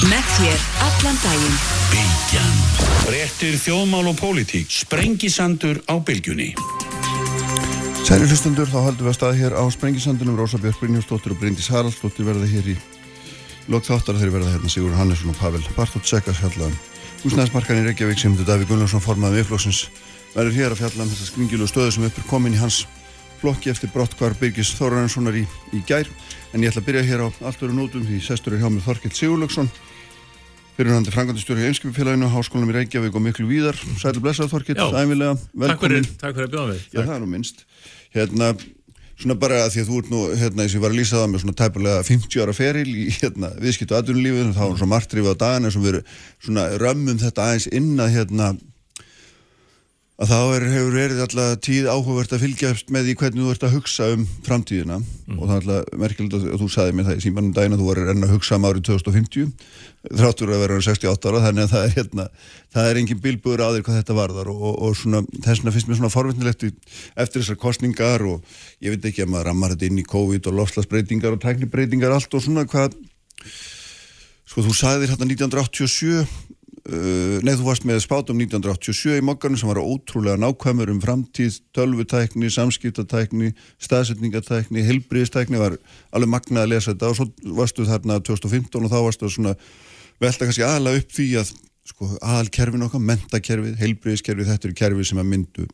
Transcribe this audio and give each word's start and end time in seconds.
Með 0.00 0.28
þér 0.38 0.62
allan 0.86 1.18
daginn. 1.20 1.56
Bilgjan. 1.92 2.54
Brettir 3.04 3.58
þjóðmál 3.60 4.06
og 4.08 4.16
pólitík. 4.16 4.70
Sprengisandur 4.72 5.82
á 5.84 6.00
bylgjunni. 6.00 6.54
Særi 8.02 8.24
hlustundur, 8.30 8.70
þá 8.72 8.78
haldum 8.86 9.04
við 9.04 9.10
að 9.12 9.18
staða 9.18 9.36
hér 9.42 9.56
á 9.60 9.64
Sprengisandunum 9.74 10.38
Rósa 10.40 10.60
Björk 10.62 10.80
Brynjúsdóttir 10.80 11.34
og 11.36 11.42
Bryndis 11.42 11.68
Haraldsdóttir 11.68 12.26
verða 12.26 12.48
hér 12.48 12.72
í 12.72 12.78
lok 13.68 13.84
þáttar 13.86 14.16
þeir 14.22 14.32
verða 14.38 14.54
hérna 14.54 14.72
Sigur 14.72 14.96
Hannesson 14.96 15.34
og 15.34 15.38
Pavel 15.38 15.62
Bartótt 15.76 16.08
Sekas 16.08 16.40
fjallan 16.40 16.72
húsnæðismarkan 17.22 17.82
í 17.82 17.86
Reykjavík 17.86 18.18
sem 18.18 18.34
þetta 18.34 18.56
Daví 18.56 18.66
Gunnarsson 18.72 19.04
formaði 19.04 19.42
viðflóksins 19.42 19.84
verður 20.32 20.56
hér 20.56 20.74
að 20.74 20.80
fjalla 20.82 21.04
um 21.04 21.12
þessa 21.12 21.28
skringilu 21.28 21.68
stöðu 21.70 21.94
sem 21.94 22.08
uppur 22.08 22.26
komin 22.32 22.56
í 22.56 22.62
hans 22.64 22.82
flokki 23.42 23.72
eftir 23.72 23.90
brottkvar 23.90 24.36
Birgis 24.38 24.70
Þóraðarssonar 24.78 25.36
í, 25.40 25.46
í 25.74 25.80
gær 25.88 26.06
en 26.52 26.62
ég 26.62 26.70
ætla 26.70 26.82
að 26.84 26.88
byrja 26.90 27.08
hér 27.08 27.24
á 27.26 27.28
allt 27.48 27.64
öru 27.64 27.74
nótum 27.74 28.04
því 28.06 28.20
sestur 28.22 28.54
er 28.54 28.62
hjá 28.62 28.70
mig 28.70 28.84
Þorkild 28.86 29.18
Sigurlöksson 29.18 29.70
fyrirhandi 30.76 31.12
frangandistjóri 31.12 31.64
í 31.64 31.70
Einskipifélaginu, 31.70 32.30
Háskólanum 32.32 32.72
í 32.72 32.76
Reykjavík 32.78 33.16
og 33.18 33.24
miklu 33.26 33.44
víðar. 33.48 33.76
Sæli 34.00 34.22
blessað 34.24 34.54
Þorkild, 34.54 34.80
æmilega, 34.96 35.34
velkomin. 35.64 36.06
Takk 36.20 36.38
fyrir 36.38 36.48
að 36.48 36.54
bjóða 36.54 36.70
mig. 36.70 36.86
Já, 36.88 37.00
það 37.02 37.12
er 37.14 37.20
nú 37.22 37.28
minnst. 37.28 37.60
Hérna, 38.16 38.48
svona 39.20 39.36
bara 39.42 39.60
að 39.66 39.74
því 39.74 39.82
að 39.82 39.90
þú 39.90 40.00
ert 40.00 40.10
nú, 40.14 40.22
hérna, 40.40 40.64
eins 40.64 40.72
og 40.72 40.78
ég 40.78 40.84
var 40.86 40.94
að 40.94 41.00
lýsa 41.02 41.20
það 41.20 41.30
með 41.32 41.44
svona 41.44 41.58
tæpulega 41.60 42.06
50 42.08 42.44
ára 42.46 42.56
feril 42.56 42.88
í, 42.88 43.06
hérna, 43.18 43.52
viðskiptu 43.62 43.98
aðdunulífið, 43.98 44.52
þá 44.56 44.64
er 44.64 44.76
svona 44.80 44.92
margtrifið 44.94 45.36
á 45.36 45.42
dagina 45.44 45.72
sem 45.74 45.84
veru 45.84 46.02
svona 46.40 46.66
römmum 46.80 47.20
þetta 47.20 47.48
aðeins 47.50 47.68
inn 47.68 47.92
að, 50.22 50.30
þá 50.30 50.38
er, 50.54 50.64
hefur 50.70 50.94
verið 50.96 51.20
alltaf 51.24 51.54
tíð 51.64 51.88
áhugavert 51.90 52.34
að 52.34 52.42
fylgjast 52.44 52.92
með 52.94 53.08
því 53.08 53.14
hvernig 53.20 53.42
þú 53.42 53.54
ert 53.54 53.64
að 53.66 53.74
hugsa 53.76 54.08
um 54.14 54.22
framtíðina 54.46 54.98
mm. 55.00 55.38
og 55.38 55.42
það 55.42 55.54
er 55.54 55.64
alltaf 55.64 55.98
merkilegt 56.02 56.36
að, 56.36 56.46
að 56.52 56.62
þú 56.62 56.68
saði 56.74 56.94
mér 56.96 57.08
það 57.08 57.18
í 57.18 57.24
símanum 57.24 57.56
að 57.58 57.80
þú 57.80 57.88
var 57.88 58.00
enn 58.12 58.26
að 58.26 58.34
hugsa 58.36 58.58
um 58.58 58.68
árið 58.68 58.86
2050 58.90 59.50
þráttur 60.20 60.52
að 60.52 60.62
vera 60.64 60.78
68 60.86 61.32
ára 61.32 61.42
þannig 61.46 61.66
að 61.66 61.74
það 61.74 61.86
er 61.86 61.92
hérna, 61.96 62.28
það 62.74 62.88
er 62.90 63.02
engin 63.02 63.22
bilbúður 63.26 63.64
þér 63.66 63.84
hvað 63.86 63.98
þetta 64.00 64.18
varðar 64.18 64.52
og, 64.52 64.62
og, 64.62 64.78
og 64.86 64.96
svona 64.98 65.22
þess 65.34 65.62
vegna 65.62 65.74
finnst 65.76 65.90
mér 65.90 66.00
svona 66.00 66.14
forvinnilegt 66.14 66.66
eftir 66.66 67.42
þessar 67.42 67.60
kostningar 67.62 68.26
og 68.26 68.56
ég 68.82 68.94
veit 68.94 69.10
ekki 69.10 69.26
að 69.26 69.34
maður 69.34 69.50
rammar 69.50 69.76
þetta 69.76 69.90
inn 69.90 70.02
í 70.02 70.08
COVID 70.08 70.50
og 70.50 70.58
lofslagsbreytingar 70.58 71.36
og 71.36 71.44
tæknibreitingar 71.44 72.16
allt 72.16 72.34
og 72.34 72.42
svona 72.42 72.66
hvað 72.66 72.98
sko 74.52 74.66
þú 74.66 74.74
sagði 74.74 75.06
þér 75.06 75.14
hérna 75.14 75.30
1987 75.30 76.26
Uh, 76.26 76.51
nei, 76.82 77.52
þú 77.54 77.66
varst 77.68 77.84
með 77.86 78.00
spátum 78.02 78.40
1987 78.42 79.20
í 79.20 79.22
mokkanum 79.22 79.58
sem 79.60 79.70
var 79.70 79.78
ótrúlega 79.78 80.40
nákvæmur 80.42 80.90
um 80.90 81.00
framtíð, 81.02 81.60
tölvutækni, 81.76 82.50
samskiptatækni, 82.50 83.52
staðsetningatækni, 83.82 84.82
helbriðstækni, 84.88 85.60
var 85.62 85.76
alveg 86.10 86.32
magnað 86.32 86.64
að 86.64 86.72
lesa 86.72 86.90
þetta 86.90 87.12
og 87.12 87.20
svo 87.20 87.28
varstu 87.60 87.86
þarna 87.86 88.18
2015 88.26 88.82
og 88.82 88.90
þá 88.90 88.98
varstu 88.98 89.30
að 89.30 89.62
velta 90.22 90.48
kannski 90.48 90.66
aðalega 90.66 91.04
upp 91.04 91.14
því 91.14 91.28
að 91.38 91.54
sko, 91.92 92.10
aðalkerfin 92.18 92.86
okkar, 92.88 93.06
mentakerfið, 93.12 93.78
helbriðskerfið, 93.78 94.50
þetta 94.50 94.68
eru 94.68 94.78
kerfið 94.82 95.10
sem 95.12 95.22
að 95.22 95.30
myndu 95.30 95.70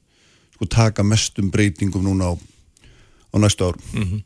sko, 0.59 0.69
taka 0.69 1.05
mestum 1.07 1.49
breytingum 1.55 2.05
núna 2.05 2.33
á, 2.33 2.35
á 2.37 3.37
næstu 3.41 3.65
ár. 3.65 3.81
Mm 3.95 4.05
-hmm. 4.05 4.25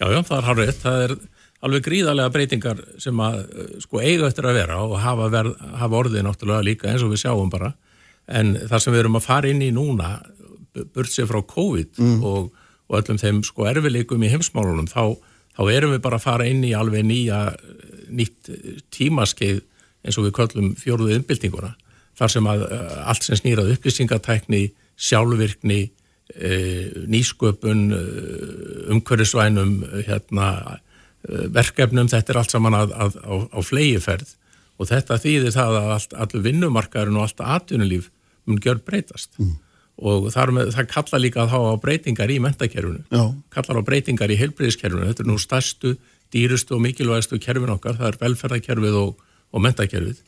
Já, 0.00 0.06
já, 0.12 0.20
það 0.22 0.38
er 0.38 0.48
harfið, 0.48 0.72
það 0.80 1.02
er 1.04 1.18
alveg 1.64 1.86
gríðarlega 1.86 2.32
breytingar 2.34 2.80
sem 3.02 3.20
að 3.22 3.38
eh, 3.44 3.70
sko 3.84 4.02
eiga 4.02 4.28
eftir 4.28 4.48
að 4.48 4.58
vera 4.60 4.80
og 4.84 4.96
hafa, 5.02 5.28
verð, 5.32 5.56
hafa 5.80 6.00
orðið 6.02 6.26
náttúrulega 6.26 6.66
líka 6.66 6.90
eins 6.92 7.04
og 7.06 7.14
við 7.14 7.22
sjáum 7.24 7.52
bara 7.52 7.72
en 8.26 8.56
það 8.66 8.82
sem 8.82 8.94
við 8.94 9.04
erum 9.04 9.18
að 9.20 9.28
fara 9.28 9.50
inn 9.52 9.62
í 9.64 9.72
núna 9.74 10.16
burt 10.76 11.12
sér 11.12 11.28
frá 11.30 11.40
COVID 11.48 12.02
mm. 12.02 12.20
og, 12.26 12.50
og 12.90 12.98
öllum 13.00 13.20
þeim 13.22 13.40
sko 13.46 13.68
erfileikum 13.70 14.26
í 14.26 14.30
heimsmálunum 14.32 14.90
þá, 14.90 15.16
þá 15.56 15.62
erum 15.72 15.94
við 15.94 16.04
bara 16.04 16.20
að 16.20 16.26
fara 16.26 16.48
inn 16.50 16.64
í 16.66 16.74
alveg 16.76 17.06
nýja 17.06 17.40
nýtt 18.12 18.50
tímaskeið 18.94 19.62
eins 20.06 20.18
og 20.20 20.28
við 20.28 20.36
köllum 20.36 20.72
fjóruðu 20.78 21.16
innbyltinguna 21.16 21.72
þar 22.16 22.32
sem 22.32 22.48
að 22.50 22.66
eh, 22.68 22.96
allt 23.08 23.24
sem 23.24 23.40
snýrað 23.40 23.72
upplýsingatækni, 23.76 24.66
sjálfvirkni 25.08 25.80
eh, 26.36 26.92
nýsköpun 27.08 27.86
umhverfisvænum 28.92 29.78
hérna 30.06 30.50
verkefnum, 31.26 32.08
þetta 32.10 32.32
er 32.32 32.40
allt 32.40 32.54
saman 32.54 32.76
að, 32.78 32.92
að, 32.94 33.20
á, 33.22 33.34
á 33.50 33.58
flegiferð 33.64 34.34
og 34.76 34.90
þetta 34.90 35.20
þýðir 35.22 35.54
það 35.54 35.78
að 35.80 35.92
allt, 35.94 36.18
allur 36.24 36.44
vinnumarkaðurinn 36.44 37.20
og 37.20 37.26
allt 37.26 37.46
atvinnulíf 37.56 38.10
mun 38.46 38.60
gjör 38.62 38.82
breytast 38.86 39.32
mm. 39.40 39.54
og 40.06 40.28
með, 40.54 40.70
það 40.76 40.90
kalla 40.92 41.22
líka 41.22 41.42
að 41.44 41.54
hafa 41.56 41.72
breytingar 41.82 42.30
í 42.30 42.38
mentakerfinu, 42.44 43.02
kallar 43.54 43.80
á 43.80 43.88
breytingar 43.88 44.32
í 44.32 44.38
heilbreyðiskerfinu, 44.38 45.08
þetta 45.10 45.24
er 45.24 45.30
nú 45.32 45.38
stærstu 45.42 45.96
dýrustu 46.34 46.76
og 46.76 46.82
mikilvægastu 46.84 47.40
kerfin 47.42 47.74
okkar 47.74 47.98
það 47.98 48.12
er 48.12 48.20
velferðarkerfið 48.22 48.98
og, 49.00 49.28
og 49.54 49.64
mentakerfið 49.64 50.22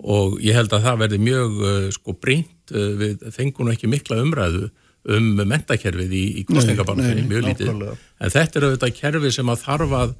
og 0.00 0.38
ég 0.40 0.56
held 0.56 0.72
að 0.72 0.86
það 0.86 1.02
verði 1.04 1.18
mjög 1.20 1.58
uh, 1.60 1.88
sko 1.92 2.14
brínt 2.16 2.72
uh, 2.72 2.92
við 3.00 3.26
fengunum 3.34 3.74
ekki 3.74 3.90
mikla 3.90 4.22
umræðu 4.24 4.70
um 5.10 5.28
mentakerfið 5.48 6.12
í, 6.12 6.24
í 6.40 6.42
kostningabarninu, 6.44 7.22
mjög 7.28 7.46
lítið. 7.46 7.70
En 8.20 8.32
þetta 8.34 8.58
er 8.58 8.66
auðvitað 8.66 8.98
kerfið 8.98 9.32
sem 9.38 9.48
að 9.48 9.62
þarf 9.62 9.94
að 9.96 10.10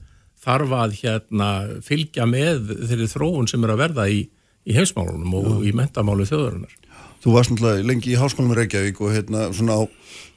þarf 0.44 0.74
að 0.76 0.98
hérna, 1.02 1.48
fylgja 1.84 2.26
með 2.28 2.74
þeirri 2.88 3.08
þróun 3.12 3.48
sem 3.50 3.64
er 3.66 3.74
að 3.74 3.82
verða 3.84 4.06
í, 4.12 4.20
í 4.64 4.76
heimsmálunum 4.76 5.34
og 5.40 5.50
Já. 5.50 5.56
í 5.68 5.74
mentamálu 5.76 6.26
þjóðarinnar. 6.28 6.76
Þú 7.20 7.34
varst 7.34 7.52
náttúrulega 7.52 7.84
lengi 7.84 8.14
í 8.14 8.16
háskólum 8.16 8.54
í 8.54 8.56
Reykjavík 8.56 9.00
og 9.04 9.12
hérna 9.12 9.50
svona 9.52 9.76
á 9.76 9.82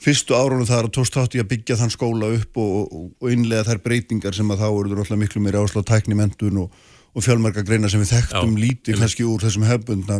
fyrstu 0.03 0.35
árunum 0.35 0.67
þar 0.67 0.89
tóst 0.91 1.15
þátt 1.15 1.37
í 1.37 1.39
að 1.39 1.47
byggja 1.53 1.77
þann 1.79 1.93
skóla 1.93 2.27
upp 2.35 2.59
og, 2.59 2.73
og, 2.91 3.29
innlega 3.31 3.69
þær 3.69 3.79
breytingar 3.85 4.35
sem 4.35 4.51
að 4.51 4.65
þá 4.65 4.67
eru 4.67 4.91
náttúrulega 4.91 5.21
miklu 5.21 5.43
meira 5.45 5.61
áslá 5.63 5.79
tæknimentun 5.87 6.59
og, 6.65 6.75
og 7.15 7.23
fjálmarga 7.23 7.63
greina 7.63 7.91
sem 7.91 8.03
við 8.03 8.11
þekktum 8.17 8.57
Já, 8.57 8.63
lítið 8.65 8.99
kannski 8.99 9.27
úr 9.29 9.45
þessum 9.45 9.63
hefbundna 9.69 10.19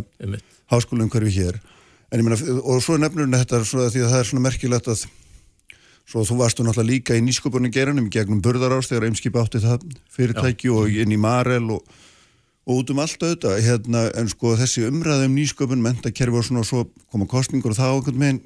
háskólum 0.72 1.12
hverju 1.12 1.34
hér. 1.36 1.60
En 2.08 2.22
ég 2.22 2.24
meina, 2.24 2.40
og 2.62 2.80
svo 2.80 2.96
er 2.96 3.04
nefnurinn 3.04 3.36
þetta 3.36 3.60
því 3.68 4.06
að 4.06 4.14
það 4.14 4.18
er 4.22 4.30
svona 4.30 4.46
merkilegt 4.46 4.88
að 4.88 5.04
Svo 6.04 6.24
þú 6.28 6.36
varstu 6.42 6.64
náttúrulega 6.64 6.90
líka 6.90 7.16
í 7.16 7.22
nýsköpunni 7.24 7.70
geranum 7.72 8.10
gegnum 8.12 8.42
burðarás 8.44 8.90
þegar 8.90 9.06
Eimskip 9.08 9.38
átti 9.40 9.62
það 9.62 9.86
fyrirtæki 10.12 10.68
Já. 10.68 10.74
og 10.76 10.98
inn 11.00 11.14
í 11.16 11.20
Marel 11.20 11.70
og, 11.78 11.96
og 12.68 12.82
út 12.82 12.92
um 12.92 13.00
allt 13.00 13.24
auðvitað 13.24 13.62
hérna, 13.64 14.04
en 14.20 14.28
sko 14.28 14.52
þessi 14.60 14.84
umræðum 14.90 15.32
nýsköpun 15.38 15.80
mentakerfi 15.84 16.40
og 16.40 16.44
svona 16.44 16.60
og 16.60 16.68
svo 16.68 16.84
koma 17.08 17.28
kostningur 17.30 17.72
og 17.72 17.80
það 17.80 17.96
okkur 18.02 18.20
með 18.20 18.44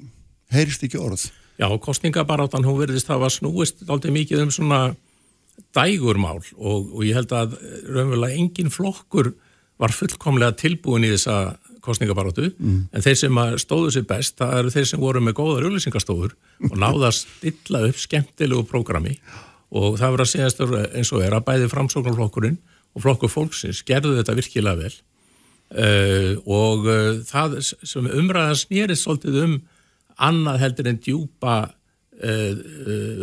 heyrist 0.55 0.87
ekki 0.87 1.01
orð. 1.03 1.27
Já, 1.59 1.67
kostningabarátan 1.83 2.63
hún 2.63 2.79
verðist 2.79 3.09
það 3.09 3.23
var 3.25 3.35
snúist 3.35 3.83
aldrei 3.91 4.13
mikið 4.15 4.45
um 4.45 4.55
svona 4.55 4.81
dægurmál 5.75 6.39
og, 6.55 6.93
og 6.95 7.03
ég 7.03 7.17
held 7.19 7.33
að 7.35 7.57
raunverulega 7.89 8.39
engin 8.39 8.71
flokkur 8.71 9.33
var 9.79 9.91
fullkomlega 9.95 10.55
tilbúin 10.59 11.07
í 11.07 11.11
þessa 11.11 11.57
kostningabarótu 11.85 12.49
mm. 12.51 12.79
en 12.93 13.05
þeir 13.05 13.19
sem 13.21 13.41
stóðu 13.61 13.93
sér 13.95 14.07
best 14.09 14.37
það 14.39 14.55
eru 14.61 14.73
þeir 14.73 14.89
sem 14.91 15.03
voru 15.03 15.21
með 15.23 15.37
góðar 15.39 15.67
auðlýsingarstofur 15.69 16.35
og 16.69 16.75
náða 16.79 17.11
að 17.11 17.19
stilla 17.19 17.83
upp 17.89 18.01
skemmtilegu 18.01 18.65
prógrami 18.69 19.15
og 19.69 19.99
það 19.99 20.15
verður 20.15 20.25
að 20.25 20.31
segjast 20.33 20.63
eins 20.97 21.13
og 21.13 21.23
er 21.25 21.35
að 21.37 21.45
bæði 21.47 21.71
framsóknarflokkurinn 21.73 22.59
og 22.95 23.03
flokkur 23.05 23.31
fólksins 23.31 23.83
gerðu 23.87 24.15
þetta 24.17 24.37
virkilega 24.37 24.81
vel 24.83 24.93
uh, 25.77 26.31
og 26.45 26.87
uh, 26.89 27.11
það 27.27 27.59
sem 27.65 28.09
umræðan 28.09 28.63
snýrið 28.63 29.01
svolítið 29.01 29.43
um 29.43 29.59
annað 30.29 30.63
heldur 30.63 30.89
en 30.91 31.01
djúpa 31.03 31.57
uh, 31.69 32.63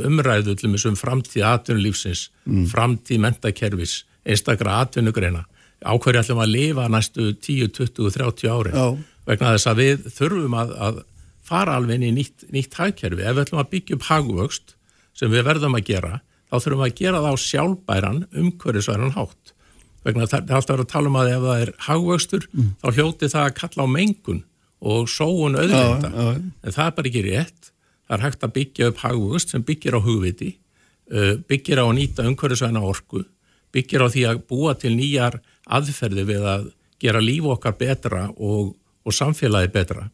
umræðu 0.07 0.57
þessum 0.63 0.97
framtíð 0.99 1.49
atvinnulífsins, 1.51 2.29
mm. 2.47 2.69
framtíð 2.73 3.23
mentakerfis, 3.27 4.01
einstakra 4.27 4.81
atvinnugreina 4.85 5.45
áhverju 5.85 6.23
ætlum 6.23 6.41
að 6.43 6.53
lifa 6.55 6.87
næstu 6.93 7.33
10, 7.35 7.69
20, 7.77 8.13
30 8.15 8.53
ári 8.53 8.73
Já. 8.73 8.87
vegna 9.29 9.53
þess 9.57 9.71
að 9.71 9.83
við 9.83 10.07
þurfum 10.17 10.57
að, 10.57 10.73
að 10.87 11.03
fara 11.47 11.77
alveg 11.79 11.99
inn 11.99 12.07
í 12.09 12.15
nýtt, 12.21 12.47
nýtt 12.55 12.79
hagkerfi. 12.79 13.23
Ef 13.23 13.37
við 13.37 13.45
ætlum 13.45 13.63
að 13.63 13.71
byggja 13.75 13.99
upp 13.99 14.09
hagvöxt 14.09 14.75
sem 15.17 15.33
við 15.33 15.47
verðum 15.47 15.77
að 15.79 15.87
gera 15.91 16.15
þá 16.47 16.57
þurfum 16.57 16.83
við 16.83 16.89
að 16.89 16.99
gera 17.03 17.23
það 17.23 17.37
á 17.37 17.45
sjálfbæran 17.45 18.25
umhverjusværan 18.43 19.17
hátt. 19.17 19.55
Vegna 20.07 20.29
það 20.31 20.37
er 20.39 20.59
alltaf 20.59 20.73
að 20.73 20.77
vera 20.77 20.87
að 20.87 20.93
tala 20.95 21.11
um 21.11 21.21
að 21.21 21.33
ef 21.33 21.47
það 21.47 21.63
er 21.63 21.73
hagvöxtur 21.87 22.45
mm. 22.53 22.69
þá 22.83 22.87
hljóti 22.97 23.31
það 23.33 23.47
að 23.47 23.57
kalla 23.61 23.87
á 23.87 23.89
mengun 23.91 24.45
og 24.87 25.09
sóun 25.11 25.59
auðvita 25.59 26.13
en 26.37 26.77
það 26.77 26.85
er 26.85 26.95
bara 26.99 27.11
ekki 27.11 27.25
rétt. 27.27 27.73
Það 28.07 28.17
er 28.17 28.23
hægt 28.23 28.45
að 28.47 28.55
byggja 28.61 28.91
upp 28.93 29.01
hagvöxt 29.03 29.55
sem 29.55 29.65
byggir 29.67 29.97
á 29.99 30.01
hugviti 30.01 30.53
uh, 31.11 31.33
byggir 31.51 31.83
á 31.83 31.85
að 31.87 31.97
nýta 31.99 32.27
umhverjusvæna 32.29 32.83
orku 32.87 33.25
byggir 33.75 34.05
á 34.05 34.09
því 34.09 34.25
að 34.31 34.43
búa 34.49 34.75
til 34.79 34.95
nýjar 34.97 35.41
aðferði 35.67 36.27
við 36.29 36.47
að 36.47 36.69
gera 37.03 37.23
líf 37.23 37.49
okkar 37.57 37.77
betra 37.79 38.27
og, 38.37 38.75
og 39.05 39.15
samfélagi 39.15 39.73
betra 39.75 40.07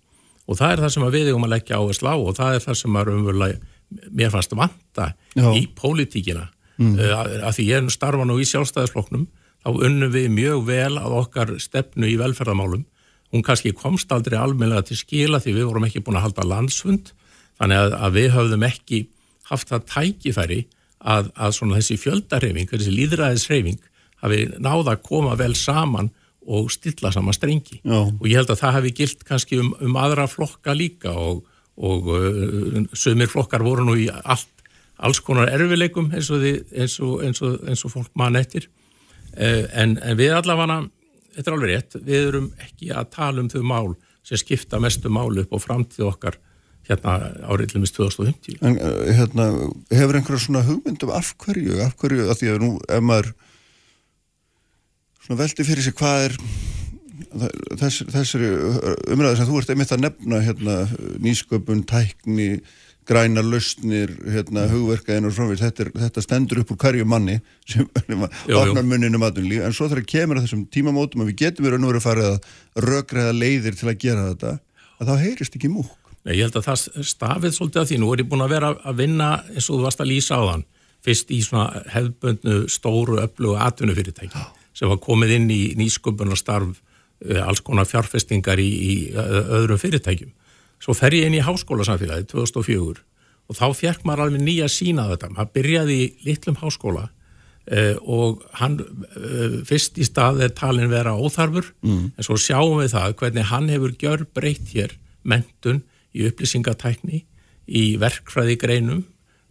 og 0.49 0.59
það 0.59 0.73
er 0.73 0.83
það 0.83 0.95
sem 0.95 1.07
við 1.15 1.29
erum 1.31 1.47
að 1.47 1.55
leggja 1.55 1.79
á 1.79 1.83
að 1.83 1.95
slá 1.99 2.13
og 2.15 2.35
það 2.39 2.57
er 2.57 2.65
það 2.65 2.79
sem 2.81 2.99
er 2.99 3.13
umverulega 3.13 3.61
mér 4.11 4.33
fannst 4.33 4.57
vanta 4.57 5.13
Já. 5.37 5.47
í 5.55 5.67
pólitíkina 5.77 6.49
mm. 6.81 6.97
uh, 6.97 7.23
að 7.49 7.59
því 7.59 7.69
ég 7.69 7.83
er 7.83 7.95
starfan 7.95 8.33
og 8.33 8.43
í 8.43 8.49
sjálfstæðisfloknum 8.49 9.27
þá 9.63 9.71
unnum 9.87 10.13
við 10.15 10.31
mjög 10.35 10.65
vel 10.67 10.97
að 10.99 11.17
okkar 11.21 11.55
stefnu 11.63 12.09
í 12.11 12.19
velferðamálum 12.21 12.85
hún 13.33 13.45
kannski 13.47 13.73
komst 13.77 14.13
aldrei 14.13 14.39
almenlega 14.41 14.89
til 14.89 14.99
skila 14.99 15.41
því 15.43 15.57
við 15.61 15.69
vorum 15.71 15.87
ekki 15.89 16.03
búin 16.05 16.19
að 16.21 16.29
halda 16.29 16.49
landsfund 16.49 17.13
þannig 17.61 17.85
að, 17.85 17.97
að 18.01 18.17
við 18.19 18.31
höfðum 18.37 18.67
ekki 18.69 19.03
haft 19.53 19.71
það 19.71 19.87
tækifæri 19.93 20.61
að, 21.03 21.31
að 21.35 21.55
svona 21.57 21.79
þessi 21.79 21.99
fjöldarhefing, 22.01 22.69
þessi 22.71 22.95
líðræðisrefing 22.97 23.81
hafi 24.23 24.43
náða 24.59 24.97
að 24.97 25.03
koma 25.07 25.37
vel 25.39 25.55
saman 25.59 26.11
og 26.43 26.71
stilla 26.75 27.13
saman 27.15 27.35
strengi. 27.37 27.81
Já. 27.85 28.01
og 28.03 28.25
ég 28.27 28.41
held 28.41 28.51
að 28.51 28.63
það 28.63 28.77
hafi 28.79 28.95
gilt 28.99 29.25
kannski 29.27 29.61
um, 29.63 29.73
um 29.81 29.99
aðra 30.01 30.27
flokka 30.31 30.75
líka 30.75 31.15
og, 31.15 31.45
og 31.77 32.11
uh, 32.11 32.81
sömur 32.99 33.31
flokkar 33.31 33.63
voru 33.63 33.87
nú 33.87 33.97
í 33.99 34.09
allt, 34.11 34.51
alls 35.03 35.23
konar 35.23 35.53
erfileikum 35.53 36.11
eins 36.13 36.31
og, 36.35 36.43
þið, 36.43 36.65
eins 36.75 36.99
og, 37.03 37.21
eins 37.27 37.43
og, 37.43 37.61
eins 37.69 37.85
og 37.87 37.95
fólk 37.95 38.11
mann 38.19 38.39
eftir. 38.39 38.69
Uh, 39.37 39.69
en, 39.71 39.99
en 40.03 40.19
við 40.19 40.35
allavega 40.37 40.83
þetta 41.37 41.51
er 41.51 41.57
alveg 41.57 41.71
rétt, 41.71 42.01
við 42.03 42.27
erum 42.29 42.49
ekki 42.61 42.91
að 42.93 43.13
tala 43.15 43.43
um 43.43 43.53
þau 43.53 43.63
mál 43.65 43.93
sem 44.27 44.41
skipta 44.41 44.81
mestu 44.83 45.11
málu 45.13 45.45
upp 45.45 45.55
á 45.57 45.59
framtíð 45.63 46.09
okkar 46.11 46.39
hérna 46.89 47.15
áriðlumis 47.47 47.95
2050 47.95 48.59
En 48.67 48.77
uh, 48.83 49.07
hérna, 49.15 49.49
hefur 49.95 50.19
einhverja 50.19 50.45
svona 50.45 50.65
hugmyndum 50.67 51.15
af 51.15 51.33
hverju, 51.43 51.79
af 51.85 51.97
hverju, 52.01 52.27
að 52.27 52.43
því 52.43 52.53
að 52.53 52.63
nú 52.65 52.73
ef 52.89 53.07
maður 53.07 53.33
veldi 55.31 55.67
fyrir 55.67 55.85
sig 55.85 55.97
hvað 55.99 56.29
er 56.29 56.39
þess, 57.81 58.05
þessari 58.11 58.49
umræði 59.13 59.39
sem 59.39 59.49
þú 59.51 59.61
ert 59.61 59.75
einmitt 59.75 59.93
að 59.95 60.07
nefna 60.07 60.41
hérna, 60.45 60.79
nýsköpun, 61.23 61.85
tækni 61.89 62.49
grænar 63.09 63.43
lausnir, 63.43 64.13
hérna, 64.31 64.69
hugverkaðin 64.71 65.27
og 65.27 65.35
svona, 65.35 65.57
þetta, 65.59 65.89
þetta 66.05 66.23
stendur 66.23 66.61
upp 66.63 66.71
úr 66.75 66.79
hverju 66.85 67.07
manni 67.09 67.41
sem 67.67 67.89
opnar 67.89 68.87
muninu 68.87 69.19
matunlíf, 69.19 69.65
en 69.67 69.75
svo 69.75 69.89
þegar 69.91 70.07
kemur 70.13 70.39
að 70.39 70.47
þessum 70.47 70.69
tímamótum 70.71 71.25
að 71.25 71.33
við 71.33 71.41
getum 71.43 71.67
verið 71.67 71.81
að 71.81 71.83
nú 71.83 71.91
verið 71.91 72.03
að 72.03 72.07
fara 72.07 72.29
að 72.29 72.87
rökriða 72.87 73.35
leiðir 73.35 73.79
til 73.79 73.91
að 73.91 73.99
gera 74.05 74.29
þetta 74.31 74.55
að 75.03 75.11
þá 75.11 75.25
heyrist 75.25 75.59
ekki 75.59 75.73
múk. 75.73 75.99
Nei, 76.23 76.37
ég 76.39 76.47
held 76.47 76.61
að 76.61 76.69
það 76.69 77.07
stafið 77.11 77.55
svolítið 77.57 77.81
að 77.83 77.89
því. 77.91 77.97
Nú 77.99 78.13
er 78.15 78.21
ég 78.23 78.29
búin 78.31 78.45
að 78.45 78.53
vera 78.55 78.69
að 78.87 79.01
vinna 79.01 79.31
eins 79.51 79.67
og 79.67 79.81
þú 79.81 79.87
varst 79.89 80.03
að 80.05 80.13
lýsa 80.13 80.39
á 80.39 80.43
þann. 80.53 80.67
Fyrst 81.03 81.33
í 81.35 81.41
svona 81.43 81.83
hefðböndnu 81.91 82.59
stóru 82.71 83.19
öllu 83.19 83.57
atvinnufyrirtæki 83.59 84.45
sem 84.77 84.91
var 84.91 85.01
komið 85.03 85.37
inn 85.39 85.51
í 85.53 85.63
nýsköpunarstarf 85.81 86.81
alls 87.43 87.63
konar 87.63 87.87
fjárfestingar 87.87 88.59
í, 88.59 88.69
í 88.69 88.95
öðrum 89.15 89.79
fyrirtækjum. 89.79 90.33
Svo 90.83 90.95
fer 90.99 91.15
ég 91.15 91.29
inn 91.29 91.39
í 91.39 91.45
háskólasamfélagi 91.45 92.27
2004 92.33 93.03
og 93.51 93.59
þá 93.59 93.67
fjerk 93.79 94.07
maður 94.07 94.27
alveg 94.27 94.43
nýja 94.43 94.69
sína 94.71 95.07
þetta. 95.11 95.31
Maður 95.31 95.53
byrjaði 95.59 95.99
í 96.01 96.09
litlum 96.27 96.59
háskóla 96.59 97.05
uh, 97.07 97.97
og 98.03 98.43
hann 98.59 98.81
uh, 98.81 99.61
fyrst 99.69 100.01
í 100.03 100.07
stað 100.09 100.43
er 100.49 100.55
talin 100.57 100.91
vera 100.91 101.15
óþarfur 101.15 101.71
mm. 101.85 102.05
en 102.17 102.27
svo 102.27 102.39
sjáum 102.41 102.81
við 102.81 102.95
það 102.97 103.17
hvernig 103.23 103.49
hann 103.53 103.71
hefur 103.71 103.97
gjör 104.01 104.27
breytt 104.35 104.75
hér 104.75 104.97
mentun 105.23 105.83
í 106.13 106.27
upplýsingatækni, 106.29 107.23
í 107.73 107.83
verkfræði 108.01 108.59
greinum, 108.61 109.05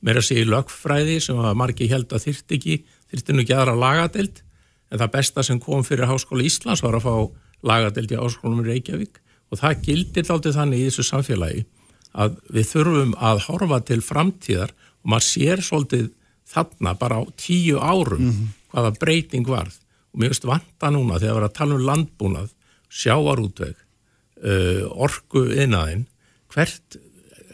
meira 0.06 0.22
sig 0.26 0.44
í 0.44 0.50
lögfræði 0.50 1.20
sem 1.24 1.40
að 1.42 1.58
margi 1.58 1.88
held 1.90 2.12
að 2.14 2.28
þyrti 2.28 2.58
ekki, 2.58 2.76
þyrti 3.14 3.36
nú 3.36 3.44
ekki 3.46 3.56
aðra 3.58 3.78
lagadelt, 3.80 4.44
en 4.92 5.00
það 5.00 5.14
besta 5.16 5.44
sem 5.44 5.60
kom 5.62 5.84
fyrir 5.88 6.10
Háskóla 6.10 6.46
Íslands 6.46 6.84
var 6.84 6.98
að 6.98 7.06
fá 7.08 7.16
lagadelt 7.68 8.12
í 8.12 8.20
Háskólum 8.20 8.64
í 8.64 8.70
Reykjavík 8.70 9.22
og 9.52 9.60
það 9.60 9.84
gildir 9.88 10.28
þáttið 10.28 10.58
þannig 10.58 10.82
í 10.82 10.88
þessu 10.90 11.08
samfélagi 11.08 11.66
að 12.12 12.40
við 12.52 12.72
þurfum 12.72 13.14
að 13.20 13.44
horfa 13.48 13.80
til 13.88 14.02
framtíðar 14.04 14.74
og 14.74 15.14
maður 15.14 15.28
sér 15.28 15.64
svolítið 15.64 16.10
þarna 16.52 16.96
bara 17.00 17.22
á 17.22 17.24
tíu 17.40 17.80
árum 17.80 18.20
mm 18.20 18.32
-hmm. 18.32 18.48
hvaða 18.74 18.98
breyting 19.00 19.48
varð 19.48 19.78
og 20.12 20.20
mér 20.20 20.34
veist 20.34 20.48
vanta 20.48 20.92
núna 20.92 21.20
þegar 21.20 21.36
við 21.36 21.38
erum 21.38 21.50
að 21.50 21.58
tala 21.58 21.76
um 21.76 21.86
landbúnað, 21.88 22.50
sjávarútveg, 22.92 23.76
uh, 24.44 24.84
orku 24.92 25.46
innaðinn 25.56 26.08
hvert 26.52 26.98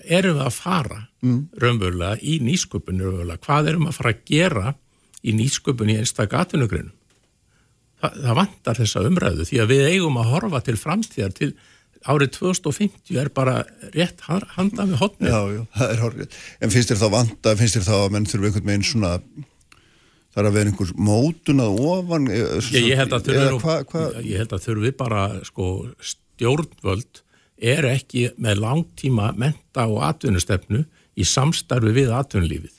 erum 0.08 0.40
við 0.40 0.46
að 0.48 0.56
fara 0.56 1.02
mm. 1.22 1.42
raunverulega 1.62 2.18
í 2.22 2.40
nýsköpun 2.42 3.02
raunverulega, 3.02 3.44
hvað 3.46 3.70
erum 3.70 3.86
við 3.86 3.92
að 3.92 4.00
fara 4.00 4.14
að 4.16 4.24
gera 4.26 4.76
í 5.22 5.34
nýsköpun 5.38 5.92
í 5.94 5.98
einstaklega 6.00 6.46
atvinnugrunum 7.98 7.98
Þa, 7.98 8.12
það 8.14 8.38
vantar 8.38 8.78
þessa 8.78 9.02
umræðu 9.08 9.46
því 9.50 9.60
að 9.64 9.72
við 9.74 9.88
eigum 9.90 10.18
að 10.22 10.32
horfa 10.36 10.60
til 10.62 10.78
framtíðar 10.78 11.32
til 11.34 11.48
árið 12.06 12.32
2050 12.38 13.18
er 13.18 13.30
bara 13.34 13.56
rétt 13.96 14.22
handa 14.28 14.86
við 14.86 15.00
hotnið. 15.02 15.32
Já, 15.34 15.40
já, 15.56 15.62
það 15.74 15.94
er 15.94 16.02
horrið. 16.04 16.36
En 16.62 16.74
finnst 16.74 16.92
þér 16.92 17.00
þá 17.02 17.08
vanta, 17.16 17.54
finnst 17.58 17.78
þér 17.80 17.88
þá 17.88 17.96
að 17.98 18.12
menn 18.14 18.28
þurfu 18.30 18.50
einhvern 18.52 18.70
veginn 18.70 18.86
svona 18.86 19.14
það 19.18 20.42
er 20.44 20.50
að 20.52 20.58
vera 20.60 20.72
einhvers 20.72 20.94
mótun 21.10 21.64
að 21.64 21.80
ofan 21.90 22.30
ég, 22.30 22.70
ég 22.78 23.02
held 23.02 23.16
að 23.18 23.32
þurfu 23.32 23.62
hva, 23.64 23.80
hva? 23.90 24.06
ég 24.22 24.44
held 24.44 24.54
að 24.54 24.68
þurfu 24.68 24.94
bara 25.00 25.24
sko 25.48 25.72
stjórnvöld 26.12 27.24
er 27.58 27.90
ekki 27.90 28.28
með 28.38 28.62
langtíma 28.62 29.32
menta 29.42 29.88
og 29.90 30.04
atvinnustefnu 30.06 30.84
í 31.18 31.26
samstarfi 31.26 31.96
við 31.96 32.14
atvinnulífið. 32.14 32.76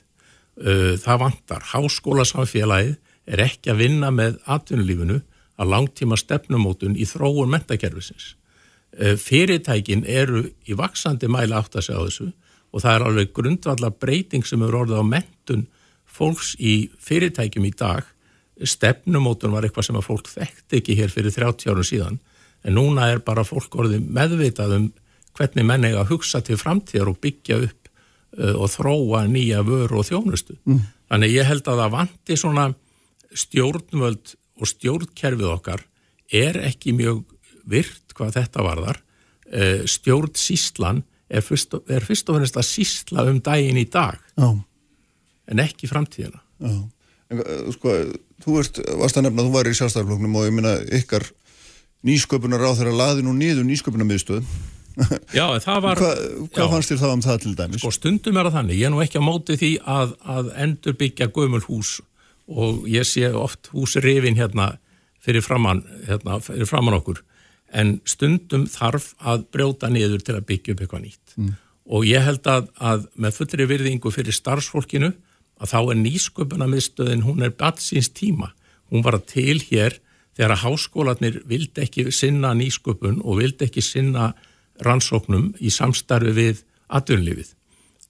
Það 1.03 1.21
vantar. 1.25 1.65
Háskólasamfélagið 1.73 2.95
er 3.29 3.43
ekki 3.45 3.71
að 3.73 3.81
vinna 3.83 4.11
með 4.13 4.39
atvinnulífinu 4.49 5.21
að 5.59 5.71
langtíma 5.73 6.17
stefnumótun 6.19 6.97
í 6.97 7.07
þróun 7.07 7.51
mentakerfisins. 7.53 8.33
Fyrirtækin 9.21 10.05
eru 10.09 10.47
í 10.65 10.77
vaksandi 10.77 11.29
mæla 11.29 11.59
átt 11.61 11.77
að 11.77 11.89
segja 11.89 12.01
á 12.01 12.07
þessu 12.07 12.29
og 12.69 12.83
það 12.83 12.95
er 12.95 13.05
alveg 13.05 13.33
grundvallar 13.37 13.93
breyting 14.01 14.45
sem 14.45 14.63
eru 14.65 14.81
orðið 14.83 15.03
á 15.03 15.11
mentun 15.11 15.67
fólks 16.09 16.55
í 16.57 16.89
fyrirtækjum 17.01 17.67
í 17.69 17.73
dag. 17.77 18.07
Stefnumótun 18.59 19.53
var 19.53 19.65
eitthvað 19.65 19.89
sem 19.89 19.99
að 19.99 20.07
fólk 20.09 20.31
þekkti 20.31 20.81
ekki 20.81 20.97
hér 20.99 21.13
fyrir 21.13 21.35
30 21.35 21.71
árum 21.71 21.87
síðan 21.87 22.19
en 22.65 22.75
núna 22.75 23.07
er 23.13 23.21
bara 23.23 23.45
fólk 23.47 23.77
orðið 23.79 24.09
meðvitað 24.09 24.75
um 24.75 24.89
hvernig 25.37 25.67
menn 25.67 25.87
eiga 25.87 26.03
að 26.03 26.15
hugsa 26.15 26.41
til 26.43 26.57
framtíðar 26.59 27.13
og 27.13 27.19
byggja 27.23 27.61
upp 27.63 27.89
uh, 28.39 28.55
og 28.57 28.67
þróa 28.73 29.23
nýja 29.31 29.63
vöru 29.67 30.01
og 30.01 30.07
þjónustu. 30.09 30.57
Mm. 30.67 30.81
Þannig 31.09 31.35
ég 31.37 31.47
held 31.47 31.69
að 31.69 31.83
það 31.83 31.95
vanti 31.95 32.39
svona 32.39 32.65
stjórnvöld 33.35 34.35
og 34.59 34.69
stjórnkerfið 34.69 35.51
okkar 35.53 35.85
er 36.33 36.59
ekki 36.67 36.93
mjög 36.97 37.23
virt 37.69 38.15
hvað 38.17 38.35
þetta 38.39 38.65
varðar. 38.65 39.01
Uh, 39.49 39.85
stjórn 39.89 40.35
síslan 40.37 41.03
er 41.29 41.45
fyrst, 41.45 41.73
og, 41.77 41.85
er 41.89 42.05
fyrst 42.05 42.29
og 42.29 42.37
finnst 42.37 42.57
að 42.57 42.67
sísla 42.67 43.25
um 43.29 43.39
daginn 43.45 43.77
í 43.81 43.85
dag 43.89 44.17
Já. 44.37 44.49
en 45.49 45.61
ekki 45.63 45.89
framtíðina. 45.89 46.41
Já. 46.61 46.73
En, 47.29 47.41
sko, 47.73 47.93
þú 48.41 48.55
veist, 48.57 48.81
varst 48.97 49.19
að 49.19 49.27
nefna 49.27 49.43
að 49.43 49.49
þú 49.49 49.53
var 49.53 49.69
í 49.69 49.75
sjálfstæðarfloknum 49.77 50.37
og 50.39 50.47
ég 50.47 50.55
minna 50.57 50.73
ykkar 50.97 51.25
nýsköpunar 52.05 52.63
á 52.65 52.73
þeirra 52.77 52.95
laði 52.95 53.25
nú 53.25 53.35
nýður 53.37 53.67
nýsköpunarmiðstöð 53.69 54.45
Já, 55.37 55.45
það 55.63 55.81
var 55.83 56.01
Hva, 56.01 56.11
Hvað 56.55 56.71
fannst 56.73 56.91
þér 56.91 57.01
þá 57.01 57.09
um 57.09 57.23
það 57.23 57.41
til 57.43 57.53
dæmis? 57.55 57.81
Sko 57.83 57.91
stundum 57.95 58.39
er 58.39 58.49
það 58.49 58.57
þannig, 58.57 58.79
ég 58.79 58.89
er 58.89 58.93
nú 58.93 59.01
ekki 59.03 59.21
á 59.21 59.23
móti 59.23 59.57
því 59.59 59.71
að, 59.87 60.15
að 60.35 60.51
endur 60.65 60.97
byggja 60.99 61.29
gömul 61.35 61.61
hús 61.67 61.93
og 62.49 62.85
ég 62.89 63.07
sé 63.07 63.29
oft 63.29 63.71
húsrifin 63.73 64.37
hérna 64.39 64.73
fyrir 65.23 65.45
framann 65.45 65.83
hérna, 66.07 66.39
fyrir 66.43 66.69
framann 66.69 66.97
okkur 66.97 67.23
en 67.69 67.99
stundum 68.09 68.65
þarf 68.69 69.13
að 69.21 69.45
brjóta 69.53 69.89
niður 69.93 70.23
til 70.25 70.37
að 70.39 70.47
byggja 70.49 70.73
upp 70.73 70.83
eitthvað 70.83 71.03
nýtt 71.05 71.35
mm. 71.37 71.55
og 71.93 72.07
ég 72.09 72.25
held 72.25 72.49
að, 72.49 72.69
að 72.77 73.09
með 73.15 73.41
fullri 73.41 73.69
virðingu 73.69 74.13
fyrir 74.13 74.35
starfsfólkinu 74.35 75.13
að 75.59 75.73
þá 75.73 75.79
er 75.81 75.99
nýsköpunarmiðstöðin, 75.99 77.25
hún 77.27 77.43
er 77.43 77.55
batsins 77.59 78.09
tíma, 78.15 78.53
hún 78.89 79.03
var 79.03 79.19
til 79.27 79.59
hér 79.59 79.99
þegar 80.37 80.55
að 80.55 80.63
háskólanir 80.63 81.41
vildi 81.49 81.83
ekki 81.83 82.07
sinna 82.15 82.53
nýsköpun 82.55 83.19
og 83.25 83.41
vildi 83.41 83.67
ekki 83.67 83.83
sinna 83.83 84.31
rannsóknum 84.85 85.51
í 85.59 85.71
samstarfi 85.73 86.31
við 86.37 86.61
atvinnlífið. 86.95 87.51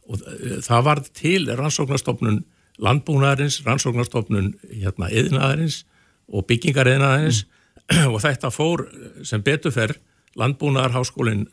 Og 0.10 0.22
það 0.65 0.86
var 0.86 1.01
til 1.17 1.41
rannsóknarstofnun 1.50 2.43
landbúnaðarins, 2.79 3.59
rannsóknarstofnun 3.65 4.53
hérna, 4.69 5.09
eðinaðarins 5.12 5.83
og 6.31 6.45
byggingariðinaðarins 6.50 7.43
mm. 7.45 8.07
og 8.13 8.19
þetta 8.24 8.51
fór 8.53 8.86
sem 9.27 9.43
beturferð 9.45 10.00
landbúnaðarháskólinn, 10.39 11.48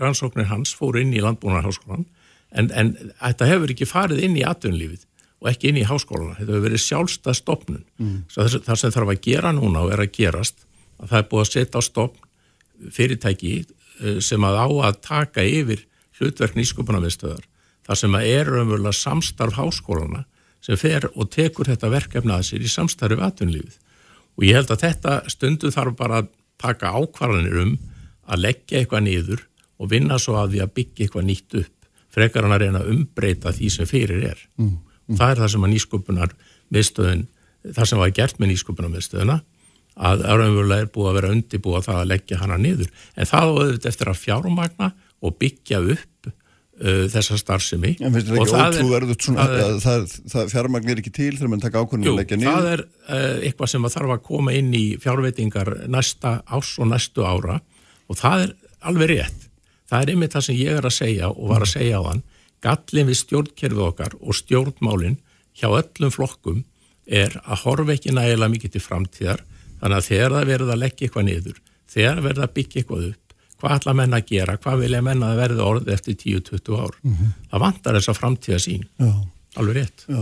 rannsóknir 0.00 0.50
hans 0.50 0.74
fór 0.76 1.00
inn 1.00 1.14
í 1.16 1.22
landbúnaðarháskólan 1.24 2.06
en, 2.50 2.70
en 2.70 2.92
þetta 3.18 3.48
hefur 3.50 3.74
ekki 3.74 3.88
farið 3.88 4.24
inn 4.26 4.38
í 4.38 4.46
atvinnlífið 4.46 5.06
og 5.40 5.48
ekki 5.48 5.70
inn 5.70 5.80
í 5.80 5.86
háskólana. 5.88 6.36
Þetta 6.36 6.52
hefur 6.52 6.66
verið 6.66 6.82
sjálfstað 6.84 7.36
stopnun. 7.38 7.84
Mm. 7.96 8.16
Það 8.28 8.80
sem 8.82 8.92
þarf 8.92 9.12
að 9.14 9.22
gera 9.24 9.52
núna 9.56 9.86
og 9.86 9.94
er 9.94 10.02
að 10.04 10.12
gerast 10.18 10.66
að 11.00 11.12
það 11.12 11.20
er 11.20 11.28
búið 11.30 11.44
að 11.44 11.52
setja 11.54 11.80
á 11.80 11.82
stopn 11.86 12.90
fyrirtæki 12.96 13.54
sem 14.24 14.44
að 14.44 14.58
á 14.60 14.68
að 14.88 15.00
taka 15.04 15.44
yfir 15.44 15.84
hlutverk 16.20 16.56
nýsköpunarmiðstöðar 16.56 17.46
þar 17.88 18.00
sem 18.00 18.16
að 18.16 18.28
er 18.28 18.52
umverulega 18.60 18.96
samstarf 18.96 19.56
háskólana 19.56 20.24
sem 20.64 20.78
fer 20.80 21.08
og 21.14 21.30
tekur 21.32 21.70
þetta 21.70 21.92
verkefna 21.92 22.38
að 22.38 22.48
sér 22.50 22.64
í 22.64 22.70
samstarfi 22.70 23.18
við 23.18 23.26
atvinnlífið. 23.26 23.76
Og 24.38 24.46
ég 24.46 24.58
held 24.58 24.72
að 24.72 24.84
þetta 24.84 25.16
stundu 25.32 25.72
þarf 25.74 25.96
bara 25.98 26.22
að 26.22 26.30
taka 26.60 26.92
ákvarðanir 26.96 27.60
um 27.64 27.76
að 28.30 28.44
leggja 28.44 28.80
eitthvað 28.80 29.06
niður 29.06 29.44
og 29.80 29.90
vinna 29.92 30.18
svo 30.20 30.36
að 30.38 30.54
því 30.54 30.64
að 30.64 30.74
byggja 30.78 31.06
eitthvað 31.06 31.28
nýtt 31.28 31.60
upp 31.62 31.76
frekar 32.10 32.46
hann 32.46 32.56
að 32.56 32.64
reyna 32.64 32.82
að 32.82 32.90
umbreyta 32.94 33.52
því 33.54 33.70
sem 33.74 33.88
fyrir 33.88 34.24
er. 34.32 34.40
Mm. 34.58 34.74
Mm. 35.10 35.18
Það 35.18 35.32
er 35.32 35.40
það 35.42 35.52
sem 35.54 35.64
að 35.66 35.72
nýsköpunar 35.74 36.34
miðstöðun, 36.74 37.22
það 37.76 37.90
sem 37.90 38.02
var 38.02 38.12
gert 38.18 38.40
með 38.40 38.52
nýsköpunar 38.52 38.92
miðstöðuna 38.94 39.38
að 40.00 40.22
raunverulega 40.24 40.84
er 40.84 40.90
búið 40.94 41.10
að 41.10 41.16
vera 41.18 41.32
undibúið 41.34 41.78
að 41.80 41.86
það 41.88 42.00
að 42.00 42.10
leggja 42.12 42.40
hana 42.40 42.58
niður. 42.60 42.92
En 43.16 43.28
það 43.28 43.50
auðvitað 43.50 43.90
eftir 43.90 44.10
að 44.10 44.20
fjármagna 44.20 44.90
og 45.20 45.36
byggja 45.40 45.80
upp 45.94 46.30
þessa 47.12 47.36
starfsemi 47.40 47.90
En 48.00 48.14
finnst 48.14 48.30
þetta 48.30 48.40
ekki 48.40 48.52
það 48.54 48.62
er- 48.64 48.78
ótrúverðut 48.80 49.26
svona 49.26 49.44
það 49.50 49.64
að 49.66 49.80
það, 49.84 50.04
það 50.32 50.52
fjármagn 50.54 50.88
er 50.94 51.02
ekki 51.02 51.12
til 51.18 51.30
þegar 51.36 51.50
mann 51.52 51.60
taka 51.64 51.82
ákvörðum 51.84 52.06
Jú, 52.08 52.14
að 52.14 52.20
leggja 52.22 52.38
það 52.40 52.46
niður? 52.46 52.70
er 52.72 52.82
uh, 52.86 53.36
eitthvað 53.50 53.72
sem 53.74 53.84
að 53.88 53.94
þarf 53.96 54.14
að 54.16 54.22
koma 54.30 54.54
inn 54.56 54.70
í 54.78 54.84
fjárveitingar 55.02 55.70
næsta 55.92 56.32
ás 56.48 56.70
og 56.80 56.88
næstu 56.92 57.26
ára 57.28 57.58
og 58.10 58.16
það 58.18 58.46
er 58.46 58.54
alveg 58.90 59.10
rétt. 59.12 59.46
Það 59.90 60.02
er 60.06 60.12
einmitt 60.14 60.32
það 60.38 60.46
sem 60.48 60.56
ég 60.60 60.78
er 60.80 60.86
að 60.88 60.96
segja 60.96 61.28
og 61.34 61.48
var 61.50 61.66
að 61.66 61.72
segja 61.74 61.98
á 62.00 62.02
hann. 62.08 62.22
Gallin 62.64 63.08
við 63.10 63.18
stjórnkerfið 63.20 63.84
okkar 63.90 64.16
og 64.20 64.36
stjórnmálin 64.40 65.18
hjá 65.60 65.68
öllum 65.68 66.12
flokkum 66.14 66.62
er 67.10 67.36
að 67.44 67.62
horfa 67.66 67.92
ekki 67.96 68.12
nægilega 68.16 68.52
mikið 68.54 68.74
til 68.76 68.82
framtíðar 68.84 69.44
þannig 69.80 69.96
að 70.00 70.08
þegar 70.08 70.34
það 70.36 70.50
verður 70.54 70.72
að 70.74 70.80
leggja 70.84 71.06
eitthvað 71.08 71.26
niður, 71.28 71.60
þegar 71.90 72.20
verður 72.26 72.44
að 72.46 72.52
byggja 72.58 72.80
eitthvað 72.82 73.06
hvað 73.60 73.76
ætla 73.76 73.94
menn 73.96 74.16
að 74.16 74.30
gera, 74.32 74.56
hvað 74.60 74.86
vilja 74.86 75.02
menn 75.04 75.26
að 75.26 75.42
verði 75.42 75.66
orðið 75.66 75.92
eftir 75.96 76.16
10-20 76.24 76.80
ár. 76.80 76.96
Það 77.50 77.64
vantar 77.66 77.98
þessa 78.00 78.16
framtíða 78.16 78.60
sín. 78.64 78.88
Já. 79.00 79.12
Alveg 79.58 79.80
rétt. 79.80 80.04
Já, 80.06 80.20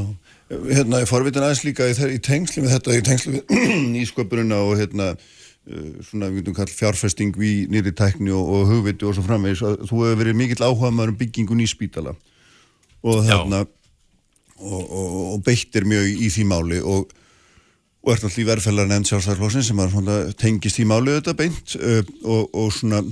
hérna, 0.71 1.03
ég 1.03 1.09
forvitin 1.11 1.45
aðeins 1.45 1.65
líka 1.67 1.89
í, 1.89 1.97
í 2.15 2.21
tengsli 2.25 2.63
með 2.65 2.79
þetta, 2.79 2.95
í 2.97 3.03
tengsli 3.05 3.35
við 3.35 3.59
nýsköpununa 3.95 4.61
og 4.65 4.79
hérna, 4.81 5.11
uh, 5.13 5.91
svona, 6.07 6.31
við 6.33 6.41
getum 6.41 6.57
kall 6.57 6.73
fjárfesting 6.73 7.37
í 7.37 7.53
nýri 7.69 7.93
tækni 7.97 8.33
og, 8.33 8.55
og 8.57 8.73
hugviti 8.73 9.09
og 9.09 9.19
svo 9.19 9.27
framvegis, 9.27 9.65
að 9.69 9.85
þú 9.91 10.01
hefur 10.07 10.23
verið 10.23 10.41
mikill 10.41 10.65
áhuga 10.65 10.95
maður 10.95 11.13
um 11.13 11.21
byggingu 11.21 11.59
nýspítala 11.61 12.17
og 13.05 13.21
Já. 13.21 13.35
þarna 13.35 13.63
og, 14.59 14.83
og, 14.83 15.15
og 15.35 15.45
beittir 15.47 15.85
mjög 15.89 16.09
í 16.09 16.33
því 16.33 16.49
máli 16.49 16.81
og, 16.81 17.13
og 18.03 18.15
ert 18.15 18.25
alltaf 18.25 18.41
í 18.41 18.49
verðfællar 18.49 18.89
nefnd 18.89 19.13
sjálfstæðarflósin 19.13 19.67
sem 19.69 19.85
að 19.85 20.33
tengist 20.41 20.81
í 20.81 20.89
máli 20.89 21.19
þetta 21.19 21.37
beint 21.37 21.77
uh, 21.77 22.01
og, 22.25 22.49
og 22.57 22.73
svona 22.75 23.05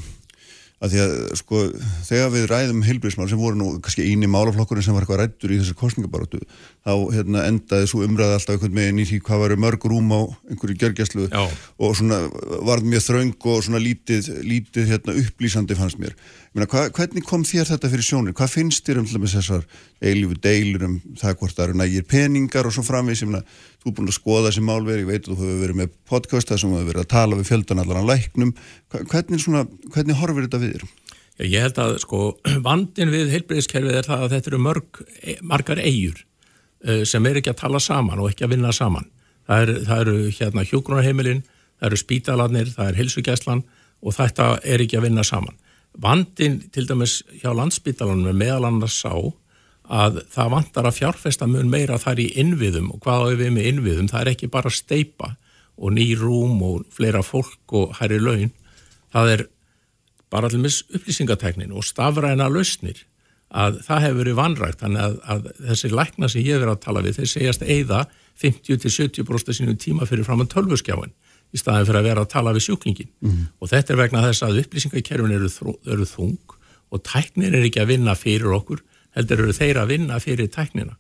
að 0.77 0.93
því 0.93 0.99
að 1.01 1.13
sko 1.41 1.61
þegar 2.05 2.33
við 2.35 2.43
ræðum 2.51 2.83
heilbríðismál 2.85 3.29
sem 3.31 3.41
voru 3.41 3.57
nú 3.57 3.69
kannski 3.81 4.05
eini 4.05 4.29
málaflokkurinn 4.29 4.85
sem 4.85 4.97
var 4.97 5.07
eitthvað 5.07 5.23
rættur 5.23 5.55
í 5.55 5.61
þessar 5.63 5.79
kostningabaróttu 5.81 6.41
þá 6.85 6.93
hérna, 7.15 7.45
endaði 7.49 7.89
svo 7.89 8.03
umræði 8.05 8.37
alltaf 8.37 8.59
einhvern 8.59 8.77
veginn 8.77 9.01
í 9.01 9.07
því 9.09 9.21
hvað 9.25 9.43
varu 9.45 9.59
mörg 9.65 9.87
rúm 9.89 10.13
á 10.13 10.21
einhverju 10.53 10.77
gjörgjæslu 10.83 11.29
Já. 11.33 11.47
og 11.81 11.97
svona 11.97 12.21
varð 12.69 12.91
mjög 12.93 13.07
þröng 13.09 13.49
og 13.55 13.65
svona 13.65 13.81
lítið, 13.81 14.29
lítið 14.45 14.93
hérna, 14.93 15.17
upplýsandi 15.23 15.79
fannst 15.81 16.03
mér 16.03 16.13
Meina, 16.57 16.71
hva, 16.73 16.87
hvernig 16.97 17.25
kom 17.29 17.43
þér 17.45 17.69
þetta 17.69 17.89
fyrir 17.93 18.05
sjónir? 18.07 18.33
Hvað 18.37 18.49
finnst 18.55 18.87
þér 18.87 19.03
um 19.03 19.07
þessar 19.29 19.65
eilífu 20.01 20.39
deilur 20.41 20.87
um 20.87 20.95
það 21.21 21.35
hvort 21.43 21.53
það 21.59 21.65
eru 21.67 21.75
nægir 21.83 22.07
peningar 22.09 22.65
og 22.65 22.73
svo 22.73 22.85
framvið 22.87 23.19
sem 23.21 23.35
þú 23.37 23.91
er 23.91 23.95
búin 23.99 24.09
að 24.09 24.17
skoða 24.17 24.47
þessi 24.47 24.63
málveri, 24.65 25.03
ég 25.05 25.11
veit 25.11 25.27
að 25.29 25.35
þú 25.35 25.37
hefur 25.43 25.59
verið 25.67 25.79
með 25.83 25.91
podcast 26.09 26.49
þar 26.49 26.63
sem 26.63 26.73
þú 26.73 26.79
hefur 26.79 26.89
verið 26.95 27.03
að 27.03 27.11
tala 27.13 27.37
við 27.37 27.51
fjöldan 27.51 27.83
allan 27.83 28.09
læknum, 28.09 28.55
Hva- 28.89 29.03
hvernig, 29.13 29.43
svona, 29.45 29.67
hvernig 29.93 30.17
horfir 30.23 30.47
þetta 30.47 30.63
við 30.63 30.73
þér? 30.79 30.87
Já, 31.37 31.45
ég 31.45 31.67
held 31.67 31.83
að 31.85 31.93
sko 32.07 32.23
vandin 32.71 33.13
við 33.13 33.37
heilbreyðiskerfið 33.37 34.01
er 34.01 34.09
það 34.09 34.25
að 34.25 34.35
þetta 34.39 34.53
eru 34.55 34.63
mörg, 34.71 35.03
e- 35.21 35.39
margar 35.45 35.85
eigur 35.85 36.25
sem 37.05 37.29
er 37.29 37.43
ekki 37.43 37.53
að 37.53 37.61
tala 37.67 37.85
saman 37.85 38.21
og 38.23 38.31
ekki 38.31 38.47
að 38.47 38.53
vinna 38.57 38.73
saman. 38.73 39.09
Það, 39.45 39.63
er, 39.63 39.71
það 39.91 40.03
eru 40.07 40.19
hérna 40.39 40.65
hjógrunarheimilin, 40.71 41.45
það 41.81 41.89
eru 41.91 42.01
spítalarnir, 42.01 42.73
það 42.73 42.93
er 42.93 43.63
og 44.07 44.13
þetta 44.15 44.47
er 44.63 44.83
ekki 44.85 44.99
að 44.99 45.07
vinna 45.09 45.25
saman. 45.27 45.57
Vandin 46.03 46.61
til 46.73 46.87
dæmis 46.89 47.23
hjá 47.41 47.51
landsspítalanum 47.57 48.29
er 48.29 48.37
meðal 48.37 48.69
annars 48.69 48.99
sá 49.01 49.15
að 49.87 50.21
það 50.35 50.53
vantar 50.53 50.89
að 50.89 50.97
fjárfesta 50.99 51.47
mun 51.49 51.71
meira 51.71 51.99
þar 52.03 52.21
í 52.21 52.31
innviðum 52.43 52.91
og 52.95 53.03
hvað 53.05 53.23
á 53.23 53.27
við 53.39 53.53
með 53.55 53.69
innviðum, 53.71 54.09
það 54.11 54.23
er 54.23 54.31
ekki 54.35 54.53
bara 54.53 54.73
steipa 54.73 55.35
og 55.77 55.93
ný 55.95 56.09
rúm 56.19 56.59
og 56.67 56.87
fleira 56.93 57.23
fólk 57.25 57.77
og 57.77 57.95
hærri 58.01 58.19
laun, 58.21 58.51
það 59.15 59.33
er 59.35 59.45
bara 60.33 60.51
allir 60.51 60.65
mis 60.65 60.81
upplýsingateknin 60.91 61.75
og 61.77 61.87
stafræna 61.87 62.49
lausnir 62.51 63.05
að 63.55 63.79
það 63.87 64.03
hefur 64.03 64.21
verið 64.21 64.39
vanrægt 64.41 64.83
þannig 64.83 65.05
að, 65.05 65.19
að 65.23 65.51
þessi 65.69 65.91
lækna 65.93 66.31
sem 66.33 66.43
ég 66.43 66.59
verið 66.61 66.73
að 66.75 66.83
tala 66.83 67.03
við 67.05 67.21
þeir 67.21 67.31
segjast 67.31 67.63
eigða 67.63 68.01
50-70% 68.43 69.57
sínum 69.61 69.79
tíma 69.81 70.09
fyrir 70.09 70.27
fram 70.27 70.43
að 70.43 70.51
tölvuskjáin 70.57 71.15
í 71.55 71.61
staðin 71.61 71.87
fyrir 71.87 72.01
að 72.01 72.09
vera 72.11 72.27
að 72.27 72.33
tala 72.33 72.53
við 72.57 72.67
sjúklingin 72.67 73.11
og 73.61 73.71
þetta 73.71 73.93
er 73.93 74.01
vegna 74.03 74.25
þess 74.27 74.43
að 74.43 74.61
upplýsingakerfin 74.65 75.37
eru, 75.37 75.51
eru 75.87 76.07
þung 76.11 76.57
og 76.91 77.03
tæknir 77.07 77.55
er 77.55 77.67
ekki 77.67 77.83
að 77.83 77.93
vinna 77.95 78.15
fyrir 78.19 78.55
okkur 78.57 78.83
heldur 79.17 79.45
eru 79.47 79.57
þeir 79.57 79.81
að 79.81 79.93
vinna 79.95 80.21
fyrir 80.23 80.49
tæknina. 80.53 80.97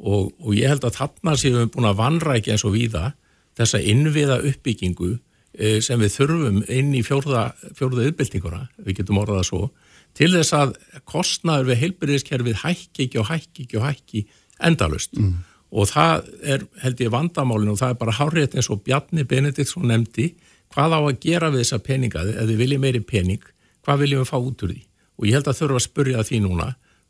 Og, 0.00 0.30
og 0.40 0.54
ég 0.56 0.70
held 0.72 0.86
að 0.88 0.96
þarna 0.96 1.36
séum 1.38 1.58
við 1.60 1.72
búin 1.74 1.90
að 1.90 1.98
vanrækja 2.00 2.54
eins 2.56 2.64
og 2.64 2.74
víða 2.74 3.12
þessa 3.58 3.82
innviða 3.92 4.40
uppbyggingu 4.48 5.10
eh, 5.12 5.78
sem 5.84 6.00
við 6.00 6.14
þurfum 6.16 6.62
inn 6.72 6.94
í 6.96 7.02
fjórða, 7.04 7.50
fjórða 7.76 8.08
uppbyltinguna, 8.10 8.62
við 8.86 9.00
getum 9.02 9.20
orðað 9.20 9.44
svo, 9.50 9.62
til 10.16 10.32
þess 10.32 10.56
að 10.56 10.74
kostnaður 11.08 11.70
við 11.70 11.82
heilbyrðiskerfið 11.84 12.62
hækki 12.64 13.06
ekki 13.06 13.20
og 13.20 13.28
hækki 13.28 13.66
ekki 13.66 13.80
og 13.80 13.86
hækki 13.86 14.24
endalust. 14.70 15.20
Og 15.70 15.86
það 15.86 16.28
er, 16.42 16.64
held 16.82 17.00
ég, 17.02 17.10
vandamálinu 17.14 17.74
og 17.74 17.80
það 17.80 17.92
er 17.94 17.98
bara 18.00 18.16
hárétt 18.18 18.56
eins 18.58 18.70
og 18.72 18.82
Bjarni 18.86 19.24
Benediktsson 19.28 19.86
nefndi, 19.86 20.32
hvað 20.74 20.96
á 20.98 21.00
að 21.00 21.18
gera 21.22 21.50
við 21.50 21.64
þessa 21.64 21.80
peninga, 21.86 22.24
ef 22.26 22.48
við 22.48 22.62
viljum 22.64 22.82
meiri 22.82 23.02
pening, 23.06 23.42
hvað 23.86 24.02
viljum 24.04 24.24
við 24.24 24.30
fá 24.30 24.38
út 24.38 24.64
úr 24.66 24.72
því? 24.74 24.80
Og 25.20 25.28
ég 25.28 25.36
held 25.38 25.50
að 25.50 25.60
þurfa 25.60 25.78
að 25.78 25.86
spurja 25.86 26.26
því 26.26 26.42
núna, 26.46 26.68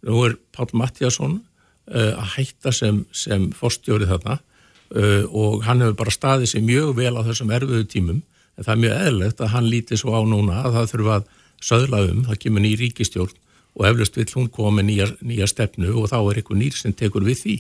nú 0.09 0.23
er 0.27 0.37
Pál 0.57 0.69
Mattíasson 0.77 1.39
uh, 1.41 2.13
að 2.13 2.31
hætta 2.37 2.73
sem, 2.75 3.03
sem 3.17 3.49
forstjóri 3.57 4.09
þarna 4.11 4.39
uh, 4.41 5.25
og 5.29 5.65
hann 5.67 5.85
hefur 5.85 5.99
bara 6.03 6.15
staðið 6.15 6.53
sér 6.53 6.67
mjög 6.67 6.95
vel 6.99 7.15
á 7.17 7.23
þessum 7.27 7.53
erfiðu 7.57 7.87
tímum. 7.89 8.23
En 8.59 8.67
það 8.67 8.73
er 8.75 8.83
mjög 8.85 9.05
eðlegt 9.09 9.45
að 9.45 9.53
hann 9.55 9.69
líti 9.73 9.97
svo 10.01 10.17
á 10.17 10.23
núna 10.27 10.65
að 10.65 10.77
það 10.79 10.91
þurfa 10.95 11.19
að 11.21 11.31
söðla 11.71 12.03
um, 12.09 12.25
það 12.29 12.43
kemur 12.45 12.65
ný 12.65 12.73
ríkistjórn 12.81 13.39
og 13.81 13.89
eflust 13.89 14.19
vill 14.21 14.29
hún 14.37 14.51
koma 14.53 14.77
með 14.79 14.89
nýja, 14.91 15.09
nýja 15.25 15.49
stefnu 15.49 15.95
og 15.97 16.11
þá 16.13 16.19
er 16.21 16.43
eitthvað 16.43 16.61
nýr 16.61 16.77
sem 16.77 16.93
tekur 16.93 17.25
við 17.25 17.41
því. 17.41 17.57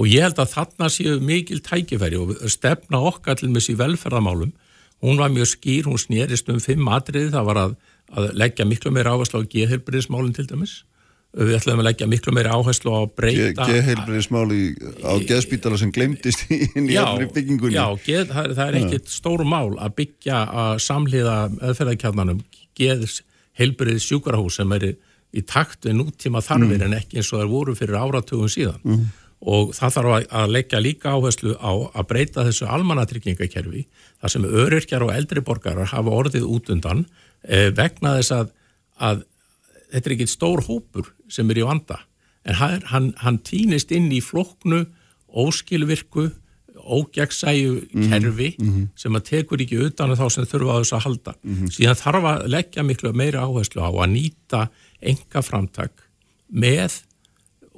Og 0.00 0.08
ég 0.08 0.24
held 0.24 0.40
að 0.40 0.54
þarna 0.54 0.88
séu 0.88 1.20
mikil 1.20 1.60
tækifæri 1.60 2.16
og 2.16 2.32
stefna 2.48 3.02
okkar 3.12 3.36
til 3.36 3.52
með 3.52 3.68
sér 3.68 3.80
velferðamálum 3.84 4.56
hún 5.00 5.18
var 5.18 5.32
mjög 5.32 5.56
skýr, 5.56 5.88
hún 5.88 5.98
snerist 5.98 6.48
um 6.52 6.60
fimm 6.60 6.88
atriði, 6.92 7.32
það 7.32 7.48
var 7.48 7.60
að, 7.64 7.74
að 8.12 8.30
leggja 8.36 8.68
miklu 8.68 8.92
meira 8.92 9.16
áherslu 9.16 9.42
á 9.42 9.50
geðheilbriðismálinn 9.54 10.36
til 10.36 10.46
dæmis. 10.50 10.80
Við 11.30 11.54
ætlum 11.60 11.78
að 11.78 11.86
leggja 11.86 12.08
miklu 12.10 12.32
meira 12.34 12.56
áherslu 12.58 12.90
á 12.90 13.06
breyta 13.06 13.68
Geðheilbriðismáli 13.70 14.62
á 15.06 15.14
geðspítala 15.22 15.78
sem 15.78 15.92
glemdist 15.94 16.42
inn 16.50 16.88
í 16.90 16.96
já, 16.96 17.04
allri 17.04 17.28
byggingunni. 17.30 17.76
Já, 17.76 17.86
geð, 18.02 18.32
það, 18.32 18.54
það 18.58 18.64
er 18.66 18.78
ekkit 18.80 19.12
stór 19.14 19.44
mál 19.46 19.76
að 19.78 19.94
byggja 20.00 20.40
að 20.64 20.72
samliða 20.88 21.36
í 25.36 25.42
takt 25.46 25.84
við 25.86 25.94
nútíma 26.00 26.40
þarfir 26.42 26.82
en 26.86 26.94
ekki 26.98 27.20
eins 27.20 27.32
og 27.32 27.40
það 27.42 27.50
voru 27.54 27.74
fyrir 27.78 27.98
áratugum 28.00 28.48
síðan. 28.50 29.08
Og 29.40 29.70
það 29.72 29.94
þarf 29.96 30.10
að- 30.18 30.26
að 30.36 30.50
leggja 30.52 30.80
líka 30.84 31.12
áherslu 31.16 31.54
á 31.56 31.72
að 31.96 32.06
breyta 32.10 32.44
þessu 32.44 32.66
almannatryggingakerfi 32.68 33.86
þar 34.20 34.30
sem 34.34 34.44
öryrkjar 34.44 35.02
og 35.06 35.12
eldri 35.14 35.40
borgarar 35.40 35.86
hafa 35.94 36.10
orðið 36.10 36.44
út 36.44 36.68
undan 36.74 37.06
eh, 37.48 37.70
vegna 37.70 38.18
þess 38.18 38.32
að, 38.36 38.50
að 39.00 39.22
þetta 39.92 40.10
er 40.10 40.14
ekkit 40.16 40.28
stór 40.34 40.60
hópur 40.66 41.08
sem 41.28 41.48
er 41.50 41.62
í 41.62 41.64
vanda. 41.64 42.00
En 42.44 42.54
hann, 42.54 42.82
hann, 42.92 43.14
hann 43.24 43.38
týnist 43.38 43.90
inn 43.92 44.10
í 44.12 44.20
floknu, 44.20 44.84
óskilvirku 45.32 46.30
ógjagsæju 46.80 47.72
kerfi 48.10 48.54
sem 48.96 49.16
að 49.18 49.24
tekur 49.28 49.60
ekki 49.62 49.78
utan 49.86 50.14
þá 50.16 50.26
sem 50.32 50.46
þurfa 50.48 50.76
á 50.76 50.80
þessu 50.80 50.96
að 50.96 51.04
halda. 51.06 51.34
Síðan 51.74 51.98
þarf 52.00 52.28
að 52.30 52.46
leggja 52.54 52.82
miklu 52.86 53.12
meira 53.12 53.42
áherslu 53.46 53.82
á 53.84 53.90
að 53.92 54.10
nýta 54.14 54.62
enga 55.00 55.42
framtak 55.44 56.06
með 56.50 57.00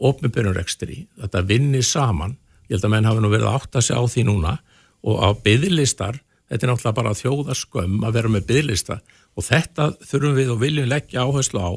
ofnbjörnurrekstri, 0.03 1.07
þetta 1.21 1.45
vinni 1.47 1.83
saman. 1.87 2.37
Ég 2.69 2.77
held 2.77 2.87
að 2.89 2.95
menn 2.95 3.09
hafi 3.09 3.23
nú 3.23 3.31
verið 3.33 3.51
að 3.51 3.59
átta 3.61 3.83
sig 3.85 3.99
á 3.99 4.03
því 4.03 4.27
núna 4.29 4.57
og 5.03 5.19
á 5.23 5.29
byðlistar 5.45 6.19
þetta 6.53 6.67
er 6.67 6.73
náttúrulega 6.73 6.99
bara 6.99 7.15
þjóðaskömm 7.17 8.03
að 8.07 8.17
vera 8.19 8.33
með 8.33 8.49
byðlista 8.51 8.99
og 9.33 9.47
þetta 9.47 9.87
þurfum 10.05 10.35
við 10.37 10.51
og 10.53 10.59
viljum 10.61 10.91
leggja 10.91 11.25
áherslu 11.25 11.63
á. 11.65 11.73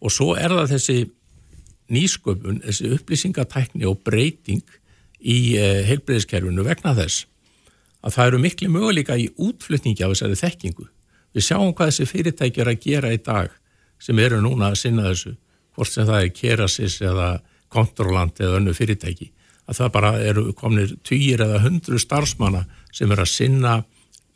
Og 0.00 0.14
svo 0.14 0.34
er 0.38 0.54
það 0.54 0.74
þessi 0.74 0.98
nýsköpun, 1.90 2.60
þessi 2.62 2.92
upplýsingatækni 2.94 3.88
og 3.90 3.98
breyting 4.06 4.62
í 5.20 5.56
uh, 5.58 5.82
heilbreyðiskerfinu 5.88 6.64
vegna 6.64 6.94
þess 6.96 7.26
að 8.00 8.14
það 8.14 8.30
eru 8.30 8.42
miklu 8.44 8.70
möguleika 8.72 9.18
í 9.20 9.26
útflutningi 9.36 10.06
af 10.06 10.14
þessari 10.14 10.38
þekkingu. 10.40 10.86
Við 11.36 11.46
sjáum 11.46 11.74
hvað 11.74 11.90
þessi 11.90 12.08
fyrirtæki 12.08 12.62
er 12.62 12.70
að 12.70 12.86
gera 12.86 13.10
í 13.12 13.18
dag 13.20 13.50
sem 14.00 14.18
eru 14.18 14.40
núna 14.42 14.70
að 14.70 14.80
sinna 14.82 15.06
þessu, 15.10 15.34
hvort 15.76 15.92
sem 15.92 16.08
það 16.08 16.24
er 16.24 16.34
Kerasis 16.34 17.00
eða 17.04 17.30
Kontrolant 17.70 18.40
eða 18.42 18.58
önnu 18.58 18.74
fyrirtæki, 18.74 19.30
að 19.70 19.78
það 19.78 19.92
bara 19.94 20.12
eru 20.26 20.44
komnir 20.58 20.96
týjir 21.06 21.44
eða 21.44 21.60
hundru 21.62 22.00
starfsmanna 22.02 22.64
sem 22.90 23.12
er 23.12 23.22
að 23.22 23.30
sinna 23.30 23.74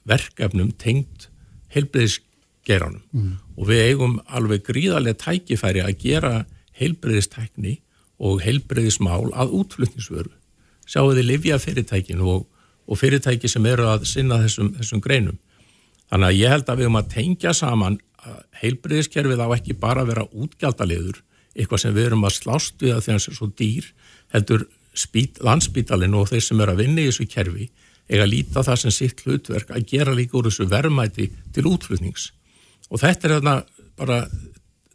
verkefnum 0.06 0.70
tengt 0.78 1.28
heilbreyðisgeranum 1.74 3.02
mm. 3.10 3.32
og 3.58 3.70
við 3.70 3.82
eigum 3.88 4.20
alveg 4.28 4.62
gríðarlega 4.68 5.18
tækifæri 5.24 5.82
að 5.82 5.98
gera 6.04 6.34
heilbreyðistækni 6.78 7.78
og 8.24 8.42
heilbreyðismál 8.44 9.32
að 9.34 9.56
útflutningsvöru. 9.58 10.30
Sjáu 10.86 11.14
þið 11.16 11.26
livja 11.26 11.58
fyrirtækinu 11.58 12.28
og, 12.30 12.46
og 12.86 13.00
fyrirtæki 13.00 13.50
sem 13.50 13.66
eru 13.66 13.88
að 13.90 14.06
sinna 14.10 14.38
þessum, 14.44 14.74
þessum 14.78 15.02
greinum. 15.02 15.38
Þannig 16.12 16.30
að 16.30 16.38
ég 16.38 16.52
held 16.52 16.68
að 16.68 16.78
við 16.78 16.86
höfum 16.86 17.00
að 17.00 17.12
tengja 17.14 17.54
saman 17.56 17.98
að 18.24 18.40
heilbreyðiskerfið 18.62 19.42
á 19.44 19.48
ekki 19.56 19.76
bara 19.80 20.04
að 20.04 20.12
vera 20.12 20.26
útgjaldaliður 20.32 21.20
eitthvað 21.54 21.82
sem 21.84 21.94
við 21.94 22.08
erum 22.10 22.26
að 22.26 22.36
slást 22.38 22.80
við 22.82 22.94
að 22.94 23.00
að 23.00 23.06
það 23.06 23.14
er 23.14 23.38
svo 23.38 23.48
dýr 23.60 23.90
heldur 24.34 24.66
spít, 24.94 25.40
landsbítalinn 25.42 26.16
og 26.18 26.30
þeir 26.30 26.44
sem 26.46 26.62
er 26.62 26.72
að 26.72 26.80
vinna 26.82 27.02
í 27.02 27.08
þessu 27.10 27.26
kerfi 27.30 27.68
eiga 28.08 28.24
að 28.24 28.32
líta 28.32 28.64
það 28.66 28.80
sem 28.82 28.94
sitt 28.94 29.22
hlutverk 29.24 29.70
að 29.72 29.86
gera 29.90 30.14
líka 30.16 30.38
úr 30.38 30.48
þessu 30.48 30.66
verðmæti 30.70 31.30
til 31.54 31.66
útflutnings. 31.70 32.28
Og 32.92 33.00
þetta 33.00 33.28
er 33.28 33.34
þarna 33.38 33.54
bara 33.98 34.18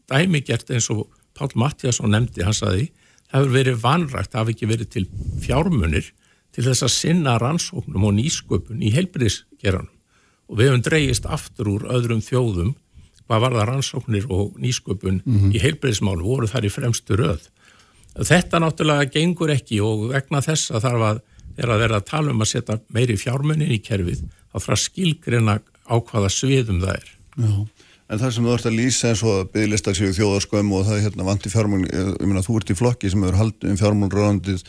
dæmigert 0.09 0.69
eins 0.73 0.89
og 0.93 1.07
Pál 1.37 1.49
Mattiasson 1.55 2.11
nefndi, 2.11 2.43
hann 2.43 2.55
saði 2.55 2.89
það 3.29 3.39
hefur 3.39 3.53
verið 3.55 3.81
vanrægt, 3.83 4.33
það 4.33 4.41
hefur 4.41 4.55
ekki 4.55 4.69
verið 4.69 4.91
til 4.95 5.05
fjármunir 5.45 6.11
til 6.55 6.65
þess 6.65 6.85
að 6.85 6.95
sinna 6.95 7.37
rannsóknum 7.41 8.07
og 8.09 8.15
nýsköpun 8.17 8.83
í 8.83 8.91
heilbyrðisgeranum 8.95 9.95
og 10.49 10.57
við 10.57 10.71
hefum 10.71 10.85
dreyist 10.85 11.27
aftur 11.29 11.69
úr 11.75 11.85
öðrum 11.93 12.23
þjóðum 12.25 12.73
hvað 13.29 13.43
var 13.45 13.55
það 13.59 13.67
rannsóknir 13.69 14.27
og 14.33 14.57
nýsköpun 14.57 15.21
mm 15.21 15.39
-hmm. 15.39 15.55
í 15.55 15.61
heilbyrðismálu 15.61 16.25
voru 16.25 16.47
þar 16.49 16.65
í 16.65 16.73
fremstu 16.73 17.15
röð. 17.15 17.49
Þetta 18.17 18.59
náttúrulega 18.59 19.11
gengur 19.13 19.53
ekki 19.53 19.79
og 19.85 20.09
vegna 20.09 20.41
þess 20.41 20.71
að 20.73 20.81
þarf 20.87 21.03
að 21.09 21.21
að 21.59 21.81
vera 21.83 21.99
að 21.99 22.07
tala 22.07 22.31
um 22.31 22.41
að 22.41 22.51
setja 22.53 22.79
meiri 22.95 23.17
fjármunin 23.19 23.71
í 23.71 23.81
kerfið 23.83 24.23
þá 24.53 24.71
að 24.71 24.79
skilgrina 24.79 25.59
á 25.59 25.95
hvaða 25.99 26.29
sviðum 26.31 26.79
það 26.81 26.95
er. 26.95 27.09
Já. 27.35 27.51
En 28.09 28.19
það 28.19 28.31
sem 28.33 28.45
þú 28.47 28.53
ert 28.53 28.65
að 28.65 28.77
lýsa 28.79 29.09
eins 29.11 29.23
og 29.27 29.49
byggðlistagsíðu 29.53 30.15
þjóðarskömm 30.17 30.71
og 30.73 30.85
það 30.87 30.95
er 30.95 31.03
hérna 31.05 31.27
vanti 31.27 31.51
fjármún, 31.51 31.83
ég 31.85 32.23
meina 32.25 32.41
þú 32.41 32.55
ert 32.57 32.71
í 32.71 32.77
flokki 32.79 33.11
sem 33.11 33.25
hefur 33.25 33.37
haldið 33.37 33.69
um 33.69 33.77
fjármúnröðandið 33.77 34.63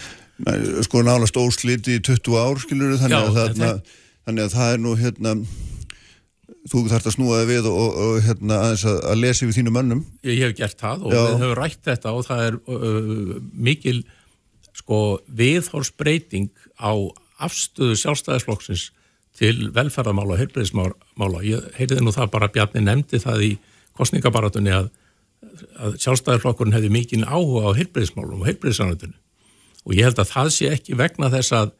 sko 0.86 1.02
nálast 1.02 1.40
ósliti 1.40 1.98
í 1.98 2.04
20 2.06 2.38
ár 2.38 2.62
skilur 2.62 2.94
þannig, 3.00 3.16
Já, 3.16 3.24
að 3.26 3.34
það, 3.34 3.56
það... 3.58 3.98
þannig 4.28 4.44
að 4.44 4.54
það 4.54 4.74
er 4.76 4.84
nú 4.84 4.94
hérna 5.00 5.34
þú 6.68 6.84
þarfst 6.90 7.08
að 7.08 7.16
snúaði 7.16 7.48
við 7.48 7.68
og, 7.70 7.76
og, 7.80 7.98
og 8.04 8.22
hérna 8.26 8.60
aðeins 8.66 8.86
að, 8.90 8.98
að 9.10 9.20
lesa 9.24 9.44
yfir 9.46 9.56
þínu 9.56 9.74
mönnum 9.74 10.00
Ég, 10.20 10.34
ég 10.34 10.42
hef 10.44 10.56
gert 10.58 10.80
það 10.82 11.04
og 11.06 11.14
Já. 11.14 11.20
við 11.20 11.44
höfum 11.44 11.58
rætt 11.58 11.82
þetta 11.88 12.14
og 12.16 12.26
það 12.28 12.46
er 12.46 12.58
uh, 12.60 13.34
mikil 13.68 13.98
sko 14.76 15.00
viðhorsbreyting 15.40 16.50
á 16.80 16.92
afstöðu 17.40 17.96
sjálfstæðisflokksins 18.00 18.90
til 19.40 19.70
velferðamála 19.72 20.34
og 20.34 20.40
heilbreyðismála. 20.42 21.42
Ég 21.46 21.68
heyrði 21.78 22.02
nú 22.04 22.12
það 22.12 22.32
bara 22.34 22.50
Bjarni 22.52 22.82
nefndi 22.84 23.20
það 23.22 23.44
í 23.46 23.50
kostningabaratunni 23.96 24.72
að, 24.74 24.90
að 25.80 25.96
sjálfstæðisflokkurinn 26.04 26.76
hefði 26.76 26.92
mikil 26.92 27.22
áhuga 27.24 27.72
á 27.72 27.78
heilbreyðismálum 27.78 28.42
og 28.42 28.50
heilbreyðisanöndinu 28.50 29.16
og 29.86 29.94
ég 29.96 30.04
held 30.04 30.20
að 30.20 30.32
það 30.34 30.50
sé 30.54 30.72
ekki 30.74 30.98
vegna 30.98 31.30
þess 31.32 31.54
að 31.56 31.70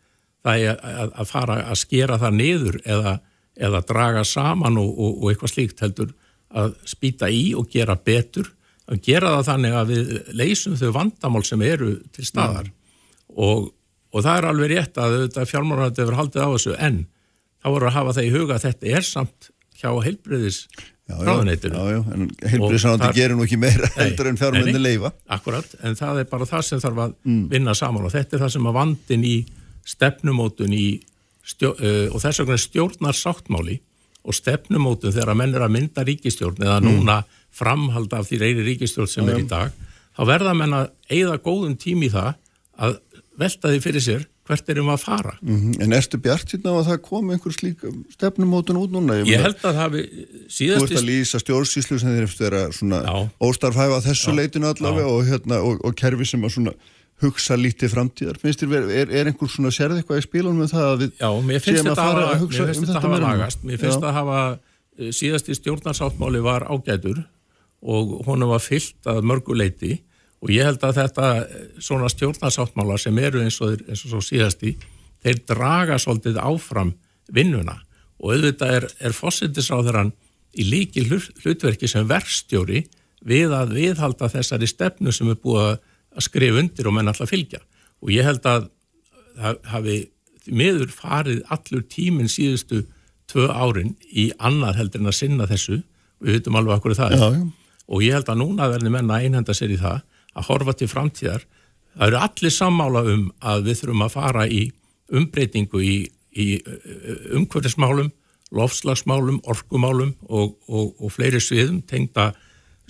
það 0.41 0.63
er 0.65 0.79
að, 0.81 1.11
að 1.21 1.29
fara 1.29 1.59
að 1.69 1.81
skera 1.83 2.17
það 2.21 2.39
niður 2.39 2.79
eða, 2.89 3.19
eða 3.61 3.83
draga 3.87 4.25
saman 4.25 4.79
og, 4.81 4.91
og, 4.91 5.21
og 5.21 5.33
eitthvað 5.33 5.55
slíkt 5.55 5.85
heldur 5.85 6.15
að 6.51 6.75
spýta 6.89 7.31
í 7.31 7.51
og 7.59 7.69
gera 7.73 7.97
betur. 7.97 8.49
Að 8.91 9.03
gera 9.07 9.37
það 9.37 9.49
þannig 9.51 9.77
að 9.79 9.93
við 9.93 10.15
leysum 10.41 10.79
þau 10.81 10.89
vandamál 10.97 11.45
sem 11.47 11.63
eru 11.63 11.93
til 12.15 12.27
staðar. 12.27 12.73
Og, 13.31 13.71
og 14.11 14.25
það 14.27 14.41
er 14.41 14.49
alveg 14.51 14.73
rétt 14.73 14.99
að 14.99 15.45
fjármáranandi 15.47 16.03
hefur 16.03 16.19
haldið 16.19 16.47
á 16.47 16.51
þessu 16.57 16.79
en 16.79 17.05
þá 17.61 17.69
voru 17.71 17.91
að 17.91 17.99
hafa 17.99 18.17
það 18.17 18.27
í 18.27 18.33
huga 18.35 18.57
að 18.57 18.65
þetta 18.67 18.97
er 18.99 19.07
samt 19.07 19.53
hjá 19.81 19.93
heilbriðis 20.05 20.65
ráðuneytinu. 21.11 21.75
Já, 21.75 21.95
já, 21.95 22.01
en 22.15 22.27
heilbriðisráðandi 22.53 23.11
gerir 23.17 23.39
nú 23.39 23.47
ekki 23.47 23.59
meira 23.61 23.89
heldur 23.97 24.31
en 24.31 24.41
nei. 24.71 24.81
leifa 24.83 25.13
Akkurat, 25.33 25.71
en 25.83 25.97
það 25.99 26.23
er 26.23 26.29
bara 26.31 26.49
það 26.49 26.67
sem 26.69 26.83
þarf 26.83 27.03
að 27.07 27.15
vinna 27.51 27.75
saman 27.79 28.07
og 28.07 28.15
þetta 28.15 28.37
er 28.37 28.45
það 28.45 28.53
sem 28.57 28.69
að 28.71 28.77
vandin 28.79 29.27
í 29.27 29.37
stefnumótun 29.91 30.77
í 30.77 30.87
stjó, 31.47 31.73
uh, 31.75 32.09
og 32.15 32.21
þess 32.23 32.43
vegna 32.43 32.59
stjórnar 32.61 33.17
sáttmáli 33.17 33.81
og 34.21 34.37
stefnumótun 34.37 35.15
þegar 35.15 35.33
að 35.33 35.41
menn 35.41 35.55
er 35.57 35.65
að 35.65 35.75
mynda 35.77 36.05
ríkistjórn 36.05 36.61
eða 36.61 36.81
núna 36.85 37.23
framhald 37.57 38.13
af 38.13 38.29
því 38.29 38.43
reyri 38.43 38.67
ríkistjórn 38.67 39.09
sem 39.09 39.29
er 39.33 39.41
í 39.41 39.47
dag 39.49 39.73
þá 40.17 40.27
verða 40.29 40.53
menn 40.59 40.77
að 40.77 40.91
eigða 41.09 41.39
góðum 41.41 41.79
tími 41.81 42.11
í 42.11 42.13
það 42.13 42.35
að 42.81 42.99
velta 43.41 43.73
því 43.73 43.81
fyrir 43.87 44.05
sér 44.05 44.29
hvert 44.51 44.71
erum 44.73 44.89
við 44.91 44.95
að 44.97 45.03
fara. 45.05 45.33
Mhm, 45.43 45.75
En 45.85 45.93
ertu 45.95 46.19
bjart 46.19 46.51
hérna 46.51 46.73
að 46.75 46.89
það 46.89 47.03
komi 47.07 47.35
einhver 47.37 47.55
slík 47.55 47.85
stefnumótun 48.11 48.81
út 48.81 48.91
núna? 48.91 49.21
Ég 49.21 49.29
meina, 49.29 49.43
held 49.47 49.61
að 49.61 49.63
það 49.63 49.79
hafi 49.79 50.01
Þú 50.11 50.55
síðast 50.57 50.83
ert 50.91 50.99
að 50.99 51.07
lýsa 51.07 51.41
stjórnsýslu 51.45 51.99
sem 52.01 52.15
þeir 52.17 52.27
eftir 52.27 52.57
að 52.59 52.73
svona 52.75 52.99
Já. 53.07 53.31
óstarfhæfa 53.47 54.01
þessu 54.09 54.33
Já. 54.33 54.37
leitinu 54.41 54.67
allavega 54.73 55.07
og, 55.07 55.23
hérna, 55.29 55.61
og, 55.63 55.85
og 55.87 55.95
kerfi 55.95 56.27
sem 56.27 56.43
að 56.43 56.55
svona 56.57 56.75
hugsa 57.21 57.57
lítið 57.59 57.93
framtíðar. 57.95 58.39
Finnst 58.41 58.63
þér, 58.65 58.87
er, 58.89 59.13
er 59.21 59.31
einhver 59.31 59.51
svona 59.53 59.73
sérð 59.75 60.01
eitthvað 60.01 60.23
í 60.23 60.27
spílunum 60.27 60.63
með 60.63 60.75
það 60.75 60.87
að 60.89 61.03
við 61.03 61.11
Já, 61.21 61.29
mér 61.51 61.65
finnst 61.65 61.83
að 61.83 61.91
þetta 61.91 62.07
hafa, 62.07 62.23
að 62.27 62.45
hugsa 62.45 62.61
mér 62.61 62.71
finnst 62.71 62.81
um 62.81 62.87
þetta 62.87 62.95
þetta 62.95 63.03
hafa 63.07 63.17
meira? 63.17 63.33
lagast. 63.33 63.65
Mér 63.65 63.83
finnst 63.83 63.97
þetta 63.99 64.15
hafa, 64.17 64.45
eh, 64.97 65.11
síðasti 65.17 65.57
stjórnarsáttmáli 65.59 66.45
var 66.45 66.67
ágætur 66.71 67.21
og 67.81 68.15
honum 68.29 68.55
var 68.55 68.65
fyllt 68.65 69.11
að 69.11 69.21
mörguleiti 69.29 69.93
og 70.41 70.55
ég 70.55 70.69
held 70.69 70.87
að 70.89 71.03
þetta 71.03 71.29
eh, 71.43 71.69
svona 71.83 72.09
stjórnarsáttmála 72.13 72.97
sem 73.01 73.21
eru 73.21 73.45
eins 73.45 73.61
og, 73.65 73.85
eins 73.89 74.07
og 74.09 74.25
síðasti, 74.25 74.75
þeir 75.21 75.45
draga 75.49 76.01
svolítið 76.01 76.41
áfram 76.41 76.95
vinnuna 77.31 77.77
og 78.21 78.35
auðvitað 78.35 78.75
er, 78.79 78.89
er 79.01 79.17
fósittisráðurann 79.17 80.15
í 80.57 80.67
líki 80.67 81.05
hlutverki 81.07 81.89
sem 81.89 82.09
verkstjóri 82.09 82.85
við 83.27 83.53
að 83.55 83.77
viðhalda 83.77 84.31
þessari 84.33 84.69
stefnu 84.69 85.13
sem 85.13 85.29
er 85.31 85.39
búið 85.41 85.67
að 85.69 85.79
að 86.17 86.27
skrifa 86.27 86.63
undir 86.63 86.89
og 86.89 86.97
menn 86.97 87.11
alltaf 87.11 87.31
fylgja. 87.31 87.61
Og 88.01 88.13
ég 88.15 88.27
held 88.27 88.47
að 88.49 88.69
það 89.41 89.61
hafi 89.73 89.97
því 90.41 90.57
miður 90.57 90.93
farið 90.95 91.41
allur 91.53 91.83
tíminn 91.93 92.31
síðustu 92.33 92.85
tvö 93.31 93.47
árin 93.53 93.95
í 94.11 94.31
annað 94.43 94.81
heldur 94.81 95.05
en 95.05 95.13
að 95.13 95.19
sinna 95.21 95.49
þessu. 95.51 95.83
Við 96.21 96.39
veitum 96.39 96.59
alveg 96.59 96.79
okkur 96.79 96.97
það 96.99 97.17
Já, 97.17 97.27
já. 97.37 97.43
og 97.89 98.05
ég 98.05 98.17
held 98.17 98.33
að 98.33 98.41
núna 98.41 98.69
verði 98.73 98.93
menna 98.93 99.21
einhenda 99.21 99.57
sér 99.57 99.75
í 99.75 99.81
það 99.81 100.01
að 100.35 100.49
horfa 100.51 100.77
til 100.77 100.89
framtíðar. 100.91 101.45
Það 101.95 102.07
eru 102.07 102.23
allir 102.25 102.55
sammála 102.55 103.05
um 103.13 103.27
að 103.53 103.69
við 103.69 103.81
þurfum 103.81 104.07
að 104.07 104.17
fara 104.17 104.47
í 104.47 104.63
umbreytingu 105.11 105.83
í, 105.83 105.95
í 106.39 106.49
umhverfismálum 107.37 108.11
lofslagsmálum, 108.51 109.41
orkumálum 109.47 110.15
og, 110.27 110.57
og, 110.67 110.95
og 110.99 111.13
fleiri 111.15 111.41
sviðum 111.43 111.81
tengda 111.87 112.33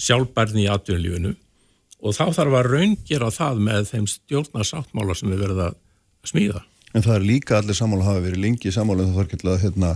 sjálfbærni 0.00 0.64
í 0.64 0.70
atvinnulífinu 0.72 1.34
og 2.00 2.16
þá 2.16 2.24
þarf 2.38 2.56
að 2.60 2.70
raungera 2.74 3.30
það 3.34 3.62
með 3.68 3.88
þeim 3.92 4.08
stjórnarsáttmála 4.14 5.16
sem 5.18 5.32
við 5.32 5.44
verðum 5.44 5.66
að 5.66 5.78
smíða. 6.30 6.64
En 6.90 7.04
það 7.06 7.16
er 7.16 7.26
líka 7.28 7.58
allir 7.60 7.78
sammála 7.78 8.08
hafa 8.08 8.24
verið 8.24 8.44
lengi 8.44 8.72
sammála 8.74 9.04
en 9.04 9.12
það 9.12 9.20
þarf 9.20 9.34
ekki 9.34 9.50
að 9.50 9.64
hérna 9.64 9.90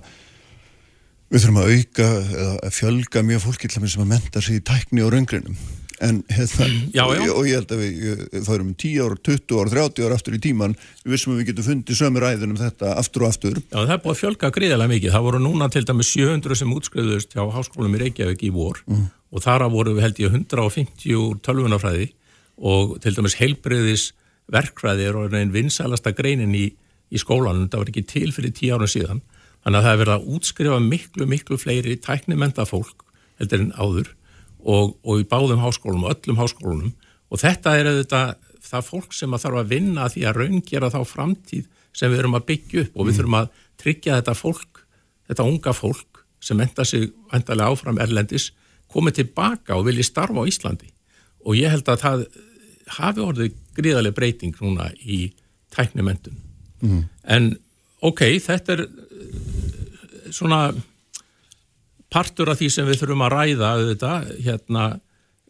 við 1.33 1.41
þurfum 1.45 1.63
að 1.63 1.73
auka 1.73 2.11
eða 2.43 2.75
fjölga 2.75 3.25
mjög 3.27 3.47
fólki 3.49 3.73
sem 3.73 4.05
að 4.05 4.13
menta 4.13 4.45
sig 4.45 4.61
í 4.61 4.67
tækni 4.69 5.03
og 5.03 5.11
raungrinum 5.15 5.57
en 6.03 6.21
hérna 6.29 6.67
Já, 6.95 7.05
og, 7.07 7.15
já. 7.17 7.33
og 7.33 7.47
ég 7.49 7.59
held 7.61 7.73
að 7.75 7.83
við 7.83 8.23
það 8.35 8.55
erum 8.57 8.71
10 8.83 9.05
ár, 9.05 9.15
20 9.29 9.61
ár, 9.61 9.71
30 9.75 10.07
ár 10.07 10.15
aftur 10.17 10.37
í 10.37 10.41
tíman 10.43 10.77
við 11.05 11.15
vissum 11.15 11.35
að 11.35 11.41
við 11.41 11.51
getum 11.51 11.69
fundið 11.69 11.99
sömu 12.01 12.23
ræðun 12.25 12.55
um 12.55 12.61
þetta 12.61 12.95
aftur 13.01 13.25
og 13.25 13.35
aftur 13.35 13.61
Já, 13.61 13.79
það 13.79 13.95
er 13.97 14.03
búið 14.05 14.15
að 14.15 14.21
fjölga 14.21 14.51
gríðilega 14.59 14.93
mikið. 14.95 15.15
Það 15.15 15.27
voru 15.29 15.43
núna 15.45 15.71
til 15.73 15.85
dæmis 15.87 16.11
700 16.15 16.61
sem 16.61 16.75
útskriðust 16.75 17.37
hjá 17.37 17.45
háskólum 17.55 17.95
í 17.95 18.03
Reykjavík 18.05 18.47
í 18.49 18.53
vor 18.55 18.83
og 19.35 19.43
þar 19.43 19.67
voru 19.73 19.97
við 19.97 20.07
held 20.07 20.21
ég 20.23 20.37
150 20.39 21.17
úr 21.19 21.41
tölvunafræði 21.43 22.13
og 22.63 22.99
til 23.03 23.15
dæmis 23.17 23.39
heilbreyðis 23.41 24.13
verkfræði 24.55 25.09
er 25.09 25.19
orðin 25.19 25.41
einn 25.41 25.55
vinsælasta 25.55 26.13
greinin 26.15 26.55
í, 26.55 26.69
í 27.11 27.19
skólanum. 27.19 27.67
Það 27.73 27.81
var 27.83 27.91
ekki 27.91 28.05
til 28.07 28.31
fyrir 28.37 28.55
10 28.55 28.77
árum 28.77 28.91
síðan. 28.91 29.23
Þannig 29.65 29.81
að 29.81 29.87
það 29.87 29.95
er 29.95 30.01
verið 30.03 30.15
að 30.15 30.29
útskrifa 30.37 30.81
miklu, 30.85 31.27
miklu 31.27 31.59
fleiri 31.59 31.97
tæknimenda 32.05 32.67
fólk 32.69 33.05
heldur 33.41 33.65
en 33.65 33.73
áður 33.75 34.11
og, 34.63 34.95
og 35.03 35.23
í 35.23 35.29
báðum 35.29 35.63
háskólum 35.65 36.05
og 36.07 36.15
öllum 36.15 36.39
háskólunum 36.39 36.93
og 37.33 37.41
þetta 37.41 37.75
er 37.79 37.91
auðvitað 37.91 38.35
það 38.65 38.89
fólk 38.89 39.17
sem 39.17 39.35
að 39.35 39.45
þarf 39.45 39.61
að 39.61 39.73
vinna 39.73 40.11
því 40.13 40.27
að 40.29 40.39
raungera 40.41 40.91
þá 40.93 41.01
framtíð 41.09 41.65
sem 41.95 42.13
við 42.13 42.23
erum 42.23 42.37
að 42.39 42.47
byggja 42.51 42.85
upp 42.85 42.99
og 42.99 43.09
við 43.09 43.19
þurfum 43.19 43.39
að 43.41 43.49
tryggja 43.81 44.19
þetta 44.21 44.35
fólk, 44.39 44.83
þetta 45.29 45.49
unga 45.49 45.75
fólk 45.77 46.23
sem 46.45 46.61
enda 46.61 46.87
sig 46.89 47.11
endalega 47.35 47.73
áfram 47.73 48.01
erlendis 48.03 48.51
komið 48.95 49.21
tilbaka 49.21 49.77
og 49.77 49.89
vilji 49.89 50.07
starfa 50.07 50.47
á 50.47 50.51
Íslandi. 50.51 50.91
Og 51.45 51.59
ég 51.59 51.73
held 51.75 51.91
að 51.91 52.03
það 52.05 52.27
hafi 52.95 53.25
orðið 53.25 53.61
gríðarlega 53.75 54.17
breyting 54.17 54.57
núna 54.63 54.91
í 55.03 55.27
tæknimendun 55.75 56.41
en 57.25 57.55
ok, 58.05 58.27
þetta 58.45 58.77
er 58.77 58.85
eh, 58.85 60.29
svona 60.35 60.69
partur 62.13 62.53
af 62.53 62.61
því 62.61 62.71
sem 62.71 62.87
við 62.89 63.01
þurfum 63.01 63.25
að 63.27 63.35
ræða 63.35 63.73
auðvitað, 63.79 64.31
hérna 64.45 64.85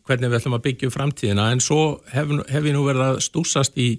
hvernig 0.05 0.31
við 0.31 0.39
ætlum 0.39 0.57
að 0.59 0.65
byggja 0.65 0.89
upp 0.89 0.97
framtíðina. 0.97 1.51
En 1.53 1.61
svo 1.65 1.81
hef, 2.13 2.33
hef 2.49 2.69
ég 2.69 2.77
nú 2.77 2.85
verið 2.87 3.05
að 3.09 3.21
stúsast 3.25 3.77
í, 3.81 3.91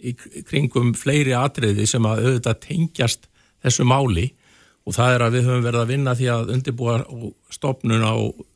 í 0.00 0.14
kringum 0.48 0.92
fleiri 0.96 1.34
atriði 1.36 1.86
sem 1.88 2.06
að 2.08 2.24
auðvitað 2.26 2.62
tengjast 2.66 3.28
þessu 3.64 3.86
máli. 3.88 4.30
Og 4.88 4.96
það 4.96 5.14
er 5.14 5.24
að 5.24 5.34
við 5.36 5.48
höfum 5.48 5.66
verið 5.66 5.82
að 5.82 5.92
vinna 5.92 6.14
því 6.16 6.30
að 6.32 6.52
undirbúa 6.56 6.94
stopnun 7.52 8.04
á 8.04 8.16
uh, 8.16 8.46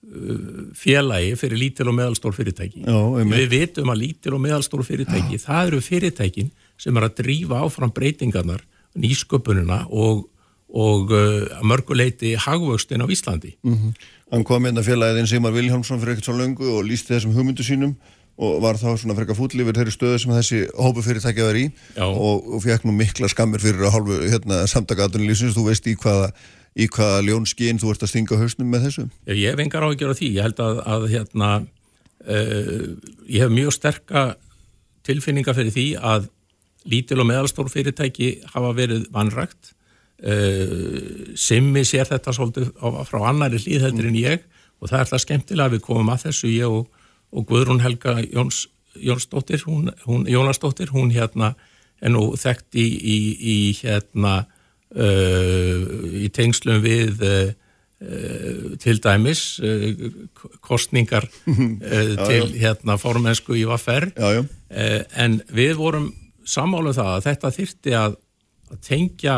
félagi 0.00 1.34
fyrir 1.36 1.60
lítil 1.60 1.90
og 1.90 1.96
meðalstór 1.98 2.34
fyrirtæki. 2.34 2.82
Já, 2.86 2.98
við 3.28 3.48
vitum 3.52 3.92
að 3.92 4.00
lítil 4.00 4.34
og 4.34 4.42
meðalstór 4.42 4.84
fyrirtæki, 4.86 5.40
það 5.42 5.66
eru 5.68 5.80
fyrirtækin 5.84 6.52
sem 6.80 6.96
er 6.96 7.06
að 7.06 7.18
drífa 7.20 7.60
áfram 7.60 7.92
breytingarnar, 7.92 8.62
nýsköpunina 8.96 9.82
og, 9.92 10.24
og 10.72 11.12
uh, 11.12 11.44
að 11.58 11.66
mörguleiti 11.68 12.32
hagvöxtin 12.40 13.04
á 13.04 13.06
Íslandi. 13.12 13.52
Mm. 13.60 13.92
Hann 14.32 14.46
kom 14.48 14.64
hérna 14.64 14.84
félagið 14.86 15.20
einn 15.20 15.28
Sigmar 15.28 15.54
Viljámsson 15.54 16.00
fyrir 16.00 16.16
ekkert 16.16 16.30
svo 16.30 16.38
löngu 16.38 16.72
og 16.78 16.88
lísti 16.88 17.14
þessum 17.14 17.36
hugmyndu 17.36 17.66
sínum 17.66 17.94
og 18.40 18.62
var 18.64 18.78
þá 18.80 18.94
svona 18.96 19.14
frekka 19.18 19.36
fúll 19.36 19.52
yfir 19.52 19.76
þeirri 19.76 19.92
stöðu 19.92 20.20
sem 20.22 20.32
þessi 20.32 20.60
hópu 20.80 21.04
fyrirtækja 21.04 21.44
var 21.44 21.58
í 21.60 21.66
og, 22.00 22.46
og 22.56 22.62
fekk 22.64 22.86
nú 22.88 22.94
mikla 22.96 23.28
skammir 23.28 23.60
fyrir 23.60 23.84
að 23.84 23.98
hálfu 23.98 24.16
hérna, 24.22 24.62
samtakatunulísins, 24.70 25.52
þú 25.58 25.66
veist 25.66 25.90
í 25.90 25.96
hvaða 26.00 26.30
í 26.78 26.86
hvaða 26.90 27.24
ljónskinn 27.26 27.80
þú 27.82 27.94
ert 27.94 28.04
að 28.06 28.12
stinga 28.12 28.38
hausnum 28.40 28.70
með 28.70 28.86
þessu? 28.86 29.06
Ég 29.30 29.50
hef 29.50 29.64
engar 29.64 29.86
áhyggjur 29.86 30.14
á 30.14 30.18
því, 30.18 30.28
ég 30.36 30.46
held 30.46 30.62
að, 30.62 30.82
að 30.94 31.08
hérna, 31.14 31.50
uh, 32.26 32.84
ég 33.26 33.44
hef 33.44 33.54
mjög 33.54 33.74
sterka 33.76 34.24
tilfinninga 35.06 35.56
fyrir 35.56 35.74
því 35.74 35.88
að 35.98 36.30
lítil 36.90 37.18
og 37.20 37.28
meðalstór 37.28 37.68
fyrirtæki 37.72 38.30
hafa 38.54 38.70
verið 38.76 39.04
vanrægt 39.12 39.74
uh, 40.24 41.34
Simmi 41.34 41.82
sér 41.88 42.08
þetta 42.08 42.36
svolítið 42.36 42.72
frá 43.08 43.20
annari 43.28 43.60
hlýðheldur 43.60 44.08
en 44.12 44.22
ég 44.22 44.48
og 44.80 44.88
það 44.88 45.02
er 45.02 45.12
það 45.12 45.24
skemmtilega 45.26 45.68
að 45.68 45.74
við 45.76 45.82
komum 45.84 46.08
að 46.08 46.22
þessu. 46.28 46.48
Ég 46.54 46.72
og 46.72 46.88
og 47.30 47.46
Guðrún 47.46 47.80
Helga 47.80 48.20
Jóns, 48.32 48.68
Jónsdóttir, 48.94 49.62
hún, 49.66 49.90
hún, 50.06 50.26
Jónasdóttir, 50.26 50.90
hún 50.90 51.10
hérna 51.10 51.54
er 52.02 52.10
nú 52.10 52.32
þekkt 52.38 52.74
í, 52.80 52.86
í, 52.86 53.18
í 53.38 53.56
hérna 53.78 54.46
í 54.90 56.28
tengslum 56.34 56.80
við 56.82 57.20
uh, 57.22 57.52
til 58.82 58.96
dæmis 58.98 59.60
uh, 59.62 59.84
kostningar 60.66 61.28
uh, 61.46 62.14
til 62.26 62.48
hérna 62.56 62.96
formensku 62.98 63.54
í 63.54 63.62
Vaffer 63.68 64.08
uh, 64.16 64.42
en 65.14 65.38
við 65.54 65.76
vorum 65.78 66.10
sammáluð 66.42 66.96
um 66.96 66.98
það 66.98 67.12
að 67.14 67.26
þetta 67.28 67.52
þyrti 67.58 67.96
að, 68.00 68.16
að 68.72 68.82
tengja 68.88 69.36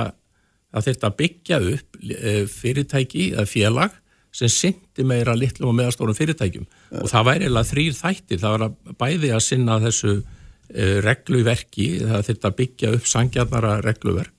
að 0.73 0.87
þetta 0.89 1.11
byggja 1.19 1.59
upp 1.73 1.99
uh, 2.01 2.45
fyrirtæki 2.51 3.33
eða 3.35 3.49
félag 3.51 3.99
sem 4.33 4.49
syndi 4.49 5.05
meira 5.05 5.35
litlum 5.37 5.73
og 5.73 5.77
meðastórum 5.77 6.17
fyrirtækjum. 6.17 6.65
Og 7.03 7.11
það 7.11 7.27
væri 7.29 7.49
eða 7.51 7.65
þrýr 7.69 7.97
þættir, 7.99 8.39
það 8.41 8.55
var 8.55 8.63
að 8.65 8.95
bæði 9.03 9.33
að 9.37 9.43
sinna 9.45 9.77
þessu 9.83 10.15
uh, 10.15 10.95
regluverki, 11.05 11.89
það 12.01 12.25
þurft 12.31 12.49
að 12.49 12.57
byggja 12.63 12.95
upp 12.97 13.11
sangjarnara 13.13 13.75
regluverk, 13.85 14.32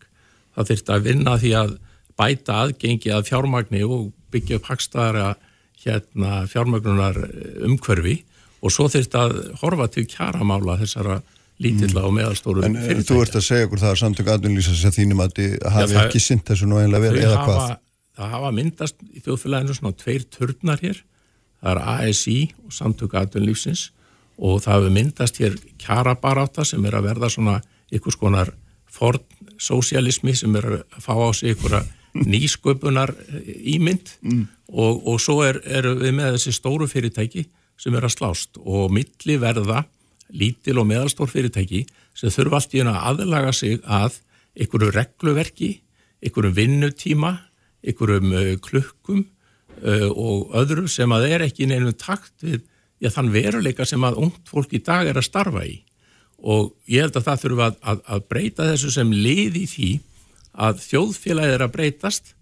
það 0.56 0.70
þurft 0.72 0.94
að 0.94 1.08
vinna 1.10 1.38
því 1.42 1.54
að 1.60 1.76
bæta 2.20 2.60
aðgengi 2.66 3.14
að 3.14 3.28
fjármagni 3.30 3.84
og 3.88 4.12
byggja 4.34 4.60
upp 4.60 4.70
hagstæðara 4.72 5.30
hérna, 5.84 6.44
fjármagnunar 6.50 7.20
umhverfi 7.68 8.20
og 8.64 8.72
svo 8.72 8.88
þurft 8.92 9.16
að 9.20 9.38
horfa 9.62 9.90
til 9.92 10.06
kjaramála 10.10 10.78
þessara 10.82 11.22
lítilla 11.62 12.02
mm. 12.02 12.08
og 12.08 12.14
meðalstóru 12.18 12.64
en, 12.66 12.78
fyrirtækja. 12.78 13.00
En 13.02 13.08
þú 13.10 13.24
ert 13.24 13.40
að 13.40 13.48
segja 13.48 13.68
okkur 13.68 13.82
það 13.82 13.92
að 13.94 14.00
samtök 14.02 14.30
aðunlýsa 14.34 14.76
sér 14.78 14.96
þínum 14.96 15.24
að 15.24 15.36
þið 15.40 15.58
hafi 15.76 15.98
Já, 15.98 16.04
ekki 16.04 16.22
synd 16.24 16.46
þessu 16.48 16.70
nú 16.70 16.80
einlega 16.82 17.04
verið 17.08 17.28
eða 17.28 17.42
hvað? 17.44 17.74
það 18.14 18.34
hafa 18.36 18.54
myndast 18.54 19.04
í 19.10 19.22
þjóðfélaginu 19.26 19.76
svona 19.78 19.98
tveir 19.98 20.26
turnar 20.34 20.82
hér, 20.84 21.00
það 21.62 21.72
er 21.72 21.82
ASI 21.94 22.40
og 22.66 22.76
samtök 22.76 23.16
aðdunlífsins 23.22 23.88
og 24.38 24.62
það 24.64 24.76
hafa 24.76 24.92
myndast 24.98 25.40
hér 25.42 25.58
kjarabaráta 25.82 26.66
sem 26.68 26.86
er 26.86 26.98
að 26.98 27.10
verða 27.10 27.32
svona 27.34 27.60
ykkur 27.94 28.18
skonar 28.18 28.54
forn 28.94 29.24
sósialismi 29.64 30.36
sem 30.38 30.56
er 30.60 30.70
að 30.70 31.02
fá 31.04 31.14
á 31.16 31.30
sig 31.36 31.56
ykkur 31.56 31.80
nýsköpunar 32.14 33.16
ímynd. 33.44 34.18
Mm. 34.22 34.46
og, 34.70 35.08
og 35.08 35.22
svo 35.22 35.42
er, 35.46 35.62
er 35.66 35.88
við 35.98 36.14
með 36.18 36.36
þessi 36.38 36.54
stóru 36.60 36.88
fyrirtæki 36.90 37.48
sem 37.80 37.96
er 37.98 38.06
að 38.06 38.16
slást. 38.18 38.60
Og 38.62 38.92
milli 38.94 39.40
verða 39.42 39.86
lítil 40.34 40.80
og 40.82 40.90
meðalstór 40.90 41.32
fyrirtæki 41.32 41.86
sem 42.18 42.34
þurfa 42.34 42.60
allt 42.60 42.78
í 42.78 42.84
að 42.84 43.02
aðlaga 43.10 43.56
sig 43.56 43.82
að 43.86 44.20
ykkur 44.54 44.92
regluverki, 44.94 45.72
ykkur 46.22 46.52
vinnutíma 46.54 47.34
ykkurum 47.84 48.32
uh, 48.32 48.52
klukkum 48.64 49.24
uh, 49.84 50.10
og 50.10 50.54
öðru 50.60 50.88
sem 50.92 51.12
að 51.16 51.30
er 51.32 51.48
ekki 51.48 51.68
nefnum 51.70 51.96
takt 52.00 52.46
við 52.46 52.62
já, 53.04 53.12
þann 53.12 53.34
veruleika 53.34 53.88
sem 53.88 54.04
að 54.06 54.22
ungt 54.24 54.48
fólk 54.50 54.76
í 54.78 54.84
dag 54.84 55.10
er 55.10 55.20
að 55.20 55.28
starfa 55.28 55.66
í 55.68 55.82
og 56.44 56.74
ég 56.92 57.06
held 57.06 57.18
að 57.20 57.28
það 57.28 57.44
þurfa 57.44 57.68
að, 57.70 57.76
að, 57.92 58.02
að 58.16 58.26
breyta 58.34 58.70
þessu 58.72 58.94
sem 58.94 59.14
lið 59.16 59.60
í 59.62 59.66
því 59.72 59.92
að 60.68 60.82
þjóðfélagið 60.84 61.56
er 61.58 61.66
að 61.66 61.76
breytast 61.78 62.34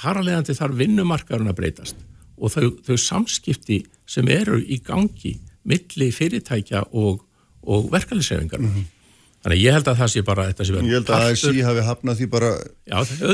þar 0.00 0.20
að 0.20 0.30
leiðandi 0.30 0.56
þarf 0.58 0.78
vinnumarkarun 0.80 1.50
að 1.52 1.58
breytast 1.60 2.06
og 2.40 2.54
þau, 2.54 2.70
þau 2.86 2.96
samskipti 3.04 3.82
sem 4.08 4.30
eru 4.32 4.58
í 4.60 4.80
gangi 4.84 5.36
milli 5.68 6.08
fyrirtækja 6.14 6.86
og, 6.96 7.20
og 7.68 7.90
verkeflisefingar 7.92 8.64
mm 8.64 8.72
-hmm. 8.72 8.88
Þannig 9.40 9.62
ég 9.62 9.72
held 9.72 9.86
að 9.88 10.00
það 10.02 10.10
sé 10.12 10.22
bara 10.24 10.44
þetta 10.50 10.64
sé 10.68 10.72
verið. 10.74 10.88
Ég 10.90 10.98
held 10.98 11.10
að 11.16 11.22
ASI 11.30 11.62
hafi 11.64 11.84
hafnað 11.86 12.18
því 12.18 12.26
bara 12.34 12.50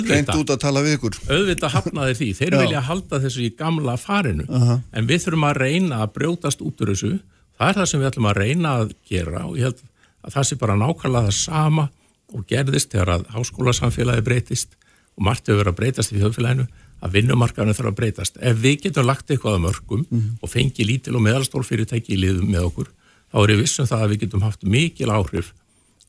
reynd 0.07 0.29
út 0.37 0.53
að 0.55 0.61
tala 0.63 0.83
við 0.85 0.93
ykkur. 1.01 1.17
Auðvitað 1.27 1.73
hafnaði 1.75 2.15
því. 2.21 2.29
Þeir 2.39 2.55
Já. 2.55 2.59
vilja 2.61 2.83
halda 2.87 3.21
þessu 3.25 3.43
í 3.43 3.49
gamla 3.59 3.97
farinu. 3.99 4.47
Uh 4.47 4.69
-huh. 4.69 4.79
En 4.93 5.09
við 5.11 5.25
þurfum 5.25 5.49
að 5.49 5.59
reyna 5.65 5.99
að 6.05 6.13
brjótast 6.15 6.63
út 6.63 6.85
úr 6.85 6.93
þessu. 6.95 7.13
Það 7.59 7.69
er 7.69 7.79
það 7.81 7.91
sem 7.91 8.01
við 8.01 8.09
ætlum 8.11 8.31
að 8.31 8.39
reyna 8.39 8.77
að 8.79 8.95
gera 9.11 9.43
og 9.49 9.59
ég 9.59 9.67
held 9.67 9.83
að 9.83 9.91
það 10.35 10.49
sé 10.49 10.59
bara 10.61 10.79
nákvæmlega 10.81 11.29
það 11.29 11.39
sama 11.39 11.87
og 12.35 12.47
gerðist 12.51 12.93
þegar 12.93 13.13
að 13.17 13.29
háskólasamfélagi 13.37 14.27
breytist 14.27 14.77
og 15.17 15.27
margt 15.29 15.47
hefur 15.47 15.63
verið 15.63 15.73
að 15.73 15.81
breytast 15.81 16.15
í 16.15 16.21
þjóðfélaginu 16.21 16.67
að 17.05 17.13
vinnumarkaðinu 17.19 17.77
þarf 17.77 17.91
að 17.91 17.99
breytast. 18.01 18.39
Ef 18.41 18.57
við 18.63 18.81
getum 18.87 19.07
lagt 19.07 19.31
eitthvað 19.31 19.59
að 19.59 19.65
mörgum 19.67 20.03
mhm. 20.09 20.23
-huh. 20.23 20.41
og 20.43 20.53
fengi 20.53 20.87
lítil 20.89 21.17
og 21.17 21.25
meðalstór 21.27 21.67
fyrirtæki 21.67 22.17
í 22.17 22.23
liðum 22.25 22.51
með 22.51 22.71
okkur, 22.71 22.91
þá 23.33 23.39
er 23.43 23.55
ég 23.55 23.63
vissum 23.63 23.87
það 23.87 24.03
að 24.03 24.11
við 24.11 24.21
getum 24.25 24.47
haft 24.47 24.65
mikil 24.65 25.13
áhrif 25.13 25.53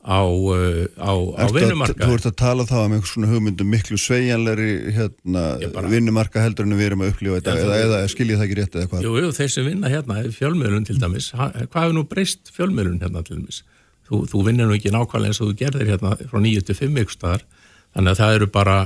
á, 0.08 0.22
uh, 0.24 0.86
á, 0.96 1.12
á 1.36 1.44
vinnumarka 1.52 2.06
Þú 2.06 2.16
ert 2.16 2.28
að 2.30 2.36
tala 2.38 2.66
þá 2.68 2.76
um 2.84 2.94
einhvers 2.96 3.12
svona 3.12 3.30
hugmyndum 3.32 3.68
miklu 3.68 3.98
sveianleiri 4.00 4.92
hérna, 4.94 5.42
vinnumarka 5.90 6.42
heldur 6.42 6.68
en 6.68 6.76
við 6.78 6.90
erum 6.90 7.02
að 7.04 7.12
upplifa 7.12 7.40
þetta 7.40 7.56
eða, 7.64 7.80
eða, 7.84 7.98
skiljið 8.12 8.38
það 8.38 8.46
ekki 8.46 8.58
rétt 8.60 8.78
eða 8.78 8.90
hvað 8.92 9.06
Jú, 9.06 9.16
jú, 9.24 9.32
þeir 9.38 9.50
sem 9.54 9.68
vinna 9.68 9.90
hérna, 9.92 10.20
fjölmiðlun 10.38 10.86
til 10.88 10.98
dæmis 11.02 11.32
hvað 11.34 11.80
hefur 11.82 11.96
nú 11.98 12.06
breyst 12.08 12.52
fjölmiðlun 12.54 13.02
hérna 13.02 13.24
til 13.26 13.40
dæmis 13.40 13.62
þú, 14.08 14.22
þú 14.30 14.42
vinnir 14.46 14.68
nú 14.68 14.76
ekki 14.76 14.94
nákvæmlega 14.94 15.32
eins 15.32 15.42
og 15.42 15.52
þú 15.52 15.58
gerðir 15.62 15.92
hérna 15.92 16.16
frá 16.18 16.40
9-5 16.44 17.02
ykkur 17.04 17.16
staðar 17.16 17.46
þannig 17.94 18.10
að 18.12 18.20
það 18.22 18.34
eru 18.38 18.50
bara 18.58 18.78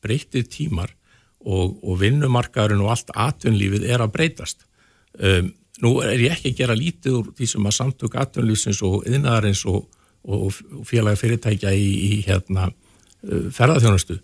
breytið 0.00 0.50
tímar 0.56 0.92
og, 1.40 1.78
og 1.84 2.00
vinnumarkaðurinn 2.00 2.84
og 2.84 2.92
allt 2.94 3.14
atvinnlífið 3.14 3.88
er 3.88 4.04
að 4.04 4.14
breytast 4.18 4.66
um, 5.18 5.54
Nú 5.80 5.94
er 6.04 6.20
ég 6.20 6.34
ekki 6.34 6.50
að 6.50 6.58
gera 6.58 6.74
lítið 6.76 7.14
úr 7.16 7.28
því 7.38 7.46
sem 7.48 7.66
að 7.70 7.72
samtök 7.72 8.16
atvinnlífsins 8.20 8.82
og 8.84 9.06
yðnaðarins 9.08 9.62
og 9.70 9.86
og 10.28 10.52
félagi 10.88 11.20
fyrirtækja 11.20 11.72
í, 11.72 11.88
í 11.88 12.20
hérna 12.26 12.68
uh, 12.68 13.48
ferðarþjónustu. 13.54 14.18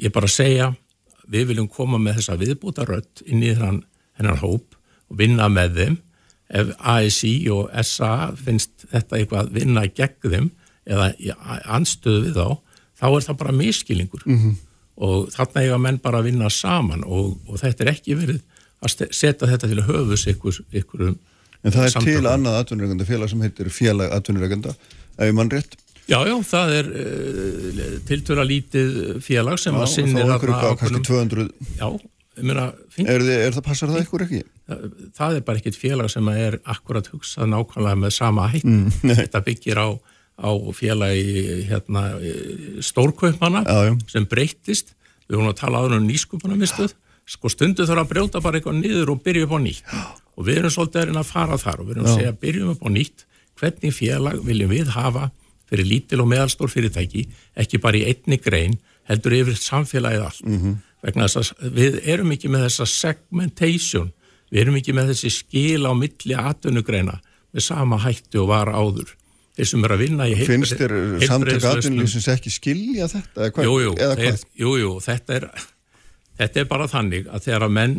Ég 0.00 0.12
bara 0.14 0.30
segja, 0.30 0.70
við 1.30 1.50
viljum 1.52 1.68
koma 1.70 2.00
með 2.00 2.20
þessa 2.20 2.38
viðbútarödd 2.40 3.24
inn 3.28 3.44
í 3.44 3.52
þennan 3.56 4.42
hóp 4.42 4.76
og 5.10 5.18
vinna 5.20 5.48
með 5.52 5.78
þeim. 5.78 5.98
Ef 6.48 6.74
ASI 6.78 7.48
og 7.50 7.70
SA 7.82 8.32
finnst 8.36 8.86
þetta 8.90 9.18
eitthvað 9.18 9.40
að 9.40 9.52
vinna 9.58 9.86
gegn 9.86 10.30
þeim 10.34 10.50
eða 10.84 11.12
anstöðu 11.72 12.26
við 12.26 12.36
þá, 12.36 12.48
þá 13.00 13.06
er 13.08 13.26
það 13.28 13.38
bara 13.40 13.54
miskilingur. 13.56 14.24
Mm 14.26 14.40
-hmm. 14.40 14.56
Og 15.04 15.30
þarna 15.34 15.62
eiga 15.62 15.78
menn 15.78 15.98
bara 15.98 16.20
að 16.20 16.28
vinna 16.28 16.50
saman 16.50 17.04
og, 17.04 17.38
og 17.48 17.58
þetta 17.58 17.84
er 17.84 17.94
ekki 17.96 18.18
verið 18.18 18.42
að 18.84 19.08
setja 19.16 19.48
þetta 19.48 19.70
til 19.70 19.86
höfus 19.88 20.26
ykkur, 20.30 20.60
ykkur 20.72 21.08
um 21.08 21.16
En 21.64 21.72
það 21.72 21.86
er 21.86 21.94
samtökum. 21.94 22.20
til 22.20 22.28
annað 22.28 22.58
atvinnureganda 22.60 23.06
félag 23.08 23.30
sem 23.32 23.40
heitir 23.40 23.70
félag 23.72 24.12
atvinnureganda 24.12 24.74
ef 25.16 25.32
mann 25.32 25.50
rétt 25.52 25.78
Já, 26.04 26.18
já, 26.28 26.34
það 26.44 26.72
er 26.76 26.88
uh, 26.92 27.92
tiltöla 28.04 28.44
lítið 28.44 28.96
félag 29.24 29.56
sem 29.62 29.72
já, 29.72 29.80
að 29.80 29.88
sinni 29.88 30.20
þarna 30.20 30.34
ákveðnum. 30.36 30.74
Kannski 30.82 31.00
200. 31.08 31.46
Já, 31.78 31.86
meina. 32.40 32.66
Er, 32.98 33.22
þið, 33.22 33.36
er 33.36 33.54
það, 33.54 33.64
passar 33.68 33.92
það 33.92 34.02
ykkur 34.04 34.24
ekki? 34.26 34.40
Það, 34.64 34.82
það 35.18 35.36
er 35.36 35.46
bara 35.46 35.60
ekkit 35.60 35.78
félag 35.78 36.10
sem 36.12 36.30
er 36.32 36.58
akkurat 36.74 37.10
hugsað 37.12 37.50
nákvæmlega 37.52 38.00
með 38.00 38.16
sama 38.16 38.48
hætt. 38.52 38.66
Mm, 38.66 38.90
Þetta 39.20 39.44
byggir 39.48 39.80
á, 39.80 39.88
á 40.40 40.50
félagi 40.74 41.44
hérna, 41.70 42.04
stórkvöpmana 42.84 43.64
sem 44.10 44.26
breytist. 44.30 44.94
Við 45.28 45.38
vorum 45.38 45.52
að 45.52 45.60
tala 45.62 45.80
aður 45.80 45.98
um 46.00 46.08
nýskupunarmistuð. 46.08 46.96
Sko 47.24 47.48
stundu 47.48 47.86
þarf 47.88 48.04
að 48.04 48.10
brjóta 48.10 48.42
bara 48.44 48.58
eitthvað 48.60 48.82
niður 48.82 49.14
og 49.14 49.22
byrja 49.24 49.46
upp 49.46 49.54
á 49.56 49.60
nýtt. 49.64 49.94
Og 50.34 50.48
við 50.48 50.58
erum 50.60 50.74
svolítið 50.74 51.14
að 51.16 51.30
fara 51.30 51.56
þar 51.60 51.80
og 51.80 51.88
við 51.88 51.96
erum 51.96 52.10
að 52.10 52.18
segja 52.18 52.34
byrjum 52.42 52.74
upp 52.74 52.84
á 52.84 52.88
nýtt 52.92 53.24
hvernig 53.54 53.94
félag 53.94 54.42
viljum 54.44 54.72
við 54.74 54.90
hafa 54.92 55.30
fyrir 55.70 55.88
lítil 55.88 56.22
og 56.22 56.30
meðalstór 56.30 56.72
fyrirtæki, 56.72 57.26
ekki 57.56 57.80
bara 57.82 58.00
í 58.00 58.04
einni 58.10 58.38
grein, 58.42 58.76
heldur 59.08 59.36
yfir 59.38 59.58
samfélagið 59.60 60.26
allt. 60.26 60.44
Mm 60.44 60.58
-hmm. 60.60 60.74
Vegna 61.04 61.28
þess 61.28 61.52
að 61.54 61.76
við 61.76 61.98
erum 62.14 62.32
ekki 62.34 62.50
með 62.52 62.66
þessa 62.68 62.86
segmentation, 62.88 64.08
við 64.50 64.62
erum 64.64 64.78
ekki 64.80 64.94
með 64.96 65.12
þessi 65.12 65.32
skil 65.34 65.84
á 65.84 65.92
milli 65.98 66.38
atunugreina 66.38 67.18
með 67.54 67.66
sama 67.66 68.00
hættu 68.02 68.42
og 68.44 68.50
var 68.50 68.72
áður. 68.72 69.12
Þeir 69.54 69.70
sem 69.70 69.84
eru 69.86 69.94
að 69.94 70.02
vinna 70.02 70.26
í 70.26 70.34
heilbreyðslösnum. 70.34 70.64
Finnst 70.64 70.80
þér 70.80 71.28
samtök 71.28 71.66
atunlýsins 71.70 72.28
ekki 72.32 72.50
skilja 72.50 73.06
þetta? 73.12 73.50
Jú, 73.62 73.76
jú, 73.84 74.72
jú, 74.80 74.94
þetta, 75.04 75.36
er, 75.36 75.48
þetta 76.40 76.62
er 76.64 76.70
bara 76.72 76.90
þannig 76.90 77.28
að 77.30 77.46
þegar 77.46 77.68
að 77.68 77.76
menn 77.76 77.98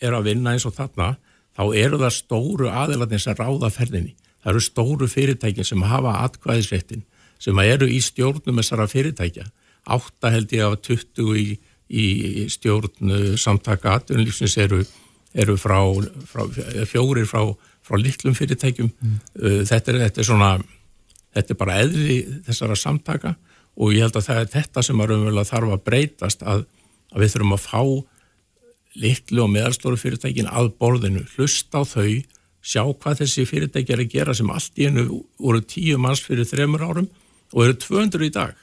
eru 0.00 0.20
að 0.20 0.30
vinna 0.30 0.54
eins 0.54 0.64
og 0.68 0.76
þarna, 0.78 1.16
þá 1.54 1.64
eru 1.82 2.00
það 2.00 2.14
stóru 2.16 2.70
aðilatni 2.72 3.20
sem 3.20 3.36
ráða 3.36 3.70
ferðinni 3.74 4.14
það 4.44 4.52
eru 4.52 4.62
stóru 4.62 5.08
fyrirtækin 5.08 5.66
sem 5.66 5.84
hafa 5.88 6.18
atkvæðisréttin 6.26 7.04
sem 7.40 7.60
eru 7.64 7.88
í 7.88 8.00
stjórnum 8.04 8.60
þessara 8.60 8.86
fyrirtækja 8.90 9.46
átta 9.94 10.32
held 10.32 10.52
ég 10.52 10.64
af 10.66 10.76
20 10.84 11.38
í 11.40 11.46
í 11.90 12.46
stjórn 12.52 13.12
uh, 13.12 13.32
samtaka 13.40 13.98
atvinnulífsins 13.98 14.56
eru, 14.64 14.82
eru 15.34 15.56
frá, 15.60 15.78
frá 16.30 16.46
fjórir 16.88 17.28
frá, 17.28 17.42
frá 17.84 18.00
litlum 18.00 18.36
fyrirtækjum 18.36 18.88
mm. 18.88 19.18
þetta, 19.68 19.92
er, 19.92 20.00
þetta 20.06 20.22
er 20.22 20.28
svona 20.30 20.54
þetta 21.34 21.54
er 21.54 21.60
bara 21.60 21.80
eðri 21.82 22.18
þessara 22.46 22.78
samtaka 22.78 23.34
og 23.74 23.94
ég 23.94 24.06
held 24.06 24.18
að 24.18 24.28
það 24.28 24.40
er 24.40 24.50
þetta 24.52 24.84
sem 24.86 25.00
að 25.02 25.10
raunverulega 25.10 25.50
þarf 25.50 25.74
að 25.74 25.84
breytast 25.88 26.44
að, 26.46 26.64
að 27.12 27.24
við 27.24 27.32
þurfum 27.34 27.56
að 27.56 27.64
fá 27.64 27.80
litlu 29.04 29.42
og 29.42 29.50
meðalstóru 29.50 29.98
fyrirtækin 29.98 30.50
að 30.50 30.70
borðinu, 30.78 31.24
hlusta 31.34 31.82
á 31.82 31.84
þau 31.84 32.22
sjá 32.64 32.82
hvað 32.86 33.24
þessi 33.24 33.46
fyrirtæki 33.48 33.92
er 33.92 34.02
að 34.04 34.12
gera 34.12 34.34
sem 34.36 34.50
allt 34.50 34.78
í 34.78 34.86
hennu 34.88 35.22
voru 35.42 35.62
tíu 35.68 35.98
manns 36.00 36.22
fyrir 36.24 36.46
þremur 36.48 36.84
árum 36.86 37.08
og 37.52 37.64
eru 37.66 37.76
200 37.82 38.28
í 38.28 38.30
dag 38.34 38.54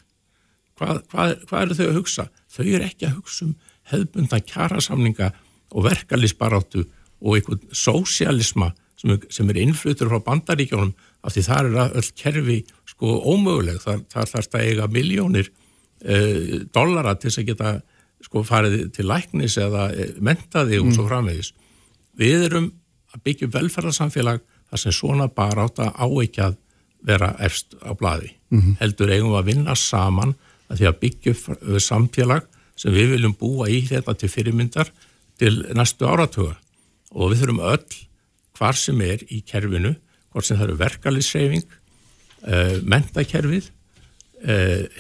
hvað, 0.80 1.04
hvað, 1.12 1.36
hvað 1.50 1.66
eru 1.66 1.78
þau 1.78 1.88
að 1.90 2.00
hugsa? 2.00 2.28
Þau 2.52 2.66
eru 2.66 2.84
ekki 2.86 3.08
að 3.08 3.18
hugsa 3.20 3.46
um 3.48 3.56
hefðbunda 3.92 4.40
kjærasamninga 4.48 5.32
og 5.72 5.86
verkalisbaráttu 5.88 6.86
og 7.22 7.38
einhvern 7.38 7.64
sósialisma 7.72 8.72
sem 9.00 9.18
sem 9.34 9.50
er 9.50 9.62
innflutur 9.64 10.12
frá 10.12 10.22
bandaríkjónum 10.26 10.94
af 11.26 11.34
því 11.34 11.44
það 11.48 11.70
er 11.70 11.96
öll 12.02 12.12
kerfi 12.18 12.58
sko 12.90 13.16
ómöguleg, 13.34 13.80
þar, 13.82 14.04
þar 14.12 14.30
þarf 14.34 14.52
það 14.52 14.68
eiga 14.68 14.88
miljónir 14.92 15.50
eh, 16.06 16.62
dollara 16.74 17.16
til 17.16 17.30
þess 17.30 17.42
að 17.42 17.50
geta 17.52 17.74
sko 18.22 18.44
farið 18.46 18.92
til 18.96 19.08
læknis 19.10 19.58
eða 19.62 19.90
eh, 19.94 20.14
mentaði 20.22 20.82
og 20.82 20.90
mm. 20.90 20.96
svo 20.98 21.08
framvegis. 21.10 21.54
Við 22.18 22.48
erum 22.50 22.70
að 23.16 23.24
byggja 23.28 23.52
velferðarsamfélag 23.56 24.44
þar 24.70 24.84
sem 24.84 24.96
svona 24.96 25.28
bara 25.34 25.66
átt 25.68 25.82
að 25.84 25.96
áeikja 25.98 26.52
að 26.52 26.60
vera 27.06 27.32
efst 27.42 27.74
á 27.82 27.98
bladi. 27.98 28.30
Mm 28.52 28.60
-hmm. 28.62 28.78
Heldur 28.80 29.12
eigum 29.12 29.34
að 29.34 29.48
vinna 29.50 29.76
saman 29.76 30.36
að 30.72 30.80
því 30.80 30.88
að 30.90 31.00
byggja 31.04 31.34
samfélag 31.84 32.48
sem 32.80 32.96
við 32.96 33.16
viljum 33.16 33.36
búa 33.38 33.68
í 33.70 33.82
þetta 33.90 34.16
til 34.18 34.32
fyrirmyndar 34.32 34.92
til 35.42 35.54
næstu 35.76 36.08
áratuga 36.08 36.56
og 37.12 37.34
við 37.34 37.44
þurfum 37.44 37.62
öll 37.74 38.00
hvar 38.58 38.78
sem 38.78 39.00
er 39.04 39.24
í 39.34 39.42
kerfinu, 39.46 39.96
hvort 40.32 40.48
sem 40.48 40.58
það 40.60 40.68
eru 40.68 40.80
verkalisreifing, 40.80 41.78
eh, 42.46 42.76
mentakerfið, 42.86 43.72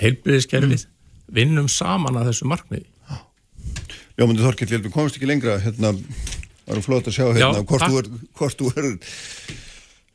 heilbriðiskerfið, 0.01 0.85
mm. 0.85 1.33
vinnum 1.33 1.69
saman 1.69 2.19
að 2.19 2.31
þessu 2.31 2.49
markmiði. 2.49 2.87
Já, 4.17 4.25
myndi 4.27 4.43
Þorkill, 4.43 4.69
við 4.75 4.93
komumst 4.93 5.17
ekki 5.17 5.29
lengra, 5.29 5.55
hérna 5.63 5.93
eru 6.69 6.83
flott 6.85 7.07
að 7.09 7.15
sjá 7.15 7.23
hérna 7.31 7.61
Já, 7.61 7.63
hvort, 7.69 7.85
þú 7.87 8.01
er, 8.01 8.09
hvort 8.37 8.59
þú 8.59 8.71
er 8.77 8.89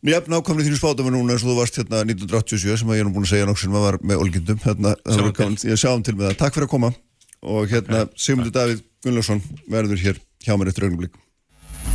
nefn 0.07 0.37
ákvæmlega 0.38 0.69
þínu 0.69 0.79
spátum 0.81 1.11
núna 1.12 1.35
eins 1.35 1.45
og 1.45 1.53
þú 1.53 1.59
varst 1.59 1.81
hérna 1.81 2.03
1987 2.07 2.81
sem 2.81 2.92
að 2.92 2.99
ég 2.99 3.05
er 3.05 3.09
nú 3.09 3.14
búin 3.16 3.27
að 3.27 3.33
segja 3.35 3.49
nokkur 3.49 3.64
sem 3.64 3.77
að 3.77 3.87
var 3.87 3.99
með 4.07 4.23
Olgindum 4.23 4.62
hérna, 4.62 4.95
ég 5.66 5.81
sjáum 5.81 6.07
til 6.07 6.14
með 6.16 6.31
það, 6.31 6.38
takk 6.42 6.57
fyrir 6.57 6.69
að 6.69 6.75
koma. 6.77 6.92
Og 7.47 7.69
hérna 7.71 8.07
Sigmundur 8.16 8.55
Davíð 8.55 8.83
Gunnlaugsson 9.05 9.42
verður 9.71 10.03
hér 10.03 10.23
hjá 10.47 10.55
mér 10.57 10.73
eftir 10.73 10.87
augnumblík 10.88 11.19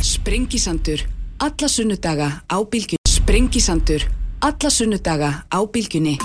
Sprengisandur 0.02 1.02
alla 1.42 1.68
sunnudaga 1.68 2.28
á 2.46 2.58
bylgjunni. 2.62 3.02
Sprengisandur 3.08 4.02
alla 4.42 4.70
sunnudaga 4.70 5.30
á 5.50 5.58
bylgjunni. 5.66 6.18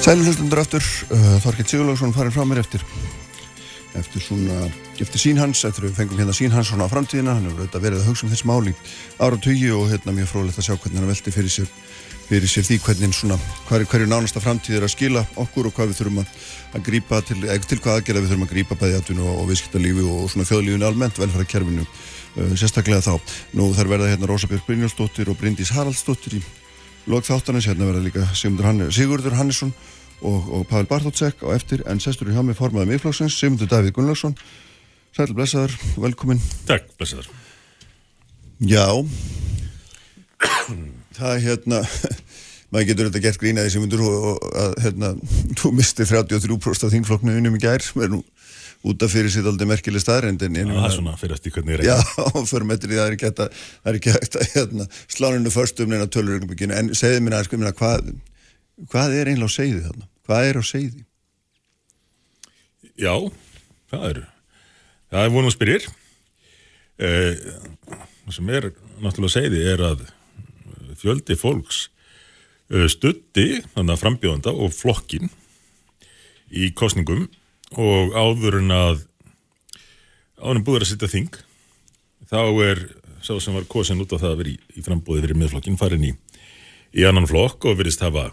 Sælir 0.00 0.24
hlustundur 0.24 0.60
aftur. 0.62 0.84
Uh, 1.12 1.36
Þorkild 1.44 1.68
Sigurlaugsson 1.68 2.14
farin 2.16 2.32
frá 2.32 2.44
mér 2.48 2.62
eftir. 2.62 2.84
Eftir 3.98 4.24
svona, 4.24 4.68
eftir 5.04 5.22
sín 5.22 5.38
hans 5.40 5.62
eftir 5.66 5.86
við 5.86 5.96
fengum 5.98 6.18
hérna 6.20 6.34
sín 6.36 6.52
hans 6.54 6.70
svona 6.70 6.86
á 6.86 6.92
framtíðina. 6.92 7.36
Hann 7.36 7.48
hefur 7.48 7.64
auðvitað 7.64 7.84
verið 7.86 8.02
að 8.02 8.10
hugsa 8.10 8.26
um 8.26 8.32
þess 8.32 8.46
máli 8.48 8.74
ára 9.18 9.40
tugi 9.40 9.70
og 9.74 9.88
hérna 9.92 10.14
mjög 10.16 10.30
frólægt 10.32 10.60
að 10.60 10.68
sjá 10.68 10.74
hvernig 10.76 11.00
hann 11.00 11.10
veldi 11.10 11.34
fyrir 11.34 11.52
sér, 11.54 11.72
fyrir 12.28 12.52
sér 12.52 12.66
því 12.68 12.78
hvernig 12.84 13.16
svona, 13.16 13.38
hverju 13.68 13.90
hver 13.92 14.06
nánasta 14.10 14.42
framtíð 14.44 14.78
er 14.78 14.86
að 14.86 14.94
skila 14.94 15.24
okkur 15.44 15.68
og 15.70 15.76
hvað 15.76 15.92
við 15.92 16.00
þurfum 16.00 16.22
að, 16.22 16.32
að 16.74 16.86
grípa 16.90 17.20
til, 17.24 17.38
eða 17.44 17.58
til 17.64 17.80
hvað 17.82 18.00
aðgerða 18.00 18.22
við 18.24 18.32
þurfum 18.32 18.46
að 18.48 18.54
grípa 18.54 18.78
bæði 18.82 19.00
atvinnu 19.00 19.26
og, 19.26 19.42
og 19.42 19.50
viðskiptalífi 19.52 20.06
og 20.06 20.30
svona 20.32 20.48
þjóðlífinu 20.48 20.88
almennt, 20.88 21.20
velfærakerfinu 21.22 21.84
uh, 21.84 22.54
sérstaklega 22.58 23.04
þá. 23.04 23.36
Nú 23.58 23.70
þar 23.76 23.92
verða 23.94 24.10
hérna 24.12 24.30
Rósabjörg 24.30 24.66
Brynjólfsdóttir 24.68 25.32
og 25.32 25.38
Bryndís 25.40 25.72
Haraldsdóttir 25.76 26.40
í 26.40 26.42
logþáttanins, 27.08 27.70
hérna 27.70 27.88
verða 27.88 28.04
líka 28.04 28.28
Sigurdur 28.36 29.38
Hannesson 29.38 29.72
og, 30.22 30.52
og 30.52 30.66
Pavel 30.66 30.86
Bartótsek 30.86 31.42
á 31.46 31.54
eftir 31.54 31.84
en 31.86 32.00
sestur 32.02 32.30
í 32.30 32.34
hjá 32.34 32.42
mig 32.42 32.58
formaði 32.58 32.92
miðflóksins 32.92 33.36
Simundur 33.38 33.70
Davíð 33.70 33.94
Gunnlaugsson 33.96 34.34
Sæl 35.16 35.34
blessaður, 35.34 35.74
velkomin. 35.98 36.40
Takk, 36.68 36.90
blessaður. 36.98 37.30
Já. 38.68 38.86
Það 41.18 41.30
er 41.32 41.44
hérna 41.44 41.82
maður 42.72 42.88
getur 42.90 43.08
þetta 43.08 43.22
gert 43.24 43.40
grínaði 43.42 43.72
Simundur 43.74 44.02
og 44.06 44.48
að 44.58 44.74
hérna, 44.84 45.12
þú 45.58 45.72
misti 45.78 46.06
33% 46.06 46.86
af 46.86 46.92
þingflokknu 46.94 47.38
unum 47.40 47.56
í 47.56 47.62
gær 47.62 47.84
sem 47.84 48.04
er 48.04 48.12
nú 48.12 48.22
út 48.86 49.02
af 49.02 49.10
fyrir 49.10 49.32
sitt 49.32 49.46
aldrei 49.48 49.66
merkileg 49.66 50.02
staðrænd 50.04 50.44
en 50.46 50.58
það 50.60 50.84
er 50.86 50.94
svona 50.94 51.16
fyrir 51.18 51.34
að 51.34 51.40
stík 51.40 51.56
hvernig 51.58 51.74
er 51.74 51.82
ekki 51.82 51.90
Já, 51.90 51.96
og 52.38 52.46
fyrir 52.46 52.68
með 52.68 52.84
þetta 52.84 52.92
það 52.94 53.08
er 53.08 53.16
ekki 53.16 53.30
að, 53.32 53.58
ekki 53.96 54.14
að 54.14 54.52
hérna, 54.54 54.88
sláninu 55.10 55.54
förstum 55.54 55.90
neina 55.90 56.06
tölurögnum 56.06 56.74
en 56.78 56.92
segði 56.98 57.24
mér 57.24 57.40
að 57.40 57.48
sko, 57.48 57.60
hvað 57.80 58.12
hvað 58.92 59.16
er 59.18 59.32
einlega 59.32 59.50
á 59.50 59.56
segði 59.56 59.84
þarna? 59.88 60.08
Hvað 60.28 60.50
er 60.52 60.60
á 60.60 60.64
segði? 60.68 61.04
Já, 62.98 63.14
það 63.90 64.10
er 64.12 64.20
það 65.12 65.24
er 65.24 65.34
vonum 65.34 65.54
spyrir 65.54 65.88
eh, 67.00 67.34
það 67.88 68.36
sem 68.36 68.54
er 68.54 68.70
náttúrulega 69.02 69.34
segði 69.36 69.64
er 69.72 69.84
að 69.90 70.06
fjöldi 70.98 71.36
fólks 71.38 71.86
eh, 72.72 72.88
stutti 72.90 73.62
þannig 73.74 73.94
að 73.94 74.02
frambjóðanda 74.04 74.54
og 74.54 74.74
flokkin 74.76 75.30
í 76.48 76.70
kostningum 76.76 77.26
og 77.76 78.16
áður 78.16 78.60
en 78.62 78.72
að 78.72 79.04
áður 80.38 80.56
en 80.60 80.64
búður 80.66 80.86
að 80.86 80.92
sitta 80.92 81.10
þing 81.10 81.40
þá 82.28 82.40
er 82.64 82.84
sá 83.24 83.34
sem 83.42 83.56
var 83.56 83.66
kosin 83.68 84.00
út 84.02 84.12
á 84.14 84.20
það 84.20 84.30
að 84.32 84.40
vera 84.42 84.52
í, 84.52 84.58
í 84.78 84.84
frambóði 84.84 85.24
fyrir 85.24 85.40
miðflokkin 85.40 85.78
farin 85.80 86.06
í, 86.06 86.12
í 86.94 87.06
annan 87.08 87.26
flokk 87.28 87.66
og 87.68 87.80
verist 87.80 88.04
hafa 88.04 88.28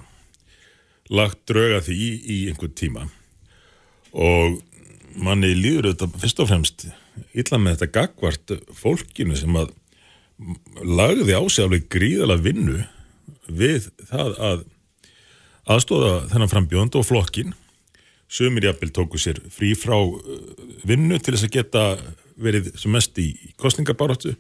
lagt 1.10 1.42
drauga 1.50 1.82
því 1.86 1.96
í, 1.96 2.12
í 2.36 2.38
einhvern 2.50 2.76
tíma. 2.78 3.08
Og 4.16 4.62
manni 5.16 5.54
líður 5.56 5.92
þetta 5.92 6.22
fyrst 6.22 6.42
og 6.44 6.50
fremst 6.52 6.88
illa 7.38 7.60
með 7.62 7.78
þetta 7.78 7.92
gagvart 8.00 8.56
fólkinu 8.76 9.38
sem 9.40 9.58
að 9.60 9.74
lagði 10.84 11.36
ásjálega 11.38 11.90
gríðala 11.92 12.38
vinnu 12.42 12.82
við 13.48 13.88
það 14.10 14.34
að 14.50 14.66
aðstóða 15.76 16.16
þennan 16.34 16.52
frambjónd 16.52 16.98
og 17.00 17.08
flokkin 17.08 17.54
sömur 18.32 18.66
jafnvel 18.66 18.92
tóku 18.94 19.22
sér 19.22 19.40
frí 19.54 19.72
frá 19.78 19.96
uh, 19.96 20.18
vinnu 20.88 21.20
til 21.22 21.36
þess 21.36 21.48
að 21.48 21.56
geta 21.56 21.86
verið 22.36 22.74
sem 22.80 22.92
mest 22.92 23.16
í 23.22 23.30
kostningabaratu 23.62 24.34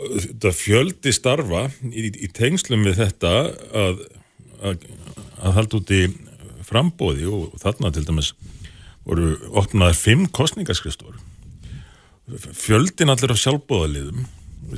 þetta 0.00 0.52
fjöldi 0.56 1.12
starfa 1.14 1.68
í, 1.84 2.08
í 2.08 2.28
tengslum 2.34 2.82
við 2.86 3.02
þetta 3.02 3.34
að, 3.76 4.02
að 4.64 4.84
að 5.40 5.56
halda 5.56 5.80
út 5.80 5.92
í 5.94 6.00
frambóði 6.66 7.28
og 7.30 7.54
þarna 7.60 7.92
til 7.94 8.04
dæmis 8.06 8.32
voru 9.10 9.34
opnaðar 9.60 9.98
fimm 9.98 10.28
kostningaskristór 10.30 11.18
fjöldin 12.54 13.10
allir 13.10 13.32
af 13.34 13.40
sjálfbóðaliðum 13.40 14.26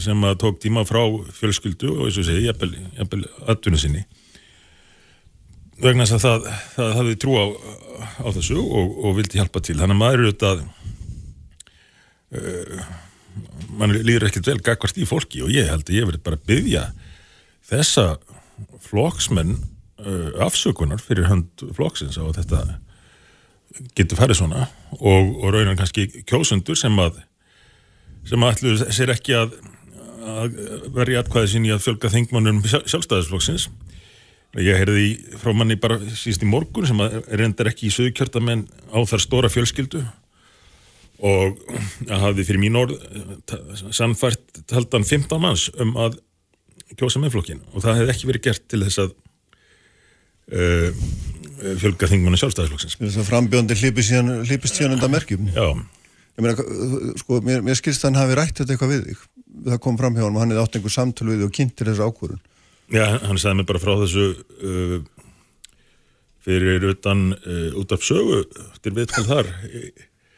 sem 0.00 0.24
að 0.24 0.38
tók 0.40 0.58
tíma 0.62 0.84
frá 0.88 1.02
fjölskyldu 1.36 1.90
og 1.92 2.08
eins 2.08 2.18
og 2.20 2.26
segi, 2.26 2.46
jafnvel 2.46 3.24
öllunu 3.52 3.80
sinni. 3.80 4.04
Vegna 5.82 6.06
þess 6.08 6.16
að 6.16 6.22
það, 6.24 6.60
það 6.76 6.92
hafði 6.98 7.16
trú 7.20 7.34
á, 7.36 7.44
á 8.22 8.28
þessu 8.38 8.60
og, 8.62 8.94
og 9.02 9.16
vildi 9.18 9.40
hjálpa 9.40 9.62
til. 9.64 9.76
Þannig 9.80 9.96
að 9.96 10.00
maður 10.00 10.20
eru 10.20 10.30
auðvitað 10.30 10.62
uh, 12.38 12.86
mann 13.80 13.96
líður 13.98 14.28
ekkert 14.30 14.52
vel 14.52 14.60
gagvart 14.64 15.00
í 15.00 15.08
fólki 15.08 15.42
og 15.44 15.52
ég 15.52 15.68
held 15.68 15.84
að 15.88 15.98
ég 15.98 16.08
verið 16.08 16.24
bara 16.24 16.40
að 16.40 16.48
byggja 16.48 16.86
þessa 17.68 18.06
flokksmenn 18.86 19.58
uh, 19.58 20.30
afsökunar 20.46 21.02
fyrir 21.02 21.28
hönd 21.28 21.66
flokksins 21.76 22.16
á 22.16 22.24
þetta 22.38 22.64
getur 23.96 24.18
farið 24.20 24.40
svona 24.42 24.66
og, 24.98 25.36
og 25.42 25.52
raunar 25.54 25.78
kannski 25.78 26.08
kjósundur 26.28 26.78
sem 26.78 26.96
að 27.02 27.20
sem 28.28 28.42
að 28.44 28.52
ætlu 28.54 28.74
sér 28.94 29.12
ekki 29.14 29.34
að, 29.38 29.56
að 30.22 30.58
verja 30.94 31.22
atkvæði 31.22 31.52
sín 31.54 31.66
í 31.66 31.72
að 31.74 31.82
fjölga 31.86 32.12
þingmannum 32.12 32.60
sjálfstæðisflokksins. 32.68 33.68
Ég 34.62 34.78
heyrði 34.78 35.06
frá 35.40 35.50
manni 35.56 35.78
bara 35.80 35.96
síst 36.12 36.44
í 36.44 36.48
morgun 36.48 36.86
sem 36.86 37.00
að 37.02 37.22
reyndar 37.40 37.70
ekki 37.72 37.88
í 37.88 37.94
sögkjörtamenn 37.94 38.66
á 38.92 38.98
þar 39.08 39.24
stóra 39.24 39.50
fjölskyldu 39.50 40.02
og 41.22 41.58
að 42.10 42.24
hafi 42.26 42.44
fyrir 42.44 42.60
mín 42.60 42.76
orð 42.76 42.98
sannfært 43.94 44.62
haldan 44.74 45.06
15 45.06 45.40
manns 45.42 45.68
um 45.80 45.94
að 46.02 46.18
kjósa 46.98 47.22
með 47.22 47.36
flokkin 47.36 47.62
og 47.72 47.84
það 47.84 48.00
hefði 48.00 48.14
ekki 48.14 48.28
verið 48.28 48.46
gert 48.48 48.64
til 48.68 48.82
þess 48.82 49.02
að 49.04 49.12
uh, 50.52 51.04
fjölga 51.82 52.08
þingmannu 52.10 52.38
sjálfstæðisflokksins. 52.40 52.96
Þess 53.00 53.20
að 53.22 53.28
frambjóndi 53.30 53.76
hlýpist 53.78 54.78
síðan 54.78 54.96
undan 54.96 55.12
merkjum. 55.14 55.48
Já. 55.54 55.66
Meina, 56.42 56.54
sko, 57.20 57.38
mér, 57.44 57.60
mér 57.64 57.76
skilst 57.78 58.02
að 58.06 58.10
hann 58.12 58.20
hafi 58.22 58.36
rætt 58.38 58.56
þetta 58.62 58.72
eitthvað 58.74 58.92
við 58.94 59.02
þig. 59.10 59.24
Það 59.68 59.80
kom 59.84 59.98
fram 60.00 60.14
hjá 60.16 60.24
hann 60.24 60.36
og 60.38 60.40
hann 60.42 60.54
hefði 60.54 60.62
átt 60.64 60.78
einhver 60.78 60.94
samtölu 60.94 61.34
við 61.34 61.42
þig 61.42 61.48
og 61.50 61.56
kynntir 61.58 61.90
þessu 61.90 62.06
ákvörun 62.08 62.40
Já, 62.92 63.04
hann 63.24 63.38
sagði 63.40 63.58
mig 63.58 63.66
bara 63.68 63.80
frá 63.82 63.92
þessu 64.00 64.24
uh, 64.32 64.94
fyrir 66.44 66.86
utan 66.90 67.20
uh, 67.36 67.76
út 67.80 67.92
af 67.94 68.02
sögu 68.04 68.40
til 68.82 68.94
viðtal 68.96 69.24
þar. 69.28 69.50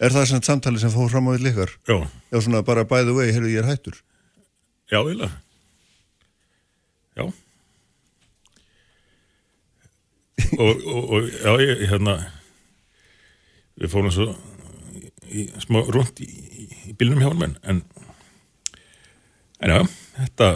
Er 0.03 0.13
það 0.15 0.27
svona 0.33 0.47
samtali 0.51 0.83
sem 0.83 0.93
fór 0.93 1.09
fram 1.15 1.31
á 1.31 1.35
við 1.37 1.47
likar? 1.47 1.73
já, 1.89 1.97
Já, 2.35 2.39
svona 2.43 2.65
bara 2.67 2.85
by 2.91 3.07
the 3.07 3.15
way, 3.17 3.31
heyrðu 3.33 3.55
ég 3.55 3.63
er 3.63 3.71
hættur. 3.71 3.97
já, 4.91 4.99
eiginlega. 5.01 5.31
Já 7.15 7.31
og, 10.59 10.85
og, 10.85 11.03
og 11.17 11.29
já, 11.31 11.53
ég, 11.63 11.85
hérna 11.91 12.19
við 13.81 13.91
fórum 13.93 14.13
svo 14.15 14.31
í, 15.31 15.49
smá 15.63 15.81
rúnt 15.89 16.23
í, 16.23 16.29
í, 16.29 16.95
bílnum 16.99 17.23
hjá 17.23 17.31
honum 17.31 17.49
en 17.51 17.83
en 19.65 19.75
já, 19.75 19.79
þetta 20.21 20.49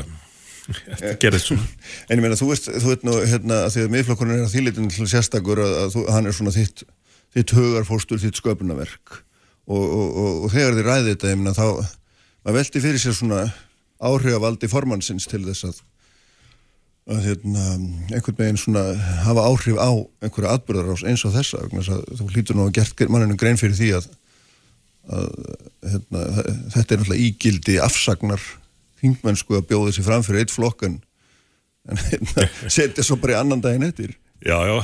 þetta 0.69 1.15
gerðist 1.23 1.51
svona. 1.51 1.67
En 2.09 2.19
ég 2.19 2.25
meina, 2.25 2.39
þú 2.39 2.51
veist, 2.51 2.69
þú 2.69 2.93
veit 2.93 3.07
nú, 3.07 3.15
hérna, 3.25 3.63
að 3.67 3.75
því 3.75 3.85
að 3.85 3.95
miðflokkurinn 3.95 4.37
er 4.37 4.45
að 4.45 4.55
þýlitin 4.55 4.91
til 4.93 5.09
sérstakur 5.09 5.63
að, 5.65 5.77
að 5.85 5.95
þú, 5.95 6.03
hann 6.13 6.29
er 6.29 6.37
svona 6.37 6.55
þitt, 6.55 6.85
þitt 7.37 7.55
hugarfóstur, 7.57 8.21
þitt 8.21 8.41
sköpunarverk. 8.41 9.23
Og, 9.69 9.85
og, 9.85 10.45
þegar 10.53 10.77
þið 10.77 10.87
ræði 10.87 11.15
þetta, 11.15 11.33
ég 11.33 11.41
meina, 11.41 11.55
þá, 11.57 11.97
maður 12.45 12.59
velti 12.59 12.85
fyrir 12.85 13.03
sér 13.03 13.17
svona 13.17 13.41
áhrifavaldi 13.99 14.71
formannsins 14.71 15.29
til 15.29 15.43
þess 15.47 15.71
að, 15.71 15.81
að 17.09 17.25
hérna, 17.25 17.65
einhvern 18.13 18.37
veginn 18.37 18.61
svona 18.61 18.83
hafa 19.25 19.47
áhrif 19.49 19.79
á 19.81 19.91
einhverja 20.25 20.55
atbyrðarás 20.59 21.05
eins 21.09 21.25
og 21.25 21.33
þessa, 21.37 21.63
vegna 21.65 21.85
þess 21.85 21.95
að 21.95 22.21
þú 22.21 22.29
hlýtur 22.35 22.59
nú 22.59 22.67
að 22.67 22.75
gert 22.77 23.03
manninu 23.09 23.39
grein 23.41 23.61
fyrir 23.61 23.79
því 23.79 23.91
að, 23.97 24.09
að 25.17 25.27
hérna, 25.95 26.25
þetta 26.75 26.85
er 26.85 27.03
náttúrulega 27.03 27.25
ígildi 27.25 27.79
afsagnar 27.81 28.45
þingmennsku 29.01 29.57
að 29.57 29.67
bjóða 29.73 29.97
sér 29.97 30.09
fram 30.11 30.27
fyrir 30.27 30.45
eitt 30.45 30.53
flokk 30.53 30.85
en, 30.91 31.01
hérna, 32.11 32.49
setja 32.77 33.07
svo 33.07 33.17
bara 33.23 33.39
í 33.39 33.41
annan 33.41 33.65
daginn 33.65 33.89
eftir. 33.89 34.13
Já, 34.45 34.59
já, 34.69 34.77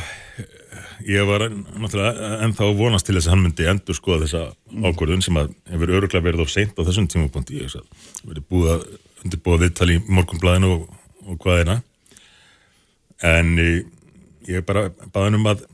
ég 1.04 1.28
var 1.28 1.50
náttúrulega 1.52 2.34
ennþá 2.48 2.74
vonast 2.80 3.04
til 3.06 3.18
þess 3.18 3.28
að 3.28 3.36
hann 3.36 3.44
myndi 3.44 3.68
endur 3.68 4.00
skoða 4.00 4.24
þessa 4.24 4.46
ákvörðun 4.88 5.24
sem 5.28 5.44
að 5.44 5.52
hefur 5.74 5.98
öruglega 6.00 6.24
verið 6.24 6.46
of 6.46 6.56
seint 6.56 6.78
á 6.80 6.86
þessum 6.88 7.10
tímapunkti. 7.12 7.60
Ég 7.60 7.76
að 7.76 8.06
verið 8.24 8.48
búið 8.48 8.78
að 8.78 8.92
undirbúa 9.24 9.60
viðtali 9.60 9.98
í 10.00 10.06
morgunblæðinu 10.08 10.78
og, 10.78 10.88
og 11.28 11.44
hvaðina 11.44 11.82
en 13.24 13.54
eh, 13.62 13.84
ég 14.50 14.66
bara 14.66 14.90
baðan 15.14 15.40
um 15.40 15.48
að 15.52 15.64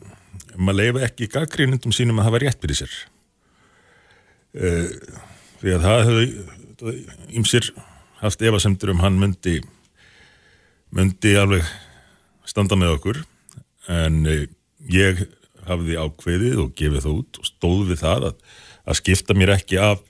um 0.57 0.71
að 0.71 0.81
leifa 0.81 1.05
ekki 1.07 1.31
gaggrínundum 1.31 1.95
sínum 1.95 2.21
að 2.21 2.29
hafa 2.29 2.41
rétt 2.43 2.63
fyrir 2.63 2.81
sér. 2.83 2.95
Uh, 4.51 4.91
því 5.61 5.75
að 5.77 5.85
það 5.85 6.01
hefur 6.09 6.97
ímsir 7.39 7.69
haft 8.21 8.43
efasemtur 8.43 8.91
um 8.93 9.03
hann 9.05 9.19
myndi 9.21 9.61
myndi 10.91 11.37
alveg 11.39 11.67
standa 12.49 12.79
með 12.79 12.97
okkur. 12.97 13.21
En 13.91 14.25
eh, 14.29 14.49
ég 14.91 15.23
hafði 15.69 15.97
ákveðið 16.01 16.65
og 16.65 16.75
gefið 16.79 17.05
það 17.05 17.21
út 17.21 17.41
og 17.41 17.49
stóð 17.49 17.85
við 17.93 18.03
það 18.03 18.27
að, 18.31 18.43
að 18.91 18.99
skipta 19.01 19.37
mér 19.39 19.55
ekki 19.55 19.79
af 19.81 20.03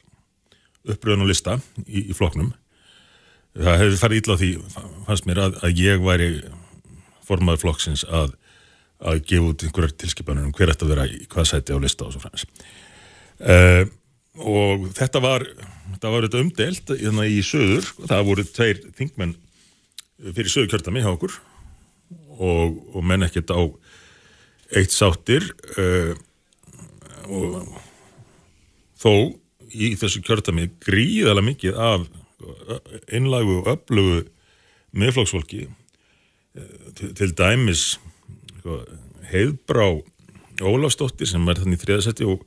uppröðun 0.88 1.26
og 1.26 1.30
lista 1.30 1.58
í, 1.84 2.06
í 2.10 2.16
floknum 2.16 2.52
það 3.58 3.80
hefði 3.82 4.00
farið 4.00 4.20
illa 4.22 4.36
á 4.36 4.40
því 4.40 4.50
fannst 5.08 5.28
mér 5.28 5.42
að, 5.44 5.56
að 5.66 5.82
ég 5.82 6.04
væri 6.04 6.28
formaður 7.30 7.64
flokksins 7.64 8.04
að, 8.06 8.34
að 9.00 9.22
gefa 9.30 9.52
út 9.52 9.64
einhverjar 9.66 9.96
tilskipanir 10.02 10.48
um 10.48 10.54
hver 10.56 10.74
ætti 10.74 10.86
að 10.86 10.94
vera 10.94 11.08
í 11.08 11.22
hvað 11.30 11.50
sæti 11.52 11.76
á 11.76 11.78
lista 11.82 12.08
og 12.08 12.14
svo 12.14 12.24
fremst 12.24 12.64
uh, 13.46 13.84
og 14.40 14.88
þetta 14.96 15.22
var 15.22 15.46
þetta 15.92 16.14
var 16.14 16.26
þetta 16.26 16.42
umdelt 16.44 16.92
hérna 16.96 17.28
í 17.28 17.40
söður 17.44 17.88
það 18.00 18.26
voru 18.30 18.46
tveir 18.48 18.82
þingmenn 18.98 19.36
fyrir 20.20 20.52
sögur 20.52 20.74
kjörtami 20.74 21.04
hjá 21.04 21.12
okkur 21.12 21.36
og, 22.40 22.80
og 22.94 23.04
menn 23.04 23.26
ekkert 23.26 23.52
á 23.52 23.60
eitt 24.76 24.94
sáttir 24.94 25.46
uh, 25.76 26.14
og 27.30 27.76
þó 29.00 29.12
í 29.70 29.94
þessu 29.98 30.22
kjörtami 30.26 30.68
gríðala 30.82 31.44
mikið 31.46 31.78
af 31.78 32.06
einlagu 33.12 33.60
og 33.60 33.70
öflugu 33.74 34.22
meðflokksfólki 34.96 35.66
uh, 35.66 35.79
til, 36.98 37.12
til 37.14 37.34
dæmis 37.38 37.92
sko, 38.60 38.80
heiðbrá 39.30 39.90
Ólafsdóttir 40.60 41.28
sem 41.28 41.46
er 41.48 41.56
þannig 41.56 41.80
þriðasetti 41.80 42.26
og, 42.28 42.42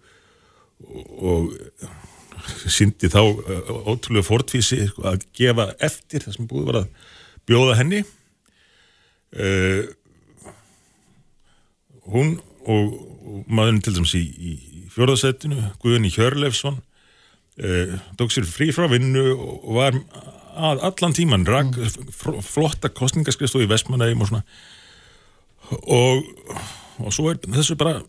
og, 0.86 1.16
og 1.26 2.68
síndi 2.70 3.10
þá 3.10 3.22
uh, 3.24 3.72
ótrúlega 3.90 4.28
fortvísi 4.28 4.84
sko, 4.92 5.08
að 5.10 5.26
gefa 5.34 5.72
eftir 5.84 6.26
það 6.26 6.38
sem 6.38 6.50
búið 6.50 6.68
var 6.70 6.80
að 6.84 7.10
bjóða 7.50 7.80
henni. 7.80 8.04
Uh, 9.34 9.90
hún 12.14 12.36
og, 12.70 12.94
og 13.24 13.50
maðurinn 13.50 13.82
til 13.82 13.96
dæmis 13.98 14.14
í, 14.20 14.24
í, 14.30 14.54
fjórðasettinu 14.94 15.72
Guðni 15.82 16.12
Hjörlefsson 16.14 16.78
uh, 16.78 17.96
tók 18.20 18.36
sér 18.36 18.46
frí 18.46 18.70
frá 18.76 18.86
vinnu 18.92 19.26
og 19.34 19.72
var 19.80 19.98
að 20.54 20.84
allan 20.90 21.16
tíman 21.18 21.48
rak 21.48 21.74
mm. 21.78 22.42
flotta 22.46 22.92
kostningaskristu 22.94 23.64
í 23.64 23.70
Vestmanægum 23.70 24.26
og 24.26 24.32
svona 24.32 24.44
og, 25.72 26.24
og 27.02 27.16
svo 27.16 27.32
er 27.32 27.42
þessu 27.44 27.78
bara 27.80 28.02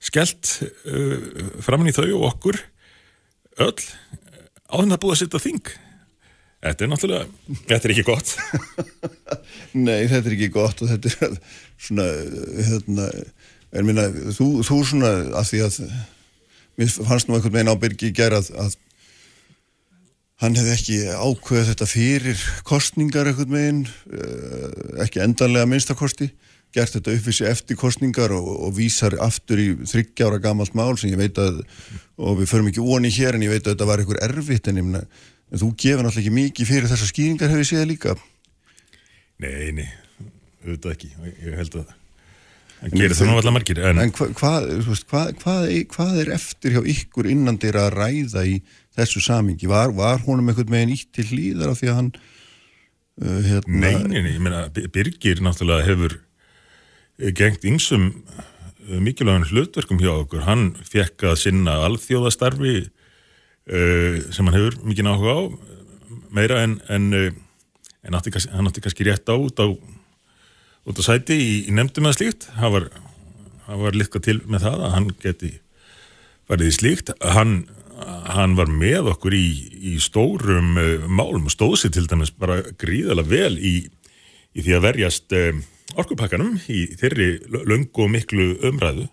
skellt 0.00 0.56
uh, 0.88 1.16
framann 1.60 1.90
í 1.90 1.94
þau 1.96 2.06
og 2.08 2.26
okkur 2.32 2.60
öll 3.60 3.76
áður 4.70 4.94
að 4.94 5.00
búið 5.02 5.16
að 5.16 5.22
setja 5.24 5.44
þing 5.44 5.72
Þetta 6.60 6.84
er 6.84 6.90
náttúrulega, 6.92 7.54
þetta 7.70 7.88
er 7.88 7.92
ekki 7.94 8.02
gott. 8.04 8.30
Nei, 9.86 10.02
þetta 10.10 10.28
er 10.28 10.34
ekki 10.34 10.48
gott 10.52 10.82
og 10.84 10.90
þetta 10.90 11.08
er 11.08 11.38
svona, 11.80 12.04
hérna, 12.68 13.06
en 13.72 13.88
minna, 13.88 14.04
þú, 14.36 14.48
þú 14.68 14.80
svona, 14.90 15.12
að 15.40 15.46
því 15.48 15.62
að, 15.64 15.78
mér 16.76 16.92
fannst 16.98 17.30
nú 17.30 17.38
einhvern 17.38 17.54
veginn 17.54 17.72
á 17.72 17.80
Birgi 17.80 18.10
gera 18.12 18.42
að, 18.42 18.50
að 18.60 18.76
hann 20.40 20.56
hefði 20.56 20.76
ekki 20.76 21.00
ákveðið 21.14 21.72
þetta 21.72 21.88
fyrir 21.90 22.44
kostningar 22.68 23.28
einhvern 23.30 23.56
veginn, 23.56 23.82
ekki 25.04 25.20
endanlega 25.24 25.68
minnstakosti, 25.68 26.30
gert 26.74 26.94
þetta 26.94 27.16
uppvísi 27.16 27.48
eftir 27.50 27.76
kostningar 27.76 28.32
og, 28.36 28.48
og 28.68 28.76
vísar 28.76 29.16
aftur 29.20 29.60
í 29.60 29.68
þryggjára 29.90 30.38
gamalt 30.42 30.76
mál 30.78 30.94
sem 31.00 31.10
ég 31.10 31.20
veit 31.20 31.40
að, 31.42 31.60
og 32.16 32.40
við 32.40 32.52
förum 32.52 32.70
ekki 32.70 32.84
óni 32.84 33.10
hér 33.12 33.36
en 33.36 33.44
ég 33.44 33.52
veit 33.52 33.64
að 33.66 33.74
þetta 33.74 33.90
var 33.90 34.02
einhver 34.02 34.22
erfitt 34.24 34.70
en 34.70 34.80
ég 34.80 34.86
minna, 34.86 35.04
En 35.50 35.58
þú 35.58 35.70
gefur 35.74 36.04
náttúrulega 36.06 36.22
ekki 36.22 36.36
mikið 36.36 36.68
fyrir 36.68 36.90
þessar 36.90 37.10
skýringar 37.10 37.50
hefur 37.50 37.64
ég 37.64 37.70
séð 37.70 37.88
líka. 37.90 38.12
Nei, 39.42 39.72
nei, 39.74 39.88
auðvitað 40.62 40.92
ekki. 40.94 41.10
Ég 41.42 41.56
held 41.58 41.78
að 41.80 41.88
það 41.88 42.94
gerir 42.94 43.16
það 43.18 43.32
allar 43.34 43.56
margir. 43.56 43.80
En, 43.90 44.02
en 44.04 44.12
hvað 44.14 44.68
hva, 45.10 45.24
hva, 45.42 45.56
hva, 45.96 46.06
er 46.22 46.30
eftir 46.36 46.76
hjá 46.76 46.84
ykkur 46.94 47.28
innan 47.32 47.58
þeirra 47.60 47.88
að 47.88 47.96
ræða 47.98 48.46
í 48.46 48.60
þessu 48.98 49.22
samingi? 49.24 49.68
Var, 49.70 49.94
var 49.96 50.22
honum 50.26 50.50
einhvern 50.50 50.74
veginn 50.74 50.94
ítt 50.96 51.10
til 51.16 51.26
hlýðar 51.30 51.74
af 51.74 51.80
því 51.80 51.90
að 51.92 51.98
hann... 52.00 52.12
Uh, 53.20 53.40
hérna... 53.46 53.80
Nei, 53.84 53.94
nei, 54.08 54.34
ég 54.34 54.40
meina, 54.42 54.64
Birgir 54.72 55.42
náttúrulega 55.44 55.88
hefur 55.88 56.16
gengt 57.36 57.66
yngsum 57.68 58.10
mikilvægum 58.90 59.44
hlutverkum 59.50 60.00
hjá 60.00 60.14
okkur. 60.14 60.46
Hann 60.46 60.70
fekk 60.88 61.28
að 61.28 61.42
sinna 61.42 61.76
alþjóðastarfi 61.86 62.88
Uh, 63.70 64.24
sem 64.34 64.48
hann 64.48 64.56
hefur 64.56 64.78
mikið 64.88 65.04
náhuga 65.06 65.32
á 65.36 65.40
meira 66.34 66.62
en, 66.64 66.78
en, 66.90 67.04
en 68.02 68.16
átti, 68.16 68.32
hann 68.50 68.66
átti 68.66 68.82
kannski 68.82 69.04
rétt 69.06 69.28
á 69.30 69.36
út 69.36 69.60
á, 69.62 69.68
út 69.70 70.98
á 70.98 71.02
sæti 71.04 71.36
í, 71.36 71.52
í 71.68 71.74
nefndum 71.76 72.08
eða 72.08 72.16
slíkt 72.16 72.48
hann 72.56 72.72
var, 72.74 72.88
var 73.68 73.94
litka 73.94 74.18
til 74.24 74.40
með 74.48 74.64
það 74.64 74.86
að 74.86 74.94
hann 74.96 75.06
geti 75.22 75.52
farið 76.50 76.72
í 76.72 76.74
slíkt 76.80 77.12
hann, 77.36 77.52
hann 78.30 78.56
var 78.58 78.70
með 78.72 79.12
okkur 79.14 79.34
í, 79.36 79.46
í 79.92 79.94
stórum 80.02 80.76
uh, 80.80 81.06
málum 81.08 81.48
og 81.48 81.54
stóð 81.54 81.76
sér 81.82 81.94
til 81.96 82.06
dæmis 82.10 82.32
bara 82.34 82.60
gríðala 82.80 83.24
vel 83.26 83.54
í, 83.58 83.74
í 84.54 84.64
því 84.64 84.76
að 84.76 84.86
verjast 84.88 85.34
orkupakkanum 85.98 86.58
í 86.70 86.84
þeirri 87.00 87.32
löngu 87.66 88.06
og 88.06 88.12
miklu 88.12 88.52
umræðu 88.68 89.08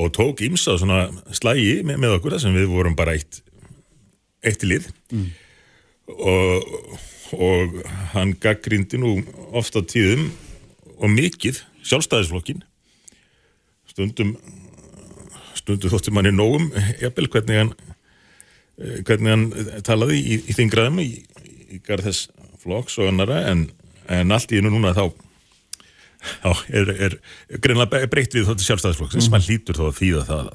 og 0.00 0.12
tók 0.16 0.40
ímsa 0.44 0.78
svona 0.80 1.06
slægi 1.34 1.82
með, 1.84 1.98
með 2.00 2.18
okkur 2.18 2.38
sem 2.40 2.54
við 2.56 2.70
vorum 2.72 2.96
bara 2.96 3.16
eitt 3.16 3.42
eitt 4.42 4.64
lið 4.66 4.88
mm. 5.12 5.26
og, 6.16 6.72
og 7.36 7.76
hann 8.14 8.34
gaggrindi 8.42 9.00
nú 9.00 9.18
ofta 9.54 9.84
tíðum 9.84 10.30
og 10.98 11.12
mikið 11.12 11.62
sjálfstæðisflokkin 11.86 12.64
stundum 13.90 14.34
stundum 15.62 15.92
þóttum 15.94 16.20
hann 16.20 16.30
í 16.30 16.34
nógum 16.36 16.70
jafnvel 17.00 17.28
hvernig 17.32 17.60
hann 17.62 17.74
hvernig 19.06 19.34
hann 19.34 19.82
talaði 19.86 20.20
í, 20.20 20.38
í 20.48 20.56
þingraðum 20.56 21.02
í, 21.02 21.10
í 21.72 21.82
garð 21.86 22.10
þess 22.10 22.30
flokks 22.62 22.98
og 23.02 23.10
annara 23.10 23.42
en, 23.50 23.68
en 24.10 24.34
allt 24.34 24.52
í 24.52 24.60
hennu 24.60 24.72
núna 24.74 24.94
þá 24.96 25.06
Já, 26.22 26.52
er, 26.70 26.90
er 27.02 27.14
greinlega 27.62 28.06
breytt 28.10 28.34
við 28.36 28.46
þóttu 28.46 28.66
sjálfstæðisflokksins, 28.68 29.26
mm. 29.26 29.34
maður 29.34 29.48
lítur 29.50 29.78
þó 29.78 29.84
að 29.88 29.96
þýða 29.98 30.24
það 30.28 30.50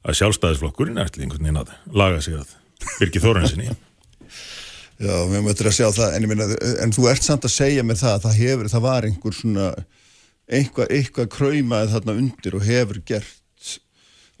að 0.00 0.18
sjálfstæðisflokkurinn 0.20 1.00
er 1.00 1.08
allir 1.08 1.24
einhvern 1.24 1.46
veginn 1.46 1.60
að 1.60 1.72
laga 2.02 2.20
sig 2.24 2.36
að 2.38 2.52
Birgir 3.00 3.24
Þóransinni. 3.24 3.72
Já, 5.00 5.14
við 5.32 5.42
möttum 5.44 5.70
að 5.70 5.76
sjá 5.76 5.88
það, 5.96 6.14
en, 6.16 6.28
minna, 6.30 6.46
en 6.84 6.94
þú 6.94 7.08
ert 7.10 7.26
samt 7.26 7.48
að 7.48 7.54
segja 7.56 7.84
með 7.86 8.02
það 8.04 8.14
að 8.14 8.24
það 8.26 8.38
hefur, 8.44 8.70
það 8.72 8.86
var 8.86 9.08
einhver 9.08 9.36
svona, 9.36 9.68
eitthvað, 10.60 10.94
eitthvað 10.96 11.30
kröymaði 11.34 11.92
þarna 11.94 12.16
undir 12.22 12.56
og 12.56 12.66
hefur 12.68 13.02
gert 13.10 13.39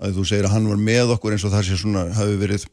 að 0.00 0.18
þú 0.18 0.26
segir 0.30 0.48
að 0.48 0.54
hann 0.56 0.68
var 0.70 0.84
með 0.90 1.14
okkur 1.16 1.36
eins 1.36 1.46
og 1.46 1.52
það 1.54 1.66
sé 1.68 1.80
svona 1.80 2.06
hafi 2.16 2.38
verið 2.40 2.66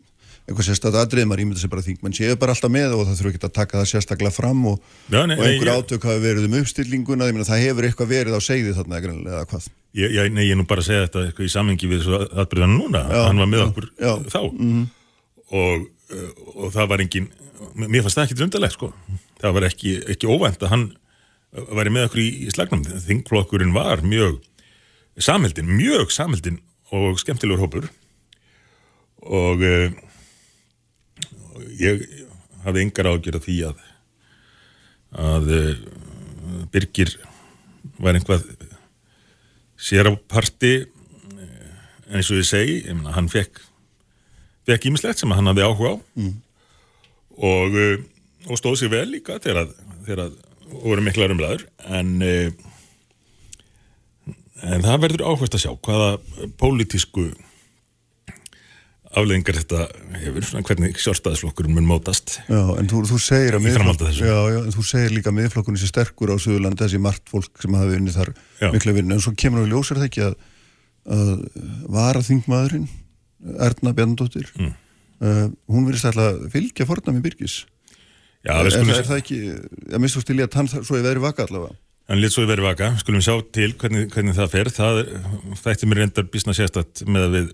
eitthvað 0.48 0.68
sérstaklega 0.70 1.04
aðrið, 1.04 1.26
maður 1.28 1.42
ímynda 1.44 1.60
sér 1.60 1.72
bara 1.74 1.84
þing 1.84 2.04
menn 2.06 2.14
séu 2.16 2.36
bara 2.40 2.54
alltaf 2.56 2.72
með 2.72 2.94
og 2.96 3.02
það 3.04 3.18
þurfa 3.20 3.32
ekki 3.34 3.42
að 3.44 3.56
taka 3.58 3.80
það 3.82 3.90
sérstaklega 3.92 4.32
fram 4.32 4.62
og, 4.70 4.78
Já, 5.12 5.18
nei, 5.28 5.36
og 5.36 5.44
einhver 5.44 5.68
nei, 5.68 5.74
átök 5.76 6.06
hafi 6.08 6.22
verið 6.24 6.46
um 6.48 6.56
uppstillinguna, 6.62 7.28
ég 7.28 7.36
meina 7.36 7.48
það 7.50 7.64
hefur 7.66 7.88
eitthvað 7.90 8.14
verið 8.14 8.38
á 8.40 8.42
segði 8.46 8.76
þarna 8.78 9.02
eða 9.02 9.42
hvað? 9.52 9.66
Ég, 9.98 10.14
ég, 10.16 10.30
nei, 10.32 10.46
ég 10.48 10.56
nú 10.56 10.64
bara 10.70 10.86
segja 10.86 11.04
þetta 11.04 11.26
eitthvað 11.26 11.50
í 11.50 11.52
samengi 11.52 11.90
við 11.92 12.06
þessu 12.06 12.22
atbyrðan 12.46 12.78
núna, 12.78 13.02
Já, 13.12 13.20
hann 13.28 13.44
var 13.44 13.52
með 13.52 13.60
já, 13.60 13.66
okkur 13.68 13.90
já. 13.98 14.14
Þá. 14.32 14.40
Og, 15.58 15.84
uh, 16.14 16.32
og 16.54 16.72
það 16.78 16.90
var 16.94 17.04
engin, 17.04 17.28
mér 17.76 18.06
fannst 18.06 18.22
það 18.22 18.30
ekki 18.30 18.40
drundalegt 18.40 18.78
sko, 18.78 18.92
það 19.42 19.58
var 19.58 19.68
ekki, 19.68 19.98
ekki 20.16 20.32
óvænt 20.32 20.64
að 20.64 20.74
hann 20.78 20.88
væri 21.76 21.92
með 21.92 22.08
okkur 22.08 22.24
í, 22.24 22.30
í 22.48 22.56
slagnum, 22.56 22.88
þingflokkurinn 23.04 23.76
var 23.76 24.06
mjög 24.06 24.40
samheldin, 25.20 25.76
mjög 25.76 26.14
samheldin 26.14 26.62
og 26.96 27.20
skemmtilegur 27.22 27.66
hópur. 27.66 27.90
Og 29.28 29.64
uh, 29.66 29.92
ég 31.80 32.06
hafði 32.64 32.86
engar 32.86 33.12
ágjör 33.12 33.40
af 33.40 33.48
því 33.48 33.58
að 33.72 33.86
að 35.18 35.52
uh, 35.56 35.76
Birgir 36.72 37.14
var 38.02 38.18
einhvað 38.18 38.44
sér 39.78 40.10
á 40.10 40.14
parti 40.30 40.74
eh, 40.84 42.14
eins 42.14 42.30
og 42.34 42.42
ég 42.42 42.50
segi, 42.50 42.78
ég 42.88 42.98
meina, 42.98 43.14
hann 43.16 43.30
fekk 43.32 43.62
fekk 44.68 44.90
ímislegt 44.90 45.22
sem 45.22 45.32
hann 45.32 45.48
hafði 45.48 45.66
áhuga 45.68 45.94
á. 45.94 45.98
Og, 47.38 47.78
eh, 47.78 48.02
og 48.50 48.60
stóð 48.60 48.82
sér 48.82 48.94
vel 48.96 49.06
líka 49.14 49.38
þegar 49.44 49.66
að, 49.66 49.76
þegar 50.08 50.24
að 50.26 50.38
voru 50.84 51.06
miklar 51.06 51.34
umræður. 51.34 51.68
En 51.88 52.18
eh, 52.26 52.50
en 54.64 54.82
það 54.86 55.02
verður 55.06 55.26
áhvert 55.30 55.54
að 55.58 55.64
sjá 55.66 55.72
hvaða 55.86 56.10
pólitísku 56.62 57.28
afleðingar 59.18 59.56
þetta 59.62 59.84
hefur, 60.20 60.48
hvernig 60.68 60.98
sjálfstæðisflokkurinn 61.02 61.76
mun 61.78 61.88
mótast 61.90 62.36
Já, 62.50 62.60
en 62.78 62.90
þú, 62.92 63.00
þú 63.08 63.20
segir 63.24 63.56
að 63.58 63.68
Í 63.70 63.72
framhaldi 63.78 64.04
af 64.04 64.10
miðflokk- 64.10 64.10
þessu. 64.12 64.26
já, 64.28 64.40
já, 64.52 64.60
en 64.68 64.76
þú 64.76 64.84
segir 64.90 65.14
líka 65.16 65.32
að 65.32 65.38
miðflokkunni 65.40 65.82
sé 65.82 65.88
sterkur 65.90 66.34
á 66.34 66.38
Suðurlandi 66.44 66.84
þessi 66.84 67.00
margt 67.02 67.32
fólk 67.32 67.64
sem 67.64 67.78
hafi 67.80 67.96
unnið 68.02 68.18
þar 68.20 68.32
Já. 68.62 68.68
mikla 68.76 68.96
vinnu, 68.98 69.16
en 69.16 69.24
svo 69.24 69.34
kemur 69.40 69.64
við 69.64 69.72
ljósar 69.74 70.02
það 70.02 70.10
ekki 70.10 70.26
að, 70.28 70.36
að 71.18 71.32
vara 71.98 72.26
þingmaðurinn 72.28 72.90
Erna 73.70 73.94
Bjarnadóttir 73.96 74.52
Mm. 74.58 74.74
uh, 75.24 75.48
hún 75.72 75.88
verðist 75.88 76.06
alltaf 76.12 76.28
að 76.36 76.52
fylgja 76.54 76.86
fornami 76.90 77.22
Birgis 77.24 77.62
Já, 78.46 78.54
er, 78.60 78.68
er, 78.70 78.92
er 79.00 79.08
það 79.08 79.18
ekki, 79.24 79.38
ég 79.94 79.98
minnst 80.04 80.18
þú 80.20 80.22
stíli 80.28 80.44
að 80.46 80.60
hann 80.60 80.68
svo 80.70 81.00
ég 81.00 81.08
veðri 81.08 81.24
vaka 81.24 81.48
allavega 81.48 81.74
Hann 82.08 82.22
lit 82.24 82.32
svo 82.32 82.46
í 82.46 82.48
verið 82.48 82.70
vaka, 82.70 82.94
skulum 83.02 83.24
sjá 83.24 83.34
til 83.52 83.74
hvernig, 83.76 84.06
hvernig 84.14 84.36
það 84.38 84.54
fer. 84.54 84.70
Það 84.72 85.00
þætti 85.60 85.90
mér 85.90 86.00
reyndar 86.06 86.28
bísna 86.32 86.54
sérstætt 86.56 87.04
með 87.04 87.26
við 87.34 87.50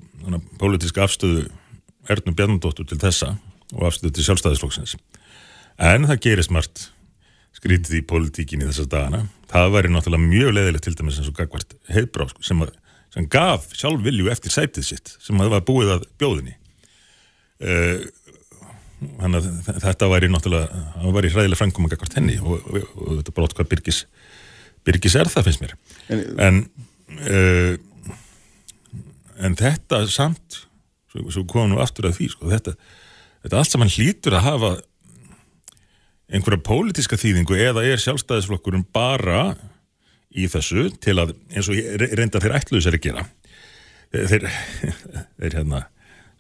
pólitíska 0.62 1.08
afstöðu 1.08 1.48
Ernu 2.14 2.36
Bjarnadóttur 2.38 2.86
til 2.86 3.00
þessa 3.02 3.32
og 3.74 3.88
afstöðu 3.90 4.14
til 4.14 4.28
sjálfstæðisflokksins. 4.28 4.94
En 5.82 6.06
það 6.06 6.22
gerist 6.28 6.54
margt 6.54 6.92
skrítið 7.58 7.98
í 7.98 8.04
pólitíkinni 8.06 8.68
þessar 8.70 8.92
dagana. 8.92 9.24
Það 9.50 9.74
væri 9.74 9.94
náttúrulega 9.94 10.28
mjög 10.28 10.54
leðilegt 10.58 10.86
til 10.86 10.96
dæmis 11.00 11.18
eins 11.18 11.32
og 11.32 11.38
gagvart 11.38 11.74
heiðbrá 11.90 12.28
sko, 12.30 12.46
sem, 12.46 12.62
sem 13.16 13.30
gaf 13.34 13.66
sjálf 13.78 14.06
vilju 14.06 14.30
eftir 14.34 14.54
sætið 14.54 14.90
sitt 14.90 15.16
sem 15.18 15.40
að 15.40 15.48
það 15.48 15.56
var 15.56 15.66
búið 15.72 15.96
að 15.96 16.06
bjóðinni. 16.22 16.56
Uh, 17.64 18.06
þannig 19.22 19.40
að 19.40 19.82
þetta 19.88 20.12
væri 20.12 20.30
náttúrulega, 20.32 20.86
það 21.00 21.18
væri 21.18 21.34
hræðilega 21.34 21.62
framkoma 21.64 21.92
gagvart 21.92 22.18
henni 22.20 22.38
og, 22.42 22.54
og, 22.60 22.78
og, 22.84 22.94
og 23.08 23.20
þetta 23.22 23.36
brot 23.40 23.58
hvað 23.58 23.72
Birgis 23.74 24.04
Birgis 24.88 25.16
er 25.20 25.30
það 25.32 25.48
finnst 25.50 25.64
mér. 25.64 25.76
En- 26.12 26.26
en 26.48 26.62
uh, 27.30 27.76
en 29.44 29.56
þetta 29.60 30.04
samt 30.12 30.64
svo, 31.12 31.26
svo 31.34 31.44
komum 31.50 31.74
nú 31.74 31.82
aftur 31.84 32.08
að 32.10 32.18
því 32.20 32.30
sko, 32.34 32.50
þetta, 32.52 32.74
þetta 33.46 33.60
allt 33.60 33.74
saman 33.74 33.92
hlýtur 33.94 34.38
að 34.38 34.46
hafa 34.48 34.74
einhverja 36.34 36.64
pólitíska 36.66 37.18
þýðingu 37.20 37.58
eða 37.60 37.84
er 37.86 38.02
sjálfstæðisflokkurinn 38.02 38.86
bara 38.96 39.54
í 40.34 40.48
þessu 40.50 40.88
til 41.04 41.18
að 41.22 41.36
eins 41.54 41.68
og 41.70 41.78
reynda 42.18 42.42
þeir 42.42 42.56
ætluðu 42.58 42.86
sér 42.88 42.98
að 42.98 43.04
gera. 43.06 43.26
Þeir, 44.14 44.48
þeir 45.42 45.58
hérna 45.60 45.84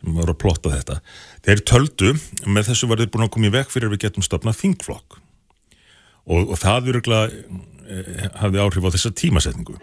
sem 0.02 0.16
voru 0.18 0.34
að 0.34 0.40
plotta 0.42 0.72
þetta 0.74 0.98
þeir 1.46 1.62
töldu, 1.70 2.14
með 2.50 2.72
þessu 2.72 2.90
var 2.90 3.02
þeir 3.04 3.12
búin 3.14 3.28
að 3.28 3.34
koma 3.36 3.50
í 3.50 3.54
veg 3.54 3.70
fyrir 3.74 3.90
að 3.90 3.96
við 3.98 4.04
getum 4.08 4.26
stopnað 4.26 4.60
þingflokk. 4.64 5.20
Og, 6.24 6.54
og 6.54 6.58
það 6.62 6.86
virkulega 6.90 7.30
eh, 7.30 7.62
hafði 8.40 8.62
áhrif 8.64 8.88
á 8.88 8.94
þessa 8.96 9.14
tímasetningu. 9.20 9.78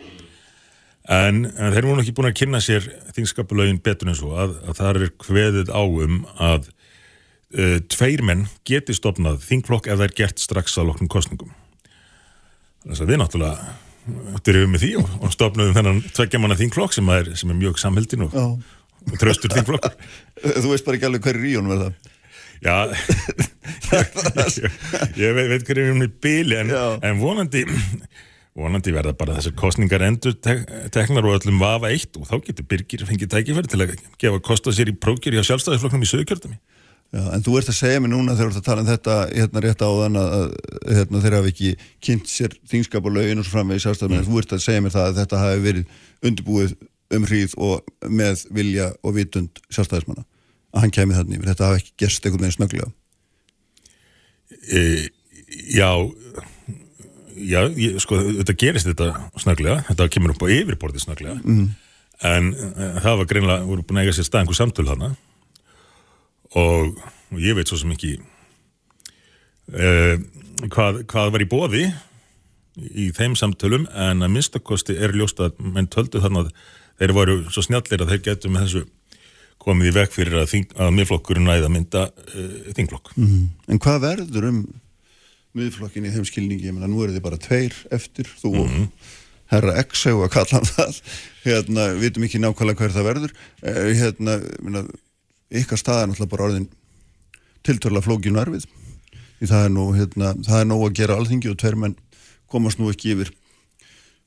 En, 1.11 1.47
en 1.49 1.73
þeir 1.75 1.89
voru 1.89 2.03
ekki 2.03 2.15
búin 2.15 2.29
að 2.29 2.37
kynna 2.43 2.61
sér 2.63 2.85
þingskapulögin 3.17 3.81
betur 3.83 4.13
en 4.13 4.19
svo 4.19 4.35
að, 4.39 4.59
að 4.69 4.77
það 4.79 4.91
er 4.91 5.13
kveðið 5.25 5.73
á 5.73 5.83
um 5.83 6.19
að 6.37 6.69
uh, 7.57 7.79
tveir 7.91 8.23
menn 8.27 8.45
geti 8.69 8.95
stopnað 8.95 9.41
þingflokk 9.47 9.89
ef 9.89 9.99
það 9.99 10.07
er 10.07 10.17
gert 10.21 10.43
strax 10.43 10.77
að 10.79 10.93
loknum 10.93 11.11
kostningum 11.11 11.55
þess 12.85 13.03
að 13.03 13.13
við 13.13 13.21
náttúrulega 13.23 14.39
drifum 14.47 14.75
með 14.75 14.85
því 14.85 14.93
og, 15.01 15.17
og 15.21 15.35
stopnaðum 15.35 15.77
þennan 15.77 15.99
tveggjamanna 16.17 16.59
þingflokk 16.61 16.95
sem 16.97 17.11
er, 17.17 17.33
sem 17.39 17.51
er 17.53 17.59
mjög 17.59 17.81
samheldin 17.83 18.27
og, 18.27 18.37
og 18.37 19.19
tröstur 19.21 19.53
þingflokkur. 19.53 19.97
Þú 20.63 20.73
veist 20.73 20.87
bara 20.87 20.99
ekki 20.99 21.09
alveg 21.11 21.27
hverju 21.27 21.51
í 21.51 21.59
honum 21.59 21.75
verða 21.75 21.91
Já, 22.61 22.91
ég, 23.91 24.75
ég 25.23 25.37
veit, 25.37 25.47
veit 25.55 25.65
hverju 25.69 25.95
um 25.95 26.03
í 26.05 26.11
bíli 26.21 26.59
en, 26.61 26.75
en 27.07 27.23
vonandi 27.23 27.65
vonandi 28.59 28.93
verða 28.93 29.15
bara 29.17 29.39
þessar 29.39 29.55
kostningar 29.59 30.05
endur 30.05 30.35
tek, 30.43 30.67
teknar 30.93 31.27
og 31.29 31.39
öllum 31.39 31.61
vafa 31.63 31.93
eitt 31.93 32.19
og 32.19 32.29
þá 32.29 32.37
getur 32.49 32.69
Birgir 32.69 33.07
fengið 33.09 33.33
tækifæri 33.33 33.71
til 33.71 33.81
að 33.85 33.95
gefa 34.21 34.43
kosta 34.45 34.75
sér 34.75 34.93
í 34.93 34.97
prókjur 34.99 35.39
hjá 35.39 35.47
sjálfstæðisflokknum 35.49 36.05
í 36.05 36.11
sögurkjördami. 36.11 36.59
Já, 37.11 37.23
en 37.35 37.43
þú 37.43 37.57
ert 37.59 37.71
að 37.73 37.79
segja 37.81 38.03
mér 38.03 38.13
núna 38.13 38.37
þegar 38.39 38.53
þú 38.53 38.53
ert 38.53 38.61
að 38.61 38.67
tala 38.69 38.83
um 38.85 38.89
þetta 38.91 39.15
hérna 39.33 39.63
rétt 39.65 39.81
á 39.83 39.91
þann 39.91 40.19
að 40.21 40.45
hérna, 40.87 41.23
þeir 41.25 41.37
hafi 41.37 41.51
ekki 41.51 41.71
kynnt 42.07 42.31
sér 42.31 42.55
þingskap 42.71 43.09
og 43.09 43.17
lögin 43.17 43.43
og 43.43 43.47
svo 43.49 43.57
framvegis 43.57 43.87
sjálfstæðum, 43.87 44.15
en 44.21 44.29
þú 44.29 44.39
ert 44.39 44.55
að 44.55 44.63
segja 44.63 44.85
mér 44.85 44.95
það 44.95 45.09
að 45.09 45.19
þetta 45.19 45.41
hafi 45.41 45.65
verið 45.65 46.29
undirbúið 46.31 46.77
um 47.11 47.27
hríð 47.27 47.57
og 47.67 48.07
með 48.07 48.45
vilja 48.55 48.87
og 49.03 49.17
vitund 49.17 49.59
sjálfstæðismanna, 49.75 50.23
að 50.71 50.85
hann 50.85 50.95
kemi 50.95 51.17
þannig 51.17 51.39
yfir, 51.41 51.51
þetta 51.53 51.69
hafi 51.69 51.83
ekki 51.83 51.95
gerst 52.05 52.27
einhvern 52.27 52.47
veginn 52.47 52.57
snögglega. 52.57 52.91
E, 54.71 54.83
já, 55.75 55.91
já, 57.37 57.61
ég, 57.81 58.01
sko, 58.03 58.19
þetta 58.41 58.57
gerist 58.65 58.91
þetta 58.91 59.09
snögglega, 59.43 59.81
þetta 59.89 60.11
kemur 60.15 60.35
upp 60.35 60.45
á 60.47 60.55
yfirborði 60.57 61.05
snögglega, 61.05 61.39
mm. 61.41 61.65
en 62.31 62.53
e, 62.55 62.91
það 63.01 63.23
var 63.23 63.31
greinlega, 63.33 63.67
voru 63.71 63.87
búin 63.87 64.03
að 64.03 64.09
eiga 64.09 64.19
sér 64.19 64.29
stað 64.29 64.45
einhver 64.45 64.61
samtöl 64.61 64.87
hana 64.91 65.15
og, 66.59 67.01
og 67.31 67.43
ég 67.43 67.59
veit 67.59 67.71
svo 67.71 67.79
sem 67.81 67.95
ekki 67.95 68.17
e, 69.75 69.91
hvað, 70.69 71.03
hvað 71.11 71.35
var 71.35 71.45
í 71.45 71.51
bóði 71.51 71.85
í 72.81 73.11
þeim 73.17 73.37
samtölum. 73.39 73.87
En 73.95 74.25
að 74.25 74.35
minnstakosti 74.35 74.97
er 74.97 75.15
ljóst 75.17 75.41
að 75.43 75.59
menn 75.63 75.91
töldu 75.91 76.23
þannig 76.23 76.49
að 76.49 76.55
þeir 77.01 77.15
voru 77.17 77.37
svo 77.49 77.65
snjallir 77.65 78.05
að 78.05 78.15
þeir 78.15 78.25
getur 78.29 78.55
með 78.55 78.67
þessu 78.67 78.83
komið 79.61 79.91
í 79.91 79.95
veg 79.97 80.13
fyrir 80.15 80.41
að, 80.41 80.55
að 80.81 80.95
miðflokkurinn 80.97 81.49
næði 81.49 81.67
að 81.67 81.75
mynda 81.75 82.05
uh, 82.11 82.53
þingflokk. 82.77 83.13
Mm. 83.17 83.49
En 83.71 83.83
hvað 83.83 84.05
verður 84.07 84.49
um 84.51 84.61
miðflokkin 85.57 86.07
í 86.07 86.13
þeim 86.15 86.27
skilningi, 86.29 86.69
ég 86.69 86.77
meina 86.77 86.89
nú 86.91 87.03
eru 87.05 87.15
þið 87.17 87.25
bara 87.25 87.41
tveir 87.41 87.75
eftir, 87.95 88.29
þú 88.41 88.53
og 88.63 88.75
herra 89.51 89.75
X 89.83 90.05
hefur 90.07 90.29
að 90.29 90.35
kalla 90.37 90.61
hann 90.61 90.69
það, 90.69 91.01
hérna, 91.45 91.87
við 91.97 92.05
vitum 92.05 92.27
ekki 92.29 92.43
nákvæmlega 92.43 92.85
hver 92.85 92.95
það 92.95 93.09
verður, 93.09 93.33
eh, 93.67 93.89
hérna, 93.99 94.37
meina, 94.63 94.85
ykkar 95.51 95.81
stað 95.81 96.05
er 96.05 96.11
náttúrulega 96.11 96.35
bara 96.37 96.47
orðin 96.47 96.69
tiltörla 97.67 98.05
flókinu 98.05 98.41
erfið, 98.45 98.69
það 99.43 99.67
er 99.67 99.75
nú, 99.75 99.89
hérna, 99.97 100.33
það 100.47 100.63
er 100.63 100.71
nóg 100.71 100.87
að 100.87 100.97
gera 101.01 101.19
alþingi 101.19 101.51
og 101.51 101.59
tveir 101.59 101.79
menn 101.83 101.99
komast 102.51 102.79
nú 102.79 102.91
ekki 102.93 103.15
yfir 103.17 103.35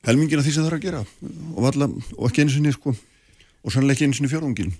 helmingina 0.04 0.44
því 0.44 0.52
sem 0.52 0.64
það 0.64 0.72
er 0.72 0.76
að 0.76 0.84
gera 0.84 1.02
og, 1.04 1.60
valla, 1.64 1.88
og 2.18 2.28
ekki 2.28 2.44
einu 2.44 2.52
sinni, 2.52 2.74
sko, 2.76 2.92
og 3.64 3.72
sannlega 3.72 3.96
ekki 3.96 4.10
einu 4.10 4.18
sinni 4.18 4.32
fjórungin. 4.32 4.74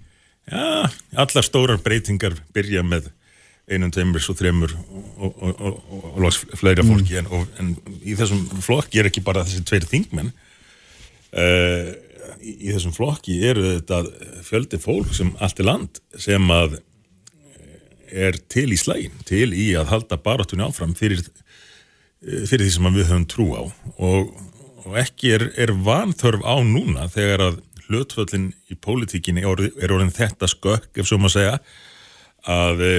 Já, 0.45 0.91
allar 1.17 1.45
stórar 1.47 1.81
breytingar 1.81 2.37
byrja 2.53 2.83
með 2.85 3.09
einum, 3.71 3.93
tveimur, 3.93 4.21
svo 4.21 4.35
þreimur 4.37 4.75
og, 4.77 5.05
og, 5.17 5.37
og, 5.41 5.61
og, 5.65 6.09
og 6.11 6.19
loks 6.21 6.43
fleira 6.61 6.85
fólki 6.85 7.17
en, 7.17 7.31
og, 7.33 7.47
en 7.61 7.71
í 8.05 8.17
þessum 8.19 8.43
flokki 8.65 9.01
er 9.01 9.09
ekki 9.09 9.25
bara 9.25 9.45
þessi 9.47 9.65
tveir 9.65 9.87
þingmenn. 9.89 10.35
Uh, 11.35 11.95
í, 12.45 12.57
í 12.69 12.75
þessum 12.75 12.95
flokki 12.95 13.39
eru 13.49 13.65
þetta 13.71 14.03
fjöldi 14.45 14.81
fólk 14.83 15.15
sem 15.17 15.33
allt 15.43 15.63
er 15.63 15.69
land 15.71 16.01
sem 16.21 16.53
að 16.53 16.77
eh, 16.77 18.29
er 18.29 18.39
til 18.53 18.69
í 18.75 18.79
slægin, 18.79 19.17
til 19.27 19.49
í 19.57 19.71
að 19.79 19.91
halda 19.95 20.21
barátunni 20.21 20.67
áfram 20.67 20.95
fyrir, 20.99 21.25
eh, 21.25 22.45
fyrir 22.45 22.67
því 22.67 22.73
sem 22.77 22.91
við 22.91 23.09
höfum 23.09 23.29
trú 23.33 23.49
á. 23.57 23.63
Og, 23.97 24.35
og 24.85 24.99
ekki 25.01 25.35
er, 25.39 25.49
er 25.57 25.73
vanþörf 25.87 26.45
á 26.45 26.57
núna 26.61 27.09
þegar 27.13 27.49
að 27.49 27.63
hlutföllin 27.89 28.51
í 28.73 28.77
pólitíkinni 28.81 29.45
er 29.45 29.93
orðin, 29.95 30.15
þetta 30.15 30.49
skökk 30.51 31.01
ef 31.01 31.09
svo 31.09 31.21
maður 31.21 31.35
segja 31.37 31.55
að 32.51 32.83
e, 32.85 32.95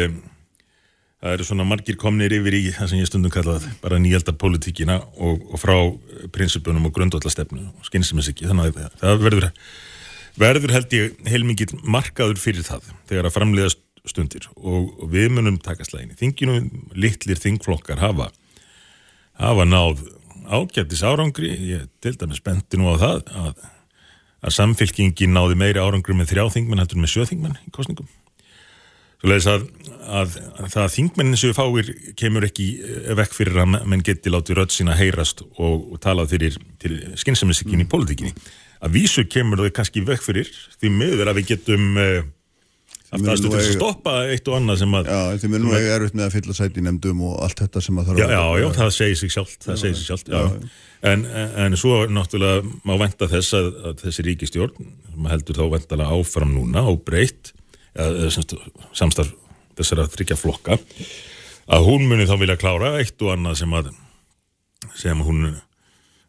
það 1.22 1.36
eru 1.36 1.48
svona 1.48 1.68
margir 1.68 1.98
komnir 2.02 2.34
yfir 2.38 2.58
í 2.58 2.64
það 2.76 2.92
sem 2.92 3.02
ég 3.02 3.10
stundum 3.10 3.34
kallað 3.34 3.68
bara 3.82 4.00
nýjaldar 4.02 4.38
politíkina 4.42 5.00
og, 5.16 5.42
og 5.52 5.62
frá 5.62 5.76
prinsipunum 6.36 6.90
og 6.90 6.96
grundvallastefnu 6.98 7.66
og 7.72 7.90
skynsumins 7.90 8.32
ekki, 8.32 8.50
þannig 8.50 8.78
að 8.78 9.00
það 9.02 9.26
verður 9.26 9.52
verður 10.36 10.76
held 10.76 10.96
ég 10.98 11.28
heilmikið 11.32 11.78
markaður 11.82 12.40
fyrir 12.42 12.66
það 12.68 12.90
þegar 13.10 13.30
að 13.30 13.38
framleiða 13.38 13.76
stundir 14.06 14.50
og, 14.56 14.92
og 15.02 15.08
við 15.14 15.32
munum 15.34 15.58
taka 15.64 15.88
slægin 15.88 16.18
þinginu 16.20 16.60
litlir 16.94 17.40
þingflokkar 17.42 18.04
hafa 18.04 18.30
hafa 19.40 19.66
náð 19.68 20.04
ágættis 20.46 21.04
árangri, 21.06 21.50
ég 21.72 21.88
til 22.04 22.14
dæmis 22.20 22.44
benti 22.44 22.78
nú 22.78 22.94
á 22.94 22.96
það 23.02 23.32
að, 23.34 23.64
að 24.46 24.58
samfélkingin 24.60 25.34
náði 25.34 25.58
meiri 25.58 25.82
árangri 25.82 26.16
með 26.18 26.34
þrjá 26.34 26.46
þingmenn 26.58 26.84
heldur 26.84 27.02
með 27.02 27.14
sjö 27.16 27.26
þingmenn 27.32 27.58
í 27.66 27.74
kostningum 27.74 28.10
Svo 29.26 29.32
leiðis 29.32 29.48
að, 29.50 29.64
að, 30.06 30.34
að 30.60 30.68
það 30.74 30.82
að 30.84 30.94
þingmennin 30.94 31.40
sem 31.40 31.50
við 31.50 31.58
fáir 31.58 31.88
kemur 32.20 32.46
ekki 32.46 32.66
vekk 33.18 33.32
fyrir 33.34 33.62
að 33.64 33.72
menn 33.90 34.04
geti 34.06 34.30
látið 34.30 34.60
rödd 34.60 34.76
sína 34.76 34.98
heyrast 35.00 35.42
og, 35.48 35.88
og 35.96 36.02
talað 36.04 36.36
fyrir 36.36 36.60
skynsamisikinn 37.18 37.82
í 37.82 37.88
pólitíkinni. 37.90 38.36
Að 38.86 38.98
vísu 39.00 39.24
kemur 39.32 39.64
þau 39.64 39.72
kannski 39.80 40.04
vekk 40.06 40.26
fyrir 40.28 40.52
því 40.78 40.92
miður 40.94 41.32
að 41.32 41.40
við 41.40 41.48
getum 41.56 41.98
uh, 41.98 42.20
haft 43.12 43.30
aðstöð 43.32 43.54
til 43.54 43.60
að 43.62 43.70
stoppa 43.76 44.16
eitt 44.32 44.50
og 44.50 44.58
annað 44.60 44.82
sem 44.82 44.98
að... 44.98 45.10
Já, 45.12 45.40
því 45.42 45.52
mér 45.54 45.64
nú 45.64 45.76
er 45.78 45.88
erfitt 45.96 46.18
með 46.18 46.26
að 46.26 46.36
fylla 46.38 46.56
sæti 46.58 46.82
í 46.82 46.86
nefndum 46.86 47.24
og 47.28 47.38
allt 47.46 47.62
þetta 47.64 47.84
sem 47.86 48.02
að 48.02 48.10
þarf 48.10 48.22
já, 48.22 48.26
að... 48.26 48.34
Já, 48.36 48.64
já, 48.64 48.68
það 48.80 48.92
segir 48.98 49.20
sig 49.22 49.34
sjálft, 49.36 49.60
það 49.66 49.80
segir 49.84 50.00
sig 50.00 50.10
sjálft, 50.10 50.32
já. 50.34 50.42
já. 50.42 50.74
En, 51.06 51.26
en 51.62 51.78
svo 51.78 52.00
náttúrulega 52.10 52.64
má 52.88 52.96
venda 52.98 53.30
þess 53.30 53.58
að, 53.60 53.68
að 53.86 54.04
þessi 54.08 54.26
ríkistjórn, 54.26 54.90
sem 55.12 55.30
heldur 55.30 55.60
þá 55.60 55.66
vendala 55.76 56.10
áfram 56.16 56.56
núna 56.56 56.86
og 56.90 57.04
breytt 57.06 57.54
samstarf 57.96 59.36
þessara 59.76 60.08
þryggja 60.12 60.38
flokka 60.40 60.78
að 61.72 61.88
hún 61.88 62.06
muni 62.10 62.28
þá 62.28 62.36
vilja 62.40 62.60
klára 62.60 62.96
eitt 63.00 63.22
og 63.24 63.34
annað 63.36 63.60
sem 63.62 63.76
að 63.76 63.92
sem 64.96 65.22
hún 65.26 65.58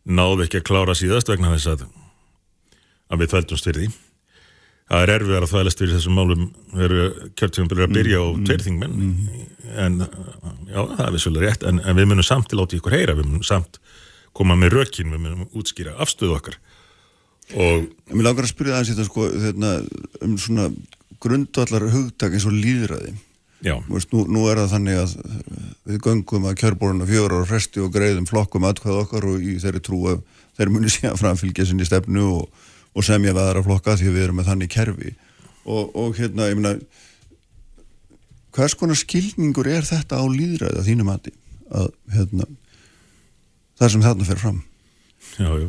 náði 0.06 0.46
ekki 0.46 0.62
að 0.62 0.68
klára 0.70 0.96
síðast 0.96 1.30
vegna 1.30 1.52
þess 1.54 1.72
að 1.74 1.86
að 3.06 3.22
við 3.22 3.32
þvældumst 3.32 3.68
fyrir 3.68 3.82
því 3.84 4.05
það 4.86 5.02
er 5.02 5.12
erfið 5.16 5.38
að 5.38 5.48
þvælast 5.50 5.82
fyrir 5.82 5.94
þessum 5.96 6.18
málum 6.18 6.46
veru 6.76 7.06
kjörtjónum 7.38 7.84
að 7.84 7.94
byrja 7.96 8.22
á 8.22 8.26
mm, 8.26 8.44
tverþingmenn 8.46 8.96
mm. 9.02 9.44
en 9.84 9.98
já, 10.02 10.80
það 10.80 11.04
er 11.06 11.14
vissulega 11.16 11.50
rétt 11.50 11.66
en, 11.66 11.82
en 11.82 11.98
við 11.98 12.10
munum 12.12 12.26
samt 12.26 12.50
til 12.52 12.62
átt 12.62 12.76
í 12.76 12.80
ykkur 12.80 12.96
heyra. 12.96 13.16
Við 13.18 13.30
munum 13.30 13.46
samt 13.46 13.80
koma 14.36 14.58
með 14.58 14.78
rökin 14.78 15.14
við 15.14 15.22
munum 15.24 15.46
útskýra 15.56 15.96
afstöðu 16.02 16.38
okkar. 16.38 16.58
Og 17.54 17.86
Mér 18.10 18.28
langar 18.28 18.46
að 18.46 18.52
spyrja 18.52 18.78
aðeins 18.78 18.92
þetta 18.94 19.06
sko 19.06 19.28
þeirna, 19.30 19.72
um 20.26 20.38
svona 20.42 20.70
grundvallar 21.22 21.86
hugtak 21.94 22.34
eins 22.34 22.46
og 22.46 22.54
líðræði 22.54 23.14
Vist, 23.64 24.12
nú, 24.12 24.26
nú 24.28 24.44
er 24.50 24.60
það 24.60 24.72
þannig 24.74 24.98
að 25.00 25.12
við 25.88 26.00
göngum 26.04 26.44
að 26.46 26.58
kjörboruna 26.60 27.06
fjóra 27.08 27.38
ára 27.38 27.48
fresti 27.48 27.80
og 27.82 27.92
greiðum 27.94 28.26
flokkum 28.28 28.66
aðkvæð 28.68 28.98
okkar 29.00 29.26
og 29.30 29.40
í 29.40 29.56
þeirri 29.62 29.80
trú 29.84 30.00
að 30.12 30.20
þeir 30.58 30.72
muni 30.74 30.92
síðan 30.92 31.18
framfylgja 31.18 31.66
sinni 31.70 31.86
stefnu 31.88 32.26
og, 32.34 32.65
og 32.96 33.04
semja 33.06 33.34
við 33.34 33.42
aðra 33.42 33.64
flokka 33.66 33.96
því 34.00 34.12
við 34.14 34.26
erum 34.26 34.40
með 34.40 34.50
þannig 34.50 34.72
kerfi. 34.72 35.14
Og, 35.66 35.90
og 35.98 36.16
hérna, 36.16 36.48
ég 36.50 36.58
meina 36.58 36.76
hvers 38.56 38.76
konar 38.78 38.96
skilningur 38.96 39.68
er 39.68 39.84
þetta 39.84 40.22
á 40.22 40.24
líðræði 40.24 40.80
að 40.80 40.88
þínum 40.88 41.12
aði 41.12 41.34
að 41.76 41.88
hérna 42.14 42.46
það 43.76 43.92
sem 43.92 44.04
þarna 44.06 44.28
fer 44.28 44.40
fram? 44.40 44.60
Já, 45.36 45.50
já. 45.60 45.66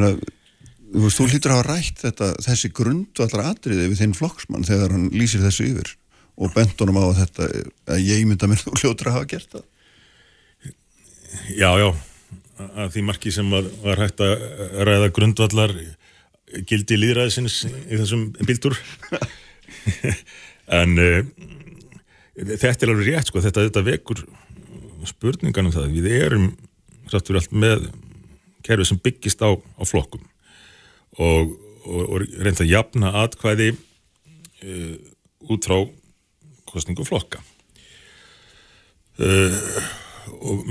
Að 0.00 0.22
Þú 0.90 1.04
veist, 1.04 1.20
þú 1.20 1.24
hlýtur 1.30 1.52
að 1.54 1.60
hafa 1.60 1.74
rætt 1.76 2.00
þetta, 2.02 2.28
þessi 2.42 2.68
grundvallar 2.74 3.50
atriði 3.52 3.90
við 3.92 4.00
þinn 4.00 4.14
flokksmann 4.18 4.66
þegar 4.66 4.94
hann 4.96 5.04
lýsir 5.14 5.42
þessu 5.44 5.68
yfir 5.68 5.92
og 6.40 6.54
bentunum 6.56 6.98
á 6.98 7.04
að 7.04 7.20
þetta, 7.20 7.46
að 7.94 8.00
ég 8.08 8.24
mynda 8.26 8.48
mér 8.50 8.62
þú 8.64 8.72
hljótur 8.80 9.10
að 9.10 9.16
hafa 9.18 9.28
gert 9.30 9.54
það. 9.54 9.66
Já, 11.54 11.70
já, 11.78 11.88
að 12.74 12.90
því 12.96 13.04
marki 13.06 13.34
sem 13.34 13.54
var, 13.54 13.68
var 13.84 14.02
hægt 14.02 14.24
að 14.24 14.42
ræða 14.88 15.12
grundvallar 15.14 15.76
gildi 16.68 16.98
líðræðisins 16.98 17.62
í 17.68 17.98
þessum 18.00 18.28
bildur. 18.46 18.76
en 20.80 20.96
uh, 21.00 21.20
þetta 22.36 22.86
er 22.86 22.92
alveg 22.92 23.10
rétt, 23.12 23.30
sko, 23.30 23.42
þetta, 23.44 23.66
þetta 23.68 23.86
vekur 23.86 24.24
spurninganum 25.08 25.74
það. 25.74 25.94
Við 25.96 26.16
erum, 26.20 26.50
sáttur 27.10 27.40
allt 27.40 27.54
með 27.56 27.88
kerfið 28.66 28.90
sem 28.90 29.00
byggist 29.02 29.42
á, 29.42 29.50
á 29.56 29.82
flokkum 29.88 30.24
og, 31.18 31.54
og, 31.84 32.02
og 32.04 32.26
reynda 32.38 32.64
að 32.64 32.72
jafna 32.74 33.14
atkvæði 33.24 33.72
uh, 33.74 34.96
út 35.50 35.66
frá 35.66 35.78
kostningu 36.70 37.06
flokka 37.08 37.40
uh, 39.18 39.56
og 40.40 40.66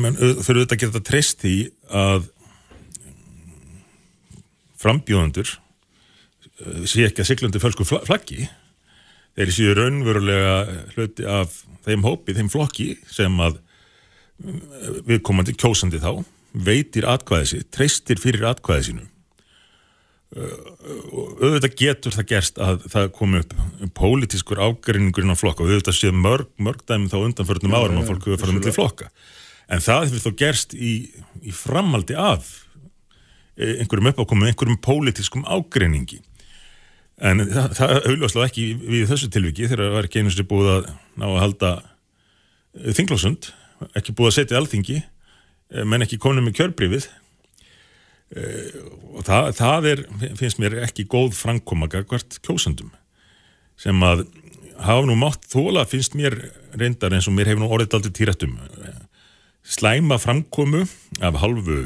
fyrir 0.45 0.63
þetta 0.63 0.79
geta 0.79 1.01
treyst 1.03 1.43
í 1.49 1.57
að 1.89 2.29
frambjóðundur 4.79 5.49
uh, 5.49 5.68
sé 6.87 7.05
ekki 7.07 7.23
að 7.23 7.29
siglundi 7.29 7.61
fölsku 7.61 7.87
flaggi. 7.87 8.49
Þeir 9.37 9.53
séu 9.55 9.75
raunverulega 9.77 10.55
hluti 10.95 11.27
af 11.29 11.61
þeim 11.85 12.03
hópi, 12.03 12.35
þeim 12.35 12.49
flokki 12.51 12.89
sem 13.11 13.37
að 13.43 13.61
viðkomandi 15.07 15.55
kjósandi 15.59 16.01
þá 16.01 16.25
veitir 16.65 17.05
atkvæði 17.07 17.49
sér, 17.51 17.65
treystir 17.71 18.19
fyrir 18.21 18.47
atkvæði 18.49 18.87
sínum 18.89 19.09
og 20.29 21.39
auðvitað 21.41 21.75
getur 21.79 22.13
það 22.13 22.27
gerst 22.29 22.59
að 22.61 22.83
það 22.93 23.07
komi 23.17 23.39
upp 23.41 23.53
pólitískur 23.97 24.61
ágæringurinn 24.61 25.33
á 25.33 25.37
flokka. 25.39 25.65
Og 25.65 25.73
auðvitað 25.73 25.97
séu 25.97 26.13
mörg, 26.13 26.51
mörg 26.61 26.83
dæmi 26.85 27.09
þá 27.09 27.17
undanförnum 27.23 27.73
árum 27.73 28.01
að 28.03 28.11
fólk 28.11 28.27
hefur 28.27 28.43
farið 28.43 28.59
með 28.59 28.75
flokka. 28.77 29.09
En 29.69 29.81
það 29.81 30.05
hefur 30.05 30.25
þó 30.27 30.35
gerst 30.43 30.75
í, 30.77 30.93
í 31.41 31.53
framaldi 31.53 32.17
af 32.17 32.51
e, 33.57 33.79
einhverjum 33.81 34.11
uppákomum, 34.13 34.45
einhverjum 34.49 34.81
pólitískum 34.85 35.47
ágæringi 35.49 36.21
en 37.19 37.45
það, 37.49 37.71
það 37.77 37.95
auðvitað 37.99 38.45
ekki 38.47 38.65
við 38.79 39.07
þessu 39.11 39.31
tilviki 39.33 39.67
þegar 39.67 39.85
það 39.85 39.95
var 39.97 40.09
ekki 40.09 40.23
einu 40.23 40.33
sem 40.35 40.49
búið 40.49 40.73
að 40.73 40.91
ná 41.19 41.25
að 41.29 41.39
halda 41.43 41.71
þinglósund, 42.95 43.49
ekki 43.97 44.15
búið 44.15 44.31
að 44.31 44.37
setja 44.37 44.59
alþingi 44.59 45.01
menn 45.85 46.05
ekki 46.05 46.21
konum 46.21 46.47
með 46.47 46.61
kjörbrifið 46.61 47.09
Uh, 48.29 48.83
og 49.17 49.23
það, 49.25 49.47
það 49.57 49.85
er, 49.89 50.01
finnst 50.37 50.59
mér 50.61 50.75
ekki 50.83 51.07
góð 51.09 51.31
framkoma 51.33 51.87
hvert 51.89 52.35
kjósandum 52.45 52.91
sem 53.79 54.03
að 54.05 54.27
hafa 54.77 55.07
nú 55.07 55.15
mátt 55.17 55.47
þóla 55.49 55.81
finnst 55.89 56.13
mér 56.13 56.35
reyndar 56.77 57.15
eins 57.17 57.25
og 57.25 57.33
mér 57.33 57.49
hefur 57.49 57.63
nú 57.63 57.71
orðið 57.73 57.95
aldrei 57.97 58.13
týrættum 58.19 58.53
slæma 59.65 60.19
framkomu 60.21 60.83
af 61.25 61.39
halvu 61.41 61.79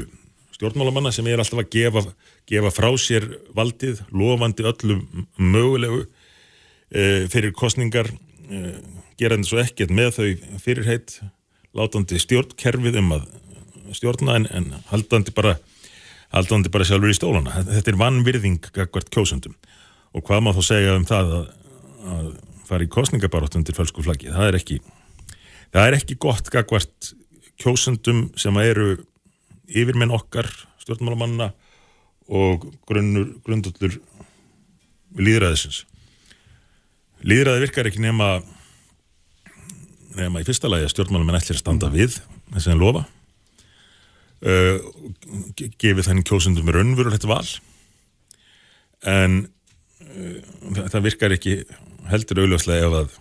stjórnmálamanna 0.54 1.12
sem 1.14 1.26
er 1.30 1.42
alltaf 1.42 1.64
að 1.64 1.70
gefa, 1.74 2.04
gefa 2.50 2.72
frá 2.74 2.90
sér 3.00 3.26
valdið, 3.56 4.04
lofandi 4.14 4.66
öllum 4.70 5.04
mögulegu 5.38 6.04
uh, 6.04 7.22
fyrir 7.32 7.54
kostningar 7.56 8.10
uh, 8.10 8.74
gerandi 9.20 9.48
svo 9.50 9.62
ekkert 9.62 9.94
með 9.94 10.18
þau 10.18 10.58
fyrirheit 10.62 11.18
látandi 11.74 12.20
stjórnkerfið 12.22 13.00
um 13.02 13.16
að 13.18 13.30
stjórna 13.94 14.38
en, 14.38 14.48
en 14.50 14.70
haldandi 14.90 15.34
bara 15.34 15.56
aldandi 16.34 16.70
bara 16.72 16.86
sjálfur 16.86 17.12
í 17.12 17.16
stólana. 17.16 17.62
Þetta 17.68 17.92
er 17.92 18.00
vannvirðing 18.00 18.70
hvert 18.74 19.10
kjósundum 19.14 19.54
og 20.14 20.24
hvað 20.26 20.44
maður 20.46 20.62
þá 20.62 20.70
segja 20.70 20.96
um 20.98 21.06
það 21.08 21.32
að, 21.38 21.48
að 22.14 22.28
fara 22.68 22.86
í 22.86 22.90
kostningabaróttum 22.90 23.64
til 23.66 23.74
fölsku 23.76 24.04
flaggi. 24.06 24.30
Það 24.34 24.48
er 24.48 24.58
ekki, 24.58 24.78
það 25.74 25.88
er 25.88 25.98
ekki 25.98 26.18
gott 26.22 26.50
hvert 26.54 27.10
kjósundum 27.62 28.28
sem 28.40 28.58
eru 28.62 28.96
yfirmenn 29.68 30.14
okkar, 30.14 30.48
stjórnmálamanna 30.82 31.52
og 32.28 32.66
grundullur 32.88 33.98
líðræðisins. 35.14 35.84
Líðræði 37.24 37.64
virkar 37.64 37.88
ekki 37.88 38.02
nema 38.04 38.38
nema 40.18 40.42
í 40.42 40.46
fyrsta 40.46 40.70
lagi 40.70 40.86
að 40.86 40.94
stjórnmálamenn 40.94 41.38
ætlir 41.38 41.58
að 41.58 41.62
standa 41.62 41.90
við 41.92 42.18
þess 42.54 42.70
að 42.70 42.82
lofa 42.82 43.02
uh, 44.46 44.78
gefið 45.80 46.08
þannig 46.08 46.28
kjósundum 46.28 46.70
raunverulegt 46.74 47.26
val 47.28 47.46
en 49.10 49.40
uh, 50.04 50.86
það 50.92 51.06
virkar 51.08 51.34
ekki 51.36 51.58
heldur 52.10 52.44
auðljóslega 52.44 52.88
ef 52.88 52.98
að 53.00 53.18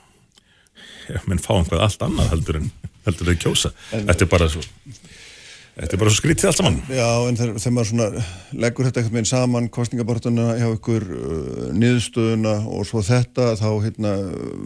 ef 1.17 1.27
mann 1.27 1.41
fá 1.43 1.53
einhvað 1.57 1.85
allt 1.87 2.05
annað 2.05 2.31
heldur 2.35 2.61
en 2.61 2.71
heldur 3.07 3.33
að 3.33 3.41
kjósa 3.43 3.73
þetta 3.91 4.21
er 4.25 4.31
bara 4.31 4.51
svo 4.51 4.63
þetta 5.77 5.95
er 5.97 6.01
bara 6.03 6.13
svo 6.13 6.19
skrítið 6.21 6.49
allt 6.49 6.59
saman 6.61 6.79
Já, 6.87 7.09
en 7.29 7.39
þegar, 7.39 7.59
þegar 7.63 7.75
maður 7.77 7.91
svona 7.91 8.07
leggur 8.65 8.87
þetta 8.89 9.01
eitthvað 9.01 9.17
með 9.17 9.23
einn 9.23 9.31
saman 9.31 9.71
kostningabortuna 9.73 10.47
hjá 10.59 10.69
ykkur 10.69 11.09
uh, 11.09 11.65
niðurstöðuna 11.73 12.55
og 12.69 12.87
svo 12.89 13.03
þetta 13.05 13.51
þá 13.59 13.67
hérna, 13.87 14.15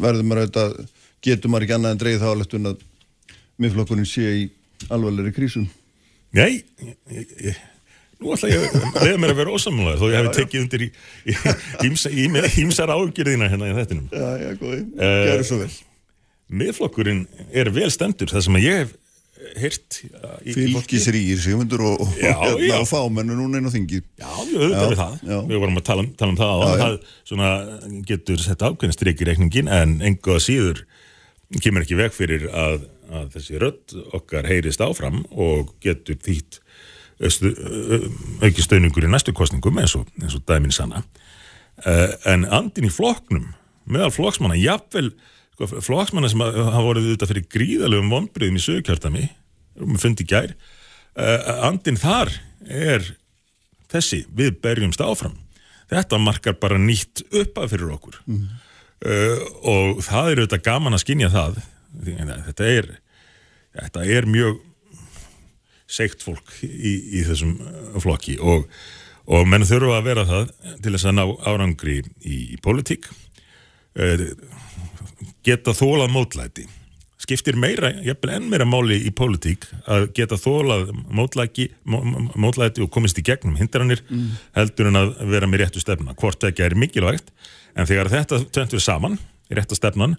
verður 0.03 0.29
maður 0.29 0.43
auðvitað 0.43 0.77
getur 1.27 1.53
maður 1.53 1.67
ekki 1.67 1.77
annað 1.77 1.95
en 1.95 2.03
dreigð 2.03 2.23
þá 2.23 2.29
alveg 2.33 2.71
að 2.71 2.85
miðflokkurinn 3.57 4.09
sé 4.09 4.31
í 4.43 4.45
alvarleiri 4.93 5.33
krísum 5.35 5.67
Nei, 6.35 6.59
ég, 7.09 7.31
ég, 7.47 7.59
nú 8.19 8.33
ætla 8.35 8.49
ég 8.51 8.65
að 8.67 8.97
leiða 9.05 9.19
mér 9.21 9.33
að 9.33 9.39
vera 9.39 9.53
ósamlega 9.55 9.99
þó 10.01 10.07
ég 10.11 10.17
hef 10.19 10.35
tekið 10.35 10.63
undir 10.63 10.83
í, 10.83 10.87
í, 11.31 11.91
í 12.11 12.25
ímsar 12.65 12.91
ágjörðina 12.91 13.47
hérna 13.51 13.69
í 13.71 13.75
þettinum. 13.77 14.09
Já, 14.11 14.27
já, 14.43 14.49
góði, 14.59 14.81
uh, 14.97 15.19
gerur 15.29 15.47
svo 15.47 15.59
vel. 15.61 15.69
miðflokkurinn 16.61 17.23
er 17.55 17.71
vel 17.75 17.89
stendur 17.93 18.31
það 18.33 18.45
sem 18.47 18.59
að 18.59 18.67
ég 18.67 18.81
hef 18.83 18.95
fólki. 19.57 20.09
Fylgisrýr, 20.53 21.39
Sigmundur 21.41 21.81
og, 21.85 22.01
og, 22.01 22.13
Já, 22.21 22.33
hérna, 22.33 22.67
já. 22.67 22.75
og 22.81 22.87
fámennu 22.89 23.35
núna 23.37 23.59
inn 23.61 23.69
á 23.69 23.71
þingi 23.73 24.01
Já, 24.19 24.31
við 24.49 24.95
það. 24.97 25.15
já. 25.23 25.37
Við 25.49 25.61
vorum 25.63 25.79
að 25.81 25.85
tala, 25.89 26.03
um- 26.05 26.13
tala 26.17 26.31
um 26.33 26.37
það 26.39 26.63
og 26.65 26.77
það 26.81 26.97
svona, 27.31 27.49
getur 28.09 28.37
sett 28.43 28.65
ákveðin 28.65 28.95
strik 28.97 29.21
í 29.21 29.27
reikningin 29.29 29.69
en 29.71 29.97
engu 30.01 30.35
að 30.35 30.43
síður 30.47 30.83
kemur 31.63 31.85
ekki 31.85 31.95
veg 31.99 32.11
fyrir 32.15 32.47
að, 32.51 32.87
að 33.13 33.29
þessi 33.37 33.61
rödd 33.61 33.97
okkar 34.17 34.49
heyrist 34.49 34.81
áfram 34.83 35.23
og 35.31 35.75
getur 35.83 36.17
þýtt 36.19 36.59
auki 38.43 38.61
stöðningur 38.61 39.07
í 39.07 39.09
næstu 39.11 39.33
kostningum 39.33 39.79
eins 39.81 39.95
og, 39.97 40.05
eins 40.21 40.35
og 40.37 40.43
dæmin 40.47 40.73
sanna. 40.75 41.03
Uh, 41.85 42.13
en 42.29 42.45
andin 42.49 42.87
í 42.89 42.93
flokknum, 42.93 43.51
meðal 43.89 44.11
flokksmanna, 44.13 44.57
jafnvel 44.57 45.11
sko, 45.13 45.33
flokksmanna 45.57 46.29
sem 46.31 46.41
hafa 46.41 46.83
voruð 46.85 47.07
auðvitað 47.09 47.31
fyrir 47.31 47.47
gríðalegum 47.53 48.11
vonbriðum 48.13 48.59
í 48.59 48.63
sögkjartami, 48.63 49.25
fundi 50.01 50.25
gær, 50.27 50.53
uh, 51.17 51.65
andin 51.69 51.97
þar 51.99 52.31
er 52.67 53.05
þessi, 53.91 54.25
við 54.35 54.59
berjumst 54.61 55.01
áfram. 55.01 55.37
Þetta 55.87 56.19
markar 56.19 56.57
bara 56.59 56.79
nýtt 56.81 57.23
uppað 57.31 57.73
fyrir 57.73 57.93
okkur 57.95 58.17
uh, 58.27 59.43
og 59.63 60.01
það 60.03 60.31
er 60.31 60.41
auðvitað 60.41 60.65
gaman 60.67 60.97
að 60.97 61.03
skinja 61.05 61.31
það. 61.33 61.61
Þetta 62.03 62.69
er, 62.69 62.89
þetta 63.77 64.07
er 64.17 64.27
mjög 64.29 64.57
seikt 65.87 66.25
fólk 66.25 66.51
í, 66.67 66.93
í 67.17 67.23
þessum 67.25 67.55
uh, 67.63 67.97
flokki 68.03 68.37
og, 68.43 68.67
og 69.31 69.47
menn 69.47 69.65
þurfa 69.65 70.01
að 70.01 70.09
vera 70.09 70.27
það 70.27 70.51
til 70.83 70.93
þess 70.93 71.07
að 71.07 71.17
ná 71.17 71.23
árangri 71.47 72.01
í, 72.21 72.37
í 72.53 72.59
pólitík 72.61 73.07
uh, 73.07 74.27
geta 75.47 75.73
þólað 75.77 76.11
mótlæti. 76.13 76.67
Skiptir 77.17 77.57
meira, 77.59 77.89
jafnvel 78.05 78.35
enn 78.35 78.45
meira 78.51 78.65
máli 78.69 78.99
í 79.07 79.11
pólitík 79.15 79.65
að 79.89 80.03
geta 80.15 80.37
þólað 80.39 80.91
mótlæki, 81.17 81.65
mó, 81.89 81.97
mó- 82.05 82.27
mótlæti 82.37 82.83
og 82.85 82.91
komist 82.93 83.17
í 83.19 83.23
gegnum 83.25 83.57
hindranir 83.57 84.03
heldur 84.55 84.91
en 84.91 84.99
að 85.01 85.15
vera 85.33 85.49
með 85.49 85.63
réttu 85.65 85.81
stefna. 85.81 86.13
Hvort 86.19 86.45
ekki 86.47 86.63
er 86.67 86.75
mikilvægt 86.77 87.33
en 87.75 87.89
þegar 87.89 88.11
þetta 88.13 88.39
tventur 88.53 88.83
saman, 88.83 89.17
rétta 89.49 89.75
stefnan 89.75 90.13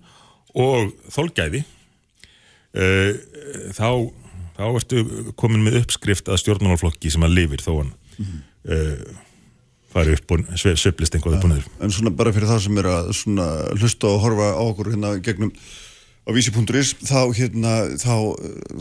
og 0.59 0.91
þolgæði 1.15 1.63
uh, 1.63 3.13
þá, 3.77 3.89
þá 4.59 4.65
ertu 4.75 5.05
komin 5.39 5.65
með 5.69 5.81
uppskrift 5.85 6.29
að 6.33 6.43
stjórnmálaflokki 6.43 7.13
sem 7.15 7.25
að 7.27 7.37
lifir 7.39 7.63
þó 7.65 7.73
hann 7.83 7.95
uh, 8.27 9.25
fari 9.93 10.13
upp 10.19 10.31
og 10.37 10.43
sve- 10.61 10.77
sveiflist 10.77 11.15
einhvað 11.17 11.39
upp 11.39 11.45
og 11.49 11.53
niður. 11.55 11.69
En 11.81 11.91
svona 11.95 12.11
bara 12.17 12.33
fyrir 12.33 12.49
það 12.51 12.61
sem 12.67 12.79
er 12.83 12.89
að 12.93 13.13
svona 13.17 13.47
hlusta 13.79 14.11
og 14.11 14.21
horfa 14.27 14.49
á 14.57 14.63
okkur 14.69 14.91
hérna 14.93 15.15
gegnum 15.25 15.53
á 15.53 16.31
vísi.is 16.37 16.91
þá 17.09 17.21
hérna 17.33 17.73
þá, 17.97 18.13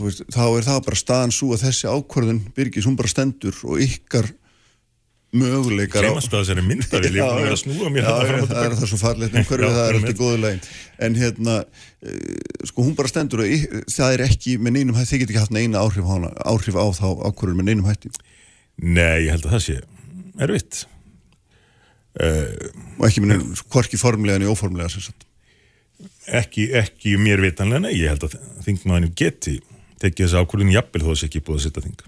veist, 0.02 0.20
þá 0.28 0.42
er 0.58 0.66
það 0.68 0.82
bara 0.84 1.00
staðan 1.00 1.32
svo 1.32 1.54
að 1.56 1.64
þessi 1.64 1.88
ákvörðun 1.88 2.42
byrgis, 2.54 2.84
hún 2.84 2.96
bara 2.98 3.08
stendur 3.08 3.56
og 3.64 3.80
ykkar 3.80 4.28
möguleikar 5.32 6.00
á 6.00 6.08
Gleymast 6.08 6.32
að 6.32 6.40
þessari 6.44 6.62
myndavél, 6.64 7.08
ég 7.12 7.20
er 7.20 7.34
búin 7.36 7.52
að 7.52 7.58
snúa 7.60 7.90
mér 7.92 8.00
já, 8.00 8.08
þarna 8.08 8.20
já, 8.20 8.28
fram 8.28 8.44
og 8.44 8.48
það 8.48 8.58
er 8.58 8.68
tilbaka. 8.68 8.78
það 8.80 8.88
svo 8.92 8.98
farlegt 9.02 9.34
um 9.36 9.44
hverju 9.48 9.68
það 9.74 9.80
er 9.82 9.88
einmitt. 9.98 10.08
eftir 10.08 10.20
góðu 10.22 10.38
legin 10.40 10.62
en 11.08 11.18
hérna, 11.20 11.56
uh, 12.08 12.68
sko 12.70 12.84
hún 12.86 12.94
bara 12.96 13.08
stendur 13.12 13.42
og 13.44 13.50
y- 13.52 13.82
það 13.92 14.14
er 14.16 14.22
ekki 14.24 14.54
með 14.56 14.72
neinum 14.78 14.96
hætti 14.96 15.10
þið 15.12 15.20
get 15.24 15.28
ekki 15.34 15.42
haft 15.42 15.52
neina 15.56 15.82
áhrif 15.84 16.08
áhrif 16.48 16.78
á 16.80 16.84
þá 16.96 17.08
ákvörðun 17.28 17.60
með 17.60 17.68
neinum 17.68 17.88
hætti. 17.90 18.12
Nei, 18.80 19.26
ég 19.26 19.30
held 19.36 19.44
að 19.44 19.52
það 19.58 19.64
sé 19.68 19.76
erfitt 20.48 20.84
og 22.18 23.06
ekki 23.08 23.22
neinum, 23.22 23.54
hvorki 23.70 24.00
formlega 24.00 24.40
en 24.40 24.50
óformlega 24.50 24.90
ekki, 26.38 26.68
ekki 26.78 27.16
mér 27.20 27.42
vitanlega, 27.42 27.86
nei, 27.86 27.94
ég 27.98 28.12
held 28.12 28.26
að 28.28 28.36
þingmaðinu 28.66 29.12
geti 29.18 29.58
tekið 30.02 30.26
þessi 30.26 30.42
ákvörðin 30.42 30.74
jafnvel 30.74 31.04
þó 31.04 31.10
þessi 31.12 31.28
ekki 31.28 31.42
búið 31.46 31.58
að 31.58 31.64
setja 31.66 31.84
þing. 31.86 32.04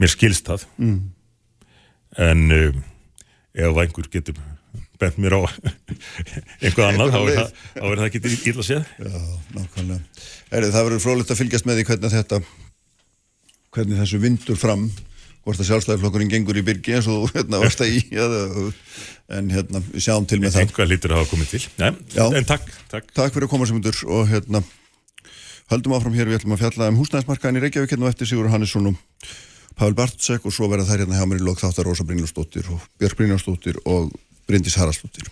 Mér 0.00 0.12
skilst 0.12 0.50
það. 0.50 0.66
Mm. 0.80 0.98
en 2.16 2.52
uh, 2.54 2.76
ef 3.56 3.78
einhver 3.82 4.06
getur 4.12 4.36
bent 5.00 5.18
mér 5.20 5.36
á 5.36 5.40
einhvað 6.64 6.86
annað 6.86 7.10
þá 7.12 7.18
er 7.20 7.98
það, 8.00 8.06
ekki 8.06 8.52
illa 8.52 8.64
séð. 8.64 8.86
Já, 9.00 9.18
nákvæmlega. 9.56 9.98
Eri, 10.50 10.70
það 10.72 10.86
verður 10.88 11.04
frólægt 11.04 11.32
að 11.34 11.40
fylgjast 11.42 11.68
með 11.68 11.80
því 11.80 11.86
hvernig 11.90 12.14
þetta, 12.14 12.40
hvernig 13.76 14.00
þessu 14.00 14.22
vindur 14.22 14.60
fram, 14.60 14.86
hvort 15.46 15.62
að 15.62 15.68
sjálfstæðiflokkurinn 15.70 16.30
gengur 16.32 16.58
í 16.58 16.64
byrgi 16.66 16.96
eins 16.98 17.06
og 17.10 17.30
hérna 17.36 17.60
varst 17.62 17.82
að 17.84 17.92
í, 17.94 18.00
en 19.38 19.52
hérna, 19.54 19.82
við 19.92 20.02
sjáum 20.02 20.26
til 20.26 20.40
með 20.42 20.56
það. 20.56 20.64
einhvað 20.66 20.90
lítur 20.90 21.14
að 21.14 21.20
hafa 21.22 21.30
komið 21.32 21.52
til 21.52 21.62
Nei, 21.78 21.92
en 22.40 22.48
takk, 22.48 22.66
takk 22.90 23.12
Takk 23.14 23.34
fyrir 23.36 23.46
að 23.46 23.52
koma 23.54 23.68
sem 23.70 23.78
undur 23.78 24.00
og 24.16 24.26
hérna, 24.30 24.62
höldum 25.70 25.94
áfram 25.98 26.18
hér, 26.18 26.30
við 26.30 26.40
ætlum 26.40 26.56
að 26.56 26.64
fjalla 26.64 26.90
um 26.90 26.98
húsnæðismarkaðin 26.98 27.60
í 27.60 27.64
Reykjavík 27.66 27.94
hérna 27.94 28.10
á 28.10 28.12
eftir 28.12 28.30
Sigur 28.32 28.50
Hannesson 28.50 28.90
og 28.90 28.98
Pavel 29.76 29.94
Bartsek 29.98 30.46
og 30.48 30.54
svo 30.56 30.70
verða 30.72 30.88
þær 30.88 31.04
hérna 31.04 31.18
hjá 31.20 31.26
mér 31.30 31.42
í 31.42 31.46
lok 31.46 31.62
þáttar 31.62 31.86
Rósa 31.90 32.06
Brynjósdóttir 32.08 32.70
og 32.72 32.82
Björk 32.98 33.18
Brynjósdóttir 33.18 33.78
og 33.84 34.10
Bryndís 34.48 34.78
Haraldsdóttir. 34.80 35.28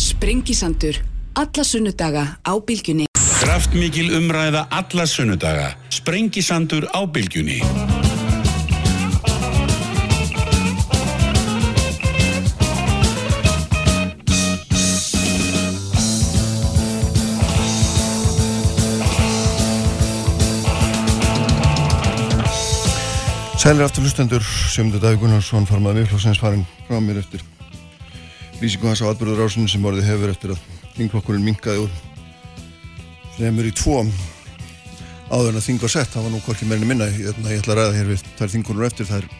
Sprengisandur. 0.00 1.02
Alla 1.36 1.64
sunnudaga 1.64 2.24
á 2.40 2.52
bylgjunni. 2.64 3.06
Kraftmikil 3.42 4.12
umræða 4.16 4.66
alla 4.70 5.06
sunnudaga. 5.06 5.74
Sprengisandur 5.92 6.88
á 6.96 7.04
bylgjunni. 7.04 7.60
Sælir 23.62 23.84
aftur 23.86 24.02
hlustendur, 24.02 24.42
Sjömyndu 24.42 24.98
Daví 24.98 25.20
Gunnarsson 25.22 25.68
farmaði 25.70 26.00
miðflokksins 26.00 26.40
farin 26.42 26.64
frá 26.88 26.96
mér 26.98 27.20
eftir 27.20 27.44
lýsingu 28.58 28.88
hans 28.90 28.98
á 28.98 29.06
atbyrður 29.06 29.44
ásinu 29.44 29.70
sem 29.70 29.84
orðið 29.86 30.08
hefur 30.08 30.32
eftir 30.32 30.54
að 30.56 30.64
þingflokkurinn 30.96 31.44
minkaði 31.46 31.84
úr 31.84 31.92
fremur 33.36 33.68
í 33.68 33.70
tvo. 33.78 34.00
Áður 35.30 35.52
en 35.52 35.60
að 35.60 35.68
þing 35.68 35.78
var 35.84 35.92
sett, 35.94 36.10
það 36.10 36.26
var 36.26 36.34
nú 36.34 36.40
hvorki 36.42 36.66
meirinni 36.66 36.88
minna. 36.90 37.06
Ég, 37.06 37.38
ég 37.38 37.60
ætla 37.60 37.76
að 37.76 37.78
ræða 37.78 37.94
hér 38.00 38.10
við 38.10 38.26
þær 38.40 38.52
þingunur 38.56 38.88
eftir. 38.88 39.10
Þær 39.12 39.30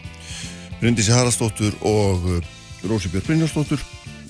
Bryndísi 0.78 1.16
Haraldsdóttur 1.16 1.82
og 1.82 2.30
uh, 2.36 2.54
Rósi 2.86 3.10
Björn 3.10 3.26
Brynjarsdóttur. 3.26 3.82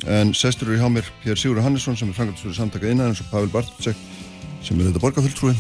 En 0.09 0.33
sestur 0.33 0.73
eru 0.73 0.81
hjá 0.81 0.89
mér 0.97 1.13
Pér 1.21 1.37
Sigur 1.37 1.61
Hannesson 1.61 2.01
sem 2.01 2.09
er 2.09 2.17
frangatisverið 2.17 2.63
samtaka 2.63 2.89
innan 2.89 3.13
og 3.13 3.29
Pavel 3.29 3.53
Bartsek 3.53 4.01
sem 4.65 4.81
er 4.81 4.89
þetta 4.89 5.05
borgarfulltrúi. 5.05 5.53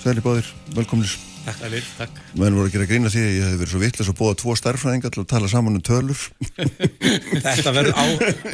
Sæli 0.00 0.24
báðir, 0.24 0.48
velkomnir 0.72 1.12
Takk, 1.44 1.64
Ælir, 1.66 1.84
takk. 1.98 2.20
menn 2.40 2.54
voru 2.56 2.70
að 2.70 2.76
gera 2.78 2.86
grína 2.88 3.10
því 3.12 3.20
að 3.20 3.34
ég 3.34 3.42
hef 3.50 3.58
verið 3.60 3.72
svo 3.74 3.80
vittlis 3.82 4.08
að 4.08 4.16
búa 4.20 4.36
tvo 4.40 4.54
starffræðingar 4.56 5.12
til 5.12 5.22
að 5.24 5.26
tala 5.34 5.50
saman 5.52 5.76
um 5.76 5.82
tölur. 5.84 6.22
Þetta 7.44 7.74
verður 7.76 7.98
á, 8.00 8.04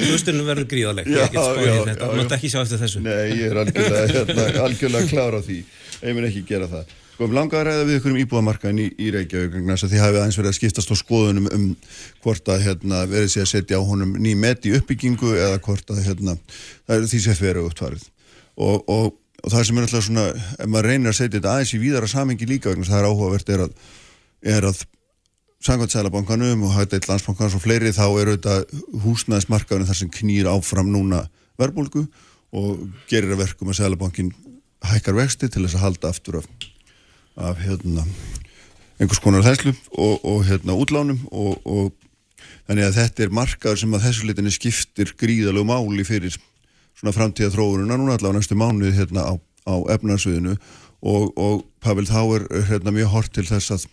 hlustunum 0.01 0.49
verður 0.49 0.67
gríðaleg. 0.73 1.11
Já, 1.11 1.21
Ég 1.21 1.31
get 1.31 1.39
spáð 1.39 1.61
já, 1.63 1.71
já, 1.71 1.95
þú 2.01 2.17
mátt 2.19 2.35
ekki 2.39 2.51
sjá 2.51 2.59
eftir 2.65 2.83
þessu. 2.83 3.03
Nei, 3.05 3.29
ég 3.39 3.47
er 3.53 3.61
algjörlega, 3.63 4.09
hérna, 4.17 4.49
algjörlega 4.65 5.13
klára 5.13 5.39
á 5.39 5.43
því. 5.47 5.61
Ég 6.01 6.19
mun 6.19 6.29
ekki 6.31 6.43
gera 6.51 6.69
það. 6.73 6.93
Sko, 7.15 7.29
við 7.29 7.37
langar 7.37 7.61
að 7.61 7.67
ræða 7.71 7.87
við 7.87 7.97
ykkur 8.01 8.15
um 8.15 8.21
íbúðamarkaðin 8.25 8.83
í, 8.83 8.87
í 8.97 9.11
Reykjavík 9.15 9.57
þess 9.71 9.87
að 9.87 9.91
því 9.95 9.99
hafið 10.01 10.21
aðeins 10.23 10.39
verið 10.41 10.51
að 10.51 10.59
skiptast 10.59 10.91
á 10.91 10.97
skoðunum 10.97 11.49
um 11.53 11.67
hvort 12.25 12.49
að 12.55 12.63
hérna, 12.65 13.03
verið 13.11 13.33
sé 13.35 13.43
að 13.45 13.51
setja 13.53 13.77
á 13.79 13.83
honum 13.85 14.15
ný 14.17 14.33
met 14.41 14.65
í 14.65 14.73
uppbyggingu 14.79 15.35
eða 15.37 15.59
hvort 15.67 15.93
að 15.93 16.01
hérna, 16.07 16.39
það 16.89 16.97
er 16.97 17.11
því 17.13 17.21
sem 17.27 17.37
fyrir 17.37 17.67
upptvarið 17.69 18.07
og, 18.57 18.89
og, 18.89 19.13
og 19.41 19.53
það 19.53 19.67
sem 19.67 19.79
er 19.79 19.87
alltaf 19.87 20.07
svona 20.07 20.25
ef 20.37 20.71
maður 20.71 20.89
reynir 20.91 21.13
að 21.13 21.19
setja 21.19 21.37
þetta 21.39 21.53
aðeins 21.57 21.75
í 21.77 21.83
víðara 21.83 22.09
samengi 22.11 22.49
líka 22.49 22.73
vegna 22.73 22.89
það 22.89 23.03
er 23.03 23.11
áhugavert 23.11 23.53
er 23.55 23.67
að, 23.67 23.77
er 24.57 24.67
að 24.71 24.83
Samkvæmt 25.61 25.93
Sælabankanum 25.93 26.63
og 26.65 26.71
Hætteitt 26.73 27.05
Landsbankans 27.05 27.53
og 27.53 27.61
fleiri 27.61 27.91
þá 27.93 28.07
eru 28.17 28.33
þetta 28.39 28.79
húsnæðismarkaðurinn 29.03 29.89
þar 29.91 29.99
sem 29.99 30.13
knýr 30.15 30.47
áfram 30.49 30.89
núna 30.89 31.27
verbulgu 31.61 32.07
og 32.57 32.87
gerir 33.11 33.35
að 33.35 33.43
verkum 33.43 33.69
að 33.69 33.77
Sælabankin 33.83 34.31
hækkar 34.89 35.19
vexti 35.19 35.51
til 35.53 35.67
þess 35.67 35.77
að 35.77 35.85
halda 35.85 36.13
aftur 36.15 36.39
af, 36.41 36.47
af 37.37 37.61
hérna, 37.61 38.07
einhvers 38.97 39.21
konar 39.21 39.45
þæslu 39.45 39.75
og, 39.93 40.25
og 40.25 40.47
hérna, 40.49 40.79
útlánum 40.81 41.21
og, 41.29 41.61
og 41.69 41.93
þannig 42.65 42.89
að 42.89 42.97
þetta 43.03 43.27
er 43.27 43.37
markaður 43.43 43.83
sem 43.83 43.99
að 43.99 44.07
þessu 44.09 44.31
litinni 44.31 44.55
skiptir 44.57 45.13
gríðalegu 45.21 45.69
máli 45.69 46.09
fyrir 46.09 46.41
svona 47.01 47.17
framtíða 47.17 47.55
þróununa 47.55 47.97
núna 47.97 48.19
allavega 48.19 48.39
næstu 48.39 48.59
mánuði 48.61 48.93
hérna 48.99 49.25
á, 49.25 49.35
á 49.67 49.75
efnarsviðinu 49.97 50.57
og, 51.01 51.33
og 51.41 51.65
Pavel 51.81 52.05
þá 52.09 52.21
er 52.37 52.47
hérna 52.69 52.93
mjög 52.95 53.15
hort 53.15 53.33
til 53.35 53.49
þess 53.49 53.75
að 53.77 53.89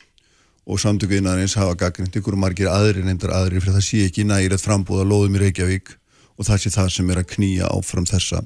og 0.67 0.79
samtöku 0.83 1.15
innanins 1.15 1.55
hafa 1.55 1.77
gaggrind 1.79 2.15
ykkur 2.19 2.35
og 2.35 2.41
margir 2.43 2.67
aðrir 2.67 3.05
nefndar 3.07 3.31
aðrir 3.37 3.63
fyrir 3.63 3.77
það 3.77 3.85
sé 3.87 4.01
ekki 4.09 4.25
nægilegt 4.27 4.65
frambúða 4.65 5.05
lóðum 5.07 5.37
í 5.39 5.43
Reykjavík 5.45 5.93
og 6.35 6.47
það 6.47 6.63
sé 6.63 6.71
það 6.75 6.89
sem 6.97 7.11
er 7.13 7.21
að 7.21 7.29
knýja 7.35 7.69
áfram 7.71 8.07
þessa 8.09 8.41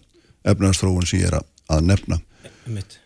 efnaðarstróun 0.51 1.07
sem 1.09 1.24
ég 1.24 1.32
er 1.32 1.39
að, 1.39 1.47
að 1.74 1.88
nefna 1.89 2.20
Mitt. 2.70 2.99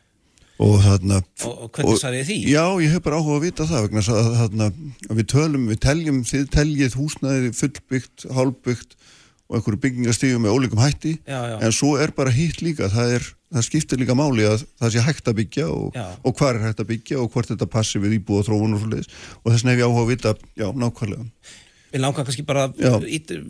og 0.60 0.76
þarna 0.84 1.22
Og, 1.48 1.64
og 1.64 1.72
hvernig 1.78 2.20
ég 2.20 2.28
því? 2.28 2.38
Já, 2.52 2.66
ég 2.84 2.92
hef 2.92 3.06
bara 3.08 3.22
áhuga 3.22 3.40
að 3.40 3.48
vita 3.48 3.70
það 3.72 3.88
vegna 3.88 4.04
að 4.04 4.30
þarna 4.42 4.70
að 5.08 5.22
við 5.22 5.28
tölum, 5.32 5.68
við 5.72 5.82
teljum 5.88 6.22
þið 6.28 6.46
teljið 6.58 7.00
húsnæði 7.00 7.54
fullbyggt, 7.56 8.28
hálfbyggt 8.36 8.98
og 9.46 9.58
einhverju 9.60 9.82
byggingastífum 9.84 10.46
með 10.46 10.56
ólíkum 10.58 10.82
hætti 10.82 11.12
Já, 11.22 11.38
já. 11.52 11.58
en 11.62 11.74
svo 11.76 11.96
er 12.02 12.14
bara 12.18 12.34
hitt 12.34 12.64
líka 12.66 12.88
það, 12.90 13.12
er, 13.20 13.28
það 13.54 13.66
skiptir 13.68 14.02
líka 14.02 14.16
máli 14.18 14.48
að 14.50 14.64
það 14.82 14.96
sé 14.96 15.04
hægt 15.06 15.30
að 15.30 15.38
byggja 15.42 15.68
og, 15.70 16.00
og 16.26 16.34
hvað 16.40 16.50
er 16.50 16.64
hægt 16.66 16.82
að 16.82 16.90
byggja 16.94 17.20
og 17.22 17.30
hvort 17.34 17.52
þetta 17.52 17.68
passi 17.70 18.02
við 18.02 18.18
íbúð 18.18 18.42
og 18.42 18.48
þróun 18.50 18.74
og 18.78 18.82
svo 18.82 18.90
leiðis 18.90 19.12
og 19.44 19.52
þess 19.52 19.62
vegna 19.62 19.76
hef 19.76 19.84
ég 19.84 19.86
áhuga 19.86 20.02
að 20.06 20.12
vita, 20.14 20.34
já, 20.58 20.66
nákvæmlega. 20.82 21.28
Við 21.94 22.04
langar 22.04 22.26
kannski 22.28 22.46
bara 22.48 22.66
að 22.74 23.06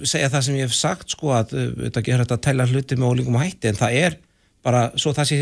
segja 0.05 0.29
það 0.33 0.43
sem 0.45 0.57
ég 0.59 0.67
hef 0.67 0.75
sagt 0.77 1.15
sko 1.15 1.31
að 1.33 1.55
uh, 1.55 1.69
þetta 1.87 2.03
gerir 2.05 2.25
þetta 2.25 2.37
að 2.37 2.43
tæla 2.49 2.67
hluti 2.69 2.97
með 2.99 3.13
ólíkum 3.15 3.39
hætti 3.39 3.71
en 3.71 3.79
það 3.79 3.99
er 4.03 4.17
bara, 4.65 4.83
svo 4.99 5.15
það 5.15 5.31
sé 5.31 5.39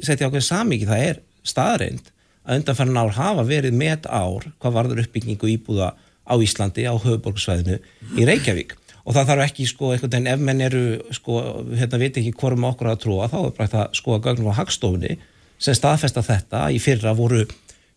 setja 0.00 0.26
ákveðin 0.26 0.48
samíki, 0.48 0.88
það 0.88 1.04
er 1.10 1.20
staðreind 1.46 2.08
að 2.42 2.62
undanfærin 2.62 2.98
ár 2.98 3.12
hafa 3.18 3.44
verið 3.46 3.76
met 3.76 4.08
ár 4.08 4.48
hvað 4.56 4.76
varður 4.78 5.04
uppbyggingu 5.04 5.52
íbúða 5.52 5.92
á 6.22 6.34
Íslandi, 6.38 6.86
á 6.86 6.94
höfuborgsvæðinu 6.94 7.78
í 8.18 8.26
Reykjavík 8.26 8.74
og 9.04 9.14
það 9.16 9.26
þarf 9.32 9.44
ekki 9.48 9.66
sko 9.66 9.90
einhvern 9.92 10.12
veginn 10.12 10.30
ef 10.32 10.38
menn 10.46 10.60
eru 10.60 10.82
sko, 11.10 11.40
hérna 11.78 11.98
veit 11.98 12.16
ekki 12.20 12.32
hvorum 12.38 12.64
okkur 12.70 12.92
að 12.92 13.00
trúa, 13.02 13.28
þá 13.32 13.38
er 13.46 13.54
bara 13.56 13.82
að 13.86 13.96
sko 13.98 14.14
að 14.16 14.24
gögnum 14.28 14.52
á 14.54 14.58
hagstofunni 14.60 15.16
sem 15.62 15.74
staðfesta 15.74 16.22
þetta. 16.26 16.64
Í 16.74 16.78
fyrra 16.82 17.12
voru 17.14 17.44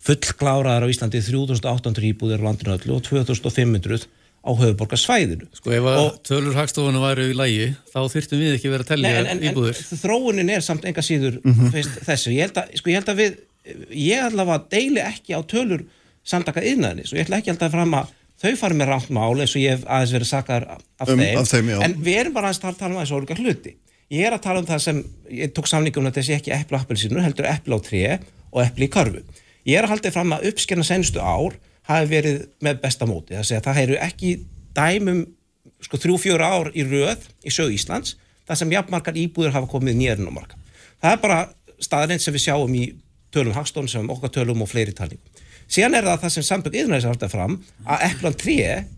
fullkláraðar 0.06 0.86
á 0.86 0.92
Íslandi 0.92 1.20
3800 1.24 2.04
íbúðir 2.12 2.42
á 2.42 2.46
landinu 2.46 2.74
öllu 2.76 2.96
og 2.98 3.02
2500 3.06 4.06
á 4.46 4.50
höfuborgarsvæðinu 4.54 5.48
Sko 5.58 5.72
ef 5.74 5.86
að 5.90 5.96
Og- 6.04 6.18
tölur 6.28 6.54
hagstofunum 6.54 7.02
væru 7.02 7.24
í 7.32 7.34
lægi 7.34 7.64
þá 7.90 7.98
þyrftum 8.12 8.38
við 8.42 8.54
ekki 8.58 8.70
verið 8.70 8.86
að 8.92 9.02
Nei, 9.02 9.10
telja 9.10 9.32
en, 9.32 9.40
þróunin 10.02 10.52
er 10.54 10.60
samt 10.62 10.84
enga 10.86 11.02
síður 11.02 11.40
Mhm. 11.42 11.72
veist, 11.74 11.98
þessu, 12.06 12.30
ég 12.30 12.46
held, 12.46 12.54
að, 12.62 12.76
sko, 12.78 12.90
ég 12.90 12.94
held 13.00 13.10
að 13.10 13.20
við 13.22 13.36
ég 13.90 14.22
allavega 14.22 14.64
deili 14.70 15.00
ekki 15.02 15.34
á 15.34 15.42
tölur 15.42 15.82
samtaka 16.24 16.62
yðnaðinis 16.62 17.10
og 17.12 17.18
ég 17.18 17.26
ætla 17.26 17.38
ekki 17.42 17.50
alltaf 17.50 17.72
fram 17.74 17.94
að 17.94 18.06
þau 18.42 18.52
fari 18.60 18.78
með 18.78 18.90
rámt 18.92 19.10
mál 19.14 19.34
eins 19.40 19.54
og 19.56 19.62
ég 19.62 19.76
hef 19.76 19.84
aðeins 19.86 20.14
verið 20.16 20.30
sakar 20.30 20.68
af, 20.70 20.82
Um, 21.06 21.20
þeim, 21.20 21.38
af 21.40 21.50
þeim, 21.50 21.70
en 21.84 21.94
við 22.00 22.20
erum 22.22 22.36
bara 22.36 22.50
aðeins 22.50 22.62
að 22.64 22.78
tala 22.80 22.94
um 22.94 23.00
aðeins 23.00 23.14
ólíka 23.16 23.36
hluti. 23.36 23.76
Ég 24.12 24.26
er 24.28 24.36
að 24.36 24.44
tala 24.46 24.62
um 24.62 24.66
það 24.68 24.82
sem, 24.84 25.00
ég 25.34 25.52
tók 25.52 25.68
samningum 25.68 26.06
að 26.06 26.20
þessi 26.20 26.36
ekki 26.36 26.52
á 26.54 26.62
appelsinu, 26.78 27.22
heldur 27.24 27.48
epli 27.50 27.74
á 27.74 27.80
tré 27.82 28.02
og 28.52 28.60
epli 28.62 28.86
í 28.86 28.92
körfu. 28.92 29.22
Ég 29.66 29.80
er 29.80 29.86
að 29.88 29.96
halda 29.96 30.12
fram 30.14 30.36
að 30.36 30.46
uppskerna 30.52 30.86
senstu 30.86 31.18
ár 31.20 31.56
hafi 31.90 32.10
verið 32.10 32.44
með 32.62 32.80
besta 32.84 33.08
móti, 33.08 33.34
það 33.34 33.48
segja 33.48 33.64
það 33.66 33.80
eru 33.82 33.98
ekki 34.06 34.30
dæmum 34.76 35.24
sko 35.82 35.98
þrjú, 36.00 36.18
fjóra 36.22 36.50
ár 36.54 36.70
í 36.74 36.84
röð 36.86 37.26
í 37.46 37.52
sögu 37.52 37.74
Íslands, 37.74 38.14
það 38.46 38.60
sem 38.62 38.74
jafnmarkar 38.76 39.18
íbúður 39.18 39.54
hafa 39.56 39.70
komið 39.70 39.98
nýjarinn 39.98 40.30
á 40.30 40.34
marka. 40.34 40.58
Það 41.02 41.12
er 41.12 41.22
bara 41.22 41.40
staðrind 41.82 42.24
sem 42.24 42.34
við 42.34 42.46
sjáum 42.46 42.76
í 42.78 42.84
tölum 43.34 43.56
hagstofn 43.56 43.90
sem 43.90 44.10
okkar 44.12 44.32
tölum 44.32 44.62
og 44.64 44.70
fleiri 44.70 44.94
talningum. 44.96 45.35
Síðan 45.66 45.98
er 45.98 46.06
það 46.06 46.20
það 46.24 46.34
sem 46.36 46.46
sambögg 46.46 46.78
yðnaðis 46.82 47.06
að 47.06 47.14
halda 47.14 47.30
fram 47.32 47.56
að 47.84 48.04
eplan 48.06 48.38
3, 48.42 48.56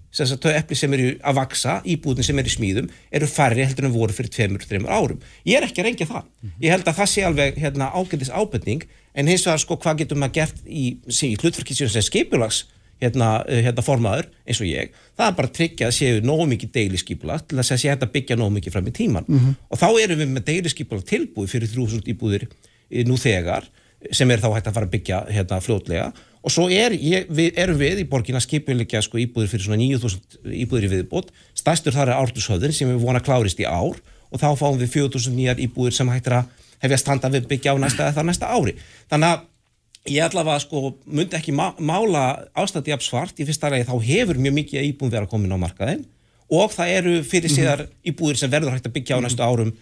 sem 0.09 0.25
þess 0.25 0.37
að 0.37 0.45
þau 0.45 0.59
epli 0.59 0.79
sem 0.79 0.97
eru 0.97 1.09
að 1.21 1.39
vaksa, 1.39 1.75
íbúðin 1.89 2.27
sem 2.27 2.41
eru 2.41 2.51
í 2.51 2.55
smíðum, 2.55 2.89
eru 3.19 3.29
færri 3.31 3.65
heldur 3.65 3.89
en 3.89 3.95
voru 3.95 4.17
fyrir 4.17 4.33
tveimur, 4.35 4.65
þreimur 4.69 4.93
árum. 4.93 5.21
Ég 5.49 5.61
er 5.61 5.69
ekki 5.69 5.83
að 5.83 5.89
reyngja 5.89 6.09
það. 6.09 6.31
Ég 6.65 6.75
held 6.75 6.89
að 6.89 6.99
það 7.01 7.13
sé 7.13 7.27
alveg 7.29 7.61
hérna, 7.61 7.91
ágætis 7.93 8.33
ábyrning, 8.33 8.87
en 9.15 9.31
hins 9.31 9.47
vegar 9.49 9.63
sko 9.63 9.79
hvað 9.81 10.03
getum 10.03 10.21
maður 10.23 10.37
gert 10.41 10.65
í, 10.65 10.85
í 11.05 11.35
hlutverkisjónu 11.41 11.93
sem 11.93 12.07
skipulags 12.07 12.65
hérna, 13.03 13.45
eh, 13.49 13.63
hérna 13.65 13.85
formaður 13.85 14.29
eins 14.47 14.61
og 14.63 14.69
ég, 14.69 14.95
það 15.19 15.27
er 15.31 15.37
bara 15.39 15.51
að 15.51 15.57
tryggja 15.59 15.89
að 15.89 15.97
séu 15.99 16.23
nógu 16.25 16.47
mikið 16.53 16.73
deilisskipulag 16.75 17.45
til 17.47 17.59
þess 17.61 17.75
að 17.75 17.83
sé 17.83 17.93
hægt 17.93 18.07
að 18.07 18.15
byggja 18.17 18.39
nógu 18.39 18.55
mikið 18.57 18.75
fram 18.75 18.89
í 18.89 18.95
tíman 18.99 19.29
og 19.71 19.79
þá 19.79 19.89
erum 20.03 20.23
við 20.23 20.33
með 20.35 20.49
deilisskipulag 20.51 21.05
tilbúið 21.07 21.53
fyrir 21.55 21.73
3000 21.75 22.11
íbúðir 22.15 22.49
eh, 22.49 23.05
nú 23.07 23.19
þegar 23.21 23.69
sem 24.15 24.31
er 24.31 24.43
þá 24.43 24.51
hægt 24.55 24.71
að 24.71 24.75
fara 24.75 24.87
að 24.87 24.95
byggja 24.97 25.21
hérna 25.31 25.61
fljótlega 25.63 26.13
og 26.49 26.53
svo 26.55 26.69
er, 26.73 26.95
ég, 26.97 27.27
við, 27.29 27.51
erum 27.61 27.77
við 27.77 28.01
í 28.01 28.07
borgin 28.09 28.39
að 28.39 28.47
skipulegja 28.47 29.03
sko 29.05 29.21
íbúðir 29.21 29.51
fyrir 29.53 29.67
svona 29.67 29.83
9000 29.83 30.55
íbúðir 30.63 30.87
í 30.87 30.93
viðbót, 30.95 31.29
stærstur 31.59 31.93
þar 31.93 32.15
er 32.15 32.23
ártushöfðin 32.23 32.73
sem 32.73 32.89
við 32.89 33.03
vona 33.03 33.21
klárist 33.21 33.61
í 33.61 33.67
ár 33.69 33.99
og 34.33 34.41
þá 34.41 34.49
fáum 34.57 34.79
við 34.81 34.95
4000 34.95 35.37
nýjar 35.37 35.61
íbúðir 35.61 35.97
sem 35.99 36.09
hægt 36.09 36.31
er 36.31 36.39
að 36.39 36.65
hefja 36.87 37.01
standa 37.03 37.31
við 37.35 37.49
byggja 37.51 37.75
á 37.75 37.77
næsta, 37.83 38.09
það 38.17 38.29
næsta 38.31 38.49
ári. 38.49 38.75
Þannig 39.11 39.35
að 39.35 40.13
ég 40.15 40.25
allavega 40.25 40.63
sko 40.65 40.83
myndi 41.05 41.37
ekki 41.37 41.53
má, 41.57 41.67
mála 41.77 42.25
ástæði 42.57 42.95
af 42.97 43.05
svart. 43.05 43.37
Í 43.37 43.49
fyrsta 43.49 43.73
ræði 43.73 43.89
þá 43.89 43.97
hefur 44.07 44.41
mjög 44.41 44.57
mikið 44.61 44.89
íbúðum 44.93 45.13
verið 45.17 45.27
að 45.27 45.33
koma 45.35 45.49
inn 45.49 45.57
á 45.59 45.65
markaðin 45.65 46.07
og 46.49 46.73
það 46.73 46.95
eru 46.95 47.19
fyrir 47.29 47.53
síðar 47.53 47.85
íbúðir 48.09 48.41
sem 48.41 48.53
verður 48.53 48.77
hægt 48.77 48.89
að 48.89 48.95
byggja 48.95 49.19
á 49.21 49.25
næstu 49.25 49.45
árum 49.45 49.75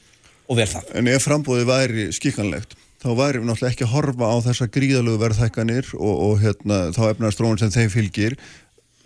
og 0.47 0.59
vel 0.59 0.67
það. 0.71 0.91
En 0.99 1.11
ef 1.13 1.27
frambóði 1.27 1.69
væri 1.69 2.09
skikkanlegt 2.17 2.75
þá 3.07 3.13
væri 3.23 3.41
við 3.41 3.49
náttúrulega 3.49 3.73
ekki 3.77 3.87
að 3.87 3.95
horfa 3.95 4.29
á 4.29 4.37
þessa 4.51 4.67
gríðalögu 4.77 5.23
verðhækkanir 5.25 5.91
og, 5.97 6.15
og 6.29 6.39
hérna, 6.43 6.79
þá 6.97 7.03
efnarstróun 7.15 7.61
sem 7.63 7.71
þeim 7.75 7.93
fylgir 7.95 8.37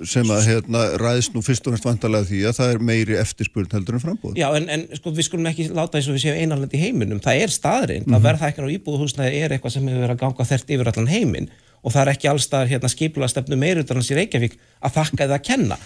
sem 0.08 0.24
að 0.32 0.46
hérna, 0.48 0.82
ræðist 0.96 1.34
nú 1.36 1.42
fyrst 1.44 1.66
og 1.68 1.74
næst 1.74 1.84
vantarlega 1.84 2.24
því 2.30 2.38
að 2.48 2.54
það 2.56 2.70
er 2.72 2.78
meiri 2.88 3.16
eftirspurn 3.20 3.66
heldur 3.74 3.98
en 3.98 4.00
frambóð. 4.00 4.38
Já, 4.40 4.46
en, 4.56 4.68
en 4.72 4.86
sko, 4.96 5.10
við 5.12 5.26
skulum 5.26 5.48
ekki 5.50 5.66
láta 5.76 5.98
eins 6.00 6.08
og 6.08 6.16
við 6.16 6.22
séum 6.24 6.38
einanlandi 6.40 6.78
í 6.78 6.84
heiminum. 6.86 7.20
Það 7.20 7.42
er 7.44 7.52
staðrind 7.52 8.06
Mhm. 8.08 8.16
að 8.16 8.24
verðhækkan 8.30 8.64
á 8.64 8.74
íbúðuhúsnaði 8.78 9.42
er 9.44 9.52
eitthvað 9.58 9.74
sem 9.74 9.90
hefur 9.90 10.00
verið 10.06 10.14
að 10.16 10.22
ganga 10.22 10.46
þert 10.54 10.72
yfir 10.72 10.90
allan 10.94 11.10
heiminn 11.12 11.50
og 11.84 11.92
það 11.92 12.00
er 12.06 12.12
ekki 12.14 12.30
allstaðar 12.32 12.70
hérna, 12.72 12.88
skipulega 12.92 13.32
stefnu 13.34 13.56
meirutannans 13.60 14.08
í 14.12 14.16
Reykjavík 14.16 14.56
að 14.84 14.96
þakka 14.96 15.24
eða 15.26 15.36
að 15.36 15.44
kenna. 15.50 15.78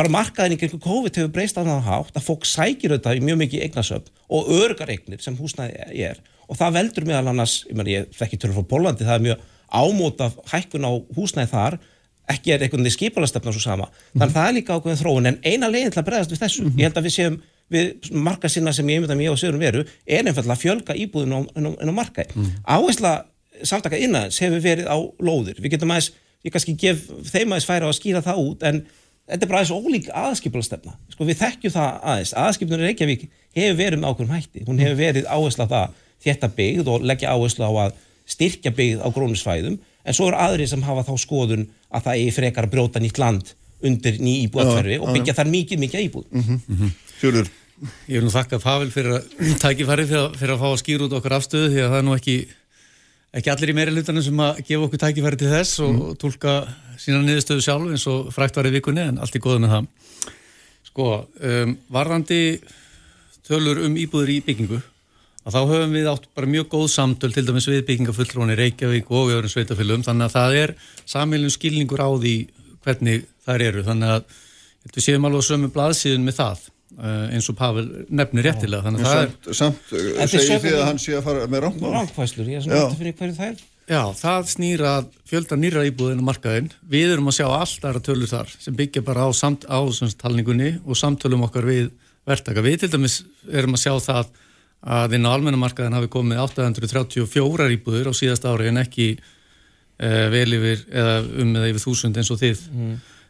Bara 0.00 0.14
markaðin 0.16 0.56
í 0.56 0.60
kringum 0.60 0.82
COVID 0.88 1.20
hefur 1.20 1.30
breyst 1.36 1.60
á 1.60 1.64
það 1.68 1.84
hátt 1.88 2.16
að 2.16 2.24
fólk 2.24 2.48
sækir 2.48 2.96
þetta 2.96 3.14
í 3.16 3.22
mjög 3.24 3.38
mikið 3.44 3.64
eignasöfn 3.68 4.12
og 4.32 4.48
örgar 4.62 4.92
eignir 4.96 5.20
sem 5.24 5.36
húsnaði 5.36 5.76
er 6.08 6.20
og 6.48 6.58
það 6.58 6.78
veldur 6.78 7.06
meðal 7.08 7.32
annars, 7.34 7.60
ég, 7.68 7.76
meni, 7.78 7.94
ég 7.98 8.10
þekki 8.16 8.40
tölur 8.40 8.58
frá 8.58 8.70
Pólandi, 8.72 9.06
það 9.06 9.18
er 9.18 9.24
mjög 9.26 9.46
ámóta 9.68 10.30
hækkun 10.48 10.88
á 10.88 10.92
húsnaði 11.16 11.52
þar. 11.52 11.78
Ekki 12.28 12.52
er 12.52 12.64
einhvern 12.64 12.84
veginn 12.84 12.96
skipalastefna 12.96 13.52
svo 13.54 13.62
sama. 13.62 13.86
Þannig 14.12 14.26
að 14.26 14.34
það 14.34 14.48
er 14.48 14.56
líka 14.58 14.76
ákveðin 14.76 15.00
þróun 15.00 15.30
en 15.30 15.38
eina 15.44 15.70
leiðin 15.72 15.94
til 15.94 16.02
að 16.02 16.08
bregðast 16.10 16.34
við 16.34 16.42
þessu, 16.42 16.64
ég 16.76 16.84
held 16.84 17.00
að 17.00 17.06
við 17.08 17.14
séum 17.14 17.38
við 17.72 18.12
marka 18.16 18.48
sinna 18.52 18.72
sem 18.76 18.88
ég 18.88 19.02
myndi 19.02 19.14
að 19.14 19.24
ég 19.24 19.32
og 19.32 19.40
Sigurum 19.40 19.62
veru 19.62 19.82
er 19.84 20.24
einfallega 20.24 20.54
að 20.54 20.62
fjölga 20.62 20.96
íbúðin 20.96 21.34
á, 21.36 21.40
á, 21.44 21.92
markaði. 21.92 22.32
Mm. 22.36 22.54
Áhersla 22.64 23.12
samtaka 23.68 24.00
innans 24.00 24.40
hefur 24.40 24.62
verið 24.64 24.88
á 24.88 24.96
lóðir. 25.20 25.60
Við 25.60 25.76
getum 25.76 25.92
aðeins, 25.92 26.12
ég 26.46 26.54
kannski 26.54 26.76
gef 26.80 27.04
þeim 27.28 27.52
aðeins 27.52 27.68
færa 27.68 27.88
á 27.88 27.90
að 27.90 27.98
skýra 27.98 28.24
það 28.24 28.42
út 28.44 28.64
en 28.68 28.82
þetta 29.28 29.44
er 29.44 29.50
bara 29.50 29.62
aðeins 29.62 29.74
ólík 29.76 30.10
aðskipalastefna 30.16 30.96
sko 31.12 31.28
við 31.28 31.40
þekkjum 31.42 31.74
það 31.74 31.88
aðeins, 32.12 32.34
aðskipnur 32.44 32.84
í 32.84 32.88
Reykjavík 32.88 33.24
hefur 33.58 33.80
verið 33.82 34.00
með 34.00 34.12
ákveðum 34.12 34.36
hætti. 34.36 34.64
Hún 34.68 34.80
hefur 34.80 35.00
verið 35.02 35.28
áhersla 35.28 35.68
það 35.68 35.98
þetta 36.24 36.50
byggð 36.58 36.88
og 36.94 37.06
leggja 37.06 37.32
áherslu 37.34 37.64
á 37.68 37.72
að 37.86 37.92
styrkja 38.28 38.72
byggð 38.76 39.04
á 39.04 39.08
grónusfæðum 39.14 39.78
en 40.08 40.16
svo 40.16 40.28
eru 40.30 40.36
aðri 40.40 40.66
sem 40.68 40.82
hafa 40.82 41.04
þá 41.06 41.14
skoðun 41.22 41.66
að 41.92 42.02
það 42.08 42.18
eigi 42.18 42.34
frekar 42.36 42.66
að 42.68 42.74
brjóta 42.74 43.00
nýtt 43.02 43.18
land 43.22 43.54
undir 43.84 44.18
ný 44.18 44.32
íbúðatverfi 44.48 44.96
Já, 44.98 45.00
og 45.04 45.12
byggja 45.14 45.34
þar 45.38 45.50
mikið 45.52 45.78
mikið 45.84 46.04
íbúð. 46.08 46.24
Fjörður, 47.20 47.50
Ég 48.10 48.16
vil 48.18 48.24
nú 48.26 48.32
þakka 48.34 48.58
Pavel 48.58 48.88
fyrir 48.90 49.12
að 49.20 49.58
tækifæri 49.62 50.06
fyrir, 50.08 50.24
að- 50.24 50.32
fyrir 50.40 50.54
að 50.56 50.62
fá 50.64 50.66
að 50.72 50.80
skýra 50.82 51.04
út 51.06 51.12
okkar 51.14 51.34
afstöðu 51.36 51.68
því 51.70 51.82
að 51.84 51.92
það 51.92 51.98
er 52.00 52.06
nú 52.08 52.14
ekki, 52.16 52.34
ekki 53.38 53.52
allir 53.52 53.70
í 53.70 53.76
meiri 53.78 53.92
hlutanum 53.94 54.24
sem 54.26 54.40
að 54.42 54.58
gefa 54.66 54.88
okkur 54.88 55.02
tækifæri 55.04 55.38
til 55.38 55.52
þess 55.52 55.78
og, 55.86 56.00
og 56.08 56.16
tólka 56.18 56.54
sína 56.98 57.20
niðurstöðu 57.22 57.62
sjálf 57.68 57.86
eins 57.94 58.06
og 58.10 58.32
frækt 58.34 58.58
var 58.58 58.66
í 58.66 58.74
vikunni 58.74 59.04
en 59.12 59.22
allt 59.22 59.38
er 59.38 59.44
góð 59.46 59.60
með 59.62 59.76
það. 59.76 59.86
Sko, 60.90 61.06
um, 61.38 61.76
varðandi 61.94 62.40
tölur 63.46 63.84
um 63.86 63.94
íbúður 64.02 64.34
í 64.34 64.40
byggingu 64.42 64.80
að 65.48 65.56
þá 65.56 65.60
höfum 65.72 65.94
við 65.96 66.08
átt 66.12 66.26
bara 66.36 66.50
mjög 66.50 66.66
góð 66.74 66.88
samtöl 66.92 67.32
til 67.32 67.44
dæmis 67.48 67.68
við 67.70 67.84
byggingafulltróni 67.88 68.56
Reykjavík 68.58 69.08
og 69.08 69.32
öðrum 69.32 69.52
sveitafélum 69.52 70.04
þannig 70.04 70.28
að 70.28 70.34
það 70.34 70.56
er 70.62 70.74
sammeilin 71.08 71.54
skilningur 71.54 72.04
á 72.04 72.10
því 72.12 72.34
hvernig 72.84 73.24
þær 73.46 73.64
eru 73.68 73.86
þannig 73.86 74.18
að 74.18 74.36
við 74.88 75.06
séum 75.06 75.28
alveg 75.28 75.46
sömu 75.48 75.70
blaðsíðun 75.72 76.28
með 76.28 76.38
það 76.42 76.68
uh, 76.98 77.24
eins 77.32 77.48
og 77.48 77.58
Pavel 77.58 77.86
nefnir 78.08 78.48
réttilega 78.48 78.84
þannig 78.84 79.04
að 79.04 79.10
það 79.14 79.24
er 79.24 79.32
samt, 79.32 79.50
samt 79.62 79.96
uh, 79.96 80.22
segir 80.34 80.62
þið 80.66 80.78
að 80.78 80.86
hann 80.90 81.02
sé 81.02 81.16
að 81.16 81.26
fara 81.30 81.48
með 81.48 81.66
rámál. 81.66 81.90
ránkvæslur, 81.96 82.52
ég 82.52 82.60
er 82.60 82.66
svona 82.66 82.84
eftir 82.84 83.02
fyrir 83.02 83.18
hverju 83.18 83.36
það 83.40 83.52
er 83.54 83.66
Já, 83.88 84.02
það 84.12 84.50
snýra 84.50 84.90
fjölda 85.24 85.56
nýra 85.56 85.82
íbúðin 85.88 86.20
á 86.20 86.28
markaðin. 86.28 86.66
Við 86.92 87.14
erum 87.14 87.30
að 87.30 87.38
sjá 87.38 87.46
allt 87.48 87.86
aðra 87.88 88.02
tölur 88.04 88.28
þar 88.28 88.50
sem 88.52 88.74
byggja 88.76 89.00
bara 89.06 89.24
á, 89.24 89.28
samt, 89.32 89.64
á 89.64 89.80
talningunni 90.20 90.74
og 90.84 90.98
samtölum 91.00 91.46
okkar 91.46 91.64
við 91.64 91.86
verktaka. 92.28 92.60
Við 92.60 92.82
til 92.82 92.90
dæmis 92.92 93.22
erum 93.48 93.78
að 93.78 93.86
sjá 93.86 93.94
það 94.04 94.28
að 94.82 95.18
inn 95.18 95.26
á 95.26 95.34
almennamarkaðin 95.34 95.96
hafi 95.96 96.10
komið 96.12 96.42
834 96.44 97.68
íbúður 97.74 98.10
á 98.10 98.12
síðast 98.14 98.46
ári 98.46 98.70
en 98.70 98.82
ekki 98.82 99.08
uh, 99.18 100.26
vel 100.32 100.50
yfir 100.58 100.84
eða 100.92 101.16
um 101.42 101.54
eða 101.56 101.72
yfir 101.72 101.84
þúsund 101.84 102.20
eins 102.20 102.30
og 102.30 102.40
þið 102.42 102.62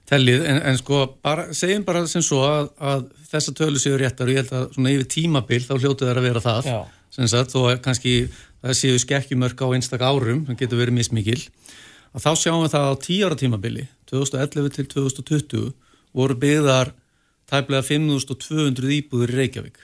tellið. 0.08 0.44
En, 0.48 0.60
en 0.70 0.78
sko, 0.80 1.02
bara, 1.24 1.48
segjum 1.56 1.84
bara 1.86 2.04
sem 2.10 2.24
svo 2.24 2.42
að, 2.46 2.70
að 2.80 3.08
þessa 3.32 3.54
tölu 3.56 3.80
séu 3.80 3.96
réttar 4.00 4.28
og 4.28 4.34
ég 4.34 4.44
held 4.44 4.54
að 4.56 4.68
svona 4.76 4.92
yfir 4.94 5.10
tímabil 5.14 5.64
þá 5.64 5.74
hljótu 5.76 6.08
þær 6.08 6.20
að 6.20 6.28
vera 6.28 6.44
það 6.44 6.70
Já. 6.70 6.78
sem 7.16 7.30
sagt, 7.32 7.56
þó 7.56 7.74
kannski 7.84 8.14
það 8.62 8.78
séu 8.80 9.02
skekkjumörk 9.02 9.60
á 9.60 9.66
einstak 9.76 10.04
árum, 10.04 10.44
það 10.48 10.62
getur 10.62 10.80
verið 10.80 10.96
mismikil, 10.98 11.42
að 12.12 12.24
þá 12.24 12.30
sjáum 12.40 12.64
við 12.64 12.72
það 12.74 12.88
á 12.88 12.94
10 13.04 13.26
ára 13.26 13.38
tímabili, 13.42 13.84
2011 14.10 14.72
til 14.76 14.86
2020, 14.94 15.68
voru 16.16 16.38
byggðar 16.42 16.94
tæplega 17.48 17.84
5200 17.86 18.96
íbúður 18.98 19.34
í 19.34 19.38
Reykjavík, 19.42 19.78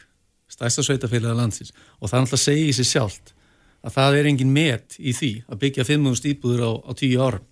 stærsta 0.50 0.84
sveitafélaga 0.84 1.36
landsins, 1.38 1.72
og 2.00 2.08
það 2.08 2.18
er 2.18 2.24
alltaf 2.24 2.38
að 2.38 2.44
segja 2.44 2.68
í 2.68 2.76
sig 2.76 2.90
sjálft 2.90 3.34
að 3.84 3.96
það 3.96 4.18
er 4.18 4.28
engin 4.30 4.52
met 4.54 4.96
í 4.98 5.12
því 5.12 5.32
að 5.48 5.60
byggja 5.64 5.88
500 5.88 6.30
íbúður 6.32 6.62
á, 6.64 6.72
á 6.88 6.92
10 6.96 7.18
árum. 7.20 7.48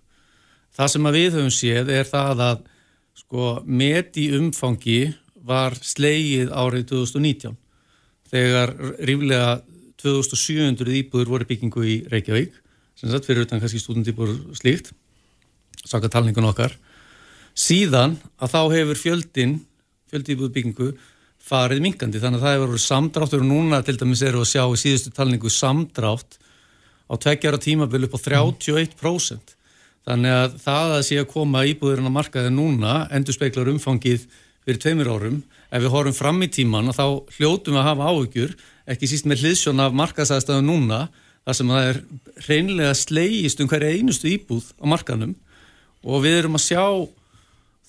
Það 0.73 0.93
sem 0.95 1.09
við 1.13 1.35
höfum 1.37 1.53
séð 1.53 1.91
er 1.93 2.09
það 2.09 2.45
að 2.47 2.63
sko, 3.21 3.49
met 3.67 4.17
í 4.17 4.31
umfangi 4.39 5.01
var 5.43 5.77
slegið 5.77 6.53
árið 6.55 6.87
2019 6.95 7.59
þegar 8.33 8.73
ríflega 9.03 9.61
2700 10.01 10.97
íbúður 11.03 11.33
voru 11.35 11.49
byggingu 11.49 11.85
í 11.85 11.97
Reykjavík 12.11 12.55
sem 12.99 13.11
sagt 13.11 13.27
fyrir 13.29 13.45
utan 13.47 13.61
kannski 13.61 13.81
stúdendýbúður 13.83 14.57
slíkt 14.57 14.93
saka 15.85 16.11
talningun 16.13 16.49
okkar 16.49 16.75
síðan 17.59 18.17
að 18.41 18.55
þá 18.55 18.61
hefur 18.77 19.01
fjöldin 19.03 19.59
fjöldi 20.11 20.37
íbúður 20.37 20.55
byggingu 20.57 20.89
farið 21.43 21.83
minkandi 21.85 22.21
þannig 22.23 22.41
að 22.41 22.47
það 22.47 22.55
hefur 22.57 22.71
verið 22.73 22.85
samdráttur 22.87 23.43
og 23.43 23.49
núna 23.49 23.83
til 23.83 23.97
dæmis 24.01 24.23
eru 24.27 24.45
að 24.45 24.53
sjá 24.53 24.63
í 24.65 24.79
síðustu 24.83 25.13
talningu 25.17 25.51
samdrátt 25.53 26.39
á 27.11 27.15
tveggjara 27.19 27.61
tímabil 27.61 28.07
upp 28.07 28.17
á 28.17 28.21
31% 28.29 29.57
þannig 30.07 30.37
að 30.37 30.55
það 30.63 30.95
að 30.97 31.05
sé 31.09 31.19
að 31.21 31.31
koma 31.33 31.67
íbúðurinn 31.71 32.11
á 32.11 32.17
markaði 32.17 32.55
núna 32.55 32.95
endur 33.15 33.37
speiklar 33.37 33.71
umfangið 33.71 34.27
fyrir 34.63 34.81
tveimur 34.83 35.11
árum. 35.11 35.41
Ef 35.73 35.83
við 35.83 35.95
horfum 35.95 36.17
fram 36.17 36.43
í 36.45 36.51
tíman 36.53 36.91
og 36.91 36.97
þá 36.97 37.07
hljótum 37.39 37.75
við 37.75 37.81
að 37.81 37.89
hafa 37.89 38.11
áhugjur 38.11 38.57
ekki 38.93 39.09
síst 39.11 39.29
með 39.31 39.45
hliðsjón 39.45 39.83
af 39.83 39.97
markaðsæðstöðu 39.99 40.67
núna 40.67 41.01
þar 41.43 41.59
sem 41.59 41.73
það 41.73 41.89
er 41.89 42.01
reynlega 42.49 42.99
slegist 42.99 43.63
um 43.63 43.71
hverja 43.71 43.97
einustu 43.97 44.31
íbúð 44.31 44.71
á 44.79 44.85
markanum 44.91 45.35
og 46.03 46.25
við 46.25 46.39
erum 46.43 46.59
að 46.59 46.67
sjá 46.67 46.85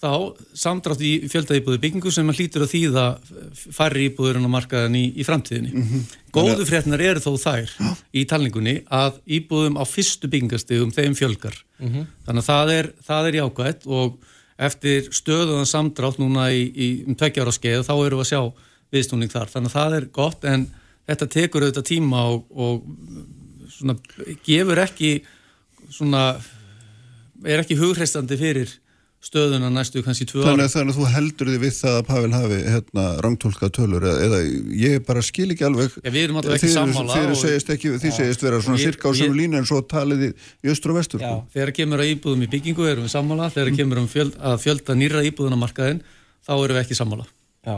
þá 0.04 0.44
samdrátt 0.58 1.02
í 1.04 1.14
fjöldaýbúðu 1.32 1.80
byggingu 1.80 2.12
sem 2.12 2.28
hlýtur 2.34 2.66
að 2.66 2.74
þýða 2.74 3.06
færri 3.78 4.10
íbúðurinn 4.10 4.50
á 4.50 4.52
markaðin 4.52 4.98
í, 5.00 5.04
í 5.16 5.24
framtíðinni. 5.28 5.72
Mm 5.72 5.86
-hmm. 5.88 6.04
Góðu 6.36 6.68
frétnar 6.68 7.04
eru 7.06 7.24
þó 7.24 7.32
þær 7.40 7.72
í 8.12 8.26
talningunni 8.28 8.76
að 8.92 9.22
íbúðum 9.40 9.80
á 9.80 9.84
fyrstu 9.88 10.28
byggingastegum 10.28 10.92
þeim 10.92 11.16
fjölgar. 11.16 11.56
Mm 11.80 11.90
-hmm. 11.90 12.08
Þannig 12.28 12.44
að 12.44 12.50
það 12.52 12.74
er, 12.74 12.92
það 13.08 13.28
er 13.28 13.40
jákvægt 13.40 13.88
og 13.88 14.20
eftir 14.58 15.10
stöðuðan 15.12 15.70
samdrátt 15.70 16.20
núna 16.20 16.52
í, 16.52 16.68
í 16.68 16.88
um 17.08 17.16
tveggjára 17.16 17.54
skeið 17.54 17.88
þá 17.88 17.96
eru 17.96 18.20
við 18.20 18.26
að 18.26 18.32
sjá 18.32 18.42
viðstúning 18.94 19.32
þar. 19.32 19.50
Þannig 19.50 19.72
að 19.72 19.78
það 19.80 19.98
er 19.98 20.06
gott 20.14 20.44
en 20.46 20.68
þetta 21.08 21.28
tekur 21.28 21.64
auðvitað 21.64 21.90
tíma 21.90 22.28
og, 22.30 22.46
og 22.52 22.84
svona, 23.72 23.98
gefur 24.46 24.84
ekki 24.84 25.24
svona, 25.90 26.36
er 27.46 27.64
ekki 27.64 27.80
hugreistandi 27.80 28.38
fyrir 28.38 28.83
stöðuna 29.24 29.70
næstu 29.72 30.04
kannski 30.04 30.28
tvö 30.28 30.44
ári. 30.44 30.66
Þannig 30.68 30.94
að 30.94 30.98
þú 30.98 31.08
heldur 31.14 31.52
því 31.52 31.60
við 31.62 31.74
það 31.78 31.98
að 32.00 32.08
Pavel 32.10 32.34
hafi 32.34 32.58
hérna 32.74 33.06
rangtólka 33.24 33.70
tölur 33.74 34.04
eða, 34.10 34.28
eða 34.28 34.42
ég 34.82 35.06
bara 35.08 35.24
skil 35.24 35.48
ekki 35.54 35.68
alveg 35.68 35.96
ja, 36.02 36.12
Við 36.12 36.20
erum 36.26 36.42
alltaf 36.42 36.58
ekki 36.58 36.74
sammála 36.74 37.18
Þið 37.22 37.40
segist, 37.40 37.72
ekki, 37.78 37.94
þið 38.04 38.16
segist 38.18 38.46
vera 38.46 38.62
svona 38.66 38.84
cirka 38.84 39.10
á 39.10 39.12
sömu 39.16 39.40
línu 39.40 39.62
en 39.62 39.70
svo 39.70 39.80
talið 39.88 40.28
í 40.30 40.74
östur 40.74 40.94
og 40.94 41.00
vestur 41.00 41.24
Já, 41.24 41.32
sko. 41.32 41.56
þegar 41.56 41.74
kemur 41.80 42.04
að 42.04 42.14
íbúðum 42.18 42.44
í 42.44 42.52
byggingu 42.52 42.90
erum 42.92 43.08
við 43.08 43.16
sammála 43.16 43.50
þegar 43.56 43.72
mm. 43.72 43.80
kemur 43.80 44.04
um 44.04 44.12
fjöld, 44.12 44.38
að 44.44 44.60
fjölda 44.66 45.00
nýra 45.00 45.26
íbúðunamarkaðin 45.32 46.04
þá 46.44 46.54
erum 46.58 46.76
við 46.76 46.84
ekki 46.84 47.00
sammála 47.00 47.30
Já 47.64 47.78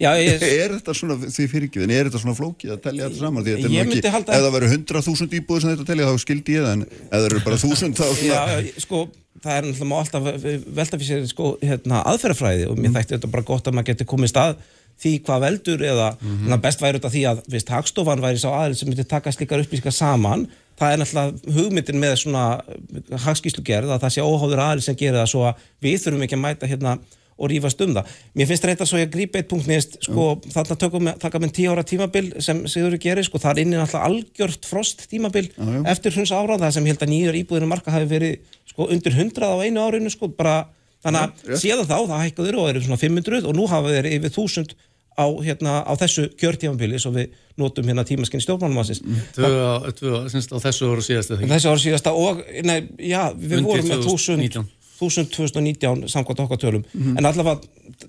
Já, 0.00 0.10
ég... 0.20 0.46
Er 0.64 0.74
þetta 0.76 0.94
svona, 0.96 1.18
því 1.24 1.46
fyrir 1.52 1.68
ekki, 1.68 1.84
en 1.84 1.94
er 1.96 2.08
þetta 2.08 2.22
svona 2.22 2.36
flókið 2.38 2.74
að 2.76 2.80
tellja 2.86 3.10
þetta 3.10 3.20
saman? 3.22 3.46
Þetta 3.46 3.70
er 3.70 3.84
ekki, 3.84 4.14
halda... 4.16 4.38
ef 4.38 4.46
það 4.46 4.56
verður 4.56 4.74
100.000 4.76 5.38
íbúður 5.40 5.64
sem 5.64 5.74
þetta 5.74 5.88
tellja 5.90 6.08
þá 6.10 6.24
skildi 6.24 6.56
ég 6.56 6.66
það, 6.66 6.74
en 6.74 6.86
ef 6.86 7.14
það 7.16 7.28
eru 7.30 7.44
bara 7.46 7.60
1000 7.62 7.96
þá 7.96 8.06
svona... 8.06 8.40
Já, 8.56 8.80
sko, 8.86 9.02
það 9.42 9.58
er 9.58 9.68
náttúrulega 9.68 10.00
alltaf 10.02 10.48
velta 10.80 11.00
fyrir 11.00 11.12
sér 11.12 11.30
sko, 11.30 11.52
hérna, 11.62 12.02
aðferðafræði 12.12 12.66
og 12.70 12.80
mér 12.80 12.90
mm. 12.90 12.98
þætti 12.98 13.16
þetta 13.16 13.32
bara 13.36 13.48
gott 13.52 13.70
að 13.70 13.78
maður 13.78 13.90
geti 13.92 14.08
komið 14.08 14.32
stað 14.32 14.58
því 15.02 15.12
hvað 15.26 15.42
veldur 15.44 15.82
eða 15.84 16.06
mm 16.14 16.36
-hmm. 16.36 16.60
best 16.62 16.80
væri 16.80 16.98
þetta 16.98 17.12
því 17.12 17.22
að 17.30 17.42
viðst, 17.52 17.72
hagstofan 17.74 18.22
væri 18.24 18.40
sá 18.40 18.48
aðeins 18.48 18.80
sem 18.80 18.88
myndi 18.88 19.04
taka 19.04 19.32
slikar 19.32 19.60
upplýsingar 19.60 19.92
saman 19.92 20.46
það 20.78 20.92
er 20.92 20.98
náttúrulega 21.00 21.52
hugmyndin 21.56 22.00
með 22.00 22.14
svona 22.22 22.44
hagskíslugerð 23.26 23.92
að 23.92 24.00
það 24.04 24.14
sé 24.14 24.24
óháður 24.24 24.62
aðeins 24.64 24.88
sem 24.88 24.96
gerir 24.96 25.20
það 25.20 25.30
svo 25.32 25.44
að 25.50 25.60
við 25.84 26.00
þurfum 26.02 26.24
ekki 26.26 26.36
að 26.36 26.44
mæta 26.46 26.70
hérna 26.70 26.98
og 27.36 27.50
rífast 27.52 27.82
um 27.84 27.92
það. 27.96 28.12
Mér 28.36 28.48
finnst 28.50 28.66
reynda 28.66 28.86
svo 28.88 29.00
ég 29.00 29.10
að 29.10 29.16
grípa 29.16 29.40
eitt 29.40 29.48
punkt 29.50 29.68
nýst, 29.68 29.98
sko, 30.06 30.28
mm. 30.36 30.54
þarna 30.54 30.76
tökum 30.80 31.10
við 31.10 31.18
taka 31.20 31.40
með 31.42 31.52
tíu 31.58 31.74
ára 31.74 31.84
tímabil 31.86 32.30
sem 32.44 32.62
Sigurður 32.70 33.02
gerir 33.02 33.26
sko, 33.26 33.40
það 33.42 33.52
er 33.52 33.62
inni 33.64 33.76
náttúrulega 33.76 34.08
algjört 34.08 34.68
frost 34.68 35.04
tímabil 35.10 35.50
mm. 35.52 35.84
eftir 35.92 36.16
hruns 36.16 36.32
ára, 36.32 36.56
það 36.62 36.78
sem 36.78 36.88
held 36.88 37.04
að 37.04 37.12
nýjur 37.12 37.38
íbúðinu 37.42 37.68
marka 37.68 37.92
hafi 37.92 38.08
verið 38.08 38.56
sko 38.72 38.88
undir 38.88 39.16
100 39.20 39.52
á 39.52 39.56
einu 39.60 39.84
árinu, 39.84 40.12
sko, 40.12 40.30
bara 40.32 40.62
þannig 41.04 41.26
að 41.26 41.46
mm. 41.52 41.62
síðan 41.66 41.88
þá, 41.90 41.96
það 42.00 42.24
hækkaður 42.24 42.60
og 42.62 42.70
eru 42.72 42.84
svona 42.86 43.02
500 43.04 43.44
og 43.44 43.58
nú 43.58 43.68
hafa 43.70 43.96
þeir 43.98 44.12
yfir 44.16 44.32
1000 44.32 44.76
á, 45.16 45.26
hérna, 45.40 45.80
á 45.84 45.92
þessu 45.96 46.26
kjörtímabili 46.36 47.00
svo 47.00 47.12
við 47.14 47.36
notum 47.60 47.88
hérna 47.88 48.04
tímaskinn 48.06 48.42
stjórnmálum 48.44 48.80
Tvö 49.36 50.24
á 50.24 50.58
þessu 50.60 50.90
ára 50.92 51.04
síðasta 51.04 51.38
Þessu 51.40 51.72
ára 51.72 51.80
síðasta 51.80 52.12
og, 52.12 52.42
nei, 52.66 52.78
já, 53.00 53.32
við 53.32 53.64
vorum 53.64 53.88
með 53.88 54.04
1000 54.04 54.44
2019 54.98 56.08
samkvæmt 56.08 56.40
okkar 56.46 56.60
tölum. 56.62 56.84
Mm 56.92 57.02
-hmm. 57.02 57.18
en 57.18 57.26
allavega 57.26 57.60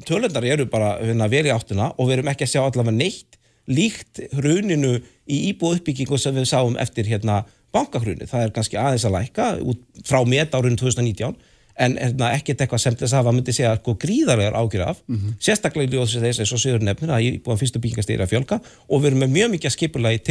tölundar 0.06 0.46
eru 0.46 0.66
bara 0.66 0.98
hérna, 1.02 1.30
vel 1.30 1.46
í 1.46 1.54
áttina 1.54 1.94
og 1.98 2.08
við 2.08 2.18
erum 2.18 2.32
ekki 2.32 2.44
að 2.44 2.54
sjá 2.54 2.62
allavega 2.64 2.98
neitt 2.98 3.38
líkt 3.68 4.22
hruninu 4.34 5.02
í 5.28 5.52
íbúð 5.52 5.80
uppbyggingu 5.80 6.18
sem 6.18 6.36
við 6.36 6.48
sáum 6.48 6.78
eftir 6.80 7.06
hérna 7.06 7.44
bankahruni, 7.76 8.28
það 8.28 8.44
er 8.44 8.54
kannski 8.56 8.80
aðeins 8.80 9.06
að 9.06 9.16
læka 9.18 9.48
út 9.60 9.82
frá 10.08 10.24
met 10.28 10.56
árunum 10.56 10.78
2019 10.80 11.36
en 11.78 11.98
hérna, 12.00 12.32
ekkert 12.36 12.62
eitthvað 12.64 12.82
sem 12.82 12.96
þess 12.98 13.14
að 13.14 13.22
hafa 13.22 13.34
myndi 13.36 13.54
segja 13.56 13.74
sko, 13.78 13.94
gríðarlegar 14.02 14.56
ágjur 14.58 14.84
af 14.88 15.02
mm 15.06 15.16
-hmm. 15.18 15.36
sérstaklega 15.48 15.88
í 15.88 15.94
ljóðs 15.94 16.16
þess 16.18 16.54
að 16.54 16.62
Sjöður 16.64 16.86
nefnir 16.88 17.12
að 17.14 17.24
ég 17.26 17.42
búið 17.44 17.54
að 17.54 17.60
fyrstu 17.62 17.82
byggingastýri 17.84 18.24
að 18.24 18.32
fjölka 18.34 18.60
og 18.90 19.02
við 19.02 19.08
erum 19.12 19.20
með 19.24 19.34
mjög 19.36 19.52
mikið 19.54 19.76
skipulagi 19.76 20.22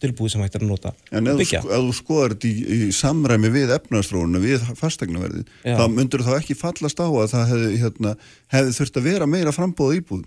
tilbúið 0.00 0.30
sem 0.32 0.40
hægt 0.40 0.56
er 0.56 0.64
að 0.64 0.70
nota 0.70 0.92
En 1.10 1.26
ef 1.26 1.36
þú 1.66 1.92
skoðar 1.92 2.36
þetta 2.36 2.48
í, 2.48 2.54
í 2.88 2.92
samræmi 2.92 3.50
við 3.52 3.74
efnaðstrónu, 3.76 4.40
við 4.40 4.64
fastegnaverði 4.80 5.44
þá 5.64 5.84
myndur 5.88 6.24
þá 6.24 6.32
ekki 6.40 6.56
fallast 6.56 7.00
á 7.00 7.08
að 7.08 7.30
það 7.34 7.44
hefði, 7.52 7.76
hérna, 7.82 8.16
hefði 8.48 8.72
þurft 8.80 8.96
að 8.96 9.06
vera 9.10 9.26
meira 9.26 9.52
frambóð 9.52 10.00
íbúð 10.00 10.24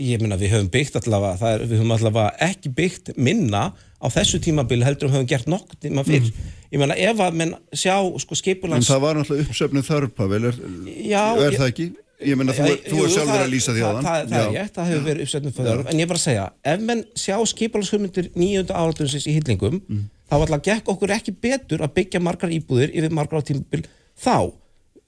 Ég 0.00 0.22
minna 0.22 0.38
við 0.40 0.54
höfum 0.54 0.70
byggt 0.72 0.96
allavega, 1.02 1.50
er, 1.50 1.66
við 1.68 1.80
höfum 1.82 1.94
allavega 1.96 2.30
ekki 2.46 2.72
byggt 2.76 3.12
minna 3.20 3.70
á 4.00 4.06
þessu 4.08 4.40
tímabili 4.40 4.86
heldur 4.86 5.10
um 5.10 5.18
höfum 5.18 5.28
gert 5.28 5.48
nokk 5.50 5.74
tíma 5.82 6.04
fyrr. 6.06 6.30
Mm. 6.30 6.52
Ég 6.72 6.80
meina 6.80 6.96
ef 6.96 7.18
að 7.20 7.36
menn 7.36 7.56
sjá 7.76 7.96
sko 8.22 8.38
skipulans... 8.38 8.86
En 8.86 8.94
það 8.94 9.02
var 9.04 9.18
náttúrulega 9.18 9.50
uppsöfnið 9.50 9.90
þörpa, 9.90 10.28
vel, 10.30 10.40
er, 10.48 10.62
Já, 11.04 11.24
er 11.34 11.56
það 11.58 11.66
ekki? 11.66 11.86
Ég 12.30 12.38
meina 12.38 12.54
þú, 12.56 12.68
þú 12.84 13.02
er 13.04 13.12
sjálfur 13.14 13.42
að 13.42 13.52
lýsa 13.52 13.74
því 13.74 13.82
á 13.82 13.88
þann. 13.90 14.06
Það, 14.06 14.24
það, 14.30 14.48
það 14.54 14.72
það 14.76 14.88
hefur 14.90 15.04
verið 15.08 15.26
uppsöfnið 15.26 15.58
þörpa, 15.58 15.92
en 15.92 16.02
ég 16.02 16.10
bara 16.10 16.22
segja, 16.22 16.46
ef 16.72 16.82
menn 16.88 17.04
sjá 17.18 17.36
skipulashugmyndir 17.52 18.30
nýjönda 18.36 18.76
áratunnsins 18.80 19.26
í 19.26 19.36
hillingum, 19.36 19.78
mm. 19.80 20.02
þá 20.28 20.36
alltaf 20.38 20.64
gekk 20.68 20.90
okkur 20.94 21.14
ekki 21.16 21.36
betur 21.48 21.84
að 21.84 21.94
byggja 21.96 22.22
margar 22.24 22.52
íbúðir 22.52 22.92
yfir 22.92 23.16
margar 23.16 23.40
á 23.40 23.48
tímabil 23.50 23.86
þá. 24.20 24.52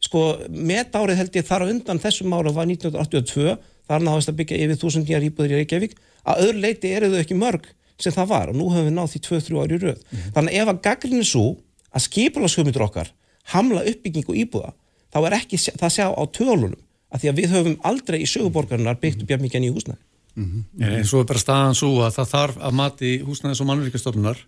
Sko, 0.03 0.23
met 0.51 0.97
árið 0.99 1.21
held 1.21 1.37
ég 1.39 1.47
þar 1.47 1.69
á 1.69 1.71
undan 1.71 2.01
þessum 2.03 2.33
ára 2.35 2.51
var 2.57 2.67
1982, 2.67 3.55
þar 3.93 4.05
náðist 4.07 4.33
að 4.33 4.39
byggja 4.41 4.61
yfir 4.65 4.81
þúsund 4.81 5.09
nýjar 5.09 5.27
íbúðir 5.29 5.55
í 5.55 5.59
Reykjavík, 5.61 5.97
að 6.25 6.45
öðru 6.47 6.63
leiti 6.65 6.93
eru 6.93 7.11
þau 7.13 7.19
ekki 7.23 7.39
mörg 7.39 7.67
sem 8.03 8.15
það 8.15 8.31
var 8.33 8.53
og 8.53 8.57
nú 8.59 8.69
höfum 8.73 8.89
við 8.89 8.97
náð 8.97 9.11
því 9.13 9.21
2-3 9.27 9.59
ári 9.63 9.79
rauð. 9.83 9.99
Mm 9.99 10.19
-hmm. 10.19 10.33
Þannig 10.37 10.55
ef 10.61 10.69
að 10.69 10.83
gaggrinu 10.87 11.25
svo 11.25 11.47
að 11.93 12.05
skipularskömyndur 12.07 12.87
okkar 12.87 13.13
hamla 13.53 13.85
uppbyggingu 13.91 14.35
íbúða, 14.43 14.73
þá 15.13 15.19
er 15.27 15.37
ekki 15.41 15.57
það 15.59 15.95
sjá 15.97 16.07
á 16.09 16.23
tölunum 16.33 16.81
að 17.13 17.21
því 17.21 17.29
að 17.29 17.39
við 17.41 17.53
höfum 17.53 17.77
aldrei 17.85 18.19
í 18.23 18.31
söguborgarinnar 18.31 19.01
byggt 19.01 19.23
upp 19.23 19.31
jafn 19.31 19.45
mikið 19.45 19.61
nýju 19.61 19.75
húsnæði. 19.77 20.03
Mm 20.35 20.65
-hmm. 20.79 20.99
En 20.99 21.05
svo 21.05 21.21
er 21.21 21.29
bara 21.29 21.39
staðan 21.39 21.75
svo 21.75 22.01
að 22.01 22.15
það 22.17 22.33
þarf 22.35 22.57
að 22.57 22.73
mati 22.73 23.11
húsnæðis 23.21 23.61
og 23.61 23.67
mannverkastofnunar 23.67 24.39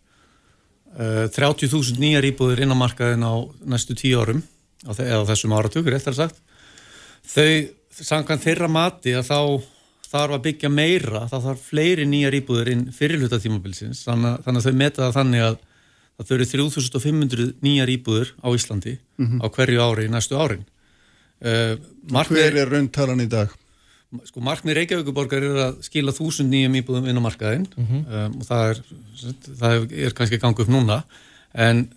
uh, 0.99 1.27
30.000 1.29 1.99
nýjar 2.01 2.25
íbúðir 2.25 2.63
inn 2.63 2.73
á 2.73 2.77
markaðin 2.77 3.27
á 3.27 3.35
næstu 3.67 3.95
tíu 3.95 4.21
árum 4.21 4.43
eða 4.85 5.25
þessum 5.29 5.53
áratökur, 5.53 5.95
eftir 5.95 6.13
að 6.13 6.17
sagt 6.17 6.41
þau, 7.25 7.69
sangan 8.03 8.43
þeirra 8.43 8.69
mati 8.71 9.15
að 9.15 9.29
þá 9.29 9.41
þarf 10.15 10.37
að 10.37 10.45
byggja 10.47 10.71
meira, 10.71 11.25
það 11.31 11.47
þarf 11.49 11.69
fleiri 11.71 12.07
nýjar 12.07 12.37
íbúður 12.39 12.71
inn 12.71 12.85
fyrirluta 12.95 13.41
tímabilsins 13.43 14.05
þannig, 14.07 14.39
þannig 14.45 14.61
að 14.61 14.69
þau 14.69 14.79
meta 14.83 15.03
það 15.03 15.17
þannig 15.19 15.45
að 15.49 15.57
það 16.15 16.29
þau 16.29 16.37
eru 16.37 16.47
3500 16.53 17.49
nýjar 17.67 17.93
íbúður 17.97 18.31
á 18.39 18.49
Íslandi 18.55 18.95
mm 18.95 19.27
-hmm. 19.27 19.43
á 19.43 19.47
hverju 19.57 19.83
ári 19.83 20.07
í 20.07 20.13
næstu 20.13 20.39
árin 20.39 20.65
uh, 21.43 21.75
markmið, 22.15 22.43
Hver 22.45 22.61
er 22.63 22.73
rauntalan 22.77 23.25
í 23.25 23.29
dag? 23.31 23.55
Sko 24.29 24.41
markmið 24.47 24.79
Reykjavíkuborgar 24.79 25.43
er 25.43 25.61
að 25.69 25.81
skila 25.83 26.15
þúsund 26.15 26.53
nýjum 26.53 26.79
íbúðum 26.79 27.09
inn 27.11 27.19
á 27.19 27.27
markaðin 27.27 27.67
mm 27.75 27.87
-hmm. 27.87 28.03
um, 28.07 28.39
og 28.39 28.47
það 28.47 28.69
er, 28.71 28.83
það 29.59 29.95
er 30.07 30.15
kannski 30.15 30.39
gangu 30.39 30.63
upp 30.63 30.71
núna 30.71 31.03
en 31.55 31.89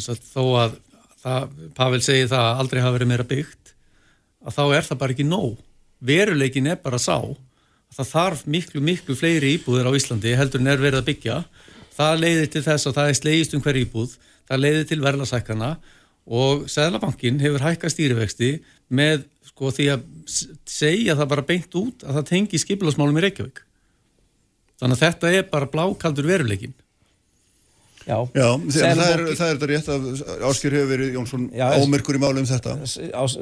sagt, 0.00 0.24
þó 0.32 0.44
að 0.64 0.78
það, 1.20 1.50
Pavel 1.76 2.00
segi 2.00 2.28
það 2.30 2.44
að 2.46 2.60
aldrei 2.62 2.80
hafa 2.80 2.96
verið 2.96 3.10
meira 3.12 3.28
byggt 3.28 3.59
að 4.44 4.56
þá 4.56 4.64
er 4.76 4.88
það 4.88 5.00
bara 5.02 5.16
ekki 5.16 5.28
nóg. 5.28 5.60
Veruleikin 6.00 6.70
er 6.70 6.80
bara 6.80 7.00
sá 7.00 7.18
það 7.90 8.10
þarf 8.12 8.42
miklu, 8.46 8.80
miklu 8.84 9.16
fleiri 9.18 9.56
íbúðir 9.56 9.88
á 9.90 9.92
Íslandi 9.98 10.34
heldur 10.38 10.62
en 10.62 10.70
er 10.70 10.82
verið 10.82 11.02
að 11.02 11.08
byggja. 11.10 11.38
Það 11.96 12.20
leiðir 12.24 12.50
til 12.52 12.62
þess 12.64 12.88
að 12.88 12.98
það 12.98 13.08
er 13.08 13.18
slegist 13.18 13.56
um 13.56 13.64
hver 13.64 13.80
íbúð 13.80 14.12
það 14.50 14.62
leiðir 14.64 14.86
til 14.90 15.00
verðlasækana 15.04 15.70
og 16.30 16.68
Sæðlabankin 16.70 17.40
hefur 17.42 17.64
hækka 17.64 17.90
stýrivexti 17.90 18.50
með 18.94 19.24
sko 19.50 19.72
því 19.74 19.88
að 19.94 20.04
segja 20.68 21.16
það 21.18 21.30
bara 21.32 21.46
beint 21.46 21.74
út 21.78 22.04
að 22.06 22.20
það 22.20 22.28
tengi 22.30 22.60
skipilagsmálum 22.62 23.18
í 23.18 23.24
Reykjavík. 23.26 23.62
Þannig 24.80 24.96
að 24.96 25.04
þetta 25.04 25.32
er 25.36 25.48
bara 25.50 25.70
blákaldur 25.70 26.30
veruleikin 26.30 26.76
Já, 28.10 28.16
Já, 28.34 28.46
það, 28.74 29.00
er, 29.04 29.20
það 29.38 29.46
er 29.46 29.58
þetta 29.60 29.68
rétt 29.70 29.88
að 29.94 30.06
Áskir 30.48 30.74
hefur 30.74 30.88
verið 30.90 31.12
Jónsson 31.14 31.44
Já, 31.54 31.66
ómyrkur 31.78 32.18
í 32.18 32.20
máli 32.22 32.42
um 32.42 32.48
þetta. 32.48 32.72
Ás, 33.14 33.36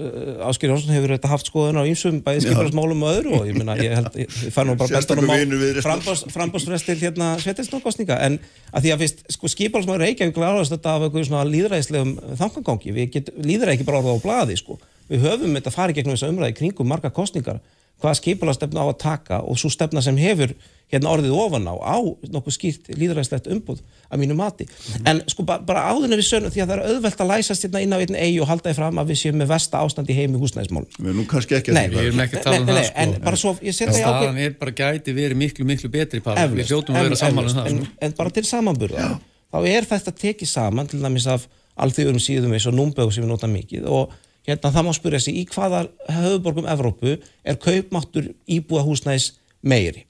Áskir 0.51 0.73
Jónsson 0.73 0.93
hefur 0.93 1.15
þetta 1.15 1.31
haft 1.33 1.49
skoðun 1.49 1.81
á 1.81 1.89
ýmsum 1.89 2.19
bæði 2.27 2.45
skipularsmálum 2.45 3.07
og 3.07 3.15
öðru 3.15 3.39
og 3.39 3.49
ég 3.49 3.57
meina, 3.57 3.79
ég 3.81 3.95
held, 3.97 4.19
ég 4.21 4.35
fær 4.53 4.69
nú 4.69 4.77
bara 4.77 4.93
Sérstakur 4.93 5.25
bestunum 5.25 5.33
vinur 5.33 5.63
Viðreisnar. 5.63 6.05
á 6.05 6.35
frambásfrest 6.35 6.91
til 6.91 6.99
hérna 7.01 7.31
sveitinsnókostninga 7.41 8.21
en 8.29 8.39
að 8.73 8.85
því 8.85 8.95
að 8.95 9.05
fyrst, 9.07 9.25
sko, 9.39 9.53
skipularsmál 9.55 9.99
Reykjavík 10.05 10.37
klárast 10.37 10.75
þetta 10.75 10.95
af 10.99 11.09
eitthvað 11.09 11.29
svona 11.31 11.49
líðræðislegum 11.49 12.15
þangangangi, 12.43 12.95
við 12.99 13.33
líðræði 13.41 13.79
ekki 13.79 13.89
bara 13.89 14.03
orða 14.03 14.19
á 14.21 14.25
blaði, 14.27 14.61
sko, 14.61 14.77
við 15.09 15.25
höfum 15.25 15.57
þetta 15.57 15.73
farið 15.75 16.01
gegnum 16.03 16.19
þessa 16.19 16.33
umræði 16.35 16.59
kringum 16.61 16.93
marga 16.93 17.15
kostningar 17.15 17.63
hvaða 17.99 18.19
skipularsstefna 18.21 18.85
á 18.85 18.87
að 18.89 18.99
taka 19.03 19.41
og 19.45 19.59
svo 19.61 19.71
stefna 19.73 20.03
sem 20.05 20.19
hefur 20.21 20.55
hérna 20.89 21.11
orðið 21.13 21.35
ofan 21.37 21.67
á 21.69 21.75
á 21.85 21.97
nokkuð 22.33 22.55
skýrt 22.55 22.87
líðræðislegt 22.97 23.49
umbúð 23.53 23.83
að 24.09 24.23
mínu 24.23 24.37
mati, 24.39 24.65
en 25.05 25.21
sko 25.29 25.45
ba 25.45 25.59
bara 25.61 25.83
áðurinn 25.91 26.17
við 26.17 26.29
sönum 26.31 26.53
því 26.55 26.63
að 26.65 26.71
það 26.71 26.79
er 26.79 26.93
auðvelt 26.95 27.21
að 27.21 27.31
læsast 27.33 27.67
hérna 27.67 27.83
inn 27.85 27.93
á 27.93 27.99
einn 28.01 28.17
eigi 28.17 28.39
og 28.41 28.49
halda 28.49 28.71
því 28.71 28.79
fram 28.79 29.01
að 29.03 29.11
við 29.13 29.21
séum 29.21 29.37
með 29.43 29.51
versta 29.53 29.83
ástand 29.85 30.09
í 30.09 30.17
heimi 30.17 30.41
húsnæðismálum 30.41 30.89
Við 30.97 31.11
erum 31.11 31.21
nú 31.21 31.27
kannski 31.29 31.59
ekki 31.59 31.75
að 31.75 31.77
Nei, 31.77 31.83
því 31.91 31.99
Við 31.99 32.09
erum 32.09 32.23
ekki 32.25 32.39
að 32.39 32.47
tala 32.47 32.61
um 32.63 32.65
Nei, 32.65 32.73
það, 32.73 32.81
nei, 32.81 32.89
sko. 32.89 33.03
en 33.05 33.27
bara 33.27 33.41
svo, 33.43 33.53
ég 33.69 33.77
set 33.77 33.91
það 33.91 33.99
í 33.99 34.07
ákveð 34.07 34.17
Staðan 34.17 34.41
er 34.47 34.57
bara 34.63 34.75
gæti 34.81 35.17
verið 35.19 35.41
miklu, 35.43 35.69
miklu 35.69 35.91
betri 35.93 36.23
Páll. 36.25 36.39
Við 36.55 36.73
hljótum 36.73 36.97
að 36.97 37.09
vera 37.11 37.21
sammála 37.21 37.53
um 37.53 37.59
það. 37.59 37.69
en, 37.69 37.83
sko. 37.85 37.99
en 38.09 38.17
bara 38.23 38.35
til 38.39 38.47
samanburða 38.49 39.11
þá 39.53 39.59
er 39.69 39.91
þetta 39.93 40.17
tekið 40.25 40.53
saman 40.55 40.89
til 40.89 41.03
dæmis 41.05 41.29
af 41.29 41.45
alþjóðum 41.79 42.23
síðum 42.23 42.57
eins 42.57 42.67
og 42.69 42.75
Númbögu 42.79 43.13
sem 43.13 43.25
við 43.25 43.31
nota 43.35 43.51
mikið 43.51 43.87
og 43.93 44.17
hérna 44.49 44.73
það 44.75 44.87
má 44.89 44.93
spyrja 44.97 45.23
sig 45.23 45.39
í 45.43 45.47
hvaða 45.53 45.85
höfuborgum 46.17 46.69
Evrópu 46.73 47.17
er 47.19 47.61
kaupmáttur 47.63 48.33
íbúa 48.49 48.85
húsnæðis 48.87 49.35
meiri 49.63 50.07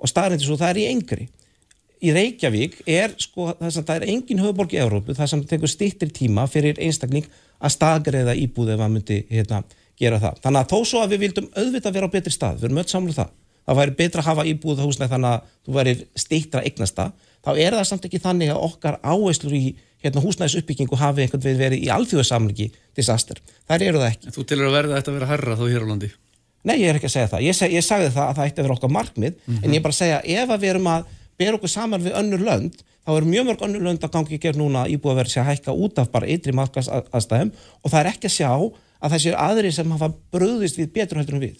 og 0.00 0.10
staðrindir 0.10 0.48
svo 0.48 0.58
það 0.60 0.72
er 0.72 0.82
í 0.82 0.88
engri 0.90 1.28
í 2.04 2.12
Reykjavík 2.12 2.80
er 2.90 3.14
sko 3.20 3.52
þess 3.60 3.80
að 3.80 3.86
það 3.88 3.96
er 3.96 4.10
engin 4.12 4.42
höfuborg 4.42 4.74
í 4.74 4.80
Evrópu 4.82 5.16
það 5.16 5.30
sem 5.32 5.46
tekur 5.48 5.72
stýttir 5.72 6.12
tíma 6.14 6.44
fyrir 6.50 6.80
einstakling 6.82 7.28
að 7.60 7.74
staðgreða 7.76 8.34
íbúð 8.42 8.74
ef 8.74 8.80
maður 8.80 8.94
myndi 8.98 9.20
hérna, 9.30 9.62
gera 10.00 10.18
það. 10.20 10.42
Þannig 10.44 10.60
að 10.60 10.74
þó 10.74 10.90
svo 10.90 11.00
að 11.04 11.14
við 11.14 11.24
vildum 11.24 11.48
auðvitað 11.54 11.96
vera 11.96 12.10
á 12.10 12.14
betri 12.14 12.34
stað, 12.34 12.58
við 12.58 12.68
erum 12.68 12.82
öll 12.82 12.90
samlega 12.90 13.22
það 13.22 13.32
það 13.64 13.78
væri 13.80 13.96
betra 13.98 14.22
að 14.22 14.28
hafa 14.28 14.46
íbúð 14.50 14.82
á 14.82 14.84
húsnæði 14.84 15.12
þannig 15.14 15.30
að 15.30 15.52
þú 15.64 15.76
væri 15.78 15.94
stýttra 16.20 16.62
eignasta 16.68 17.06
þá 17.44 17.50
er 17.54 17.76
það 17.78 17.86
samt 17.88 18.08
ekki 18.08 18.20
þannig 18.20 18.52
að 18.52 18.64
okkar 18.66 18.98
áherslur 19.00 19.56
í 19.56 19.62
hérna, 20.04 20.22
húsnæðisuppbyggingu 20.24 20.98
hafi 21.00 21.24
einhvern 21.24 21.42
veginn 21.44 21.60
verið 21.62 21.84
í 21.86 21.90
alþjóðasamlingi 21.94 22.68
disaster. 22.96 23.40
Það 23.68 23.86
eru 23.88 24.02
það 24.02 24.10
ekki. 24.12 24.30
En 24.30 24.36
Þú 24.36 24.46
tilur 24.50 24.70
að 24.70 24.76
verða 24.78 24.98
þetta 25.00 25.12
að 25.12 25.18
vera 25.18 25.30
herra 25.32 25.58
þá 25.58 25.64
hér 25.68 25.84
á 25.84 25.90
landi. 25.90 26.10
Nei, 26.64 26.76
ég 26.80 26.88
er 26.88 26.98
ekki 26.98 27.10
að 27.10 27.14
segja 27.16 27.30
það. 27.34 27.44
Ég, 27.44 27.56
seg, 27.58 27.74
ég 27.76 27.84
sagði 27.84 28.10
það 28.14 28.28
að 28.30 28.38
það 28.38 28.46
ætti 28.48 28.60
að 28.62 28.66
vera 28.68 28.76
okkar 28.78 28.92
markmið, 28.94 29.34
en 29.52 29.68
ég 29.68 29.78
er 29.78 29.84
bara 29.84 29.94
að 29.96 30.00
segja 30.00 30.20
ef 30.24 30.52
að 30.54 30.62
við 30.62 30.70
erum 30.72 30.90
að 30.94 31.10
bera 31.40 31.58
okkur 31.58 31.72
saman 31.74 32.04
við 32.04 32.16
önnur 32.20 32.44
lönd, 32.46 32.78
þá 33.04 33.10
eru 33.18 33.28
mjög 33.28 33.46
mörg 33.50 33.64
önnur 33.66 33.84
lönd 33.84 34.06
að 34.06 34.14
gangi 34.14 34.38
gerð 34.40 34.60
núna 34.62 34.86
íbúið 34.88 35.12
að 35.12 35.20
vera 35.20 35.32
sér 35.34 35.42
að 35.42 35.50
hækka 35.50 35.74
út 35.84 36.00
af 36.00 36.08
bara 36.14 36.30
ytri 36.30 36.54
markas 36.56 36.88
aðstæðum 36.88 37.50
og 37.52 37.92
það 37.92 38.00
er 38.00 38.10
ekki 38.14 38.30
að 38.30 38.36
sjá 38.38 38.50
að 39.04 39.16
séu 39.20 39.34
aðri 39.36 39.72
sem 39.76 39.92
hafa 39.92 40.08
bröðist 40.32 40.78
við 40.80 40.92
betur 40.94 41.20
heldur 41.20 41.36
en 41.36 41.44
við. 41.44 41.58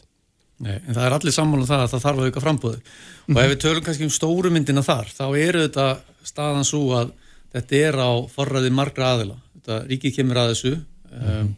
Nei, 0.64 0.78
en 0.78 0.94
það 0.94 1.04
er 1.04 1.16
allir 1.18 1.34
sammála 1.34 1.64
um 1.64 1.68
það 1.68 1.82
að 1.82 1.92
það 1.92 2.04
þarf 2.06 2.20
að 2.22 2.28
auka 2.30 2.42
frambúði. 2.44 2.80
Og 3.28 3.40
ef 3.42 3.50
við 3.50 3.60
tölum 3.64 3.84
kannski 3.84 4.06
um 4.06 4.14
stóru 4.14 4.52
myndina 4.54 4.84
þar, 4.86 5.10
þá 5.10 5.24
eru 5.34 5.64
þetta 5.66 5.86
staðan 6.24 6.68
svo 6.68 6.82
að 6.96 7.10
þetta 7.54 7.80
er 7.88 7.98
á 7.98 8.10
forræði 8.30 8.72
margra 8.74 9.14
aðila. 9.14 9.38
Þetta 9.56 9.80
ríkið 9.90 10.16
kemur 10.18 10.40
að 10.42 10.52
þessu, 10.52 10.72
um, 11.14 11.50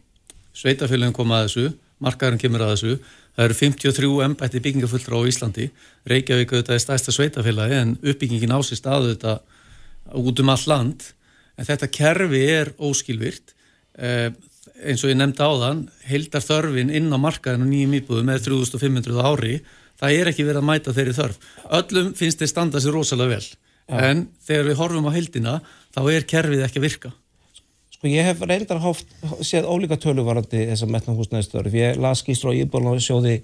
sveitafélagin 0.56 1.16
koma 1.16 1.40
að 1.40 1.48
þessu, 1.48 1.66
markaðurinn 2.04 2.42
kemur 2.44 2.64
að 2.66 2.72
þessu. 2.74 2.96
Það 3.36 3.44
eru 3.46 3.58
53 3.60 4.10
embætti 4.26 4.62
byggingafulltra 4.64 5.18
á 5.20 5.28
Íslandi. 5.28 5.70
Reykjavík 6.08 6.54
auðvitað 6.54 6.78
er 6.78 6.84
stærsta 6.84 7.12
sveitafélagi 7.12 7.80
en 7.82 7.96
uppbyggingin 8.00 8.54
á 8.56 8.60
sér 8.64 8.80
staðu 8.80 9.12
þetta 9.12 9.38
út 10.16 10.40
um 10.40 10.52
all 10.54 10.66
land. 10.70 11.08
En 11.56 11.68
þetta 11.68 11.90
kerfi 11.92 12.44
er 12.52 12.72
óskilvirt. 12.80 13.52
Uh, 13.96 14.30
eins 14.84 15.02
og 15.04 15.12
ég 15.12 15.18
nefndi 15.18 15.44
á 15.44 15.52
þann, 15.60 15.84
heildar 16.06 16.44
þörfin 16.44 16.92
inn 16.94 17.12
á 17.12 17.18
markaðinu 17.20 17.68
nýjum 17.70 17.96
íbúðum 18.00 18.28
með 18.28 18.48
3500 18.48 19.20
á 19.20 19.24
ári, 19.24 19.54
það 19.96 20.16
er 20.16 20.30
ekki 20.32 20.46
verið 20.46 20.60
að 20.60 20.68
mæta 20.68 20.94
þeirri 20.96 21.14
þörf. 21.16 21.38
Öllum 21.78 22.10
finnst 22.18 22.42
þeir 22.42 22.52
standa 22.52 22.82
sér 22.82 22.96
rosalega 22.96 23.36
vel, 23.36 23.46
en 24.02 24.26
þegar 24.46 24.68
við 24.68 24.80
horfum 24.80 25.08
á 25.08 25.16
heildina, 25.16 25.54
þá 25.96 26.00
er 26.12 26.26
kerfið 26.28 26.64
ekki 26.66 26.80
að 26.82 26.86
virka. 26.86 27.12
Sko 27.96 28.10
ég 28.12 28.26
hef 28.28 28.42
reyndar 28.44 28.82
hóft, 28.84 29.08
séð 29.40 29.68
ólíka 29.72 29.96
töluvarandi 30.00 30.66
þessar 30.68 30.90
metna 30.92 31.14
húsnæðistörf. 31.16 31.72
Ég 31.72 31.96
las 32.02 32.20
skýstur 32.20 32.52
á 32.52 32.58
íbúðan 32.60 33.00
sjóði 33.00 33.38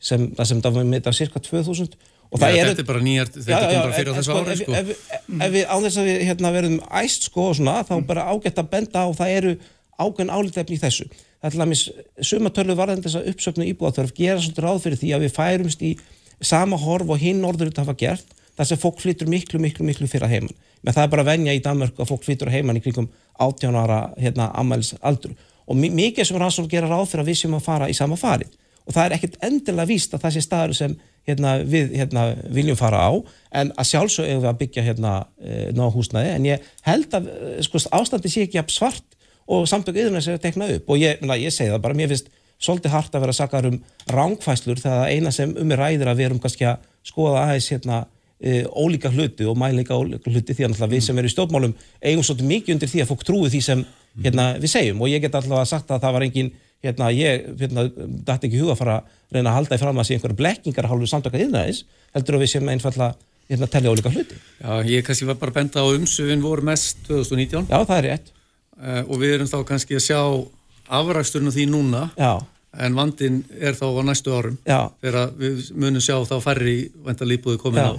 sem, 0.00 0.30
sem 0.40 0.62
það 0.64 0.78
var 0.78 0.88
mitt 0.88 1.10
af 1.10 1.18
cirka 1.18 1.42
2000 1.44 1.98
og 2.30 2.38
það 2.40 2.54
Já, 2.54 2.60
eru- 2.62 2.70
þetta 2.70 2.82
er 2.84 2.88
bara 2.88 3.02
nýjar, 3.04 3.30
þetta 3.34 3.58
er 3.58 3.82
bara 3.82 3.96
fyrir 3.98 4.12
á 4.12 4.16
þessu 4.16 4.30
sko, 4.30 4.38
ári, 4.40 4.56
sko. 4.56 4.72
ef, 4.78 4.90
ef, 4.94 5.18
ef 5.34 5.52
við 5.52 5.64
á 5.66 5.76
þess 5.84 5.98
að 6.00 6.08
við 6.08 6.20
hérna, 6.28 6.52
verðum 6.54 6.78
æst 7.02 7.26
sko 7.28 7.46
og 7.50 7.56
svona, 7.58 7.74
þá 7.84 7.94
bara 8.06 8.26
ágætt 8.30 8.60
að 8.62 8.70
benda 8.70 9.02
á 9.04 9.08
það 9.18 9.34
eru 9.36 9.52
ágæn 10.00 10.32
álítefni 10.32 10.78
í 10.78 10.80
þessu. 10.80 11.08
Það 11.40 11.48
er 11.48 11.54
til 11.56 11.60
dæmis 11.64 11.82
sumatölu 12.30 12.76
varðandi 12.78 13.08
þess 13.08 13.18
að 13.20 13.28
uppsöfnu 13.34 13.66
íbúðaþörf 13.74 14.14
gera 14.16 14.40
svolítið 14.40 14.64
ráð 14.64 14.82
fyrir 14.86 15.00
því 15.02 15.12
að 15.16 15.24
við 15.26 15.34
færumst 15.36 15.82
í 15.84 15.92
sama 16.40 16.78
horf 16.80 17.10
og 17.12 17.20
hinn 17.20 17.44
orður 17.44 17.68
þetta 17.72 17.84
hafa 17.84 17.96
gert 18.00 18.32
þar 18.56 18.68
sem 18.70 18.80
fólk 18.80 19.00
flyttur 19.02 19.28
miklu, 19.28 19.60
miklu, 19.60 19.84
miklu 19.90 20.08
fyrir 20.08 20.28
að 20.28 20.34
heiman. 20.38 20.56
Men 20.82 20.96
það 20.96 21.02
er 21.04 21.12
bara 21.14 21.26
venja 21.28 21.54
í 21.56 21.62
Danmörku 21.64 22.02
að 22.02 22.10
fólk 22.12 22.24
flyttur 22.24 22.48
að 22.50 22.56
heiman 22.58 22.78
í 22.80 22.82
kringum 22.84 23.10
18 23.38 23.76
ára 23.76 24.00
hérna, 24.20 24.50
ammælis 24.56 24.94
aldur. 25.02 25.34
Og 25.68 25.76
mi- 25.76 25.92
mikið 25.92 26.26
sem 26.26 26.40
rannsókn 26.40 26.70
gera 26.72 26.88
ráð 26.88 27.06
fyrir 27.10 27.24
að 27.24 27.30
við 27.30 27.40
séum 27.42 27.56
að 27.58 27.66
fara 27.68 27.88
í 27.88 27.94
sama 27.96 28.16
farið. 28.16 28.50
Og 28.88 28.94
það 28.96 29.04
er 29.04 29.16
ekkert 29.18 29.36
endilega 29.44 29.86
víst 29.86 30.14
að 30.14 30.22
það 30.24 30.34
sé 30.34 30.42
staður 30.46 30.74
sem 30.74 30.96
hérna, 31.28 31.52
við 31.68 31.92
hérna, 32.00 32.24
viljum 32.50 32.78
fara 32.80 33.02
á 33.06 33.12
en 33.60 33.72
að 33.76 33.88
sjálfsög 33.92 34.26
eigum 34.26 34.42
við 34.42 34.50
að 34.50 34.58
byggja 34.62 34.84
hérna, 34.86 35.12
e, 35.42 35.72
ná 35.76 35.84
húsnæði 35.92 36.34
en 36.34 36.48
ég 36.48 36.68
held 36.86 37.16
að 37.18 37.28
e, 37.28 37.62
sko, 37.66 37.82
ástandi 37.92 38.32
sé 38.32 38.46
ekki 38.46 38.64
svart 38.72 39.04
og 39.50 39.66
samtök 39.68 39.98
yðurna 40.00 40.22
sér 40.24 40.38
að 40.38 40.44
tekna 40.46 40.70
upp 40.74 40.90
og 40.90 41.00
ég, 41.02 41.20
ég 41.20 41.52
segi 41.54 41.70
það 41.70 41.82
bara, 41.84 41.98
mér 41.98 42.08
finnst 42.14 42.30
svolítið 42.60 42.94
hart 42.94 43.14
að 43.14 43.24
vera 43.24 43.34
að 43.34 43.40
sakka 43.40 43.62
um 43.68 43.78
rángfæslur 44.10 44.80
þegar 44.80 45.04
það 45.04 45.12
eina 45.14 45.32
sem 45.34 45.54
um 45.60 45.72
er 45.74 45.80
ræðir 45.80 46.10
að 46.10 46.18
við 46.20 46.28
erum 46.30 46.40
kannski 46.42 46.66
að 46.68 46.88
skoða 47.10 47.44
aðeins 47.46 47.70
hérna, 47.72 48.00
e, 48.40 48.64
ólíka 48.66 49.12
hluti 49.12 49.46
og 49.48 49.58
mæleika 49.60 49.96
ólíka 49.96 50.32
hluti 50.32 50.56
því 50.56 50.70
að 50.70 50.88
við 50.94 51.04
sem 51.04 51.18
erum 51.20 51.30
í 51.30 51.34
stjórnmálum 51.34 51.76
eigum 52.00 52.24
svolítið 52.24 52.50
mikið 52.50 52.74
undir 52.76 52.90
því 52.90 53.04
að 53.04 53.10
fólk 53.12 53.24
trúi 53.28 53.52
því 53.52 53.62
sem 53.66 53.84
hérna, 54.24 54.50
við 54.60 54.72
segjum 54.74 55.00
og 55.04 55.12
ég 55.12 55.22
get 55.22 55.36
allavega 55.38 55.68
sagt 55.68 55.90
að 55.92 56.04
það 56.04 56.16
var 56.16 56.26
engin 56.26 56.52
hérna, 56.84 57.10
ég 57.12 57.48
hérna, 57.60 57.86
dætti 58.26 58.48
ekki 58.48 58.60
huga 58.60 58.74
að 58.74 58.80
fara 58.80 58.98
að 59.00 59.34
reyna 59.36 59.52
að 59.52 59.58
halda 59.58 59.76
í 59.76 59.82
fram 59.82 60.00
að 60.00 60.08
sé 60.08 60.16
einhverja 60.16 60.38
blekkingar 60.38 60.88
hálfu 60.90 61.08
samtaka 61.10 61.40
yðnaðis, 61.40 61.82
heldur 62.16 62.38
að 62.38 62.44
við 62.44 62.52
séum 62.54 62.70
einfalla 62.72 63.10
hérna, 63.50 63.68
telja 63.70 63.92
ólíka 63.92 64.12
hluti. 64.14 64.38
Já, 64.62 64.70
ég 64.88 65.04
kannski 65.06 65.28
var 65.28 65.36
bara 65.42 65.56
benda 65.58 65.84
á 65.84 65.86
umsöfin 65.92 66.44
voru 66.44 66.64
mest 66.66 67.02
2019 67.08 67.68
Já, 67.68 67.76
það 67.84 67.96
er 67.98 68.08
rétt. 68.08 68.32
uh, 68.80 69.02
og 69.04 69.20
við 69.20 69.36
erum 69.36 69.50
þá 69.50 69.58
kannski 69.68 69.98
að 69.98 70.06
sjá 70.08 70.20
afræksturinn 71.00 71.52
á 71.52 71.56
því 71.58 71.66
núna 71.70 72.06
Já, 72.16 72.32
en 72.80 72.96
vandin 72.96 73.42
er 73.58 73.76
þá 73.76 73.86
á 73.90 74.02
næstu 74.06 74.32
árum 74.34 74.56
já. 74.64 74.80
þegar 75.02 75.34
við 75.38 75.68
munum 75.74 76.02
sjá 76.02 76.16
þá 76.22 76.36
færri 76.42 76.78
vendalíbúði 77.04 77.60
komin 77.60 77.82
Já. 77.82 77.92
á 77.92 77.94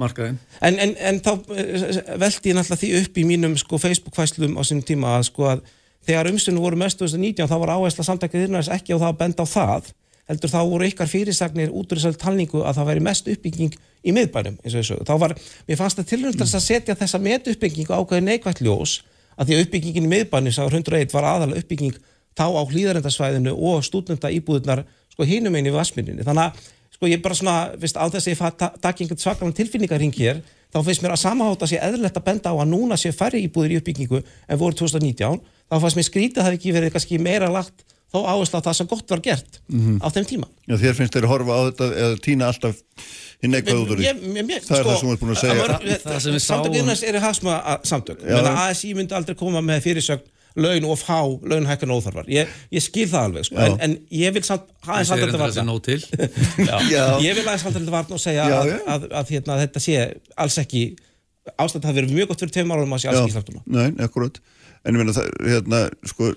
markaðin. 0.00 0.40
En, 0.64 0.78
en, 0.82 0.94
en 0.96 1.20
þá 1.24 1.30
eh, 1.54 2.00
velti 2.20 2.52
ég 2.52 2.58
náttúrulega 2.58 2.80
því 2.80 2.90
upp 3.02 3.20
í 3.20 3.26
mínum 3.28 3.56
sko, 3.60 3.80
Facebook-fæslum 3.82 4.58
á 4.58 4.62
sínum 4.66 4.86
tíma 4.86 5.16
að 5.18 5.28
sko 5.30 5.48
að 5.52 5.64
þegar 6.08 6.30
umstunum 6.32 6.64
voru 6.64 6.80
mest 6.80 7.00
2019 7.00 7.50
þá 7.50 7.56
var 7.62 7.74
áhersla 7.76 8.06
samtækið 8.08 8.46
þyrnaðis 8.46 8.72
ekki 8.76 8.96
á 8.96 9.00
það 9.02 9.10
að 9.10 9.20
benda 9.20 9.44
á 9.44 9.52
það 9.52 9.90
heldur 10.30 10.52
þá 10.52 10.60
voru 10.62 10.86
ykkar 10.86 11.10
fyrirsagnir 11.10 11.72
út 11.74 11.90
úr 11.90 11.98
þessari 11.98 12.20
talningu 12.20 12.62
að 12.62 12.78
það 12.78 12.90
væri 12.90 13.04
mest 13.06 13.30
uppbygging 13.32 13.74
í 14.06 14.14
miðbænum 14.14 14.58
eins 14.62 14.74
og 14.74 14.78
þessu. 14.78 14.98
Þá 15.08 15.14
var, 15.24 15.34
mér 15.66 15.80
fannst 15.80 15.98
það 15.98 16.10
tilhörndast 16.12 16.56
að 16.56 16.66
setja 16.66 16.96
þessa 16.98 17.20
metuppbyggingu 17.24 17.96
ákveði 17.96 18.26
neikvægt 18.28 18.62
ljós 18.62 19.00
að 19.36 19.50
því 19.50 19.56
að 19.56 19.64
uppbyggingin 19.64 20.06
í 20.06 20.12
miðbænum 20.12 20.54
sá 20.54 20.62
101 20.68 21.14
var 21.14 21.26
aðalega 21.26 21.64
uppbygging 21.64 21.98
þá 22.38 22.46
á 22.46 22.62
hlýðarendasvæðinu 22.62 23.56
og 23.56 23.82
stúdnenda 23.84 24.30
íbúðunar 24.36 24.84
sko 25.10 25.26
hinum 25.26 25.56
einu 25.58 25.72
í 25.72 25.74
Vassmyndinni. 25.74 26.24
Þannig 26.26 26.46
að 26.46 26.68
sko 27.00 27.08
ég 27.08 27.22
bara 27.24 27.34
svona, 27.38 27.54
veist, 27.80 27.96
á 27.96 28.04
þess 28.12 28.28
að 28.28 28.34
ég 28.34 28.40
takk 28.84 28.98
einhvern 29.00 29.20
svakalan 29.22 29.54
tilfinningarring 29.56 30.12
hér, 30.20 30.42
þá 30.70 30.82
finnst 30.84 31.00
mér 31.02 31.14
að 31.16 31.22
samaháta 31.24 31.66
sé 31.70 31.78
eðlilegt 31.80 32.18
að 32.20 32.26
benda 32.26 32.52
á 32.52 32.56
að 32.60 32.68
núna 32.68 32.98
sé 33.00 33.08
færri 33.16 33.40
íbúðir 33.48 33.72
í 33.72 33.78
uppbyggingu 33.80 34.20
en 34.20 34.58
voru 34.60 34.76
2019, 34.76 35.40
þá 35.70 35.74
fannst 35.80 35.96
mér 35.96 36.06
skrítið 36.10 36.42
að 36.42 36.50
það 36.50 36.58
ekki 36.58 36.74
verið 36.76 36.92
kannski 36.92 37.18
meira 37.24 37.48
lagt 37.48 37.86
þó 38.12 38.20
áherslu 38.26 38.60
á 38.60 38.66
það 38.68 38.76
sem 38.76 38.90
gott 38.90 39.10
var 39.14 39.20
gert 39.24 39.60
á 40.02 40.06
þeim 40.12 40.26
tíma. 40.28 40.46
Já, 40.68 40.76
þér 40.82 40.96
finnst 40.98 41.14
þeir 41.16 41.24
að 41.24 41.32
horfa 41.32 41.56
á 41.56 41.60
þetta 41.70 41.88
eða 42.04 42.20
týna 42.26 42.48
alltaf 42.52 42.80
hinn 43.40 43.54
eitthvað 43.56 43.80
út 43.80 43.92
úr 43.94 44.00
því 44.02 44.08
Það 44.10 44.20
er 44.20 44.60
sko, 44.60 44.74
það 44.90 44.98
sem 45.00 45.08
þú 45.08 45.12
ert 45.14 45.22
búin 45.22 45.30
að 45.32 45.40
segja. 45.40 45.54
mörg- 45.56 45.84
Það- 45.86 46.04
það 46.10 46.20
sem 46.26 46.34
við 46.36 46.42
Samtök 46.44 46.72
sáum- 46.74 46.80
innast 46.82 47.04
eru 47.06 47.20
hagsma 47.24 47.54
samtök 47.86 48.18
Já. 48.20 48.34
menn 48.36 48.50
að 48.50 48.58
ASI 48.66 48.90
myndi 48.98 49.14
aldrei 49.16 49.36
koma 49.38 49.62
með 49.64 49.80
fyrirsögn 49.86 50.26
laun 50.58 50.86
og 50.90 50.98
fá 50.98 51.18
launhækkan 51.52 51.92
óþarfar. 51.94 52.28
Ég, 52.32 52.50
ég 52.74 52.84
skil 52.84 53.06
það 53.10 53.28
alveg 53.28 53.48
sko. 53.48 53.60
En, 53.62 53.76
en 53.86 53.96
ég 54.14 54.34
vil 54.34 54.42
samt 54.46 54.66
Það 54.80 54.92
aðeins 54.96 55.12
halda 57.66 57.78
þetta 57.78 57.94
varna 57.94 58.16
og 58.16 58.22
segja 58.22 58.48
Já, 58.48 58.56
að, 58.56 58.70
já. 58.72 58.78
að, 58.94 59.08
að, 59.20 59.32
hérna, 59.36 59.58
þetta 59.64 59.82
sé 59.84 59.96
alls 60.40 60.60
ekki 60.62 60.84
ástætt 61.60 61.88
hafi 61.88 62.00
verið 62.00 62.14
mjög 62.16 62.30
gott 62.30 62.44
fyrir 62.44 62.54
tveim 62.56 62.72
árum 62.74 62.94
að 62.96 63.02
sé 63.02 63.10
alls 63.10 63.22
ekki 63.24 63.36
sláttum 63.36 63.60
Nei, 63.70 63.90
akkurat. 64.06 64.40
En 64.80 64.96
ég 64.96 65.02
meina 65.02 65.16
það, 65.16 65.28
hérna, 65.46 65.82
sko 66.08 66.32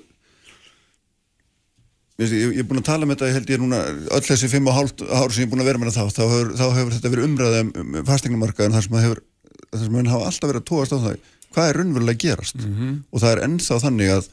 Ég, 2.22 2.30
ég, 2.30 2.52
ég 2.54 2.62
er 2.62 2.66
búin 2.70 2.78
að 2.78 2.90
tala 2.92 3.08
með 3.10 3.18
þetta, 3.18 3.28
ég 3.32 3.38
held 3.40 3.52
ég 3.52 3.62
núna 3.64 3.78
öll 4.14 4.26
þessi 4.28 4.48
fimm 4.52 4.68
og 4.70 4.76
hálft 4.78 5.02
ár 5.02 5.32
sem 5.34 5.42
ég 5.42 5.48
er 5.48 5.50
búin 5.50 5.64
að 5.64 5.70
vera 5.72 5.80
með 5.82 5.96
það 5.96 6.12
þá, 6.12 6.14
þá, 6.14 6.26
hefur, 6.30 6.52
þá 6.60 6.66
hefur 6.78 6.94
þetta 6.94 7.12
verið 7.14 7.26
umræða 7.26 7.62
um, 7.64 7.72
um 7.82 7.96
fastegnumarkaðin 8.06 8.76
þar 8.76 8.86
sem 8.86 8.98
að 9.00 9.06
hefur 9.08 9.22
þar 9.64 9.82
sem 9.82 9.98
hann 9.98 10.12
hafa 10.12 10.28
alltaf 10.30 10.52
verið 10.52 10.62
að 10.62 10.68
tóast 10.70 10.94
á 10.94 10.98
það 11.08 11.16
hvað 11.54 11.70
er 11.70 11.80
raunverulega 11.82 12.18
að 12.18 12.24
gerast? 12.26 12.66
Og 13.12 13.24
það 13.24 13.32
er 13.32 13.44
ennþá 13.48 13.80
þannig 13.84 14.14
að 14.18 14.32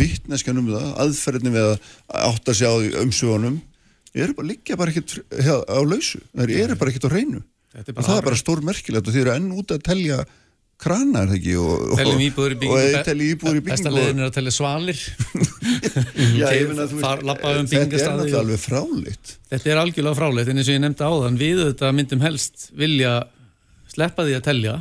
vittneskjan 0.00 0.60
um 0.60 0.68
það, 0.70 0.90
aðferðinni 1.04 1.54
við 1.56 1.68
að 1.68 1.78
átta 2.30 2.54
sig 2.54 2.70
á 2.70 2.74
umsögunum 3.02 3.56
eru 4.14 4.36
bara, 4.36 4.50
liggja 4.50 4.76
bara 4.78 4.92
ekkert 4.92 5.16
á 5.66 5.78
lausu, 5.86 6.20
þeir 6.34 6.52
eru 6.64 6.76
bara 6.78 6.92
ekkert 6.92 7.08
á 7.10 7.14
er 7.14 7.42
og 7.94 8.02
það 8.02 8.16
er 8.16 8.26
bara 8.26 8.38
stór 8.38 8.62
merkilegt 8.66 9.06
og 9.06 9.14
þeir 9.14 9.26
eru 9.28 9.34
enn 9.36 9.50
út 9.54 9.74
að 9.74 9.82
telja 9.86 10.22
krana 10.80 11.24
það 11.28 11.36
ekki? 11.36 11.56
Teljum 12.00 12.22
íbúður 12.24 12.54
í 12.54 12.58
byggingu. 12.62 13.02
telja 13.06 13.34
íbúður 13.34 13.58
í 13.58 13.64
Besta 13.66 13.90
byggingu 13.90 14.04
leiðin 14.06 14.22
er 14.22 14.28
að 14.30 14.36
telja 14.38 14.54
svalir. 14.56 15.02
Já, 16.40 16.46
ég 16.56 16.70
meina, 16.70 16.86
þú 16.88 17.00
veist, 17.00 17.26
um 17.60 17.68
þetta 17.68 17.84
er 17.84 18.14
náttúrulega 18.16 18.40
alveg 18.40 18.62
fráleitt. 18.64 19.34
Þetta 19.52 19.72
er 19.74 19.82
algjörlega 19.82 20.18
fráleitt 20.18 20.50
en 20.50 20.62
eins 20.62 20.70
og 20.70 20.76
ég 20.78 20.82
nefndi 20.86 21.10
áðan 21.10 21.40
við 21.40 21.62
þetta 21.66 21.92
myndum 21.98 22.24
helst 22.24 22.70
vilja 22.80 23.12
sleppa 23.92 24.26
því 24.26 24.38
að 24.38 24.46
telja 24.48 24.76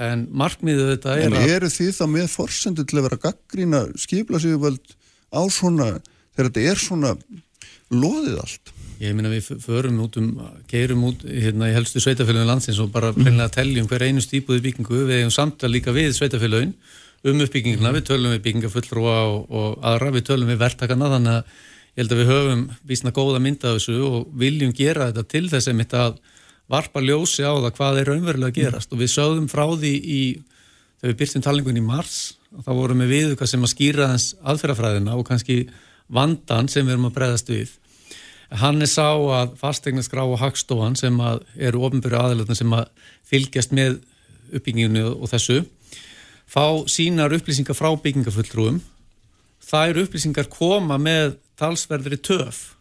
en 0.00 0.26
markmiðið 0.42 0.90
þetta 0.94 1.14
er 1.16 1.28
En 1.28 1.38
að 1.38 1.54
eru 1.56 1.70
þið 1.72 1.92
þá 1.98 2.04
með 2.14 2.26
forsendu 2.32 2.86
til 2.88 2.98
að 2.98 3.06
vera 3.08 3.22
gaggrína 3.28 3.84
skipla 4.00 4.40
sig 4.42 4.56
á 4.56 5.42
svona, 5.52 5.88
þegar 6.34 6.50
þetta 6.50 6.66
er 6.72 6.84
svona 6.88 7.14
loðið 7.90 8.38
allt? 8.42 8.72
ég 9.00 9.14
meina 9.16 9.30
við 9.32 9.62
förum 9.62 10.00
út 10.04 10.16
um 10.20 10.32
keirum 10.68 11.06
út 11.08 11.22
hérna 11.24 11.70
í 11.70 11.76
helstu 11.76 12.02
sveitafélagin 12.04 12.48
landsins 12.50 12.80
og 12.82 12.90
bara 12.92 13.14
reynilega 13.14 13.48
teljum 13.54 13.88
hver 13.88 14.04
einu 14.04 14.20
stípuð 14.20 14.58
í 14.58 14.64
byggingu 14.66 15.04
við 15.08 15.22
hefum 15.22 15.32
samtal 15.32 15.70
líka 15.72 15.94
við 15.96 16.12
sveitafélagin 16.18 16.74
um 17.24 17.40
uppbygginguna, 17.44 17.92
við 17.96 18.06
tölum 18.10 18.34
við 18.34 18.42
byggingafullrúa 18.46 19.16
og, 19.28 19.40
og 19.48 19.86
aðra, 19.88 20.12
við 20.16 20.26
tölum 20.28 20.52
við 20.52 20.60
verktakana 20.60 21.08
þannig 21.14 21.38
að 21.38 21.56
ég 21.90 22.02
held 22.02 22.14
að 22.14 22.20
við 22.20 22.30
höfum 22.30 22.62
vísna 22.92 23.14
góða 23.16 23.40
mynda 23.44 23.72
af 23.72 23.80
þessu 23.80 23.96
og 24.04 24.28
viljum 24.40 24.76
gera 24.76 25.08
þetta 25.10 25.26
til 25.32 25.46
þess 25.52 25.72
að 25.72 26.20
varpa 26.70 27.02
ljósi 27.02 27.42
á 27.42 27.52
það 27.52 27.74
hvað 27.76 28.00
er 28.00 28.10
raunverulega 28.12 28.52
að 28.52 28.58
gerast. 28.60 28.92
Og 28.92 29.02
við 29.02 29.12
sögðum 29.14 29.48
frá 29.50 29.64
því 29.74 29.92
í 29.98 30.20
þegar 31.00 31.12
við 31.12 31.18
byrjum 31.22 31.44
talingun 31.46 31.80
í 31.80 31.84
mars 31.84 32.18
þá 32.64 32.70
vorum 32.74 33.02
við 33.04 33.12
við 33.14 33.36
hvað 33.38 33.52
sem 33.52 33.66
að 33.66 33.72
skýra 33.74 34.10
þess 34.12 34.36
aðferðafræðina 34.52 35.16
og 35.18 35.26
kannski 35.28 35.58
vandan 36.10 36.70
sem 36.70 36.86
við 36.86 36.96
erum 36.96 37.08
að 37.10 37.16
breyðast 37.18 37.52
við. 37.52 37.74
Hann 38.60 38.82
er 38.82 38.90
sá 38.90 39.06
að 39.14 39.54
fastegnarskrá 39.60 40.24
og 40.26 40.40
hagstofan 40.42 40.96
sem 40.98 41.18
að 41.22 41.44
eru 41.54 41.84
ofnbyrju 41.86 42.18
aðalatna 42.18 42.56
sem 42.58 42.72
að 42.74 42.88
fylgjast 43.30 43.74
með 43.76 44.00
uppbygginginu 44.50 45.12
og 45.14 45.30
þessu 45.30 45.60
fá 46.50 46.64
sínar 46.90 47.34
upplýsingar 47.36 47.78
frá 47.78 47.92
byggingafulltrúum 47.94 48.80
þær 49.62 50.02
upplýsingar 50.02 50.50
koma 50.50 50.98
með 50.98 51.36
talsverðri 51.60 52.18
töf 52.18 52.72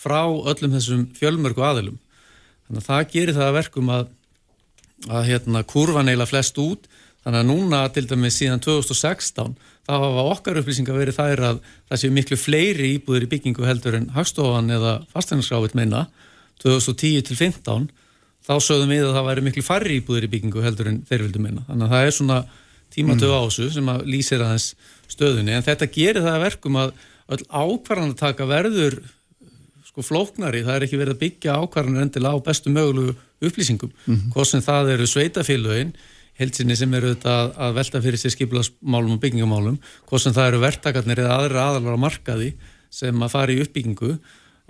frá 0.00 0.22
öllum 0.24 0.72
þessum 0.72 1.04
fjölmörgu 1.18 1.64
aðilum 1.66 1.98
þannig 2.70 2.80
að 2.84 2.88
það 2.88 3.12
gerir 3.14 3.36
það 3.36 3.48
að 3.48 3.56
verkum 3.58 3.92
að, 3.92 4.08
að 5.10 5.28
hérna, 5.28 5.62
kurvan 5.66 6.10
eiginlega 6.10 6.30
flest 6.30 6.60
út. 6.62 6.86
Þannig 7.20 7.42
að 7.42 7.48
núna 7.50 7.80
til 7.92 8.06
dæmis 8.08 8.38
síðan 8.40 8.62
2016 8.64 9.56
þá 9.84 9.90
hafa 9.92 10.22
okkar 10.30 10.60
upplýsingar 10.62 10.96
verið 10.96 11.18
þær 11.18 11.42
að 11.50 11.58
það 11.90 12.00
séu 12.00 12.14
miklu 12.16 12.38
fleiri 12.40 12.94
íbúðir 12.94 13.26
í 13.26 13.30
byggingu 13.34 13.66
heldur 13.66 13.98
en 13.98 14.06
hagstofan 14.14 14.72
eða 14.72 14.94
fasteignarskrávit 15.12 15.76
meina 15.76 16.06
2010 16.62 17.26
til 17.28 17.36
15 17.36 17.90
þá 18.46 18.54
sögðum 18.64 18.94
við 18.94 19.04
að 19.04 19.18
það 19.18 19.28
væri 19.28 19.44
miklu 19.50 19.66
færri 19.66 19.98
íbúðir 20.00 20.28
í 20.28 20.32
byggingu 20.32 20.64
heldur 20.64 20.88
en 20.88 21.02
þeir 21.10 21.26
vildu 21.26 21.44
meina 21.44 21.66
þannig 21.66 21.86
að 21.90 21.92
það 21.92 22.06
er 22.06 22.16
svona 22.16 22.40
tímatöð 22.94 23.36
á 23.36 23.40
þessu 23.44 23.68
sem 23.74 23.90
að 23.92 24.04
lýsir 24.10 24.44
aðeins 24.44 24.72
stöðunni. 25.10 25.54
En 25.54 25.66
þetta 25.66 25.90
gerir 25.92 26.24
það 26.24 26.36
að 26.36 26.44
verkum 26.46 26.78
að 26.80 26.94
öll 27.30 27.42
ákvarðan 27.46 28.14
að 28.14 28.20
taka 28.24 28.46
verður 28.50 28.96
sko 30.00 30.06
flóknari, 30.08 30.64
það 30.64 30.78
er 30.78 30.86
ekki 30.86 31.00
verið 31.00 31.16
að 31.16 31.22
byggja 31.24 31.58
ákvarðanir 31.60 32.06
endilega 32.06 32.40
á 32.40 32.46
bestu 32.48 32.72
mögulegu 32.74 33.14
upplýsingum, 33.40 33.92
hvort 34.32 34.50
sem 34.50 34.64
það 34.64 34.94
eru 34.96 35.06
sveitafélögin, 35.08 35.94
heilsinni 36.40 36.76
sem 36.76 36.92
eru 36.96 37.14
þetta 37.14 37.38
að, 37.52 37.74
velta 37.76 38.00
fyrir 38.00 38.20
sér 38.20 38.34
skipilagsmálum 38.34 39.16
og 39.16 39.20
byggingamálum, 39.20 39.80
hvort 40.08 40.24
sem 40.24 40.36
það 40.36 40.52
eru 40.52 40.62
verktakarnir 40.64 41.24
eða 41.24 41.40
aðra 41.40 41.66
aðalar 41.68 42.00
á 42.00 42.04
markaði 42.08 42.54
sem 42.90 43.22
að 43.22 43.34
fara 43.34 43.52
í 43.52 43.60
uppbyggingu 43.62 44.14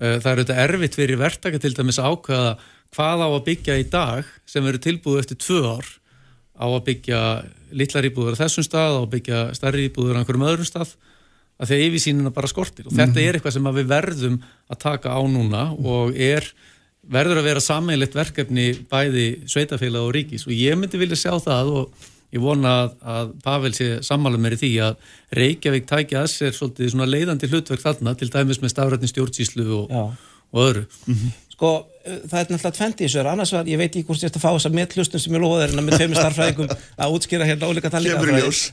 Eh, 0.01 0.17
það 0.17 0.33
eru 0.33 0.45
þetta 0.47 0.61
erfitt 0.65 0.97
fyrir 0.97 1.21
verktaka 1.21 1.61
til 1.61 1.75
dæmis 1.77 1.99
að 2.01 2.15
ákveða 2.15 2.53
hvað 2.97 3.21
á 3.21 3.29
að 3.29 3.43
byggja 3.51 3.75
í 3.77 3.87
dag 3.93 4.29
sem 4.49 4.67
eru 4.67 4.81
tilbúið 4.81 5.23
eftir 5.23 5.41
tvö 5.45 5.61
ár. 5.77 5.89
Á 6.57 6.67
að 6.67 6.85
byggja 6.89 7.21
litlar 7.77 8.09
íbúður 8.09 8.37
á 8.37 8.41
þessum 8.41 8.65
stað, 8.65 8.97
á 8.97 9.01
að 9.05 9.11
byggja 9.15 9.41
stærri 9.57 9.87
íbúður 9.89 10.17
á 10.17 10.19
einhverjum 10.21 10.47
öðrum 10.49 10.69
stað 10.69 10.95
að 11.61 11.71
því 11.71 11.77
að 11.77 11.87
yfirsýnina 11.87 12.33
bara 12.35 12.51
skortir. 12.51 12.89
Og 12.89 12.97
þetta 12.97 13.23
er 13.23 13.37
eitthvað 13.37 13.57
sem 13.57 13.73
við 13.77 13.91
verðum 13.91 14.39
að 14.71 14.81
taka 14.87 15.13
á 15.13 15.21
núna 15.29 15.65
og 15.77 16.17
er 16.17 16.47
verður 17.11 17.41
að 17.41 17.49
vera 17.51 17.65
sammeilegt 17.65 18.17
verkefni 18.17 18.71
bæði 18.91 19.27
sveitafélag 19.51 20.07
og 20.07 20.15
ríkis. 20.17 20.47
Og 20.49 20.55
ég 20.57 20.79
myndi 20.79 21.01
vilja 21.01 21.19
sjá 21.21 21.35
það 21.43 21.73
og 21.81 22.09
ég 22.31 22.43
vona 22.43 22.75
að, 22.85 22.97
að 23.15 23.35
Pavel 23.45 23.73
sé 23.77 23.91
sammála 24.07 24.41
mér 24.41 24.57
í 24.57 24.61
því 24.63 24.73
að 24.87 25.13
Reykjavík 25.37 25.89
tækja 25.91 26.25
að 26.25 26.33
sér 26.35 26.57
svolítið 26.57 26.93
svona 26.95 27.09
leiðandi 27.11 27.51
hlutverk 27.51 27.83
þarna 27.83 28.15
til 28.19 28.31
dæmis 28.33 28.61
með 28.63 28.75
stafrætni 28.75 29.11
stjórnsýslu 29.11 29.67
og, 29.81 29.95
og 30.55 30.67
öðru 30.69 30.85
Sko, 31.61 31.71
uh, 31.85 32.13
það 32.25 32.39
er 32.41 32.47
náttúrulega 32.55 32.73
tventi 32.79 33.05
í 33.05 33.09
þessu. 33.11 33.25
Annars 33.29 33.51
var, 33.53 33.67
ég 33.69 33.77
veit 33.77 33.91
ekki 33.93 34.07
hvort 34.09 34.23
ég 34.25 34.31
ætti 34.31 34.41
að 34.41 34.45
fá 34.47 34.53
þess 34.55 34.69
að 34.71 34.77
með 34.79 34.95
hlustum 34.97 35.21
sem 35.21 35.35
ég 35.37 35.43
þér 35.45 35.75
en 35.75 35.85
með 35.85 35.97
tveimur 35.99 36.17
starfræðingum 36.23 36.71
að 37.05 37.17
útskýra 37.19 37.49
hérna 37.51 37.69
ólíka 37.69 37.91
talninga 37.93 38.23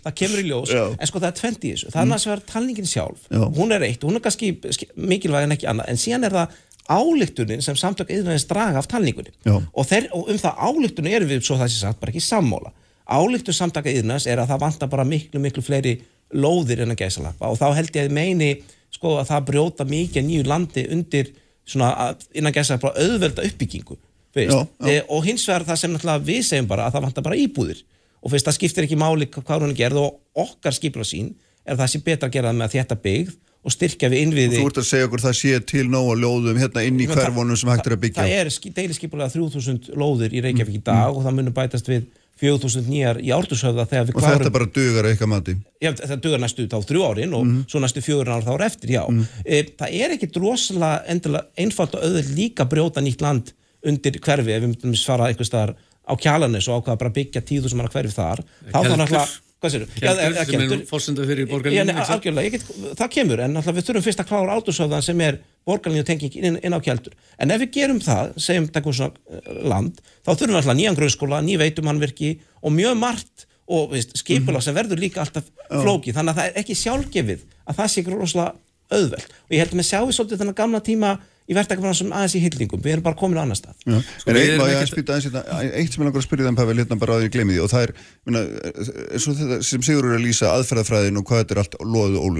það 0.05 0.13
kemur 0.21 0.39
í 0.39 0.45
ljós, 0.47 0.71
Já. 0.71 0.83
en 0.95 1.09
sko 1.11 1.19
það 1.19 1.27
er 1.27 1.35
tventi 1.41 1.67
í 1.67 1.73
þessu. 1.73 1.89
Það 1.91 1.99
er 1.99 2.05
annars 2.07 2.27
var 2.31 2.43
talningin 2.53 2.87
sjálf, 2.87 3.25
Já. 3.27 3.41
hún 3.59 3.75
er 3.75 3.83
eitt 3.89 4.05
hún 4.07 4.15
er 4.15 4.23
kannski 4.23 4.53
sk- 4.71 4.95
mikilvæg 4.95 5.49
en 5.49 5.55
ekki 5.57 5.67
annað. 5.67 5.91
En 5.91 5.99
síðan 5.99 6.29
er 6.29 6.37
það 6.37 6.55
álíktunin 6.87 7.63
sem 7.67 7.75
samtök 7.75 8.13
yðnaðins 8.15 8.47
draga 8.47 8.79
af 8.79 8.87
talningunni. 8.87 9.33
Og, 9.51 9.83
þeir, 9.89 10.07
og 10.15 10.29
um 10.31 10.39
það 10.39 10.61
álíktunin 10.69 11.17
erum 11.17 11.31
við 11.33 11.43
svo 11.43 11.57
það 11.59 11.73
sé 11.73 11.81
sagt 11.83 11.99
bara 11.99 12.13
ekki 12.13 12.23
sammála. 12.23 12.71
Álíktun 13.07 13.55
samtaka 13.55 13.91
yðnaðins 13.91 14.27
er 14.31 14.39
að 14.39 14.53
það 14.53 14.63
vantar 14.63 14.89
bara 14.91 15.03
miklu 15.07 15.41
miklu 15.43 15.63
fleiri 15.63 15.97
lóðir 16.35 16.85
en 16.85 16.95
að 16.95 17.01
gæsalappa. 17.03 17.51
Og 17.51 17.59
þá 17.59 17.67
held 17.75 17.91
ég 17.99 18.07
að 18.07 18.15
meini 18.15 18.49
sko 18.95 19.17
að 19.19 19.29
það 19.33 19.45
brjóta 19.51 19.87
mikið 19.87 20.25
nýju 20.27 20.47
landi 20.47 20.85
undir 20.95 21.33
svona 21.67 22.15
innan 22.33 22.55
gæsa 22.55 22.77
bara 22.81 22.97
auðvelda 23.03 23.45
uppbyggingu 23.47 23.97
veist? 24.37 24.53
Já, 24.53 24.59
já. 24.63 24.91
E, 24.91 25.01
og 25.09 25.25
hins 25.27 25.45
vegar 25.49 25.65
það 25.67 25.81
sem 25.81 25.93
náttúrulega 25.93 26.27
við 26.29 26.41
segjum 26.47 26.69
bara 26.69 26.87
að 26.87 26.97
það 26.97 27.05
vantar 27.07 27.25
bara 27.27 27.39
íbúðir 27.41 27.81
og 28.21 28.31
fyrst 28.33 28.47
það 28.49 28.57
skiptir 28.59 28.87
ekki 28.87 28.99
máli 28.99 29.27
hvað 29.33 29.65
hún 29.65 29.73
er 29.73 29.79
gerð 29.81 30.01
og 30.03 30.45
okkar 30.47 30.75
skipla 30.77 31.05
sín 31.07 31.33
er 31.67 31.75
að 31.75 31.83
það 31.83 31.91
sé 31.93 32.01
betra 32.05 32.29
að 32.29 32.37
gera 32.37 32.51
það 32.51 32.59
með 32.61 32.67
að 32.69 32.75
þetta 32.77 32.99
byggð 33.07 33.35
og 33.67 33.73
styrkja 33.73 34.09
við 34.13 34.21
innviði 34.23 34.59
Þú 34.61 34.67
ert 34.69 34.79
að 34.79 34.87
segja 34.87 35.07
okkur 35.09 35.23
það 35.25 35.35
sé 35.41 35.57
til 35.67 35.87
nóg 35.91 36.11
að 36.13 36.21
ljóðum 36.23 36.59
hérna 36.61 36.83
inn 36.87 37.01
í 37.01 37.07
Men 37.07 37.17
það- 37.17 37.25
hverfunum 37.25 37.59
sem 37.59 37.71
hægt 37.73 37.89
er 37.89 37.95
að 37.97 38.03
byggja 38.05 38.23
það 38.23 38.35
er 38.37 38.51
deilisskipulega 38.77 39.33
3000 39.33 39.89
lóðir 39.99 40.35
í 40.37 40.43
Reykjavík 40.45 40.77
í 40.79 40.83
dag 40.87 41.11
og 41.17 41.25
það 41.25 41.35
munur 41.39 41.55
bætast 41.57 41.89
við 41.91 42.05
4000 42.41 42.89
nýjar 42.91 43.19
í 43.23 43.31
ártushöfða 43.35 43.87
þegar 43.89 44.07
við 44.09 44.17
og 44.19 44.25
þetta 44.27 44.53
bara 44.53 44.69
dugar 44.77 45.09
eitthvað 45.09 45.31
mati 45.33 45.55
já, 45.81 45.91
það 45.97 46.23
dugar 46.25 46.43
næstu 46.43 46.67
þá 46.69 46.77
þrjú 46.89 47.05
árin 47.07 47.35
og 47.37 47.53
svo 47.71 47.81
næstu 47.83 48.03
fjögur 48.05 48.33
ár 48.33 48.45
þá 48.45 48.53
er 48.55 48.65
eftir, 48.67 48.93
já. 48.97 49.03
E, 49.43 49.63
það 49.79 49.97
er 49.97 50.15
ekki 50.17 50.31
rosalega 50.37 51.43
einfalt 51.57 51.97
og 51.97 52.05
auðvitað 52.05 52.35
líka 52.37 52.67
brjóta 52.69 53.03
nýtt 53.03 53.25
land 53.25 53.53
undir 53.87 54.19
hverfi 54.21 54.53
ef 54.53 54.63
við 54.63 54.69
myndum 54.71 54.95
svara 54.97 55.29
einhvers 55.31 55.51
staðar 55.51 55.75
á 56.07 56.13
kjálanis 56.15 56.67
og 56.71 56.81
ákvaða 56.81 57.01
bara 57.03 57.15
byggja 57.17 57.43
tíðu 57.45 57.71
sem 57.71 57.81
er 57.81 57.89
að 57.89 57.97
hverfi 57.97 58.15
þar. 58.15 58.43
Þá 58.71 58.77
þarf 58.77 58.97
náttúrulega, 59.01 59.25
hvað 59.57 59.73
sér 59.73 59.85
Keldur 59.97 60.45
sem 60.45 60.63
er 60.65 60.85
fórsenda 60.89 61.25
fyrir 61.27 61.47
Já, 61.47 61.51
borgarlínu 61.51 61.95
algjörlega, 62.03 62.45
ég 62.45 62.55
get, 62.57 62.65
það 62.99 63.11
kemur 63.15 63.43
en 63.43 63.55
náttúrulega 63.57 63.79
við 63.79 63.87
þurfum 63.89 64.05
fyrst 64.05 64.23
að 64.23 64.29
klára 64.31 64.57
átursöfðan 64.57 65.05
sem 65.07 65.23
er 65.25 65.39
borgarlínu 65.67 66.05
tenging 66.07 66.37
inn, 66.37 66.59
inn 66.61 66.77
á 66.77 66.79
kjeldur 66.83 67.17
en 67.41 67.53
ef 67.55 67.63
við 67.63 67.73
gerum 67.79 68.01
það, 68.03 68.35
segjum 68.43 68.69
takkum 68.73 68.95
svona 68.95 69.17
eh, 69.33 69.49
land, 69.65 70.01
þá 70.21 70.31
þurfum 70.33 70.53
við 70.53 70.61
alltaf 70.61 70.77
nýjan 70.77 70.99
grunnskóla 70.99 71.41
ný 71.45 71.57
veitumannverki 71.61 72.33
og 72.61 72.75
mjög 72.77 72.99
margt 73.01 73.47
og 73.67 73.91
veist, 73.91 74.13
skipula 74.21 74.61
sem 74.63 74.75
verður 74.77 75.01
líka 75.01 75.23
alltaf 75.23 75.49
flóki, 75.67 76.13
þannig 76.15 76.33
að 76.35 76.39
það 76.39 76.51
er 76.51 76.61
ekki 76.61 76.77
sjálfgefið 76.79 77.41
að 77.67 77.79
það 77.81 77.91
sé 77.91 78.03
ekki 78.03 78.13
rosalega 78.13 78.53
auðvelt. 78.87 79.33
Og 79.47 79.55
ég 79.55 79.63
held 79.63 79.73
að 79.73 79.79
með 79.81 79.89
sjáum 79.89 80.07
við 80.07 80.17
svolítið 80.17 80.41
þennan 80.41 80.57
gamla 80.57 80.81
tíma 80.83 81.09
í 81.47 81.55
verktakafræðan 81.55 82.11
aðeins 82.11 82.35
í 82.35 82.41
hyllingum, 82.43 82.81
við 82.83 82.91
erum 82.97 83.03
bara 83.05 83.15
komin 83.19 83.39
á 83.39 83.43
annar 83.47 83.55
stað. 83.59 83.75
Já. 83.87 83.99
Sko, 84.19 84.29
en 84.31 84.35
eitt 84.35 84.49
ég 84.51 84.61
ekkert- 84.83 85.11
aðeins 85.13 85.27
hérna, 85.29 85.43
eitt 85.79 85.93
sem 85.93 86.01
ég 86.03 86.07
langar 86.09 86.21
að 86.21 86.27
spyrja 86.27 86.47
þeim 86.49 86.57
Pavel 86.59 86.77
hérna 86.81 86.97
bara 86.99 87.13
á 87.15 87.17
því 87.23 87.29
gleymi 87.35 87.53
því 87.55 87.61
og 87.63 87.69
það 87.71 87.83
er 87.83 87.93
minna, 88.27 89.61
sem 89.63 89.81
Sigur 89.87 90.09
er 90.11 90.17
að 90.17 90.25
lýsa 90.27 90.51
aðferðafræðin 90.57 91.17
og 91.21 91.27
hvað 91.29 91.43
þetta 91.45 91.55
er 91.55 91.61
allt 91.63 91.77
loðið 91.83 92.19
og 92.23 92.33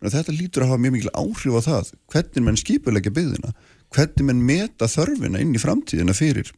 minna, 0.00 0.14
þetta 0.16 0.32
lítur 0.32 0.64
að 0.64 0.70
hafa 0.72 0.80
mjög 0.80 0.94
mikil 0.96 1.12
áhrif 1.20 1.54
á 1.54 1.60
það 1.68 1.90
hvernig 2.14 2.44
menn 2.46 2.56
skipulegja 2.60 3.12
byggðina 3.12 3.50
hvernig 3.92 4.24
menn 4.30 4.42
meta 4.48 4.86
þörfina 4.88 5.40
inn 5.42 5.54
í 5.54 5.60
framtíðina 5.60 6.14
fyrir 6.16 6.48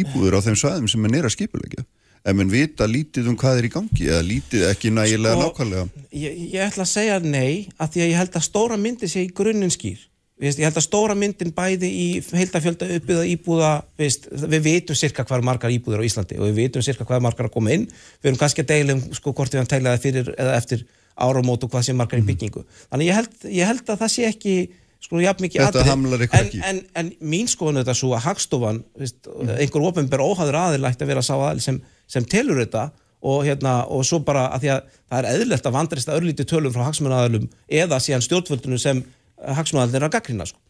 íbúður 0.00 0.38
á 0.40 0.44
þeim 0.46 0.56
svæðum 0.56 0.88
sem 0.88 1.02
menn 1.04 1.14
er 1.18 1.28
að 1.28 1.34
skipulegja 1.36 1.84
ef 2.26 2.34
menn 2.34 2.48
vita 2.50 2.88
lítið 2.88 3.28
um 3.30 3.36
hvað 3.36 3.60
er 3.60 3.68
í 3.68 3.72
gangi 3.76 4.08
eða 4.08 4.22
lítið 4.26 4.64
ekki 4.70 4.90
nægilega 4.96 5.36
Sko, 5.36 5.44
nákvæmlega. 5.44 5.84
ég, 6.16 6.40
ég 6.56 6.64
ætla 6.70 6.86
að 6.86 6.92
segja 6.94 7.18
nei 7.20 7.68
af 7.78 7.92
því 7.92 8.00
að 8.02 8.10
ég 8.10 8.16
held 8.22 8.38
að 8.40 8.46
stóra 8.48 8.78
myndin 8.80 9.12
sé 9.12 9.22
í 9.26 9.30
grunninn 9.36 9.70
skýr 9.76 10.00
Veist, 10.36 10.58
ég 10.60 10.68
held 10.68 10.76
að 10.76 10.84
stóra 10.84 11.14
myndin 11.16 11.52
bæði 11.56 11.88
í 11.88 12.06
heildafjölda 12.20 12.86
uppbyggða 12.98 13.22
íbúða 13.32 13.70
veist, 13.96 14.26
við 14.28 14.60
vitum 14.66 14.98
cirka 14.98 15.24
hvað 15.24 15.38
er 15.40 15.46
margar 15.48 15.72
íbúður 15.72 16.02
á 16.04 16.08
Íslandi 16.08 16.36
og 16.36 16.50
við 16.50 16.58
vitum 16.60 16.84
cirka 16.84 17.06
hvað 17.08 17.16
er 17.22 17.24
margar 17.24 17.48
að 17.48 17.54
koma 17.54 17.72
inn. 17.72 17.86
Við 18.20 18.28
erum 18.28 18.40
kannski 18.42 18.60
að 18.66 18.72
deila 18.74 18.96
um 18.98 19.00
sko, 19.16 19.32
hvort 19.32 19.54
við 19.56 19.62
hann 19.62 19.70
tæla 19.72 19.94
það 19.94 20.04
fyrir 20.04 20.28
eða 20.36 20.58
eftir 20.58 20.82
áramót 21.16 21.64
og 21.64 21.72
hvað 21.72 21.86
sé 21.88 21.94
margar 21.96 22.20
Mhm. 22.20 22.26
í 22.26 22.34
byggingu. 22.34 22.64
Þannig 22.92 23.08
ég 23.08 23.14
held, 23.16 23.38
ég 23.48 23.66
held 23.70 23.86
að 23.88 23.98
það 24.04 24.12
sé 24.12 24.26
ekki 24.28 24.56
sko 25.06 25.20
jafn 25.24 25.42
mikið 25.46 25.64
ykkur 25.70 26.36
en, 26.36 26.62
en, 26.68 26.78
en 27.00 27.10
mín 27.24 27.48
skoðan 27.48 27.80
þetta 27.80 27.94
svo 27.96 28.12
að 28.16 28.24
hagstofan 28.26 28.84
veist, 28.98 29.28
einhver 29.56 29.88
ofinber 29.88 30.20
óhæður 30.24 30.56
aðil 30.60 30.84
ætti 30.88 31.04
að 31.04 31.10
vera 31.12 31.22
sá 31.24 31.34
aðil 31.36 31.60
sem, 31.62 31.80
sem 32.10 32.24
telur 32.24 32.60
þetta 32.60 32.90
og, 33.22 33.44
hérna, 33.46 33.86
og 33.88 34.04
svo 34.04 34.18
bara 34.24 34.48
að 34.52 34.66
að 34.72 34.82
það 35.08 35.18
er 35.20 35.28
eðlert 35.32 35.68
að 35.68 35.76
vandrista 35.76 36.16
örlítið 36.16 36.48
tölum 36.50 36.74
frá 36.74 36.84
hagsmunnaðalum 36.88 37.48
eða 37.68 38.00
síðan 38.02 38.24
stjórnvöldunum 38.26 38.80
sem 38.82 39.04
hagsmunnaðalum 39.44 40.00
er 40.00 40.08
að 40.08 40.14
gaggrina 40.16 40.48
sko. 40.48 40.60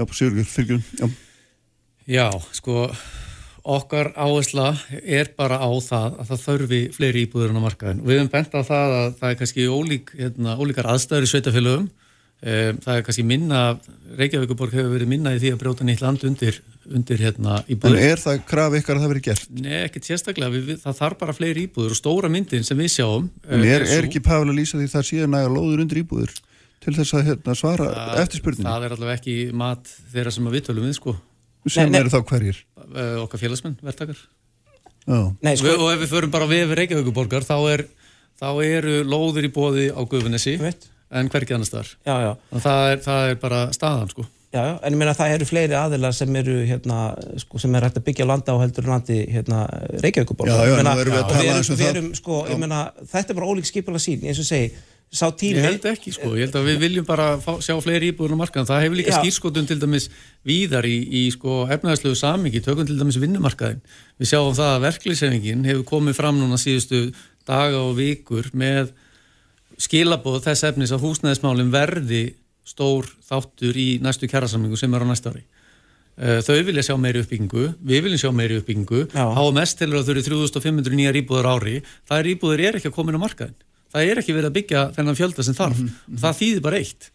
Já, 0.00 0.04
Sigurður, 0.16 0.46
fylgjum, 0.48 0.84
já. 0.96 1.10
Já, 2.10 2.26
sko, 2.56 2.88
okkar 3.68 4.12
áhersla 4.16 4.72
er 5.04 5.32
bara 5.36 5.60
á 5.60 5.68
það 5.84 6.20
að 6.22 6.30
það 6.30 6.44
þörfi 6.46 6.80
fleiri 6.96 7.24
íbúður 7.26 7.52
en 7.52 7.60
á 7.60 7.66
markaðin. 7.66 8.04
Við 8.06 8.18
höfum 8.18 8.32
bent 8.32 8.56
á 8.56 8.60
það 8.64 8.94
að 8.96 9.08
það 9.20 9.32
er 9.32 9.40
kannski 9.42 9.66
ólík, 9.68 10.12
hérna, 10.18 10.56
ólíkar 10.56 10.88
aðstæður 10.94 11.26
í 11.28 11.30
sveitafélögum. 11.34 11.90
Um, 12.40 12.78
það 12.80 12.94
er 12.96 13.02
kannski 13.04 13.22
minna, 13.28 13.58
Reykjavíkuborg 14.16 14.72
hefur 14.72 14.94
verið 14.94 15.10
minna 15.12 15.34
í 15.36 15.40
því 15.42 15.50
að 15.52 15.58
brjóta 15.60 15.84
nýtt 15.84 16.00
land 16.00 16.22
undir, 16.24 16.56
undir 16.88 17.20
hérna, 17.20 17.58
En 17.60 17.74
íbúður. 17.74 17.98
er 18.00 18.22
það 18.22 18.38
kraf 18.48 18.76
ykkar 18.78 18.96
að 18.96 19.04
það 19.04 19.12
verið 19.12 19.26
gert? 19.26 19.50
Nei, 19.60 19.74
ekkert 19.84 20.08
sérstaklega, 20.08 20.54
við, 20.54 20.62
við, 20.70 20.78
það 20.80 20.96
þarf 21.02 21.18
bara 21.20 21.34
fleiri 21.36 21.66
íbúður 21.68 21.92
og 21.92 22.00
stóra 22.00 22.30
myndin 22.32 22.64
sem 22.64 22.80
við 22.80 22.94
sjáum. 22.94 23.28
En 23.44 23.60
eh, 23.60 23.74
er, 23.76 23.84
er 23.84 24.08
ekki 24.08 24.24
að 24.24 24.54
lýsa 24.56 24.80
því 24.80 24.88
það 24.88 25.06
síðan 25.10 25.36
næga 25.36 25.52
lóður 25.52 25.84
undir 25.84 26.00
íbúður 26.00 26.32
til 26.80 26.94
þess 26.96 27.12
að 27.18 27.26
hérna, 27.28 27.54
svara 27.58 27.88
Það- 27.92 28.20
eftirspurninni? 28.24 28.66
Það 28.70 28.84
er 28.88 28.94
allavega 28.96 29.18
ekki 29.20 29.36
mat 29.52 29.90
þeirra 30.14 30.32
sem 30.32 30.46
að 30.48 30.54
við 30.58 30.66
tölum 30.70 30.86
við, 30.88 30.94
sko, 31.00 31.16
Sem 31.68 31.90
Nei, 31.90 31.90
nei. 31.92 32.00
eru 32.00 32.08
þá 32.08 32.22
hverjir? 32.24 32.56
Eh, 32.96 33.16
okkar 33.20 33.38
félagsmenn, 33.42 33.74
verktakar. 33.84 34.16
Já. 35.06 35.36
Nei, 35.42 35.56
sko, 35.56 35.66
Við, 35.68 35.78
og 35.84 35.90
ef 35.92 36.00
við 36.00 36.08
förum 36.14 36.30
bara 36.32 36.46
við 36.48 36.72
Reykjavíkuborgar 36.78 37.44
þá, 37.44 37.56
er, 37.74 37.82
þá 38.40 38.48
eru 38.64 38.94
lóður 39.04 39.44
í 39.44 39.50
bóði 39.52 39.90
á 39.92 40.00
veit. 40.60 40.88
en 41.12 41.28
hvergi 41.28 41.52
annars 41.54 41.68
þar. 41.70 41.88
já, 42.06 42.14
já, 42.22 42.36
Það 42.60 42.92
er, 42.92 42.98
það 43.04 43.30
er 43.30 43.34
bara 43.42 43.60
staðan 43.74 44.08
sko. 44.10 44.22
já, 44.54 44.62
já, 44.62 44.78
en 44.82 44.92
ég 44.94 44.96
meina 44.96 45.12
það 45.12 45.34
eru 45.34 45.44
fleiri 45.44 45.74
aðilar 45.74 46.14
sem 46.14 46.36
eru 46.36 46.54
hérna, 46.64 46.98
sko, 47.36 47.58
sem 47.58 47.74
er 47.74 47.82
hægt 47.82 47.98
að 47.98 48.04
byggja 48.08 48.26
landa 48.26 48.52
á 48.54 48.62
heldur 48.62 48.86
landi 48.86 49.26
hérna, 49.28 49.66
Reykjavíkuborg 50.00 50.48
Já, 50.48 50.56
já, 50.64 50.70
Ég 50.70 50.76
meina, 50.80 50.94
nú 50.94 51.00
erum 51.02 51.12
við 51.12 51.18
að 51.18 51.24
og 51.24 51.30
tala 51.30 51.42
við 51.42 51.50
aðeins 51.50 51.70
um 51.70 51.76
erum, 51.76 52.04
við 52.04 52.10
það. 52.12 52.16
sko, 52.22 52.46
ég 52.48 52.58
meina, 52.58 52.80
þetta 53.04 53.30
er 53.30 53.34
bara 53.34 53.46
ólík 53.52 53.66
skipulega 53.68 54.00
sín 54.06 54.24
eins 54.24 54.38
og 54.38 54.46
segi, 54.48 54.72
sá 55.10 55.26
tími 55.34 55.58
Ég 55.58 55.66
held 55.66 55.86
ekki 55.90 56.12
sko, 56.14 56.30
ég 56.38 56.46
held 56.46 56.56
að 56.60 56.68
við 56.68 56.82
viljum 56.84 57.06
bara 57.08 57.32
fá, 57.42 57.56
sjá 57.64 57.74
fleiri 57.82 58.12
íbúður 58.12 58.36
á 58.38 58.42
markaðan. 58.44 58.68
Það 58.68 58.82
hefur 58.84 58.98
líka 59.00 59.14
Já. 59.14 59.18
skýrskotun 59.18 59.66
til 59.66 59.78
dæmis 59.82 60.06
víðar 60.46 60.86
í, 60.86 60.96
í 61.02 61.22
sko 61.34 61.64
efnaðarslegu 61.66 62.18
samingi, 62.20 62.62
tökum 62.62 62.86
til 62.86 62.98
dæmis 63.00 63.18
vinnumarkaðin. 63.18 63.80
Við 64.22 64.30
sjáum 64.30 64.54
það 64.54 64.74
að 64.76 64.84
verklýsefingin 64.86 65.66
hefur 65.66 65.86
komið 65.90 66.18
fram 66.20 66.38
núna 66.38 66.58
síðustu 66.62 67.08
daga 67.48 67.80
og 67.82 67.96
vikur 67.98 68.52
með 68.54 68.92
skilabóð 69.80 70.44
þess 70.46 70.68
efnis 70.70 70.92
að 70.94 71.06
húsnæðismálin 71.06 71.72
verði 71.74 72.22
stór 72.68 73.08
þáttur 73.26 73.78
í 73.80 73.88
næstu 74.04 74.28
kjærasamlingu 74.30 74.78
sem 74.78 74.94
er 74.94 75.02
á 75.02 75.10
næsta 75.10 75.32
ári. 75.32 75.42
Eh, 76.20 76.38
Þau 76.44 76.60
vilja 76.68 76.84
sjá 76.84 76.94
meiri 77.00 77.22
uppbyggingu, 77.24 77.64
við 77.80 78.04
viljum 78.04 78.20
sjá 78.20 78.30
meiri 78.36 78.60
uppbyggingu. 78.60 79.06
HMS 79.16 79.74
telur 79.78 80.02
að 80.02 80.10
þau 80.10 80.14
eru 80.14 80.24
3500 80.28 80.98
nýjar 80.98 81.18
íbúður 81.22 81.48
ári, 81.48 81.76
það 82.06 82.18
er 82.20 82.30
íbúður 82.34 82.62
er 82.68 82.78
ekki 82.78 82.90
að 82.92 82.96
koma 82.98 83.10
inn 83.10 83.18
á 83.18 83.24
markaðin. 83.24 83.56
Það 83.90 84.06
er 84.06 84.20
ekki 84.22 84.36
verið 84.36 84.50
að 84.50 84.56
byggja 84.58 84.84
þennan 84.96 85.18
fjölda 85.18 85.46
sem 85.46 85.56
þarf. 85.58 85.82
Það 86.24 86.38
þýðir 86.40 86.64
bara 86.66 86.80
eitt. 86.80 87.10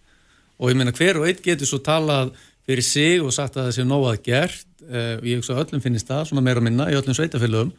Og 0.60 0.72
ég 0.72 0.80
meina 0.80 0.95
hver 0.95 1.19
og 1.22 1.27
eitt 1.30 1.41
getur 1.43 1.69
svo 1.69 1.80
talað 1.84 2.35
fyrir 2.65 2.85
sig 2.85 3.23
og 3.23 3.34
sagt 3.35 3.57
að 3.57 3.69
það 3.69 3.76
sé 3.77 3.85
nóg 3.88 4.07
að 4.10 4.22
gert, 4.26 4.69
uh, 4.88 5.18
ég 5.22 5.39
hugsa 5.39 5.56
að 5.56 5.65
öllum 5.65 5.84
finnist 5.84 6.10
það, 6.10 6.23
svona 6.30 6.45
meira 6.45 6.61
og 6.61 6.65
minna, 6.65 6.88
í 6.89 6.97
öllum 6.97 7.18
sveitafélögum, 7.18 7.76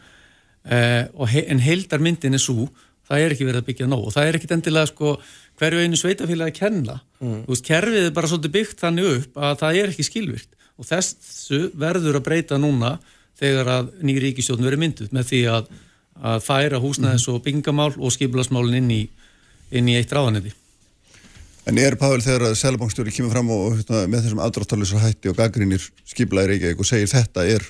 he 0.66 1.43
en 1.47 1.62
heildarmyndin 1.62 2.35
er 2.35 2.43
svo, 2.43 2.66
það 3.06 3.23
er 3.23 3.35
ekki 3.35 3.47
verið 3.47 3.62
að 3.62 3.66
byggja 3.68 3.89
nóg 3.90 4.09
og 4.09 4.14
það 4.16 4.28
er 4.28 4.39
ekkit 4.39 4.55
endilega 4.56 4.90
sko 4.90 5.12
hverju 5.60 5.82
einu 5.85 5.98
sveitafélagi 6.01 6.52
að 6.52 6.56
kenna. 6.59 6.97
Þú 7.20 7.52
veist, 7.52 7.66
kerfið 7.66 8.09
er 8.09 8.14
bara 8.16 8.31
svolítið 8.31 8.55
byggt 8.56 8.82
þannig 8.82 9.10
upp 9.12 9.39
að 9.47 9.59
það 9.62 9.78
er 9.81 9.93
ekki 9.93 10.06
skilvirt 10.06 10.56
og 10.77 10.89
þessu 10.89 11.60
verður 11.78 12.18
að 12.18 12.27
breyta 12.27 12.59
núna 12.60 12.97
þegar 13.39 13.70
að 13.73 13.93
nýri 14.05 14.31
ríkistjórn 14.31 14.66
verið 14.66 14.82
mynduð 14.82 15.14
með 15.14 15.31
því 15.31 15.43
að, 15.52 15.70
að 16.22 16.44
færa 16.44 16.80
húsnæðis 16.82 17.26
og 17.32 17.43
byggingamál 17.44 17.93
og 17.97 18.14
skipulasmálin 18.14 18.78
inn 18.80 18.93
í, 18.94 19.02
inn 19.70 19.90
í 19.90 19.97
eitt 19.98 20.12
ráðanetti. 20.14 20.55
En 21.66 21.80
er 21.82 21.97
Pavel 21.98 22.22
þegar 22.22 22.47
að 22.51 22.60
Sælabankstjóri 22.60 23.12
kemur 23.14 23.32
fram 23.34 23.51
og 23.51 23.64
hérna, 23.74 24.05
með 24.06 24.26
þessum 24.26 24.43
aðdráttalisa 24.44 25.01
hætti 25.02 25.32
og 25.32 25.38
gaggrínir 25.38 25.82
skiplaði 26.06 26.52
Reykjavík 26.52 26.82
og 26.82 26.86
segir 26.86 27.10
þetta 27.10 27.47
er 27.56 27.66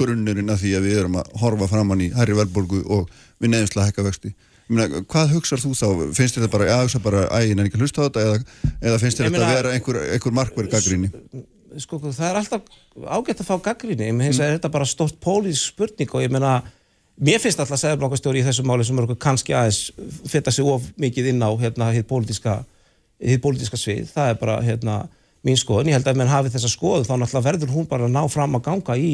grunnurinn 0.00 0.52
að 0.52 0.66
því 0.66 0.74
að 0.76 0.86
við 0.86 0.98
erum 1.00 1.16
að 1.20 1.30
horfa 1.40 1.68
framann 1.70 2.04
í 2.04 2.10
hærri 2.12 2.36
verðborgu 2.36 2.82
og 2.92 3.08
við 3.40 3.54
neðumslega 3.54 3.88
hækka 3.88 4.04
vexti. 4.06 4.34
Meina, 4.70 5.00
hvað 5.10 5.32
hugsar 5.34 5.58
þú 5.58 5.72
þá? 5.74 5.86
Finnst 6.14 6.36
þér 6.36 6.44
þetta 6.44 6.52
bara, 6.52 6.68
já, 6.68 6.76
hugsa 6.84 7.00
bara, 7.02 7.22
æ, 7.32 7.38
ég 7.48 7.56
nefnir 7.56 7.70
ekki 7.72 7.80
að 7.80 7.86
hlusta 7.86 8.04
á 8.04 8.06
þetta 8.06 8.26
eða, 8.26 8.74
eða 8.84 9.00
finnst 9.02 9.22
þetta 9.22 9.40
að 9.40 9.54
vera 9.56 9.72
einhver, 9.74 9.98
einhver 10.14 10.36
markverð 10.36 10.76
gaggríni? 10.76 11.10
sko, 11.78 11.98
það 12.02 12.26
er 12.28 12.38
alltaf 12.40 12.62
ágætt 13.06 13.42
að 13.42 13.48
fá 13.48 13.56
gaggrinni, 13.70 14.08
ég 14.10 14.16
meina, 14.16 14.34
er 14.44 14.56
þetta 14.58 14.70
bara 14.72 14.88
stórt 14.88 15.18
pólísk 15.22 15.72
spurning 15.72 16.14
og 16.14 16.24
ég 16.24 16.32
meina 16.32 16.60
mér 17.20 17.40
finnst 17.42 17.60
alltaf 17.60 17.80
segðarblokkastjóri 17.82 18.40
í 18.42 18.46
þessu 18.46 18.64
máli 18.68 18.84
sem 18.86 18.98
eru 19.00 19.16
kannski 19.20 19.54
aðeins 19.56 19.80
fyrta 20.30 20.52
sig 20.54 20.64
of 20.66 20.86
mikið 21.00 21.32
inn 21.34 21.44
á 21.44 21.50
hérna 21.60 21.90
hitt 21.94 22.08
pólítiska 22.08 22.60
hitt 23.20 23.42
pólítiska 23.44 23.76
svið, 23.76 24.06
það 24.14 24.30
er 24.32 24.38
bara 24.40 24.60
hérna 24.64 24.94
mín 25.44 25.58
skoðun, 25.60 25.88
ég 25.90 25.96
held 25.98 26.08
að 26.08 26.14
ef 26.14 26.20
menn 26.20 26.32
hafi 26.32 26.52
þessa 26.52 26.70
skoðun 26.72 27.06
þá 27.08 27.14
náttúrulega 27.20 27.46
verður 27.48 27.74
hún 27.74 27.88
bara 27.88 28.08
að 28.08 28.14
ná 28.16 28.22
fram 28.32 28.56
að 28.56 28.64
ganga 28.68 28.96
í 28.96 29.10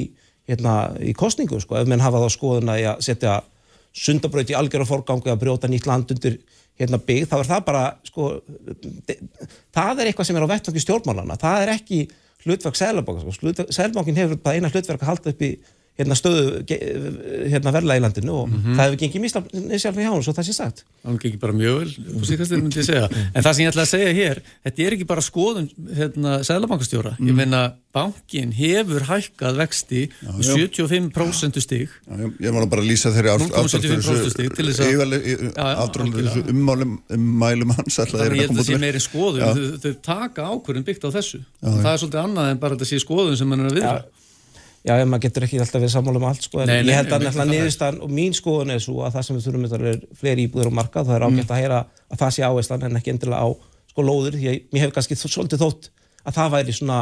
hérna 0.46 0.74
í 1.02 1.14
kostningu, 1.18 1.58
sko, 1.62 1.78
ef 1.80 1.88
menn 1.90 2.02
hafa 2.02 2.22
þá 2.22 2.28
skoðun 2.34 2.70
að 2.70 2.84
að 2.92 3.02
setja 3.06 3.34
sundabraut 3.96 4.50
í 4.52 4.56
algjörða 4.58 4.86
forgangu 4.90 5.30
að 5.32 5.40
brjóta 5.42 5.70
nýtt 5.70 5.86
land 5.88 6.10
undir 6.14 6.38
hérna 6.78 6.98
byggð, 7.02 7.30
þá 7.30 7.36
er 7.40 7.48
það 7.50 7.64
bara 7.66 7.84
sko, 8.06 8.28
de- 9.08 9.18
það 9.74 10.02
er 10.02 10.10
eitthvað 10.10 10.28
sem 10.28 10.38
er 10.38 10.46
á 10.46 10.52
vettvangi 10.52 10.82
stjórnmálana, 10.84 11.38
það 11.40 11.62
er 11.64 11.72
ekki 11.78 12.00
hlutverk 12.46 12.76
Sælabankin, 12.78 13.32
sko. 13.34 13.54
Sælabankin 13.74 14.18
hefur 14.20 14.38
bara 14.44 14.60
eina 14.60 14.70
hlutverk 14.70 15.02
að 15.02 15.10
halda 15.10 15.32
upp 15.32 15.42
í 15.42 15.56
hérna 15.96 16.16
stöðu 16.18 16.62
hérna 17.50 17.72
verðla 17.72 17.96
í 17.96 18.02
landinu 18.04 18.34
og 18.42 18.50
það 18.76 18.82
hefur 18.84 18.98
gengið 19.00 19.16
í 19.16 19.80
hjá 19.80 20.12
svo 20.22 20.34
það 20.36 20.46
sé 20.48 20.54
sagt. 20.56 20.84
Það 21.06 21.18
gekk 21.22 21.38
bara 21.40 21.54
mjög 21.56 21.78
vel, 21.80 21.90
síkastir. 22.28 22.62
En 23.32 23.42
það 23.44 23.52
sem 23.56 23.64
ég 23.64 23.70
ætla 23.72 23.84
að 23.86 23.90
segja 23.92 24.12
hér, 24.16 24.40
þetta 24.66 24.84
er 24.86 24.96
ekki 24.96 25.06
bara 25.08 25.24
skoðun 25.24 25.68
hérna, 25.96 26.36
sælabankastjóra. 26.46 27.14
Ég 27.22 27.36
meina, 27.36 27.62
bankin 27.96 28.52
hefur 28.52 29.06
hækkað 29.08 29.60
vexti 29.62 30.02
um 30.28 30.42
75% 30.44 31.60
stig. 31.64 31.88
Já, 32.04 32.18
ég, 32.26 32.34
ég 32.44 32.52
var 32.56 32.66
bara 32.68 32.84
að 32.84 32.90
lýsa 32.90 33.12
þeirri 33.14 33.32
0,75% 33.46 34.34
stig 34.34 34.52
til 34.58 34.66
þess 34.68 34.82
að- 34.84 34.92
Já, 34.92 35.06
já, 35.56 35.76
afdráttalisa 35.86 36.34
algjörlega. 36.36 36.52
ummálum 36.52 36.92
ummælum 37.16 37.72
hans 37.78 37.96
Þannig 37.96 38.42
er 38.42 38.50
að 38.50 38.60
það 38.60 38.68
sé 38.68 38.78
meiri 38.84 39.00
skoðun, 39.00 39.40
Já. 39.40 39.48
þau, 39.56 39.78
þau 39.86 39.94
taka 40.02 40.42
ákvörðin 40.52 40.84
byggt 40.90 41.08
á 41.08 41.10
þessu. 41.16 41.40
og 41.62 41.80
það 41.80 41.92
er 41.92 41.98
svolítið 42.02 42.22
annað 42.26 42.50
en 42.50 42.58
bara 42.58 42.76
þetta 42.76 42.90
sé 42.92 43.00
skoðun 43.00 43.36
sem 43.36 43.48
mann 43.48 43.64
er 43.64 43.70
að 43.70 43.78
viðra. 43.80 44.04
Já, 44.86 44.92
já, 45.00 45.04
maður 45.10 45.24
getur 45.26 45.44
ekki 45.46 45.58
alltaf 45.58 45.82
við 45.82 45.90
sammála 45.90 46.20
um 46.20 46.26
allt 46.28 46.44
sko, 46.46 46.60
en 46.62 46.70
Nei, 46.70 46.76
nei, 46.78 46.92
ég 46.92 47.00
held 47.00 47.10
að 47.10 47.24
nefnilega 47.24 47.42
það 47.42 47.52
niðurstaðan 47.52 48.02
og 48.06 48.12
mín 48.14 48.36
skoðun 48.38 48.74
er 48.76 48.82
svo 48.84 49.00
að 49.02 49.16
það 49.16 49.24
sem 49.26 49.36
við 49.38 49.46
þurfum 49.48 49.64
þetta 49.66 49.90
er 49.90 50.02
fleiri 50.20 50.44
íbúður 50.46 50.70
á 50.70 50.78
markað, 50.78 51.08
það 51.08 51.16
er 51.16 51.24
ágætt 51.26 51.50
að 51.50 51.60
heyra 51.62 51.80
að 51.82 52.20
það 52.20 52.34
sé 52.36 52.44
áherslan 52.46 52.86
en 52.86 53.00
ekki 53.00 53.14
endilega 53.16 53.40
á 53.42 53.48
sko 53.90 54.04
lóður, 54.06 54.36
því 54.38 54.52
að 54.52 54.60
mér 54.76 54.84
hef 54.84 54.94
kannski 54.94 55.18
svolítið 55.18 55.64
þótt 55.64 55.90
að 56.22 56.38
það 56.38 56.54
væri 56.54 56.76
svona 56.76 57.00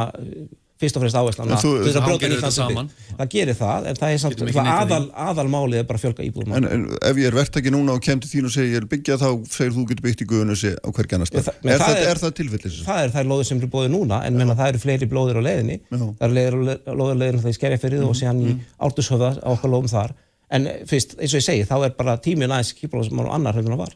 fyrst 0.81 0.97
og 0.97 1.03
fremst 1.05 1.15
áherslan 1.15 1.51
að 1.55 1.61
til 1.63 1.73
þess 1.85 1.95
að 1.95 2.05
það 2.05 2.17
gerir 2.19 2.41
nýtt 2.41 2.55
saman. 2.55 2.87
það 3.15 3.29
gerir 3.31 3.55
það, 3.55 3.85
en 3.91 3.95
það 3.99 4.13
er 4.15 4.17
samt 4.23 4.41
það 4.41 4.69
aðal, 4.75 5.05
aðal 5.25 5.45
málið 5.53 5.77
er 5.79 5.85
bara 5.87 5.99
að 5.99 6.03
fjölga 6.03 6.25
íbúðum 6.27 6.55
En, 6.57 6.67
en 6.67 6.81
ef 6.99 7.19
ég 7.21 7.29
er 7.29 7.37
verktaki 7.37 7.71
núna 7.71 7.95
og 7.95 8.01
kem 8.03 8.19
til 8.19 8.31
þín 8.33 8.49
og 8.49 8.53
segi 8.55 8.73
ég 8.73 8.81
er 8.81 8.87
byggja 8.91 9.15
þá 9.21 9.27
segir 9.55 9.71
þú 9.77 9.85
getur 9.91 10.03
byggt 10.09 10.23
í 10.25 10.27
guðunusi 10.33 10.73
á 10.75 10.87
hvergi 10.91 11.15
annars 11.15 11.31
það- 11.31 11.47
Er, 11.47 11.79
það 11.79 11.85
það, 11.85 11.95
er- 11.95 12.09
er 12.11 12.21
það 12.25 12.33
tilfellis? 12.41 12.79
það 12.89 12.99
er 13.05 13.13
þær 13.15 13.29
lóðir 13.31 13.47
sem 13.51 13.61
eru 13.63 13.71
bóðið 13.77 13.93
núna 13.95 14.19
en 14.27 14.35
menna 14.41 14.57
það 14.59 14.73
eru 14.73 14.83
fleiri 14.83 15.07
blóðir 15.15 15.39
á 15.39 15.43
leiðinni. 15.47 15.79
Já. 15.87 16.03
það 16.19 16.25
eru 16.27 16.35
leiðir, 16.35 16.83
lóðir 16.91 17.15
á 17.15 17.21
leiðinni 17.23 17.43
það 17.45 17.53
í 17.53 17.57
Skerjafyrið 17.61 18.03
og 18.09 18.15
síðan 18.19 18.43
í 18.43 18.57
Ártushöfða 18.83 19.31
á 19.39 19.49
okkar 19.55 19.71
lóðum 19.71 19.91
þar. 19.95 20.11
En 20.51 20.67
fyrst, 20.91 21.15
eins 21.15 21.31
og 21.33 21.39
ég 21.39 21.47
segi, 21.47 21.63
þá 21.65 21.75
er 21.87 21.95
bara 21.95 22.19
það 22.19 23.79
var. 23.79 23.95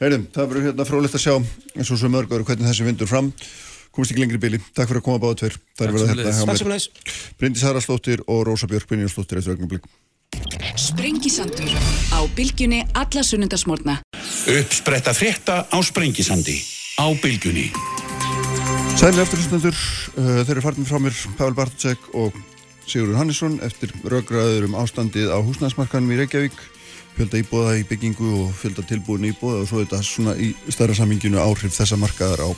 Heyrðum, 0.00 0.28
það 0.32 0.46
verður 0.50 0.66
hérna 0.68 0.84
frólægt 0.88 1.16
að 1.18 1.24
sjá 1.24 1.32
eins 1.76 1.90
og 1.90 1.98
svo 2.00 2.08
mörg 2.12 2.30
öru 2.32 2.46
hvernig 2.48 2.68
þessi 2.70 2.86
vindur 2.86 3.08
fram 3.10 3.32
komist 3.94 4.12
ekki 4.12 4.22
lengri 4.22 4.38
í 4.38 4.44
bili, 4.44 4.60
takk 4.74 4.90
fyrir 4.90 5.02
að 5.02 5.08
koma 5.08 5.22
báða 5.22 5.40
tveir 5.42 5.58
það 5.78 5.86
er 5.86 5.96
verið 5.96 6.06
að 6.06 6.14
hérna 6.38 6.78
Bryndís 7.40 7.66
Haraldsdóttir 7.66 8.22
og 8.26 8.44
Rósa 8.48 8.70
Björk 8.70 8.90
Brynjarsdóttir 8.90 9.42
eftir 9.42 9.56
ögnum 9.56 9.80
Sprengisandur 10.78 11.72
á 12.14 12.20
bylgjunni 12.36 12.84
alla 12.94 13.22
sunnundasmórna. 13.26 14.00
Uppspretta 14.46 15.12
frétta 15.14 15.66
á 15.66 15.78
Sprengisandi. 15.82 16.56
Á 16.96 17.06
bylgjunni. 17.22 17.70
Sæli 19.00 19.22
eftirlustendur, 19.22 19.74
uh, 19.74 20.40
þeir 20.44 20.56
eru 20.56 20.64
farin 20.64 20.86
frá 20.88 20.98
mér 21.02 21.16
Pavel 21.38 21.56
Bartótsek 21.56 22.10
og 22.14 22.36
Sigurður 22.86 23.20
Hannesson 23.20 23.58
eftir 23.64 23.92
rökraður 24.04 24.68
um 24.68 24.76
ástandið 24.80 25.30
á 25.30 25.38
húsnæðsmarkanum 25.38 26.12
í 26.14 26.20
Reykjavík 26.20 26.58
fjölda 27.16 27.40
íbúða 27.40 27.74
í 27.80 27.84
byggingu 27.88 28.28
og 28.40 28.52
fjölda 28.56 28.84
tilbúin 28.88 29.26
íbúða 29.28 29.62
og 29.62 29.68
svo 29.68 29.82
þetta 29.82 30.00
svona 30.06 30.34
í 30.40 30.52
stærra 30.72 30.94
saminginu 30.96 31.40
áhrif 31.42 31.74
þessa 31.76 31.98
markaðar 32.00 32.42
á 32.46 32.48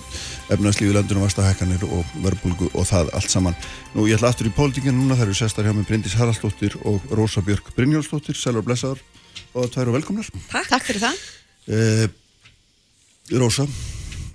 efnarslífi 0.54 0.94
landinu, 0.94 1.24
vastahækkanir 1.24 1.86
og 1.88 2.12
verbulgu 2.24 2.68
og 2.72 2.86
það 2.88 3.10
allt 3.16 3.32
saman. 3.32 3.56
Nú 3.94 4.06
ég 4.06 4.18
ætla 4.18 4.30
aftur 4.32 4.50
í 4.50 4.54
pólitíkinu 4.56 4.94
núna, 4.98 5.16
það 5.18 5.28
eru 5.28 5.38
sestar 5.40 5.66
hjá 5.66 5.74
mig 5.76 5.88
Bryndís 5.88 6.16
Haraldsdóttir 6.18 6.76
og 6.84 7.02
Rósa 7.10 7.42
Björk 7.42 7.72
Brynjólfsdóttir, 7.76 8.38
sælur 8.38 8.66
blessaður 8.66 9.02
og 9.54 9.72
tvær 9.72 9.90
og 9.90 9.98
velkomnar. 9.98 10.28
Takk, 10.52 10.70
Takk 10.70 10.86
fyrir 10.86 11.06
það. 11.06 11.24
Eh, 11.72 12.06
Rósa, 13.38 13.66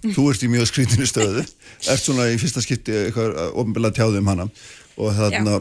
þú 0.04 0.28
ert 0.32 0.44
í 0.44 0.52
mjög 0.52 0.70
skrítinu 0.70 1.08
stöðu 1.10 1.44
ert 1.44 2.04
svona 2.04 2.28
í 2.32 2.38
fyrsta 2.42 2.64
skipti 2.64 2.96
eitthvað 3.06 3.36
ofinbilla 3.54 3.92
tjáði 3.96 4.22
um 4.22 4.32
hana 4.32 4.46
og 4.98 5.18
þarna 5.18 5.60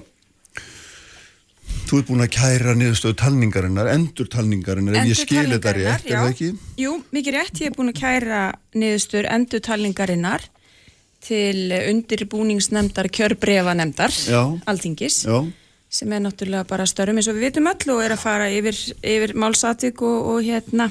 Þú 1.86 2.00
ert 2.00 2.08
búin 2.10 2.24
að 2.24 2.32
kæra 2.34 2.72
niðurstöðu 2.74 3.16
talningarinnar, 3.20 3.88
endur 3.92 4.26
talningarinnar, 4.30 4.96
ef 4.98 5.10
ég 5.12 5.18
skil 5.20 5.44
þetta 5.52 5.74
rétt, 5.76 6.08
er 6.08 6.18
það 6.18 6.30
ekki? 6.32 6.48
Jú, 6.82 6.96
mikið 7.14 7.36
rétt, 7.36 7.60
ég 7.62 7.70
er 7.70 7.76
búin 7.76 7.92
að 7.92 8.00
kæra 8.00 8.40
niðurstöður 8.74 9.28
endur 9.36 9.62
talningarinnar 9.68 10.48
til 11.26 11.72
undirbúningsnemndar 11.76 13.08
kjörbrefanemndar 13.14 14.14
Já, 14.14 14.42
sem 15.96 16.12
er 16.12 16.22
náttúrulega 16.22 16.66
bara 16.68 16.86
störrum 16.86 17.18
eins 17.20 17.30
og 17.30 17.38
við 17.38 17.48
vitum 17.48 17.70
öll 17.70 17.94
og 17.94 18.02
er 18.04 18.14
að 18.14 18.22
fara 18.22 18.50
yfir, 18.52 18.78
yfir 19.00 19.34
málsatik 19.38 20.02
og, 20.04 20.32
og 20.34 20.42
hérna 20.46 20.90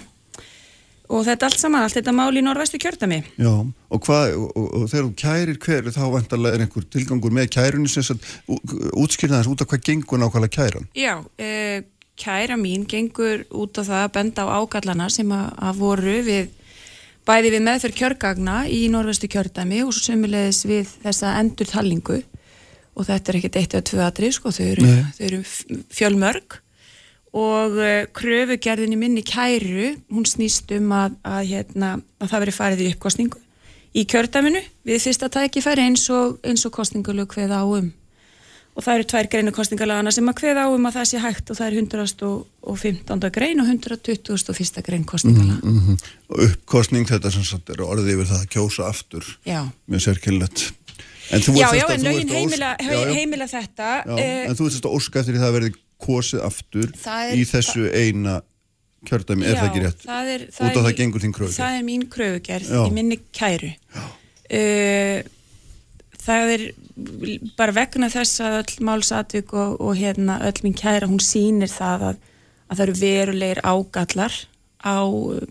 og 1.10 1.26
þetta 1.28 1.50
allt 1.50 1.62
saman, 1.62 1.86
allt 1.86 1.98
þetta 2.00 2.14
mál 2.16 2.32
í 2.36 2.44
norðvæstu 2.46 2.80
kjördami 2.82 3.22
já, 3.38 3.52
og 3.52 4.06
hvað, 4.06 4.36
og, 4.40 4.48
og, 4.56 4.68
og 4.80 4.86
þegar 4.92 5.08
þú 5.08 5.14
kærir 5.22 5.60
hver, 5.66 5.90
þá 5.96 6.04
vantarlega 6.14 6.58
er 6.58 6.66
einhver 6.66 6.88
tilgangur 6.96 7.36
með 7.36 7.50
kærunni 7.56 7.92
sem 7.92 8.06
sagt, 8.08 8.30
útskýrða 8.48 9.42
þess 9.42 9.52
út 9.54 9.66
af 9.66 9.72
hvað 9.72 9.86
gengur 9.90 10.22
nákvæmlega 10.22 10.56
kæran. 10.58 10.90
Já, 10.98 11.14
uh, 11.22 11.78
kæra 12.20 12.58
mín 12.60 12.86
gengur 12.90 13.46
út 13.52 13.78
á 13.80 13.84
það 13.84 14.04
að 14.04 14.14
benda 14.18 14.46
á 14.48 14.56
ágallana 14.56 15.10
sem 15.12 15.32
að, 15.36 15.50
að 15.70 15.82
voru 15.82 16.20
við 16.26 16.54
bæði 17.26 17.56
við 17.56 17.66
meðferð 17.66 18.00
kjörgagna 18.00 18.58
í 18.70 18.86
norðvestu 18.94 19.30
kjördæmi 19.34 19.82
og 19.86 19.94
svo 19.96 20.12
sömulegis 20.12 20.62
við 20.70 20.92
þessa 21.04 21.36
endur 21.42 21.70
talningu 21.70 22.22
og 22.96 23.08
þetta 23.08 23.32
er 23.32 23.40
ekkert 23.40 23.58
eitt 23.60 23.74
eða 23.76 23.88
tvö 23.90 24.04
atrið 24.06 24.36
sko, 24.38 24.54
þau 24.56 24.66
eru, 24.68 24.92
eru 25.28 25.42
fjölmörg 25.92 26.60
og 27.36 27.76
uh, 27.76 28.06
kröfugerðin 28.16 28.96
í 28.96 29.00
minni 29.00 29.26
kæru, 29.28 29.96
hún 30.14 30.28
snýst 30.30 30.72
um 30.78 30.94
að, 30.96 31.18
að, 31.28 31.42
hérna, 31.52 31.92
að 32.22 32.32
það 32.32 32.46
veri 32.46 32.56
farið 32.56 32.86
í 32.86 32.94
uppkostningu 32.94 33.42
í 33.96 34.06
kjördæminu 34.12 34.62
við 34.88 35.04
fyrsta 35.04 35.30
tækifæri 35.32 35.86
eins 35.86 36.08
og, 36.14 36.40
og 36.44 36.74
kostningalög 36.76 37.32
kveða 37.36 37.64
á 37.64 37.66
um 37.68 37.94
og 38.76 38.84
það 38.84 38.98
eru 38.98 39.08
tvær 39.12 39.30
greinu 39.32 39.52
kostningalagana 39.56 40.12
sem 40.12 40.28
að 40.28 40.38
kveða 40.42 40.66
á 40.68 40.70
um 40.76 40.88
að 40.90 40.98
það 40.98 41.06
sé 41.12 41.20
hægt 41.24 41.52
og 41.52 41.60
það 41.60 41.68
er 41.68 41.78
115. 41.80 43.30
grein 43.38 43.62
og 43.64 43.70
121. 43.72 44.82
grein 44.84 45.06
kostningalaga 45.08 45.62
Mm 45.64 45.96
Og 46.26 46.42
uppkostning 46.50 47.08
þetta 47.08 47.32
sem 47.32 47.46
sagt 47.48 47.70
er 47.70 47.84
orðið 47.86 48.16
yfir 48.16 48.32
það 48.32 48.42
að 48.42 48.52
kjósa 48.56 48.90
aftur, 48.90 49.26
Já, 49.46 49.62
mjög 49.88 50.02
sérkillett. 50.02 50.64
Já, 51.32 51.70
já, 51.74 51.86
en 51.90 52.04
lögin 52.04 52.30
heimila, 52.30 52.76
heimila 52.80 53.48
þetta 53.50 54.04
Já, 54.06 54.18
eh, 54.20 54.50
en 54.50 54.58
þú 54.58 54.68
veist 54.68 54.86
að 54.86 54.98
óska 54.98 55.20
eftir 55.20 55.36
því 55.36 55.42
það 55.42 55.56
verði 55.56 55.72
kosið 56.02 56.42
aftur 56.46 56.92
Það 56.98 57.32
er- 57.32 57.38
í 57.40 57.46
þessu 57.50 57.86
eina 57.94 58.42
kjördæmi, 59.06 59.46
er 59.46 59.56
það 59.60 59.70
ekki 59.70 59.84
rétt? 59.86 60.02
það 60.06 60.30
er, 60.36 60.42
Út 60.50 60.60
á 60.60 60.80
er 60.80 60.84
það 60.86 60.96
gengur 60.98 61.22
þín 61.22 61.34
kröfugerð. 61.38 61.60
Það 61.62 61.78
er 61.80 61.84
mín 61.86 62.06
kröfugerð 62.10 62.70
Já. 62.74 62.82
í 62.88 62.92
minni 62.96 63.20
kæru 63.32 63.72
uh, 64.52 65.20
Það 66.26 66.52
er 66.56 66.64
bara 67.60 67.74
vegna 67.76 68.08
þess 68.10 68.40
að 68.42 68.56
öll 68.64 68.86
málsatvík 68.88 69.52
og, 69.54 69.76
og 69.84 69.94
hérna 70.00 70.40
öll 70.48 70.62
mín 70.66 70.74
kæra, 70.80 71.06
hún 71.12 71.22
sýnir 71.22 71.70
það 71.70 72.06
að, 72.10 72.16
að 72.72 72.80
það 72.80 72.84
eru 72.88 72.96
verulegir 73.02 73.62
ágallar 73.62 74.34
á 74.86 74.98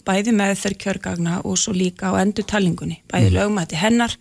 bæði 0.07 0.35
meðferð 0.35 0.81
kjörgagna 0.83 1.37
og 1.47 1.59
svo 1.63 1.75
líka 1.77 2.11
á 2.11 2.19
endur 2.23 2.47
talningunni, 2.51 3.01
bæði 3.11 3.31
Mhm. 3.31 3.37
lögmæti 3.39 3.79
hennar 3.79 4.17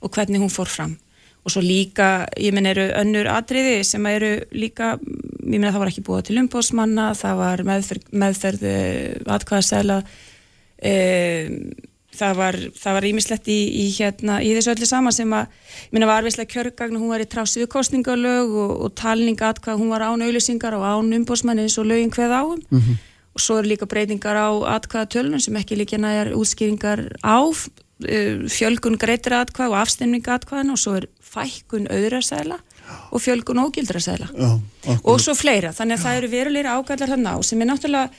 og 0.00 0.10
hvernig 0.16 0.40
hún 0.40 0.52
fór 0.52 0.68
fram 0.72 0.96
og 1.44 1.52
svo 1.54 1.62
líka, 1.64 2.26
ég 2.36 2.52
menn 2.52 2.66
eru 2.68 2.84
önnur 3.00 3.28
atriði 3.32 3.84
sem 3.84 4.06
eru 4.06 4.34
líka 4.52 4.94
ég 5.00 5.56
menn 5.56 5.68
að 5.70 5.72
það 5.76 5.82
var 5.84 5.92
ekki 5.92 6.06
búið 6.08 6.26
til 6.28 6.40
umbóðsmanna 6.42 7.06
það 7.16 7.38
var 7.40 7.62
meðferð, 7.70 8.10
meðferð 8.12 8.66
uh, 8.68 9.34
atkvæðasæla 9.36 10.00
það 12.20 12.34
var 12.40 12.56
það 12.76 12.96
var 12.96 13.06
ímislegt 13.06 13.48
í, 13.52 13.58
í 13.82 13.84
hérna 13.94 14.40
í 14.42 14.50
þessu 14.56 14.72
öllu 14.74 14.88
saman 14.88 15.14
sem 15.14 15.30
að, 15.36 15.52
ég 15.86 15.92
menna 15.94 16.08
var 16.10 16.26
vislega 16.26 16.50
kjörgagn 16.54 16.98
hún 16.98 17.12
var 17.12 17.22
í 17.22 17.28
trási 17.30 17.62
við 17.62 17.70
kostningalög 17.72 18.50
og, 18.50 18.72
og 18.86 18.94
talning 18.98 19.38
atkvæð, 19.46 19.78
hún 19.80 19.92
var 19.94 20.04
án 20.08 20.24
auðlýsingar 20.26 20.74
og 20.76 20.84
án 20.88 21.14
umbóðsmanni 21.20 21.66
eins 21.68 21.78
og 21.80 21.88
lögin 21.88 22.12
kveð 22.12 22.34
áum 22.34 22.58
Mhm. 22.70 22.98
og 23.34 23.40
svo 23.40 23.60
eru 23.60 23.70
líka 23.70 23.86
breytingar 23.86 24.34
á 24.36 24.50
atkvæðatölunum 24.76 25.40
sem 25.40 25.54
ekki 25.56 25.76
líka 25.78 25.98
næjar 26.02 26.32
útskýringar 26.34 27.14
á 27.22 27.38
uh, 27.46 28.36
fjölgun 28.50 28.98
greitir 28.98 29.36
atkvæð 29.38 29.70
og 29.70 29.78
afstemning 29.84 30.26
atkvæðan 30.26 30.72
og 30.74 30.78
svo 30.82 30.96
er 30.98 31.06
fækkun 31.30 31.86
auðrasæla 31.90 32.58
og 33.14 33.22
fjölgun 33.22 33.62
ógildrasæla 33.62 34.28
Já, 34.34 34.50
og 35.04 35.20
svo 35.22 35.36
fleira, 35.38 35.70
þannig 35.76 35.98
að 35.98 36.04
það 36.04 36.20
eru 36.20 36.30
verulegir 36.34 36.70
ágallar 36.70 37.14
þarna 37.14 37.34
á 37.34 37.38
sem 37.46 37.62
er 37.62 37.70
náttúrulega 37.70 38.10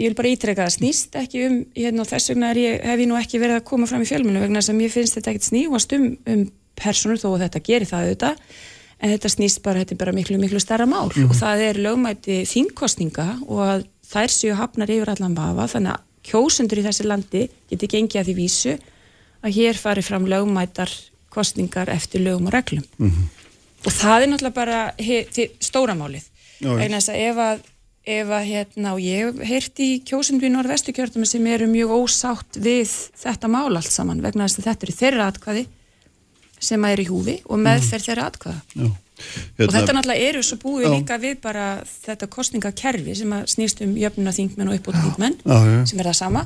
ég 0.00 0.08
vil 0.08 0.16
bara 0.16 0.30
ítreka 0.32 0.64
það, 0.64 0.76
snýst 0.78 1.18
ekki 1.20 1.44
um 1.46 1.58
hérna, 1.76 2.06
þess 2.08 2.32
vegna 2.32 2.54
ég, 2.56 2.80
hef 2.86 3.02
ég 3.02 3.10
nú 3.10 3.18
ekki 3.20 3.40
verið 3.42 3.58
að 3.58 3.68
koma 3.68 3.88
fram 3.90 4.04
í 4.04 4.08
fjölmunu 4.08 4.40
vegna 4.40 4.62
að 4.62 4.78
mér 4.78 4.92
finnst 4.94 5.18
þetta 5.18 5.34
ekkert 5.34 5.48
snývast 5.50 5.96
um, 5.96 6.06
um 6.30 6.44
personur 6.80 7.20
þó 7.20 7.32
að 7.34 7.46
þetta 7.46 7.62
gerir 7.66 7.90
það 7.90 8.06
auðvitað. 8.06 8.44
En 9.00 9.14
þetta 9.14 9.32
snýst 9.32 9.62
bara, 9.64 9.80
þetta 9.80 9.94
er 9.96 10.00
bara 10.02 10.12
miklu, 10.16 10.36
miklu 10.40 10.60
stærra 10.60 10.86
mál. 10.88 11.08
Og 11.08 11.34
það 11.36 11.64
er 11.70 11.80
lögmæti 11.80 12.42
þingkostninga 12.48 13.26
og 13.46 13.62
að 13.64 13.84
þær 14.10 14.34
séu 14.34 14.56
hafnar 14.58 14.92
yfir 14.92 15.12
allan 15.14 15.36
vafa. 15.36 15.68
Þannig 15.74 15.94
að 15.94 16.06
kjósendur 16.30 16.80
í 16.82 16.84
þessi 16.84 17.06
landi 17.08 17.46
geti 17.70 17.88
gengið 17.88 18.20
að 18.20 18.28
því 18.28 18.34
vísu 18.36 18.74
að 19.40 19.56
hér 19.56 19.80
fari 19.80 20.04
fram 20.04 20.28
lögmætar 20.28 20.92
kostningar 21.32 21.88
eftir 21.92 22.20
lögum 22.24 22.46
og 22.50 22.54
reglum 22.56 22.84
og 23.00 23.92
það 23.96 24.22
er 24.22 24.30
náttúrulega 24.32 24.54
bara 24.60 24.80
he, 25.00 25.22
þi- 25.32 25.50
stóra 25.64 25.94
málið 25.96 26.26
Já, 26.60 26.68
já. 26.68 26.76
vegna 26.82 26.98
þess 27.00 27.12
að 27.14 27.20
ef 27.30 27.38
að, 27.46 27.60
ef 28.20 28.32
að 28.36 28.46
hérna, 28.50 28.90
og 28.92 29.00
ég 29.00 29.38
heyrt 29.48 29.80
í 29.80 29.90
kjósendu 30.04 30.44
í 30.48 30.52
norðvestu 30.52 30.92
kjörtum 30.96 31.24
sem 31.28 31.46
eru 31.48 31.68
mjög 31.70 31.94
ósátt 31.96 32.58
við 32.60 32.90
þetta 33.22 33.48
mál 33.48 33.70
allt 33.76 33.88
saman 33.92 34.20
vegna 34.24 34.44
þess 34.48 34.60
að 34.60 34.68
þetta 34.68 34.86
eru 34.88 34.96
þeirra 35.00 35.28
atkvæði 35.32 35.66
sem 36.60 36.84
að 36.84 36.92
er 36.92 37.00
í 37.00 37.08
húfi 37.08 37.38
og 37.48 37.62
meðferð 37.64 38.04
þeirra 38.10 38.26
atkvæða 38.28 38.60
já. 38.76 38.90
og 39.64 39.72
þetta 39.72 39.94
náttúrulega 39.96 40.28
eru 40.28 40.42
svo 40.44 40.56
búið 40.60 40.84
Já. 40.84 40.92
líka 40.98 41.16
við 41.22 41.38
bara 41.40 41.66
þetta 41.88 42.28
kostningakerfi 42.36 43.14
sem 43.16 43.32
að 43.36 43.46
snýst 43.54 43.80
um 43.86 43.94
jöfnuna 43.96 44.32
þingmenn 44.36 44.68
og 44.68 44.76
uppbútt 44.76 45.00
þingmenn 45.00 45.38
Já, 45.40 45.56
já. 45.72 45.80
sem 45.88 46.00
er 46.04 46.10
það 46.10 46.18
sama 46.20 46.44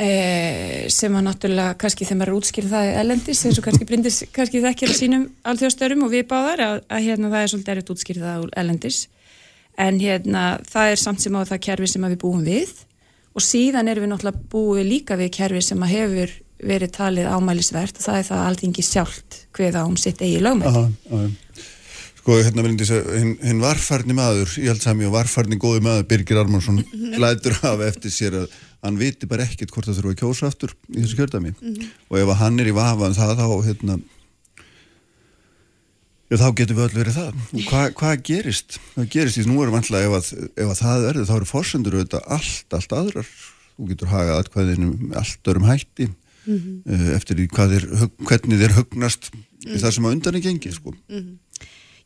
eh, 0.00 0.88
sem 0.92 1.14
að 1.16 1.26
náttúrulega 1.28 1.78
kannski 1.80 2.08
þegar 2.08 2.20
maður 2.20 2.32
er 2.32 2.40
útskýrð 2.40 2.74
það 2.74 2.90
elendis 3.04 3.44
eins 3.46 3.60
og 3.60 3.66
kannski 3.66 3.88
brindis 3.88 4.20
kannski 4.34 4.62
þekkir 4.64 4.92
að 4.92 5.00
sínum 5.00 5.24
alþjóðstörum 5.52 6.04
og 6.06 6.12
við 6.14 6.26
báðar 6.30 6.64
að, 6.66 6.76
að 6.88 7.08
hérna 7.08 7.32
það 7.32 7.42
er 7.44 7.52
svolítið 7.54 7.74
erfitt 7.74 7.94
útskýrð 7.94 8.28
það 8.28 8.46
elendis 8.62 9.00
en 9.80 9.98
hérna 10.02 10.44
það 10.68 10.92
er 10.92 11.00
samt 11.00 11.24
sem 11.24 11.36
á 11.36 11.40
það 11.48 11.64
kerfi 11.66 11.90
sem 11.90 12.06
að 12.06 12.14
við 12.14 12.22
búum 12.24 12.46
við. 12.46 12.72
Og 13.30 13.44
síðan 13.44 13.90
erum 13.90 14.04
við 14.04 14.12
náttúrulega 14.12 14.48
búið 14.52 14.88
líka 14.88 15.18
við 15.20 15.34
kerfi 15.36 15.62
sem 15.64 15.84
að 15.84 15.94
hefur 15.94 16.32
verið 16.60 16.94
talið 16.96 17.28
ámælisvert 17.30 18.00
og 18.00 18.04
það 18.04 18.18
er 18.18 18.26
það 18.28 18.40
að 18.40 18.48
alltingi 18.50 18.84
sjálft 18.84 19.38
hveð 19.56 19.78
á 19.80 19.82
um 19.86 19.96
sitt 20.00 20.20
eigi 20.20 20.40
já. 20.42 21.28
Sko, 22.20 22.34
hérna 22.36 22.64
vil 22.66 22.74
ég 22.74 22.84
segja, 22.84 23.14
hinn, 23.16 23.30
hinn 23.40 23.62
varfarni 23.62 24.12
maður, 24.12 24.50
ég 24.60 24.68
held 24.68 24.82
sami 24.82 25.06
og 25.08 25.14
varfarni 25.14 25.56
góði 25.56 25.80
maður, 25.86 26.04
Birgir 26.10 26.40
Armansson, 26.42 26.82
lætur 27.16 27.56
hafa 27.62 27.86
eftir 27.88 28.12
sér 28.12 28.36
að 28.42 28.58
hann 28.84 28.96
viti 29.00 29.28
bara 29.28 29.44
ekkert 29.44 29.70
hvort 29.74 29.88
það 29.90 29.98
þurfa 30.00 30.14
að 30.14 30.20
kjósa 30.22 30.48
aftur 30.50 30.72
í 30.94 31.02
þessu 31.02 31.18
kjördæmi. 31.18 31.52
Og 32.10 32.18
ef 32.22 32.32
hann 32.40 32.60
er 32.62 32.70
í 32.70 32.74
vafa 32.76 33.10
um 33.10 33.16
það, 33.16 33.34
þá, 33.40 33.46
hérna, 33.66 33.96
já, 36.30 36.36
þá 36.40 36.46
getur 36.60 36.78
við 36.78 36.84
öll 36.86 36.96
verið 37.00 37.16
það. 37.18 37.40
Og 37.58 37.66
hvað, 37.68 37.86
hvað 38.00 38.22
gerist? 38.30 38.78
Hvað 38.94 39.08
gerist? 39.16 39.38
Því 39.40 39.46
nú 39.50 39.60
erum 39.64 39.78
alltaf, 39.80 40.06
ef 40.06 40.16
að, 40.20 40.30
ef 40.64 40.72
að 40.74 40.80
það 40.84 41.04
verður, 41.08 41.28
þá 41.30 41.34
eru 41.40 41.50
forsendur 41.50 41.98
auðvitað 41.98 42.30
allt, 42.38 42.76
allt 42.78 42.96
aðrar. 43.00 43.30
Þú 43.80 43.90
getur 43.92 44.10
hagað 44.12 44.40
atkvæðinu 44.44 44.90
með 45.00 45.20
allt 45.22 45.52
örum 45.54 45.68
hætti 45.70 46.08
eh, 46.50 47.06
eftir 47.16 47.38
því 47.38 47.46
hug- 48.00 48.26
hvernig 48.28 48.60
þeir 48.60 48.74
hugnast 48.78 49.30
í 49.64 49.76
það 49.80 49.94
sem 49.96 50.08
að 50.08 50.16
undan 50.16 50.36
er 50.40 50.44
gengið, 50.48 50.74
sko. 50.78 50.94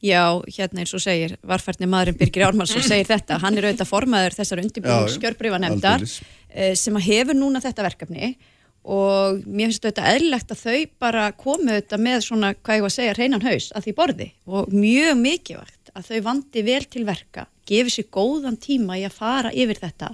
Já, 0.04 0.20
hérna 0.52 0.82
eins 0.82 0.92
og 0.92 1.00
segir, 1.00 1.32
varfærni 1.48 1.86
maðurinn 1.88 2.18
Birgir 2.20 2.42
Ármannsson 2.44 2.82
segir 2.84 3.06
þetta, 3.08 3.38
hann 3.40 3.56
er 3.56 3.70
auðvitað 3.70 3.88
formaður 3.88 4.34
þessar 4.36 4.60
aldeilis. 5.78 6.16
Sem 6.78 6.98
að 6.98 7.08
hefur 7.08 7.38
núna 7.38 7.62
þetta 7.64 7.86
verkefni. 7.88 8.34
Og 8.84 9.40
mér 9.48 9.70
finnst 9.70 9.86
þetta 9.86 10.10
eðlilegt 10.10 10.50
að 10.52 10.60
þau 10.60 10.80
bara 11.00 11.28
komu 11.40 11.70
þetta 11.72 11.98
með 12.04 12.18
svona, 12.26 12.50
hvað 12.60 12.76
ég 12.76 12.84
var 12.84 12.92
að 12.92 12.96
segja, 12.98 13.14
reynan 13.16 13.46
haus 13.46 13.70
að 13.72 13.86
því 13.86 13.94
borði. 14.00 14.26
Og 14.44 14.74
mjög 14.74 15.14
mikilvægt 15.22 15.92
að 15.94 16.10
þau 16.10 16.18
vandi 16.26 16.64
vel 16.66 16.82
til 16.92 17.04
verka, 17.08 17.46
gefi 17.64 17.94
sér 17.94 18.10
góðan 18.12 18.58
tíma 18.60 18.98
í 19.00 19.06
að 19.08 19.16
fara 19.16 19.54
yfir 19.56 19.80
þetta 19.80 20.10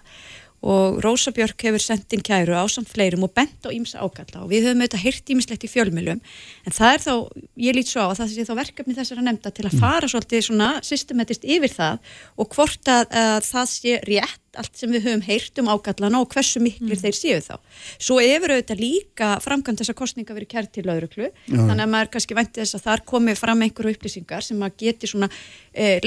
og 0.61 1.01
Rósa 1.05 1.33
Björk 1.33 1.63
hefur 1.65 1.83
sendt 1.83 2.13
inn 2.13 2.25
kæru 2.25 2.53
á 2.53 2.65
samt 2.69 2.91
fleirum 2.93 3.25
og 3.25 3.33
bent 3.37 3.65
á 3.65 3.73
ímsa 3.73 4.03
ákalla 4.05 4.45
og 4.45 4.51
við 4.53 4.69
höfum 4.69 4.83
auðvitað 4.85 5.05
heyrt 5.07 5.33
ímislegt 5.33 5.65
í 5.65 5.71
fjölmjölum 5.73 6.21
en 6.21 6.77
það 6.77 6.97
er 6.97 7.05
þá, 7.07 7.15
ég 7.65 7.77
lít 7.79 7.93
svo 7.93 8.05
á 8.05 8.09
að 8.11 8.19
það 8.21 8.35
sé 8.35 8.47
þá 8.49 8.55
verkefni 8.61 8.99
þessara 8.99 9.25
nefnda 9.25 9.55
til 9.57 9.67
að 9.69 9.79
fara 9.81 10.11
svolítið 10.13 10.47
svona 10.51 10.71
systematist 10.85 11.49
yfir 11.49 11.73
það 11.73 12.15
og 12.37 12.53
hvort 12.53 12.93
að, 12.93 13.09
að 13.09 13.49
það 13.49 13.73
sé 13.73 13.97
rétt 14.05 14.41
allt 14.59 14.77
sem 14.77 14.91
við 14.91 15.07
höfum 15.07 15.23
heyrt 15.25 15.61
um 15.63 15.71
ákallana 15.71 16.21
og 16.23 16.33
hversu 16.35 16.61
miklir 16.63 16.99
þeir 16.99 17.17
séu 17.17 17.39
þá. 17.45 17.55
Svo 18.03 18.19
hefur 18.19 18.57
auðvitað 18.57 18.83
líka 18.83 19.29
framkvæmt 19.45 19.83
þessa 19.83 19.95
kostninga 19.99 20.35
verið 20.35 20.51
kært 20.51 20.73
til 20.75 20.87
lauruklu, 20.89 21.31
þannig 21.47 21.85
að 21.85 21.93
maður 21.95 22.13
kannski 22.17 22.39
vænti 22.39 22.63
þess 22.63 22.79
að 22.81 22.87
þar 22.89 23.05
komi 23.13 23.37
fram 23.39 23.63
einhverju 23.67 23.95
upplýsingar 23.95 24.47
sem 24.47 24.67
að 24.67 24.75
geti 24.83 25.11
svona 25.11 25.31
e, 25.71 26.01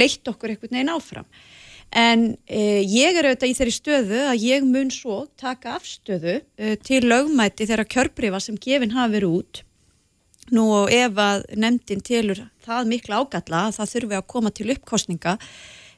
En 1.94 2.24
eh, 2.49 2.82
ég 2.82 3.14
er 3.14 3.28
auðvitað 3.28 3.52
í 3.52 3.57
þeirri 3.60 3.74
stöðu 3.76 4.22
að 4.32 4.45
ég 4.48 4.65
mun 4.65 4.90
svo 4.94 5.20
taka 5.38 5.76
afstöðu 5.78 6.40
eh, 6.41 6.74
til 6.82 7.03
lögmæti 7.06 7.68
þeirra 7.70 7.86
kjörbrifa 7.86 8.40
sem 8.41 8.57
gefin 8.57 8.95
hafa 8.95 9.14
verið 9.14 9.36
út. 9.38 9.61
Nú 10.53 10.65
og 10.74 10.90
ef 10.94 11.22
að 11.22 11.45
nefndin 11.53 12.02
telur 12.03 12.41
það 12.65 12.90
mikla 12.90 13.22
ágalla 13.22 13.68
að 13.68 13.78
það 13.78 13.94
þurfi 13.94 14.18
að 14.18 14.28
koma 14.34 14.52
til 14.52 14.68
uppkostninga 14.74 15.38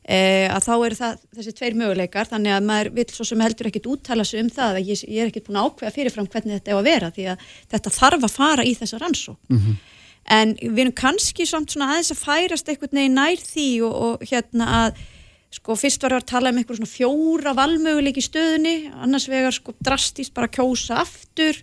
e, 0.03 0.19
að 0.51 0.67
þá 0.67 0.73
eru 0.75 0.99
það 0.99 1.23
þessi 1.39 1.53
tveir 1.57 1.79
möguleikar. 1.79 2.29
Þannig 2.29 2.53
að 2.53 2.67
maður 2.69 2.91
vil 2.99 3.07
svo 3.15 3.25
sem 3.25 3.41
heldur 3.41 3.71
ekkit 3.71 3.89
úttala 3.89 4.27
sig 4.27 4.43
um 4.43 4.51
það 4.53 4.77
að 4.77 4.91
ég, 4.91 5.01
ég 5.09 5.23
er 5.23 5.31
ekkit 5.31 5.47
búin 5.47 5.57
að 5.63 5.71
ákveða 5.71 5.95
fyrirfram 5.95 6.29
hvernig 6.29 6.59
þetta 6.59 6.75
er 6.75 6.77
að 6.77 6.87
vera 6.91 7.11
því 7.15 7.27
að 7.31 7.49
þetta 7.73 7.95
þarf 7.97 8.27
að 8.27 8.35
fara 8.35 8.67
í 8.67 8.75
þessa 8.77 9.01
rannsók 9.01 9.55
en 10.35 10.55
við 10.57 10.79
erum 10.83 10.95
kannski 10.97 11.45
samt 11.45 11.73
svona 11.73 11.91
aðeins 11.93 12.13
að 12.13 12.21
færast 12.23 12.69
einhvern 12.69 12.97
veginn 12.97 13.17
nær 13.19 13.41
því 13.41 13.67
og, 13.85 13.93
og 14.05 14.23
hérna 14.29 14.69
að 14.79 15.03
sko 15.55 15.77
fyrst 15.79 16.03
var 16.03 16.17
að 16.17 16.27
tala 16.33 16.51
um 16.51 16.59
einhver 16.59 16.77
svona 16.77 16.91
fjóra 16.91 17.55
valmöguleik 17.55 18.19
í 18.19 18.25
stöðunni. 18.25 18.75
Annars 18.99 19.29
vegar 19.31 19.55
sko 19.55 19.75
drastist 19.79 20.35
bara 20.35 20.51
kjósa 20.51 20.99
aftur 21.05 21.57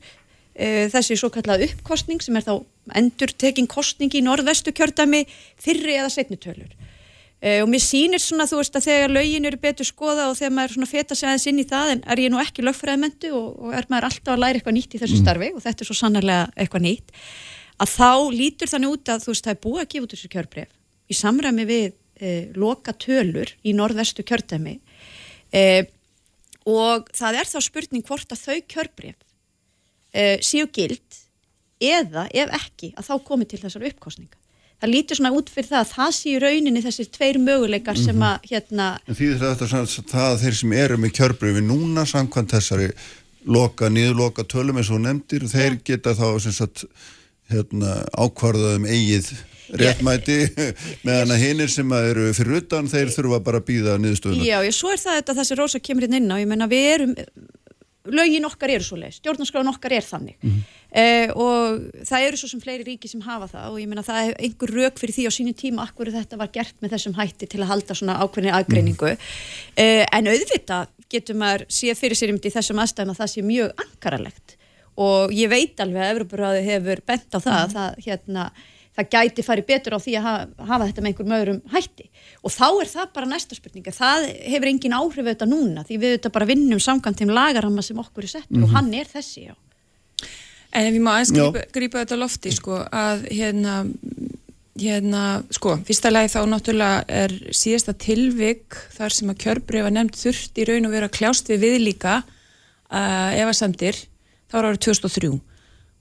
e, 0.55 0.89
þessi 0.93 1.19
svo 1.19 1.31
kallað 1.32 1.66
uppkostning 1.69 2.23
sem 2.24 2.36
er 2.39 2.47
þá 2.47 2.55
endur 2.98 3.32
tekin 3.39 3.69
kostning 3.70 4.12
í 4.14 4.23
norðvestu 4.24 4.74
kjördami 4.74 5.24
fyrri 5.60 5.97
eða 5.98 6.10
setnutölur 6.12 6.73
e, 7.40 7.60
og 7.62 7.70
mér 7.70 7.82
sýnir 7.85 8.23
svona 8.23 8.48
þú 8.51 8.60
veist 8.60 8.77
að 8.78 8.89
þegar 8.89 9.14
lögin 9.16 9.48
eru 9.48 9.60
betur 9.62 9.89
skoða 9.89 10.28
og 10.31 10.36
þegar 10.40 10.55
maður 10.59 10.77
svona 10.77 10.90
feta 10.90 11.19
sig 11.19 11.31
aðeins 11.31 11.48
inn 11.51 11.62
í 11.62 11.69
það 11.69 11.94
en 11.94 12.05
er 12.14 12.24
ég 12.24 12.35
nú 12.35 12.43
ekki 12.43 12.66
lögfræðmentu 12.66 13.32
og, 13.39 13.48
og 13.62 13.78
er 13.78 13.89
maður 13.93 14.10
alltaf 14.10 14.35
að 14.35 14.44
læra 14.44 14.60
eitthvað 14.60 14.78
nýtt 14.78 14.98
í 14.98 15.02
þessu 15.02 15.23
starfi 15.23 15.51
og 15.55 15.64
þetta 15.64 15.85
er 15.85 15.90
svo 15.90 15.98
sannarlega 15.98 16.51
eitthvað 16.56 16.86
nýtt 16.89 17.16
að 17.82 17.94
þá 17.94 18.12
lítur 18.35 18.73
þannig 18.73 18.97
út 18.97 19.12
að 19.14 19.24
þú 19.24 19.35
veist 19.35 19.47
það 19.48 19.55
er 19.55 19.64
búið 19.66 19.82
að 19.85 19.90
gefa 19.94 20.06
út 20.06 20.16
þessu 20.16 20.32
kjörbref 20.32 20.70
í 21.12 21.19
samræmi 21.19 21.69
við 21.69 21.89
e, 22.23 22.53
loka 22.55 22.94
tölur 22.94 23.51
í 23.66 23.74
norðvestu 23.77 24.24
kjördæmi 24.27 24.78
e, 25.53 25.65
og 26.69 27.11
það 27.16 27.40
er 27.40 27.51
þá 27.51 27.59
spurning 27.66 28.07
hvort 28.07 28.32
að 28.35 28.44
þau 28.47 28.61
kjörbref 28.74 29.19
e, 30.15 30.39
séu 30.44 30.69
gild 30.73 31.20
eða 31.82 32.28
ef 32.31 32.55
ekki 32.61 32.93
að 32.94 33.09
þá 33.11 33.15
komi 33.27 33.49
til 33.51 33.59
þessar 33.65 33.89
uppkostninga. 33.90 34.39
Það 34.82 34.90
lítur 34.90 35.19
svona 35.19 35.35
út 35.39 35.51
fyrir 35.51 35.69
það 35.70 35.81
að 35.81 35.90
það 35.93 36.12
séu 36.16 36.39
rauninni 36.43 36.82
þessir 36.82 37.09
tveir 37.15 37.39
möguleikar 37.43 37.99
sem 37.99 38.23
að 38.27 38.49
hérna 38.51 38.86
En 39.07 39.19
því 39.19 39.28
þetta 39.39 39.66
er 39.66 39.73
það 40.11 40.24
að 40.27 40.40
þeir 40.43 40.57
sem 40.59 40.73
eru 40.78 40.97
með 40.99 41.12
kjörbreyfi 41.19 41.62
núna 41.66 42.07
samkvæmt 42.11 42.55
þessari 42.57 42.89
loka, 43.47 43.90
niðurloka 43.90 44.47
tölum 44.51 44.78
eins 44.78 44.90
og 44.94 45.03
nefndir, 45.03 45.47
þeir 45.51 45.78
geta 45.86 46.15
þá 46.19 46.27
sem 46.43 46.55
sagt 46.55 46.85
hérna, 47.51 48.03
ákvarðað 48.15 48.81
um 48.81 48.89
eigið 48.90 49.31
réttmæti 49.81 50.39
meðan 51.07 51.35
að 51.35 51.43
hinnir 51.47 51.73
sem 51.73 51.97
að 51.97 52.11
eru 52.12 52.28
fyrir 52.36 52.61
utan 52.61 52.90
þeir 52.93 53.15
þurfa 53.15 53.40
bara 53.47 53.62
að 53.62 53.69
býða 53.70 53.97
niðurstöðuna. 54.03 54.47
Já, 54.47 54.59
ég, 54.66 54.77
svo 54.77 54.93
er 54.93 55.03
það 55.03 55.19
þetta 55.20 55.39
þessi 55.40 55.59
rosa 55.62 55.82
kemur 55.82 56.09
inn 56.09 56.20
inn 56.20 56.31
á, 56.32 56.36
ég 56.43 56.51
menna 56.51 56.70
við 56.70 56.89
erum 56.93 57.16
lögin 58.11 58.47
okkar 58.47 58.73
eru 58.74 58.85
svo 58.85 58.97
leið, 58.99 59.19
stjórnarskráin 59.20 59.70
okkar 59.70 59.94
er 59.94 60.07
þannig. 60.07 60.36
Mhm. 60.43 60.62
eh, 60.90 61.31
og 61.31 61.85
það 62.05 62.27
eru 62.27 62.36
svo 62.36 62.49
sem 62.51 62.61
fleiri 62.61 62.85
ríki 62.85 63.09
sem 63.09 63.20
hafa 63.20 63.47
það 63.49 63.69
og 63.70 63.78
ég 63.81 63.89
menna 63.89 64.03
það 64.03 64.28
er 64.28 64.35
einhver 64.39 64.73
rauk 64.74 64.99
fyrir 64.99 65.15
því 65.15 65.27
á 65.31 65.32
sínu 65.32 65.55
tíma 65.55 65.86
akkur 65.86 66.11
þetta 66.12 66.36
var 66.36 66.51
gert 66.53 66.74
með 66.82 66.97
þessum 66.97 67.15
hætti 67.15 67.47
til 67.47 67.61
að 67.62 67.70
halda 67.70 67.94
svona 67.94 68.19
ákveðni 68.19 68.53
aðgreiningu. 68.53 69.16
Eh, 69.77 70.05
en 70.12 70.27
auðvitað 70.27 70.89
getur 71.09 71.36
maður 71.36 71.66
séð 71.69 71.97
fyrir 72.01 72.16
sér 72.19 72.32
um 72.35 72.40
í 72.43 72.51
þessum 72.51 72.82
aðstæðum 72.82 73.15
að 73.15 73.23
það 73.23 73.32
sé 73.32 73.43
mjög 73.47 73.73
ankaralegt. 73.86 74.57
Og 74.97 75.32
ég 75.32 75.49
veit 75.49 75.81
alveg 75.81 76.03
að 76.03 76.12
Evroparáði 76.16 76.62
hefur 76.66 77.01
bent 77.07 77.32
á 77.32 77.39
það 77.40 77.59
að 77.62 77.74
það, 77.77 77.99
hérna, 78.07 78.51
það 78.97 79.09
gæti 79.14 79.44
farið 79.47 79.69
betur 79.70 79.97
á 79.97 79.98
því 80.02 80.14
að 80.19 80.27
hafa, 80.27 80.69
hafa 80.69 80.86
þetta 80.89 81.02
með 81.02 81.10
einhverjum 81.10 81.35
öðrum 81.39 81.60
hætti. 81.73 82.09
Og 82.43 82.52
þá 82.52 82.66
er 82.69 82.90
það 82.93 83.12
bara 83.16 83.31
næsta 83.31 83.56
spurninga 83.56 83.94
það 83.97 84.27
hefur 84.52 84.70
engin 84.73 84.97
áhrif 84.97 85.23
auðvitað 85.23 85.52
núna 85.52 85.85
því 85.89 85.98
við 86.02 86.14
auðvitað 86.14 86.35
bara 86.36 86.48
vinnum 86.52 86.82
samkvæmt 86.82 87.23
þeim 87.23 87.35
lagaramma 87.39 87.85
sem 87.86 88.02
okkur 88.02 88.27
er 88.27 88.35
settur 88.35 88.66
og 88.66 88.74
hann 88.77 88.90
er 88.98 89.09
þessi 89.09 89.47
já. 89.48 89.55
En 90.73 90.89
ef 90.89 90.97
ég 90.97 91.05
má 91.05 91.12
aðeins 91.14 91.32
grípa, 91.36 91.64
grípa 91.73 92.02
þetta 92.02 92.16
lofti 92.20 92.52
sko, 92.56 92.78
að 92.81 93.27
hérna, 93.28 93.74
hérna, 94.81 95.24
sko, 95.52 95.74
fyrsta 95.85 96.12
lagi 96.12 96.32
þá 96.32 96.39
náttúrulega 96.48 97.02
er 97.12 97.35
síðasta 97.52 97.93
tilvik 98.01 98.78
þar 98.94 99.16
sem 99.16 99.32
að 99.32 99.43
kjörbrefa 99.44 99.93
nefnd 99.93 100.16
þurft 100.16 100.60
í 100.62 100.66
raun 100.69 100.89
og 100.89 100.94
vera 100.97 101.10
kljást 101.12 101.52
við 101.52 101.66
viðlíka 101.66 102.23
uh, 102.24 103.31
efasemdir, 103.36 104.01
þá 104.48 104.59
er 104.62 104.70
árið 104.70 104.85
2003 104.89 105.35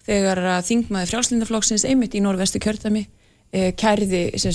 þegar 0.08 0.44
að 0.58 0.68
þingmaði 0.70 1.10
frjálslindaflokksins 1.12 1.86
einmitt 1.88 2.16
í 2.18 2.24
norðvestu 2.24 2.62
kjördami 2.64 3.06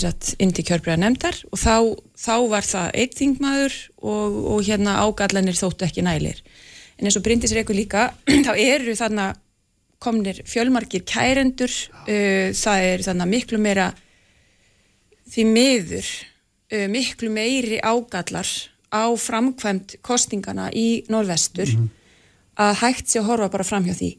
sagt 0.00 0.34
inn 0.40 0.52
til 0.56 0.64
kjörbrefa 0.64 0.96
nefndar 0.96 1.36
og 1.52 1.60
þá, 1.60 1.74
þá 2.16 2.36
var 2.48 2.64
það 2.64 2.86
einn 2.96 3.16
þingmaður 3.18 3.74
og, 4.00 4.38
og 4.54 4.62
hérna 4.64 5.00
ágallanir 5.04 5.58
þóttu 5.58 5.84
ekki 5.84 6.04
nælir. 6.06 6.40
En 6.96 7.04
eins 7.04 7.18
og 7.18 7.24
Bryndis 7.26 7.52
Reikur 7.52 7.76
líka 7.76 8.08
þá 8.46 8.54
eru 8.56 8.96
þarna 8.96 9.34
komnir 10.00 10.40
fjölmargir 10.48 11.04
kærendur 11.08 11.72
uh, 12.06 12.52
það 12.56 12.86
er 12.88 13.04
þannig 13.04 13.32
miklu 13.34 13.60
meira 13.60 13.90
því 15.28 15.44
miður 15.50 16.08
uh, 16.72 16.88
miklu 16.88 17.30
meiri 17.32 17.82
ágallar 17.84 18.48
á 18.88 19.04
framkvæmt 19.12 19.98
kostingana 20.00 20.70
í 20.72 21.04
norðvestur. 21.12 21.68
Að 22.56 22.78
hægt 22.80 23.10
sé 23.10 23.20
að 23.20 23.28
horfa 23.28 23.52
bara 23.52 23.66
fram 23.68 23.84
hjá 23.84 23.92
því 23.98 24.14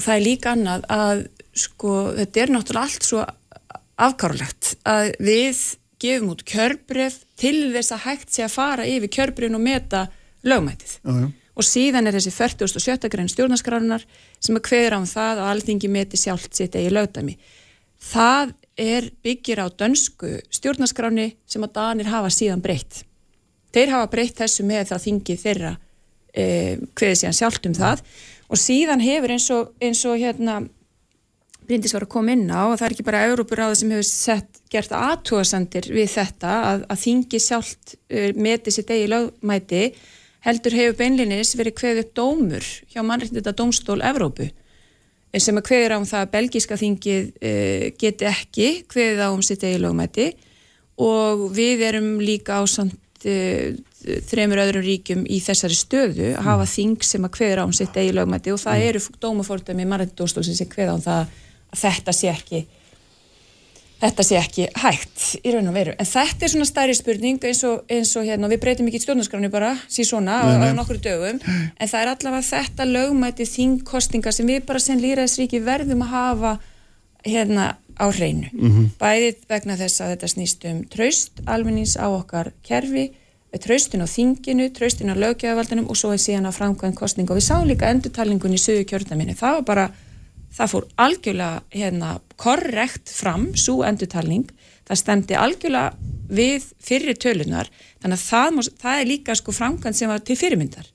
og 0.00 0.06
það 0.06 0.16
er 0.16 0.24
líka 0.24 0.54
annað 0.54 0.86
að 0.96 1.26
sko 1.60 1.94
þetta 2.16 2.40
er 2.40 2.52
náttúrulega 2.54 2.86
allt 2.88 3.06
svo 3.06 3.24
afkárlegt 4.00 4.70
að 4.88 5.10
við 5.20 5.60
gefum 6.00 6.32
út 6.32 6.44
kjörbref 6.48 7.18
til 7.40 7.68
þess 7.74 7.92
að 7.92 8.04
hægt 8.06 8.32
sé 8.32 8.46
að 8.46 8.54
fara 8.54 8.86
yfir 8.88 9.12
kjörbrefin 9.18 9.58
og 9.58 9.64
meta 9.64 10.06
lögmætið 10.46 10.94
Já, 10.96 11.12
já. 11.20 11.26
og 11.60 11.66
síðan 11.68 12.08
er 12.08 12.16
þessi 12.16 12.32
47. 12.32 13.10
grein 13.12 13.28
stjórnarskrárunar 13.28 14.06
sem 14.40 14.56
að 14.56 14.64
kveður 14.70 14.96
á 14.96 14.98
um 15.02 15.10
það 15.10 15.42
að 15.42 15.50
alþingi 15.52 15.92
meti 15.92 16.20
sjálft 16.20 16.56
sitt 16.56 16.78
eigi 16.78 16.94
lögdæmi. 16.94 17.36
Það 18.00 18.54
er 18.80 19.10
byggir 19.20 19.60
á 19.60 19.66
dönsku 19.68 20.38
stjórnarskráni 20.48 21.34
sem 21.44 21.66
að 21.66 21.74
Danir 21.76 22.08
hafa 22.08 22.32
síðan 22.32 22.64
breytt. 22.64 23.02
Þeir 23.76 23.92
hafa 23.98 24.08
breytt 24.14 24.40
þessu 24.40 24.64
með 24.64 24.94
það 24.94 25.04
þingi 25.04 25.36
þeirra 25.44 25.74
e, 26.32 26.44
kveðið 26.96 27.20
síðan 27.20 27.36
sjálft 27.36 27.68
um 27.68 27.76
það 27.76 28.04
og 28.50 28.58
síðan 28.58 29.02
hefur 29.04 29.34
eins 29.34 29.48
og, 29.54 29.72
eins 29.82 30.04
og 30.08 30.18
hérna 30.20 30.60
Bryndis 31.70 31.94
var 31.94 32.02
að 32.02 32.10
koma 32.10 32.34
inn 32.34 32.48
á 32.50 32.66
og 32.66 32.78
það 32.80 32.86
er 32.86 32.94
ekki 32.96 33.06
bara 33.06 33.26
Európuráða 33.28 33.76
sem 33.78 33.92
hefur 33.94 34.06
sett, 34.08 34.62
gert 34.72 34.90
aðtúasendir 34.96 35.86
við 35.94 36.08
þetta 36.16 36.54
að, 36.66 36.86
að 36.90 37.02
þingi 37.04 37.40
sjálft 37.44 37.94
uh, 37.94 38.30
meti 38.34 38.74
sitt 38.74 38.90
eigi 38.90 39.10
lögmæti 39.12 39.84
heldur 40.46 40.74
hefur 40.74 40.98
beinlinis 40.98 41.52
verið 41.58 41.76
kveðið 41.78 42.02
upp 42.04 42.16
dómur 42.18 42.66
hjá 42.90 43.04
mannréttita 43.06 43.54
dómstól 43.54 44.00
Evrópu 44.02 44.48
sem 45.38 45.60
að 45.60 45.66
kveður 45.68 45.94
á 45.94 45.98
um 46.00 46.08
það 46.08 46.24
að 46.24 46.32
belgíska 46.32 46.78
þingið 46.80 47.26
uh, 47.30 47.84
geti 48.00 48.26
ekki 48.26 48.70
kveðið 48.90 49.22
á 49.22 49.28
um 49.30 49.44
sitt 49.46 49.62
eigi 49.62 49.78
lögmæti. 49.78 50.32
Og 51.00 51.46
við 51.54 51.84
erum 51.86 52.18
líka 52.20 52.58
á 52.58 52.62
samt 52.68 52.98
þremur 53.20 54.62
öðrum 54.64 54.84
ríkjum 54.86 55.22
í 55.28 55.40
þessari 55.44 55.76
stöðu 55.76 56.32
að 56.34 56.46
hafa 56.46 56.66
þing 56.72 57.04
sem 57.04 57.24
að 57.26 57.34
kveður 57.36 57.62
á 57.62 57.64
um 57.68 57.76
sitt 57.76 57.96
eigi 58.00 58.16
lögmæti 58.16 58.54
og 58.54 58.60
það 58.62 58.84
eru 58.88 59.02
dómafordæmi 59.20 59.88
mannréttidómstól 59.88 60.44
sem 60.46 60.70
kveða 60.70 60.94
á 60.94 60.96
um 60.96 61.04
það 61.04 61.34
að 61.70 61.82
þetta 61.84 62.16
sé 62.16 62.30
ekki 62.32 62.62
þetta 64.00 64.24
sé 64.24 64.38
ekki 64.40 64.66
hægt 64.80 65.24
í 65.44 65.52
raun 65.52 65.68
og 65.70 65.76
veru, 65.76 65.94
en 66.00 66.08
þetta 66.08 66.46
er 66.46 66.52
svona 66.54 66.68
stærri 66.68 66.96
spurning 66.96 67.42
eins 67.44 67.60
og, 67.68 67.82
eins 67.92 68.12
og 68.16 68.24
hérna, 68.28 68.48
við 68.50 68.62
breytum 68.62 68.88
ekki 68.88 69.02
stjórnarskráni 69.02 69.50
bara, 69.52 69.74
sí 69.92 70.06
svona, 70.08 70.40
á, 70.40 70.72
nokkru 70.76 70.96
dögum. 71.04 71.40
En 71.44 71.90
það 71.90 72.00
er 72.00 72.12
allavega 72.14 72.48
þetta 72.48 72.88
lögmæti 72.88 73.48
þingkostinga 73.48 74.32
sem 74.32 74.48
við 74.48 74.64
bara 74.68 74.80
sem 74.82 75.00
líraðisríki 75.00 75.60
verðum 75.66 76.06
að 76.06 76.14
hafa 76.14 76.54
hérna 77.26 77.66
á 78.00 78.06
hreinu, 78.08 78.48
bæðið 78.98 79.42
vegna 79.48 79.76
þess 79.76 80.00
að 80.00 80.12
þetta 80.14 80.28
snýst 80.34 80.64
um 80.70 80.84
traust 80.88 81.42
almennings 81.46 81.96
á 82.00 82.08
okkar 82.08 82.52
kerfi 82.64 83.10
traustin 83.58 84.04
á 84.04 84.06
þinginu, 84.06 84.70
traustin 84.70 85.10
á 85.10 85.18
löggjöfavaldinum 85.18 85.90
og 85.90 85.98
svo 85.98 86.12
er 86.14 86.22
síðan 86.22 86.46
á 86.46 86.52
framkvæm 86.54 86.94
kostning 86.94 87.30
og 87.30 87.40
við 87.40 87.48
sáum 87.48 87.66
líka 87.66 87.90
endurtalingun 87.90 88.54
í 88.54 88.60
sögu 88.60 88.86
kjörðaminu 88.86 89.34
það 89.34 89.56
var 89.58 89.66
bara, 89.66 89.86
það 90.54 90.70
fór 90.72 90.86
algjörlega 90.96 91.62
hérna, 91.74 92.12
korrekt 92.36 93.10
fram 93.10 93.50
svo 93.58 93.82
endurtalning, 93.82 94.46
það 94.86 95.02
stemdi 95.02 95.34
algjörlega 95.34 95.96
við 96.30 96.70
fyrir 96.78 97.18
tölunar 97.18 97.70
þannig 98.00 98.16
að 98.16 98.26
það, 98.28 98.72
það 98.78 99.00
er 99.02 99.10
líka 99.10 99.34
sko 99.34 99.54
framkvæm 99.56 99.98
sem 99.98 100.10
var 100.12 100.22
til 100.22 100.38
fyrirmyndar 100.38 100.86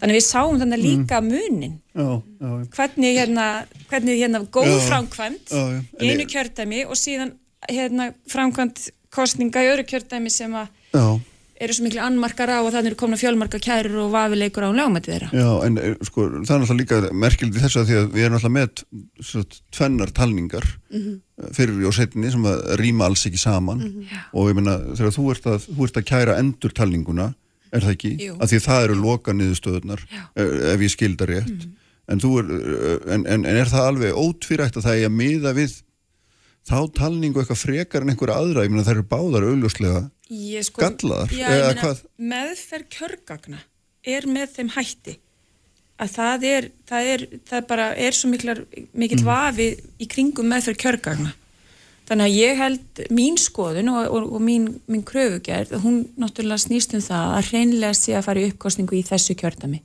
þannig 0.00 0.18
við 0.18 0.26
sáum 0.26 0.58
þannig 0.60 0.82
líka 0.82 1.20
munin. 1.22 1.78
Já, 1.94 2.08
já, 2.40 2.48
já. 2.48 2.68
hvernig 2.76 3.16
hérna, 3.18 3.46
hvernig 3.90 4.20
hérna 4.22 4.42
góð 4.58 4.74
framkvæmt 4.88 5.54
í 6.02 6.12
einu 6.12 6.26
kjördæmi 6.30 6.84
og 6.86 6.96
síðan 6.98 7.32
hérna 7.70 8.12
framkvæmt 8.30 8.90
kostninga 9.14 9.62
í 9.64 9.72
öðru 9.72 9.86
kjördæmi 9.88 10.30
sem 10.30 10.52
að 10.54 10.68
eru 11.58 11.74
svo 11.74 11.82
miklu 11.88 11.98
annmarkar 11.98 12.52
á 12.54 12.62
og 12.62 12.68
þannig 12.70 12.92
eru 12.92 12.96
komna 13.00 13.16
fjölmarka 13.18 13.58
kærur 13.58 13.96
og 14.04 14.12
vafileikur 14.12 14.62
á 14.62 14.70
lögumætti 14.70 15.10
þeirra. 15.10 15.30
já, 15.34 15.48
en 15.66 15.78
eh, 15.82 15.94
sko, 16.06 16.28
það 16.46 16.52
er 16.54 16.60
náttúrulega 16.62 16.78
líka 16.78 16.98
merkildi 17.18 17.58
þess 17.64 17.76
að 17.80 17.88
því 17.88 17.96
að 17.98 18.06
við 18.14 18.22
erum 18.28 18.36
náttúrulega 18.36 18.58
með 18.58 19.24
svo, 19.26 19.42
tvennar 19.74 20.12
talningar 20.14 20.68
Mhm. 20.94 21.16
eh, 21.42 21.50
fyrir 21.58 21.82
og 21.90 21.94
setni 21.98 22.30
sem 22.30 22.46
að 22.46 22.62
rýma 22.78 23.04
alls 23.10 23.26
ekki 23.26 23.38
saman. 23.42 23.82
Og 24.34 24.48
ég 24.52 24.54
meina 24.54 24.76
þegar 24.94 25.10
þú 25.18 25.26
ert 25.34 25.46
að, 25.50 25.66
þú 25.74 25.82
ert 25.88 25.98
að 25.98 26.06
kæra 26.12 26.38
endur 26.38 26.70
talninguna 26.78 27.34
er 27.72 27.84
það 27.84 27.94
ekki? 27.96 28.14
Jú. 28.22 28.38
Af 28.38 28.50
því 28.50 28.60
að 28.60 28.66
það 28.68 28.86
eru 28.86 28.96
loka 29.02 29.34
niðurstöðunar 29.36 30.06
ef 30.74 30.86
ég 30.86 30.94
skildar 30.94 31.32
rétt. 31.34 31.68
En, 32.08 32.22
þú 32.22 32.30
er, 32.40 32.54
uh, 32.56 32.94
en, 33.12 33.26
en, 33.28 33.44
en 33.44 33.60
er 33.60 33.68
það 33.68 33.90
alveg 33.90 34.16
ótvírægt 34.16 34.78
að 34.80 34.86
það 34.88 35.02
er 35.02 35.10
að 35.10 35.16
miða 35.18 35.52
við 35.58 35.74
þá 36.68 36.78
talningu 36.96 37.42
eitthvað 37.42 37.62
frekar 37.62 38.04
en 38.04 38.12
einhverja 38.12 38.38
aðra, 38.40 38.64
ég 38.66 38.72
meina 38.72 38.84
það 38.86 38.98
eru 38.98 39.06
báðar 39.08 39.46
augljóslega 39.48 40.02
sko, 40.66 40.82
gallaðar, 40.82 41.32
já, 41.32 41.46
ég 41.48 41.80
meina, 41.80 41.94
meðferð 42.32 42.90
kjörgagna 42.96 43.62
er 44.08 44.28
með 44.28 44.54
þeim 44.56 44.72
hætti 44.76 45.16
að 45.98 46.12
það 46.14 46.46
er, 46.48 46.68
það 46.88 47.10
er, 47.12 47.24
það 47.48 47.68
bara 47.70 47.88
er 47.98 48.16
svo 48.16 48.30
miklar, 48.30 48.62
mikill 48.92 49.24
vafi 49.26 49.70
í 49.98 50.08
kringum 50.10 50.50
meðferð 50.52 50.82
kjörgagna 50.84 51.32
þannig 52.08 52.24
að 52.24 52.38
ég 52.38 52.62
held 52.62 53.02
mín 53.14 53.36
skoðun 53.40 53.92
og, 53.92 54.00
og, 54.08 54.30
og 54.38 54.44
mín, 54.44 54.70
mín 54.88 55.04
kröfugerð 55.06 55.76
hún 55.84 56.00
náttúrulega 56.16 56.64
snýst 56.64 56.96
um 56.96 57.04
það 57.04 57.36
að 57.36 57.52
hreinlega 57.52 57.98
sé 57.98 58.16
að 58.16 58.26
fara 58.30 58.42
í 58.42 58.48
uppkostningu 58.52 58.98
í 58.98 59.04
þessu 59.06 59.36
kjördami 59.38 59.82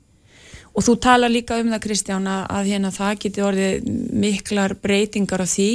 og 0.74 0.82
þú 0.82 0.96
tala 1.02 1.30
líka 1.30 1.58
um 1.62 1.70
það 1.72 1.82
Kristján 1.86 2.28
að, 2.30 2.42
að 2.56 2.70
hérna 2.72 2.90
það 2.94 3.18
geti 3.24 3.44
orðið 3.46 3.88
miklar 4.24 4.74
breytingar 4.82 5.44
á 5.44 5.48
því. 5.48 5.70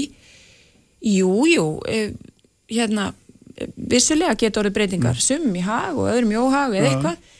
Jú, 1.07 1.33
jú 1.47 1.65
eh, 1.87 2.11
hérna 2.67 3.09
eh, 3.55 3.69
vissulega 3.75 4.35
geti 4.39 4.59
orðið 4.59 4.75
breytingar 4.75 5.21
sumum 5.23 5.55
í 5.55 5.63
hag 5.63 5.95
og 5.95 6.11
öðrum 6.11 6.33
í 6.35 6.39
óhag 6.41 6.75
eða 6.75 6.91
eitthvað. 6.91 7.35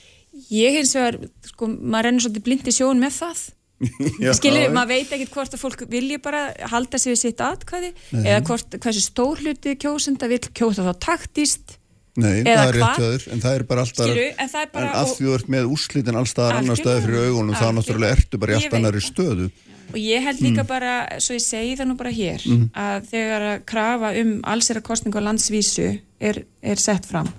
Ég 0.56 0.78
hins 0.80 0.96
vegar, 0.96 1.20
sko, 1.50 1.68
maður 1.68 2.08
rennur 2.08 2.24
svolítið 2.24 2.46
blind 2.48 2.70
í 2.72 2.76
sjón 2.76 3.02
með 3.04 3.18
það 3.18 3.42
Já. 4.24 4.32
maður 4.76 4.92
veit 4.92 5.12
ekkert 5.16 5.34
hvort 5.36 5.54
að 5.56 5.62
fólk 5.64 5.84
vilji 5.92 6.18
bara 6.24 6.42
halda 6.72 7.00
sig 7.00 7.14
við 7.14 7.22
sitt 7.22 7.44
atkvæði 7.46 7.92
eða 8.20 8.42
hvort, 8.50 8.76
hversu 8.84 9.04
stór 9.06 9.40
hluti 9.44 9.76
kjósenda 9.80 10.28
vil 10.32 10.42
kjósa 10.52 10.84
þá 10.90 10.94
taktist 11.00 11.78
Nei, 12.20 12.42
Eða 12.42 12.56
það 12.66 12.70
er 12.70 12.76
rétt 12.76 13.00
höður, 13.00 13.26
en 13.32 13.42
það 13.44 13.54
er 13.56 13.64
bara 13.70 13.84
alltaf 13.86 14.08
Skilurðu, 14.10 14.30
en 14.44 14.50
er 14.50 14.70
bara- 14.74 14.88
en 14.90 14.96
og- 15.00 15.12
því 15.16 15.26
þú 15.30 15.34
ert 15.38 15.50
með 15.54 15.68
úrslitin 15.72 16.18
allstaðar 16.20 16.58
annar 16.60 16.76
staði 16.76 17.04
fyrir 17.06 17.28
augunum, 17.30 17.56
þá 17.56 17.68
náttúrulega 17.78 18.16
ertu 18.18 18.40
bara 18.42 18.52
í 18.52 18.56
Ég 18.56 18.60
allt 18.60 18.74
veit 18.74 18.80
annari 18.80 19.00
það. 19.00 19.12
stöðu. 19.14 19.46
Og 19.90 19.96
ég 20.04 20.22
held 20.26 20.42
líka 20.44 20.66
bara, 20.68 20.96
svo 21.24 21.34
ég 21.38 21.42
segi 21.46 21.78
það 21.80 21.88
nú 21.88 21.96
bara 21.98 22.12
hér 22.12 22.44
að 22.76 23.08
þegar 23.14 23.42
að 23.54 23.64
krafa 23.72 24.10
um 24.22 24.34
allsera 24.44 24.82
kostningu 24.82 25.18
á 25.22 25.28
landsvísu 25.30 25.88
er, 26.20 26.44
er 26.62 26.76
sett 26.76 27.06
fram 27.06 27.30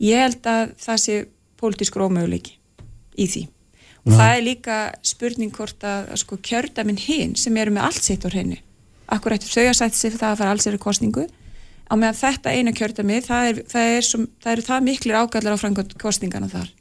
ég 0.00 0.18
held 0.18 0.42
að 0.42 0.74
það 0.82 0.98
sé 1.04 1.26
pólitískur 1.60 2.08
ómöguleiki 2.08 2.56
í 3.16 3.28
því 3.30 3.46
og 4.04 4.12
það 4.12 4.34
er 4.34 4.44
líka 4.44 4.78
spurning 5.06 5.54
hvort 5.54 5.86
að, 5.86 6.10
að 6.12 6.20
sko 6.24 6.38
kjördamin 6.44 7.00
hinn 7.00 7.34
sem 7.40 7.56
eru 7.56 7.74
með 7.74 7.88
allt 7.88 8.04
sitt 8.04 8.26
á 8.26 8.28
hreinu 8.28 8.60
akkur 9.14 9.36
ættu 9.36 9.50
þau 9.50 9.66
að 9.68 9.78
setja 9.80 9.98
sig 9.98 10.16
það 10.18 10.30
að 10.30 10.40
fara 10.42 10.54
allsera 10.54 10.80
kostningu 10.80 11.26
á 11.88 11.94
meðan 11.96 12.20
þetta 12.20 12.54
eina 12.54 12.72
kjördami 12.76 13.20
það, 13.24 13.50
er, 13.50 13.60
það, 13.68 13.90
er 13.98 14.08
það 14.44 14.52
eru 14.54 14.66
það 14.70 14.88
miklir 14.88 15.20
ágallar 15.20 15.56
á 15.56 15.62
framkvæmt 15.62 15.96
kostningana 16.00 16.48
þar 16.52 16.72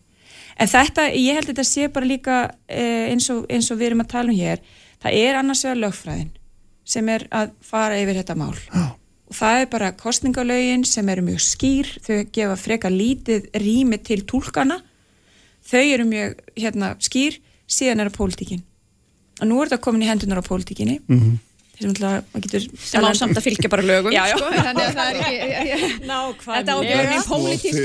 En 0.60 0.70
þetta, 0.70 1.08
ég 1.18 1.38
held 1.38 1.48
að 1.48 1.52
þetta 1.54 1.66
sé 1.68 1.90
bara 1.94 2.10
líka 2.10 2.40
eh, 2.70 3.10
eins, 3.12 3.30
og, 3.34 3.45
eins 3.52 3.70
og 3.74 3.80
við 3.80 3.91
erum 3.91 4.04
að 4.04 4.12
tala 4.14 4.34
um 4.34 4.38
hér, 4.38 4.62
það 5.02 5.20
er 5.24 5.40
annars 5.40 5.64
vegar 5.66 5.80
lögfræðin 5.82 6.34
sem 6.94 7.10
er 7.10 7.26
að 7.34 7.54
fara 7.64 8.00
yfir 8.02 8.20
þetta 8.20 8.38
mál. 8.38 8.54
Já. 8.54 8.84
Og 9.32 9.38
það 9.38 9.60
er 9.60 9.70
bara 9.72 9.94
kostningalögin 9.98 10.84
sem 10.86 11.10
eru 11.10 11.24
mjög 11.26 11.41
skýr, 11.41 11.90
þau 12.06 12.18
gefa 12.36 12.58
freka 12.60 12.91
lítið 12.91 13.48
rými 13.64 13.98
til 14.06 14.22
túlkana, 14.30 14.82
þau 15.72 15.85
eru 15.85 16.06
mjög 16.10 16.38
hérna, 16.60 16.94
skýr, 17.03 17.40
síðan 17.69 18.03
er 18.03 18.11
það 18.11 18.19
pólitíkin. 18.19 18.61
Og 19.41 19.49
nú 19.49 19.61
er 19.61 19.72
þetta 19.72 19.84
komin 19.84 20.06
í 20.06 20.10
hendunar 20.11 20.44
á 20.44 20.45
pólitíkinni. 20.45 20.99
Mm 21.07 21.19
-hmm. 21.19 21.41
Sem 21.73 23.02
á 23.02 23.11
samt 23.18 23.38
að 23.38 23.44
fylgja 23.48 23.69
bara 23.72 23.81
lögum 23.81 24.14
Já, 24.18 24.27
já. 24.30 24.38
Sko, 24.38 24.49
þannig 24.53 24.85
að 24.85 24.94
það 24.94 25.07
er 25.10 25.15
ekki 25.18 26.03
þetta, 26.53 26.76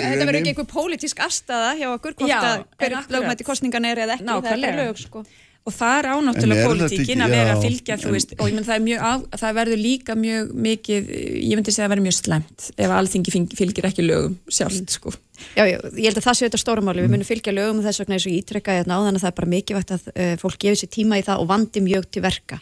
þetta 0.04 0.26
verður 0.28 0.40
ekki 0.40 0.52
einhver 0.52 0.68
pólitísk 0.72 1.22
afstæða 1.24 1.70
hjá 1.80 1.88
okkur 1.94 2.16
hvort 2.18 2.34
að 2.36 2.52
en 2.52 2.64
hver 2.76 2.96
akkurat. 2.98 3.10
lögmætti 3.16 3.46
kostningan 3.48 3.88
er 3.88 4.02
eða 4.04 4.18
ekki, 4.18 4.28
það 4.28 4.66
er 4.68 4.76
lög 4.82 5.00
sko. 5.00 5.24
Og 5.68 5.74
það 5.76 5.94
er 6.00 6.08
ánáttúrulega 6.14 6.66
pólitíkin 6.68 7.22
að 7.26 7.34
vera 7.36 7.54
að 7.54 7.62
fylgja 7.66 7.96
en- 7.98 8.14
veist, 8.16 8.34
og 8.38 8.48
ég 8.48 8.56
menn 8.56 8.66
það 8.68 8.88
er 8.88 9.40
það 9.42 9.56
verður 9.60 9.80
líka 9.84 10.16
mjög 10.18 10.52
mikið 10.68 11.10
ég 11.44 11.54
myndi 11.58 11.74
segja 11.76 11.86
að 11.88 11.92
vera 11.94 12.04
mjög 12.08 12.16
slemt 12.18 12.68
ef 12.76 12.94
alþingi 12.98 13.34
fylg- 13.36 13.56
fylgir 13.60 13.88
ekki 13.90 14.06
lögum 14.08 14.38
sjálft 14.48 14.90
sko. 14.96 15.12
Já, 15.54 15.62
já, 15.70 15.76
ég 15.94 16.08
held 16.08 16.18
að 16.18 16.24
það 16.26 16.34
sé 16.38 16.46
þetta 16.48 16.58
stóra 16.64 16.82
máli, 16.82 17.04
við 17.04 17.12
munum 17.14 17.28
fylgja 17.28 17.52
lögum 17.54 17.78
og 17.78 17.84
þess 17.86 18.00
vegna 18.02 18.16
eins 18.16 18.26
og 18.26 18.32
ég 18.32 18.40
ítrekka 18.42 18.74
hérna 18.74 18.96
áðan 18.98 19.18
að 19.18 19.22
það 19.22 19.30
er 19.30 19.36
bara 19.38 19.52
mikilvægt 19.52 19.92
að 19.94 20.08
uh, 20.10 20.32
fólk 20.42 20.58
gefi 20.64 20.80
sér 20.80 20.90
tíma 20.96 21.18
í 21.20 21.22
það 21.28 21.42
og 21.44 21.50
vandi 21.52 21.82
mjög 21.84 22.08
til 22.10 22.22
verka 22.24 22.58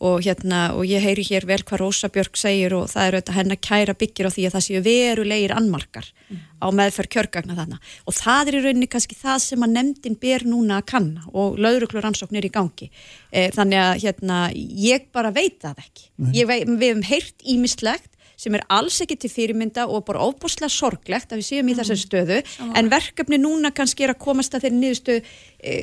og 0.00 0.22
hérna, 0.24 0.70
og 0.72 0.88
ég 0.88 1.02
heyri 1.04 1.22
hér 1.28 1.44
vel 1.48 1.60
hvað 1.60 1.82
Rósa 1.82 2.08
Björk 2.12 2.38
segir 2.40 2.72
og 2.72 2.86
það 2.88 3.06
er 3.06 3.16
auðvitað 3.16 3.36
hennar 3.36 3.58
kæra 3.60 3.94
byggir 4.00 4.28
á 4.28 4.34
því 4.34 4.44
að 4.48 4.54
það 4.54 4.64
séu 4.66 4.82
verulegir 4.84 5.52
annmarkar 5.52 6.06
á 6.56 6.66
meðferð 6.72 7.10
kjörgagna 7.14 7.56
þarna. 7.58 7.80
Og 8.08 8.16
það 8.16 8.48
er 8.48 8.56
í 8.56 8.62
rauninni 8.64 8.88
kannski 8.88 9.18
það 9.18 9.42
sem 9.44 9.66
að 9.66 9.74
nefndin 9.74 10.16
ber 10.22 10.44
núna 10.48 10.78
að 10.80 10.86
kanna 10.94 11.26
og 11.34 11.58
lögreglur 11.60 12.06
rannsóknir 12.06 12.48
í 12.48 12.52
gangi. 12.54 12.88
E, 13.28 13.50
þannig 13.52 13.82
að 13.82 13.92
hérna, 14.06 14.38
ég 14.88 15.10
bara 15.12 15.32
veit 15.36 15.58
það 15.60 15.82
ekki. 15.84 16.06
Ég 16.38 16.48
veit, 16.48 16.64
við 16.70 16.86
hefum 16.88 17.04
heyrt 17.10 17.44
ímislegt 17.44 18.08
sem 18.40 18.56
er 18.56 18.64
alls 18.72 18.96
ekki 19.04 19.18
til 19.20 19.28
fyrirmynda 19.28 19.84
og 19.84 20.06
bara 20.08 20.22
óbúslega 20.24 20.72
sorglegt 20.72 21.34
að 21.34 21.42
við 21.42 21.48
séum 21.50 21.68
í 21.68 21.74
þessari 21.76 22.04
stöðu. 22.06 22.38
En 22.72 22.88
verkefni 22.88 23.36
núna 23.36 23.68
kannski 23.76 24.06
er 24.06 24.14
að 24.14 24.22
komast 24.24 24.56
að 24.56 24.64
þeirri 24.64 24.80
niðurstöðu 24.80 25.20
e, 25.60 25.76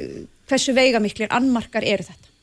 hversu 0.49 0.73
veigamiklir 0.73 1.29
annmarkar 1.37 1.85
eru 1.85 2.07
þetta 2.07 2.33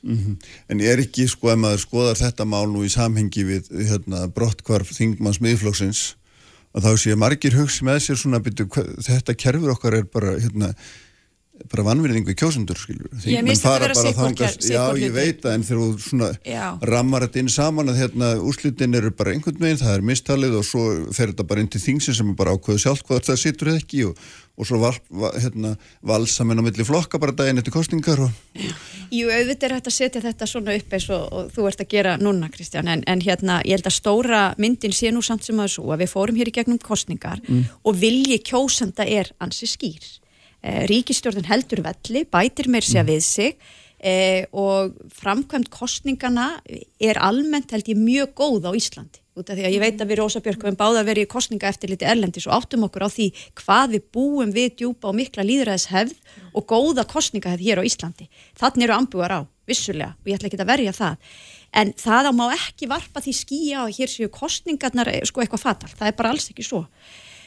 En 0.69 0.81
er 0.85 1.01
ekki, 1.01 1.27
sko, 1.31 1.51
ef 1.53 1.61
maður 1.61 1.81
skoðar 1.85 2.21
þetta 2.21 2.45
mál 2.49 2.67
nú 2.73 2.85
í 2.85 2.93
samhengi 2.93 3.45
við 3.49 3.71
hérna, 3.89 4.27
brottkvarf 4.35 4.93
þingmanns 4.97 5.41
miðflóksins 5.45 6.03
að 6.75 6.89
þá 6.89 6.93
sé 7.05 7.17
margir 7.19 7.57
hugsi 7.57 7.87
með 7.87 8.01
sér 8.03 8.19
svona 8.19 8.43
byrju, 8.43 8.67
þetta 9.07 9.37
kerfur 9.39 9.75
okkar 9.77 10.01
er 10.01 10.09
bara 10.11 10.35
hérna, 10.37 10.73
bara 11.71 11.85
vannverðing 11.87 12.27
við 12.27 12.37
kjósundur 12.43 12.81
minnst 12.91 13.63
þetta 13.63 13.63
fara 13.63 13.95
bara 13.95 14.13
þangast- 14.19 14.65
Já, 14.67 14.83
ég 14.99 15.13
veit 15.15 15.41
það, 15.43 15.53
en 15.55 15.63
þegar 15.63 15.83
þú 15.83 16.01
svona 16.03 16.31
Já. 16.43 16.65
rammar 16.91 17.23
þetta 17.29 17.39
inn 17.45 17.49
saman 17.55 17.91
að 17.93 18.01
hérna, 18.03 18.31
úrslitin 18.43 18.95
eru 18.99 19.11
bara 19.15 19.31
einhvern 19.33 19.61
veginn, 19.63 19.79
það 19.79 19.95
er 19.95 20.03
mistalið 20.09 20.57
og 20.59 20.65
svo 20.67 20.83
fer 21.15 21.31
þetta 21.31 21.47
bara 21.47 21.61
inn 21.63 21.71
til 21.71 21.81
þingsin 21.81 22.17
sem 22.19 22.33
er 22.33 22.35
bara 22.35 22.57
ákveðu 22.57 22.83
sjálf 22.83 23.05
hvað 23.07 23.23
það 23.31 23.39
situr 23.45 23.71
eða 23.71 23.83
ekki 23.85 24.03
og, 24.09 24.19
og 24.59 24.67
svo 24.67 24.81
val, 24.83 24.93
va, 25.11 25.31
hérna, 25.39 25.77
valsamin 26.03 26.59
á 26.59 26.63
milli 26.67 26.85
flokka 26.91 27.21
bara 27.23 27.33
daginn 27.39 27.63
eftir 27.63 27.75
kostningar 27.75 28.25
og 28.27 28.35
Jú, 29.15 29.31
auðvitað 29.31 29.69
er 29.71 29.77
hægt 29.79 29.93
að 29.93 29.95
setja 29.95 30.25
þetta 30.27 30.51
svona 30.51 30.75
upp 30.75 30.91
eins 30.99 31.09
og, 31.15 31.25
og 31.31 31.55
þú 31.55 31.69
ert 31.71 31.85
að 31.87 31.91
gera 31.95 32.17
núna, 32.19 32.51
Kristján, 32.51 32.91
en, 32.91 33.07
en 33.07 33.23
hérna, 33.23 33.61
ég 33.63 33.79
held 33.79 33.87
að 33.87 33.95
stóra 34.01 34.43
myndin 34.59 34.91
sé 34.95 35.15
nú 35.15 35.23
samt 35.23 35.47
sem 35.47 35.59
að 35.63 35.79
að 35.79 36.03
við 36.03 36.11
fórum 36.11 36.37
hér 36.43 36.51
í 36.51 36.57
gegnum 36.59 36.83
kostningar 36.83 37.39
og 37.85 37.95
vilji 37.95 38.41
kjósanda 38.43 39.07
er 39.07 39.31
ansi 39.39 39.71
skýr. 39.71 40.03
Eh, 40.65 40.87
ríkistjórnin 40.89 41.45
heldur 41.45 41.83
velli, 41.85 42.23
bætir 42.25 42.71
meir 42.73 42.87
sér 42.87 43.05
við 43.05 43.21
sig 43.21 43.57
eh, 44.01 44.47
og 44.49 44.95
framkvæmt 45.13 45.69
kostningana 45.69 46.55
er 46.97 47.21
almennt 47.21 47.75
held 47.75 47.91
ég 47.93 48.01
mjög 48.01 48.33
góð 48.39 48.69
á 48.69 48.73
Íslandi. 48.73 49.21
Út 49.37 49.51
af 49.51 49.59
því 49.59 49.67
að 49.67 49.75
ég 49.75 49.83
veit 49.83 50.01
að 50.01 50.09
við 50.09 50.21
Rósa 50.23 50.41
Björk 50.41 50.63
höfum 50.65 50.79
báða 50.79 51.03
verið 51.05 51.27
í 51.27 51.31
kostninga 51.35 51.69
eftir 51.69 51.91
liti 51.93 52.07
erlendis 52.09 52.47
og 52.49 52.55
áttum 52.57 52.87
okkur 52.87 53.05
á 53.05 53.09
því 53.13 53.27
hvað 53.61 53.97
við 53.97 54.07
búum 54.15 54.55
við 54.55 54.71
djúpa 54.79 55.11
og 55.11 55.19
mikla 55.19 55.45
líðræðishefð 55.45 56.15
og 56.55 56.67
góða 56.71 57.05
kostningahefð 57.13 57.67
hér 57.67 57.83
á 57.83 57.89
Íslandi. 57.91 58.31
Þannig 58.57 58.87
eru 58.87 58.97
ambúar 58.97 59.37
á, 59.37 59.41
vissulega, 59.69 60.15
og 60.17 60.33
ég 60.33 60.39
ætla 60.39 60.49
ekki 60.49 60.63
að 60.65 60.71
verja 60.71 60.97
það. 60.97 61.37
En 61.75 61.93
það 61.99 62.31
á 62.31 62.33
má 62.33 62.45
ekki 62.55 62.89
varpa 62.89 63.21
því 63.21 63.37
skýja 63.37 63.85
að 63.85 63.95
hér 63.99 64.15
séu 64.15 64.33
kostningarnar 64.33 65.13
eh, 65.13 65.25
sko 65.29 65.45
eitthvað 65.45 65.67
fatal. 65.67 65.93
Það 65.93 66.09
er 66.09 66.19
bara 66.23 66.33
alls 66.33 66.49
ekki 66.55 66.65
svo. 66.65 66.87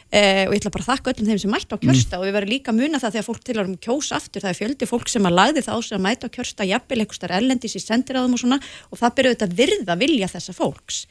Uh, 0.07 0.45
og 0.47 0.53
ég 0.55 0.61
ætla 0.61 0.71
bara 0.71 0.85
að 0.85 0.91
þakka 0.93 1.11
öllum 1.11 1.27
þeim 1.27 1.39
sem 1.41 1.51
mætti 1.51 1.75
á 1.75 1.83
kjörsta 1.83 2.19
og 2.21 2.21
við 2.23 2.35
verðum 2.37 2.51
líka 2.53 2.71
að 2.71 2.77
muna 2.79 2.99
það 3.03 3.15
þegar 3.17 3.25
fólk 3.27 3.41
til 3.43 3.55
að 3.57 3.65
um 3.67 3.73
kjós 3.83 4.11
aftur, 4.15 4.43
það 4.45 4.53
er 4.53 4.59
fjöldi 4.61 4.87
fólk 4.87 5.09
sem 5.11 5.27
að 5.27 5.35
lagði 5.35 5.63
það 5.65 5.75
á 5.75 5.79
sig 5.83 5.95
að 5.97 6.05
mæta 6.05 6.29
á 6.31 6.35
kjörsta 6.37 6.67
jafnvel 6.69 7.07
starf 7.17 7.35
erlendis 7.35 7.75
í 7.75 7.81
sendiráðum 7.83 8.37
og 8.37 8.39
svona 8.39 8.59
og 8.87 9.01
það 9.01 9.17
byrjuði 9.17 9.35
þetta 9.35 9.57
virða 9.59 9.97
vilja 9.99 10.29
þessa 10.31 10.55
fólks 10.55 11.01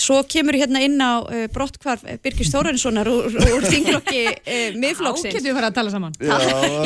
Svo 0.00 0.22
kemur 0.24 0.56
hérna 0.56 0.80
inn 0.86 0.96
á 1.02 1.20
uh, 1.20 1.46
brottkvarf 1.52 2.04
Birgis 2.24 2.48
Þórarinssonar 2.54 3.08
úr, 3.12 3.26
úr 3.56 3.66
þinglokki 3.68 4.22
uh, 4.30 4.76
miðflokksins. 4.82 5.34
Ákveðum 5.34 5.48
við 5.50 5.58
fara 5.58 5.68
að 5.72 5.76
tala 5.80 5.92
saman. 5.92 6.14
Já, 6.22 6.38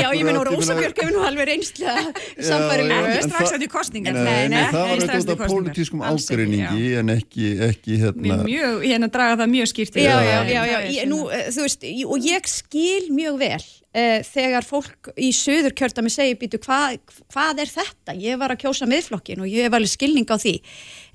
Já, 0.03 0.09
ég 0.16 0.27
Rósa 0.27 0.74
meina- 0.74 0.81
Björk 0.81 1.01
hefur 1.03 1.15
nú 1.15 1.23
alveg 1.28 1.49
reynslega 1.53 2.05
sambarilegu 2.43 2.99
en 3.07 3.12
Ekki 3.16 3.28
strax 3.28 3.47
það- 3.51 3.57
eftir 3.59 3.70
kostningar 3.73 4.16
Nei, 4.16 4.24
nei, 4.27 4.49
nei, 4.53 4.65
það 4.73 4.81
var 4.81 4.93
eitthvað 4.97 5.16
eftir 5.16 5.23
út 5.23 5.31
af 5.31 5.39
kosningar. 5.39 5.55
pólitískum 5.55 6.05
ágreiningi 6.11 6.91
en 7.01 7.15
ekki, 7.16 7.49
ekki 7.70 7.99
hérna 8.03 8.27
Mér 8.27 8.45
mjög, 8.47 8.85
hérna 8.91 9.11
draga 9.15 9.39
það 9.43 9.53
mjög 9.55 9.70
skýrt 9.73 9.99
Já, 10.03 10.05
já, 10.07 10.20
já, 10.27 10.61
er- 10.66 10.70
já, 10.73 10.78
ég, 11.01 11.09
nú, 11.11 11.23
uh, 11.27 11.49
þú 11.55 11.66
veist, 11.66 11.87
og 12.07 12.27
ég 12.31 12.51
skil 12.51 13.09
mjög 13.16 13.39
vel 13.43 13.61
uh, 13.62 14.19
þegar 14.28 14.66
fólk 14.66 15.11
í 15.16 15.31
söður 15.37 15.74
kjördami 15.78 16.12
segir, 16.12 16.39
býtu, 16.41 16.61
hvað, 16.66 16.99
hvað 17.33 17.62
er 17.65 17.73
þetta? 17.77 18.16
Ég 18.27 18.39
var 18.41 18.55
að 18.55 18.62
kjósa 18.66 18.89
miðflokkin 18.91 19.43
og 19.45 19.51
ég 19.51 19.66
hef 19.69 19.78
alveg 19.78 19.93
skilning 19.95 20.28
á 20.28 20.37
því 20.39 20.57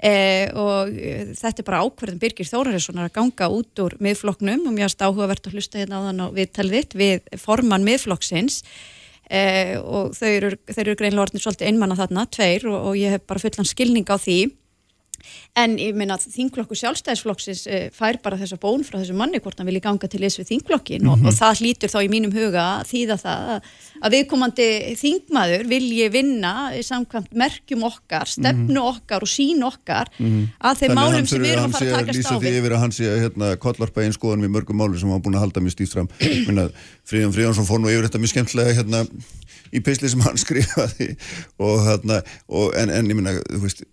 uh, 0.02 0.48
og 0.61 0.94
uh, 0.94 1.34
þetta 1.38 1.64
er 1.64 1.68
bara 1.68 1.82
ákverðin 1.86 2.22
Birgir 2.22 2.49
Þórarinssonar 2.49 3.10
að 3.10 3.18
ganga 3.19 3.52
út 3.53 3.84
úr 3.84 3.98
miðflokknum 4.03 4.65
og 4.72 4.82
erst 4.82 5.03
áhugavert 5.03 5.48
að 5.48 5.57
hlusta 5.57 5.82
hérna 5.82 6.02
á 6.02 6.06
þann 6.10 6.26
á 6.26 6.28
viðtalið 6.38 6.98
við 7.02 7.30
formann 7.41 7.88
miðflokksins. 7.88 8.64
Uh, 9.32 9.78
og 9.88 10.15
þau 10.18 10.28
eru, 10.28 10.56
eru 10.76 10.98
greinlega 10.99 11.23
orðin 11.23 11.44
svolítið 11.44 11.69
einmanna 11.69 11.95
þarna, 11.95 12.26
tveir 12.28 12.65
og, 12.68 12.90
og 12.90 12.98
ég 12.99 13.15
hef 13.15 13.30
bara 13.30 13.40
fullan 13.40 13.69
skilning 13.69 14.10
á 14.11 14.19
því 14.19 14.40
En 15.56 15.77
ég 15.77 15.95
meina 15.95 16.15
að 16.18 16.27
þingflokku 16.35 16.76
sjálfstæðisflokksins 16.80 17.64
e, 17.68 17.80
fær 17.95 18.18
bara 18.23 18.38
þessa 18.38 18.57
bón 18.61 18.84
frá 18.88 18.99
þessu 19.02 19.15
manni 19.18 19.39
hvort 19.43 19.57
hann 19.60 19.68
vilji 19.68 19.81
ganga 19.84 20.07
til 20.07 20.22
þess 20.23 20.39
við 20.41 20.49
þingflokkin 20.53 21.07
og, 21.11 21.18
Mhm. 21.19 21.27
og 21.27 21.34
það 21.34 21.61
hlýtur 21.61 21.91
þá 21.91 21.99
í 22.06 22.10
mínum 22.10 22.34
huga 22.34 22.64
að 22.81 22.88
þýða 22.91 23.18
það 23.22 23.49
að, 23.56 23.69
að 24.02 24.11
viðkomandi 24.15 24.68
þingmaður 25.02 25.68
vilji 25.72 26.10
vinna 26.11 26.53
samkvæmt 26.84 27.34
merkjum 27.35 27.84
okkar, 27.89 28.26
stefnu 28.27 28.81
okkar 28.81 29.22
og 29.26 29.30
sín 29.31 29.61
okkar 29.68 30.07
að 30.18 30.18
þeim 30.22 30.30
Mhm. 30.31 30.48
Þannig 30.61 30.95
málum 30.95 31.14
hann 31.22 31.27
sem 31.27 31.41
við 31.41 31.52
erum 31.52 31.61
hann 31.61 31.72
að 31.72 31.73
fara 31.73 31.85
sé 31.85 31.91
að 31.91 31.99
takast 31.99 32.18
lýsa 32.19 32.31
á 32.31 32.39
því 32.39 32.48
við. 32.49 32.57
yfir 32.61 32.72
að 32.76 32.80
hann 32.81 32.91
sé 32.91 33.06
hérna, 33.22 33.56
kollarpa 33.57 34.02
einn 34.03 34.14
skoðan 34.15 34.41
við 34.45 34.52
mörgum 34.56 34.77
máli 34.81 34.99
sem 34.99 35.10
hann 35.10 35.22
búin 35.22 35.35
að 35.35 35.43
halda 35.45 35.61
mér 35.61 35.72
stíft 35.76 35.93
fram 35.93 36.10
Minna, 36.48 36.69
Fríðan 37.06 37.34
Fríðansson 37.35 37.65
fór 37.68 37.80
nú 37.80 37.88
yfir 37.91 38.07
þetta 38.10 38.19
mjög 38.22 38.34
skemmtilega 38.34 38.73
hérna, 38.80 39.06
í 39.72 39.80
pisli 39.84 40.10
sem 40.10 40.19
hann 40.26 40.35
skrifaði 40.43 41.15
og, 41.60 41.80
hérna, 41.88 42.22
og 42.49 42.73
en, 42.76 42.89
en 42.89 43.07
ég 43.07 43.15
minna 43.15 43.35
þú 43.39 43.61
veist, 43.64 43.84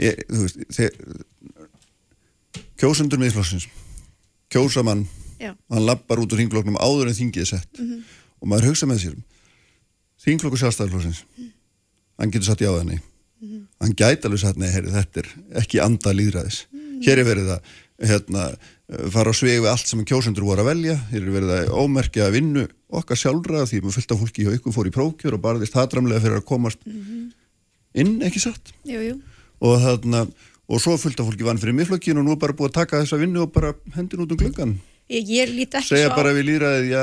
ég, 0.00 0.22
þú 0.30 0.42
veist 0.44 0.60
þeir, 0.76 0.98
kjósundur 2.80 3.22
miðflokksins 3.22 3.68
kjósa 4.52 4.84
mann 4.86 5.06
Já. 5.40 5.52
hann 5.72 5.86
lappar 5.86 6.22
út 6.22 6.32
úr 6.32 6.40
þingloknum 6.40 6.78
áður 6.80 7.10
en 7.10 7.18
þingið 7.18 7.44
er 7.44 7.50
sett. 7.50 7.80
Mhm. 7.80 8.04
og 8.40 8.48
maður 8.48 8.70
hugsa 8.70 8.88
með 8.88 9.02
sér 9.04 9.18
þinglokku 10.24 10.60
sjálfstæðarflokksins 10.62 11.24
hann 12.16 12.30
getur 12.30 12.50
satt 12.50 12.64
já 12.64 12.72
eða 12.72 12.86
nei 12.88 13.00
hann 13.80 13.92
gæti 13.92 14.24
alveg 14.24 14.40
satt 14.40 14.56
nei, 14.56 14.70
heyri, 14.72 14.92
þetta 14.92 15.20
er 15.20 15.32
ekki 15.60 15.82
anda 15.84 16.14
líðræðis 16.16 16.64
hér 17.04 17.20
er 17.20 17.28
verið 17.28 17.52
að 17.56 17.74
hérna, 18.04 18.48
fara 19.12 19.32
á 19.32 19.34
sveg 19.36 19.62
við 19.62 19.70
allt 19.70 19.88
sem 19.88 20.02
kjósendur 20.06 20.46
voru 20.46 20.64
að 20.64 20.70
velja. 20.70 20.96
Hér 21.10 21.22
er 21.22 21.32
verið 21.34 21.52
að 21.54 21.70
ómerkja 21.80 22.26
að 22.26 22.36
vinnu 22.38 22.66
okkar 22.96 23.20
sjálfra 23.20 23.64
því 23.68 23.82
maður 23.82 23.96
fylgta 23.98 24.18
fólki 24.20 24.44
hjá 24.46 24.52
ykkur 24.56 24.74
fór 24.76 24.90
í 24.90 24.94
prókjör 24.94 25.36
og 25.38 25.42
barðist 25.44 25.76
hatramlega 25.76 26.22
fyrir 26.24 26.40
að 26.40 26.48
komast 26.48 26.82
inn, 27.96 28.18
ekki 28.26 28.42
satt? 28.42 28.74
Jú, 28.88 29.00
jú. 29.00 29.16
Og 29.60 29.80
þarna 29.84 30.26
og 30.66 30.80
svo 30.82 30.96
fylgta 30.98 31.22
fólki 31.26 31.46
vann 31.46 31.58
fyrir 31.62 31.76
miðflokkin 31.78 32.18
og 32.18 32.24
nú 32.26 32.32
er 32.34 32.40
bara 32.42 32.52
búið 32.58 32.72
að 32.72 32.78
taka 32.80 33.00
þessa 33.04 33.18
vinnu 33.20 33.44
og 33.46 33.52
bara 33.54 33.74
hendin 33.94 34.20
út 34.24 34.32
um 34.34 34.40
gluggan 34.40 34.76
Ég, 35.06 35.22
ég 35.30 35.52
lít 35.54 35.74
ekki 35.78 35.92
segja 35.94 36.08
svo 36.08 36.16
á- 36.16 36.18
bara 36.18 36.32
við 36.34 36.48
líðræðið, 36.48 36.86
já, 36.90 37.02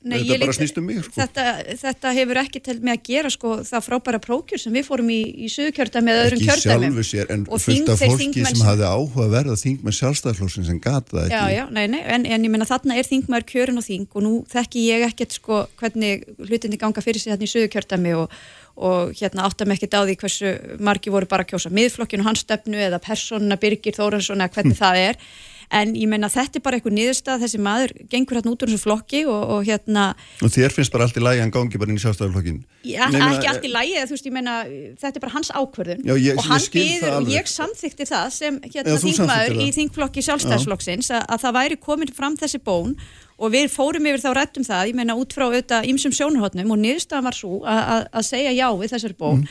Nei, 0.00 0.22
þetta 0.24 0.46
bara 0.46 0.54
snýst 0.56 0.78
um 0.80 0.86
mig 0.88 1.02
sko. 1.04 1.12
þetta, 1.12 1.42
þetta 1.76 2.10
hefur 2.16 2.38
ekki 2.40 2.60
til 2.64 2.74
með 2.80 2.94
að 2.94 3.02
gera 3.04 3.30
sko, 3.34 3.50
það 3.68 3.82
frábæra 3.84 4.20
prókjur 4.24 4.62
sem 4.62 4.72
við 4.72 4.86
fórum 4.86 5.10
í, 5.12 5.18
í 5.44 5.48
suðukjörda 5.52 6.00
með 6.06 6.20
öðrum 6.22 6.40
sjálfu 6.62 7.04
sér 7.04 7.32
en 7.34 7.42
Og 7.44 7.60
fullt 7.60 7.92
af 7.92 8.00
fólki 8.00 8.22
þingmenn 8.22 8.48
sem 8.48 8.64
hafði 8.64 8.86
áhuga 8.88 9.26
að 9.26 9.34
verða 9.34 9.58
þing 9.60 9.84
með 9.84 9.96
sjálfstæðarflokksinn 9.98 10.68
sem 10.70 10.80
gata 10.80 11.26
Já, 11.28 11.42
já, 11.52 11.62
nei, 11.68 11.84
nei, 11.92 12.00
en, 12.00 12.24
en 12.24 12.48
ég 12.48 12.54
meina 12.54 12.68
þarna 12.70 12.96
er 12.96 13.10
þingmaður 13.10 13.46
kjörin 13.52 13.82
og 13.82 13.86
þing 13.90 14.08
og 14.16 14.24
nú 14.24 14.32
þekki 14.54 14.86
ég 14.86 15.06
ekkert 15.10 15.36
sko 15.36 15.60
hvernig 15.82 16.24
hlutinni 16.48 16.80
ganga 16.80 17.04
fyrir 17.04 17.20
sig 17.20 17.34
þarna 17.34 17.50
í 17.50 17.52
suðukjördæmi 17.52 18.16
og, 18.22 18.40
og 18.80 19.12
hérna 19.20 19.44
áttam 19.50 19.76
ekkert 19.76 20.00
á 20.00 20.08
því 20.08 20.16
hversu 20.24 20.56
margi 20.80 21.12
voru 21.12 21.28
bara 21.28 21.44
að 21.44 21.52
kjósa 21.52 21.76
miðflokkinu 21.76 22.24
hans 22.24 22.46
stefnu 22.48 22.80
eða 22.88 23.04
persónuna 23.04 23.60
Birgir 23.60 24.00
Þóransson 24.00 24.40
eða 24.40 24.56
hvernig 24.56 24.80
það 24.80 25.04
er 25.10 25.24
en 25.70 25.92
ég 25.94 26.08
meina 26.10 26.28
þetta 26.32 26.58
er 26.58 26.64
bara 26.66 26.78
eitthvað 26.80 26.96
niðurstað 26.98 27.44
þessi 27.44 27.60
maður 27.62 27.92
gengur 28.10 28.38
hérna 28.40 28.52
út 28.54 28.64
úr 28.64 28.72
þessu 28.72 28.82
flokki 28.82 29.20
og, 29.30 29.42
og 29.54 29.68
hérna 29.68 30.06
og 30.42 30.50
þér 30.50 30.74
finnst 30.74 30.90
bara 30.94 31.06
allt 31.06 31.20
í 31.20 31.22
lagi 31.22 31.38
að 31.38 31.44
hann 31.46 31.54
gangi 31.54 31.78
bara 31.78 31.92
inn 31.92 32.00
í 32.00 32.02
sjálfstæðarflokkin 32.02 32.58
Já, 32.80 33.04
ekki 33.12 33.48
allt 33.50 33.66
í 33.68 33.70
lægi, 33.70 33.96
þú 34.08 34.14
veist, 34.16 34.26
ég 34.26 34.32
meina 34.32 34.52
þetta 34.96 35.18
er 35.18 35.20
bara 35.20 35.32
hans 35.34 35.50
ákvörðun. 35.52 35.98
Já, 36.08 36.14
ég- 36.16 36.38
og 36.40 36.46
hann 36.48 36.62
það 36.62 36.76
býður 36.78 37.16
og 37.18 37.28
ég 37.28 37.50
samþykti 37.52 38.06
það 38.08 38.30
sem 38.32 38.54
Já, 38.60 38.70
hérna 38.72 38.94
þú 38.94 39.02
þingmaður 39.04 39.26
samþykktir 39.26 39.60
í 39.60 39.66
það. 39.66 39.74
þingflokki 39.80 40.24
sjálfstæðsflokksins 40.28 41.10
að, 41.12 41.26
að 41.28 41.42
það 41.44 41.58
væri 41.60 41.76
komin 41.84 42.14
fram 42.16 42.38
þessi 42.40 42.62
bón 42.64 42.94
og 43.40 43.52
við 43.54 43.68
fórum 43.72 44.08
yfir 44.08 44.20
þá 44.24 44.30
rættum 44.36 44.64
það, 44.68 44.88
ég 44.90 44.96
meina 44.98 45.16
út 45.16 45.32
frá 45.36 45.46
auðvitað 45.48 45.86
ýmsum 45.92 46.12
sjónarhóttnum 46.16 46.72
og 46.74 46.80
niðurstaðan 46.82 47.28
var 47.28 47.36
svo 47.36 47.60
að, 47.64 48.08
segja 48.26 48.52
já 48.52 48.66
við 48.76 48.92
þessari 48.92 49.16
bón 49.20 49.44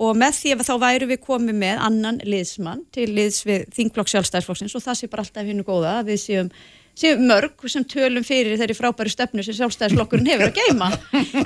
og 0.00 0.14
með 0.16 0.38
því 0.40 0.52
að 0.56 0.68
þá 0.68 0.74
væru 0.82 1.08
við 1.10 1.24
komið 1.26 1.58
með 1.62 1.82
annan 1.88 2.20
liðsmann 2.24 2.86
til 2.94 3.08
liðs 3.12 3.42
við 3.48 3.66
þingflokk 3.76 4.12
sjálfstæðsflokksins 4.12 4.76
og 4.78 4.86
það 4.86 5.00
sé 5.00 5.10
bara 5.12 5.26
alltaf 5.26 5.50
hinnu 5.50 5.66
góða 5.66 5.98
að 6.00 6.12
við 6.12 6.22
séum 6.22 6.52
séum 6.98 7.22
mörg 7.24 7.62
sem 7.72 7.84
tölum 7.88 8.24
fyrir 8.24 8.58
þeirri 8.60 8.76
frábæri 8.76 9.12
stefnu 9.12 9.44
sem 9.44 9.56
sjálfstæðisflokkurinn 9.56 10.28
hefur 10.28 10.50
að 10.50 10.58
geima 10.58 10.90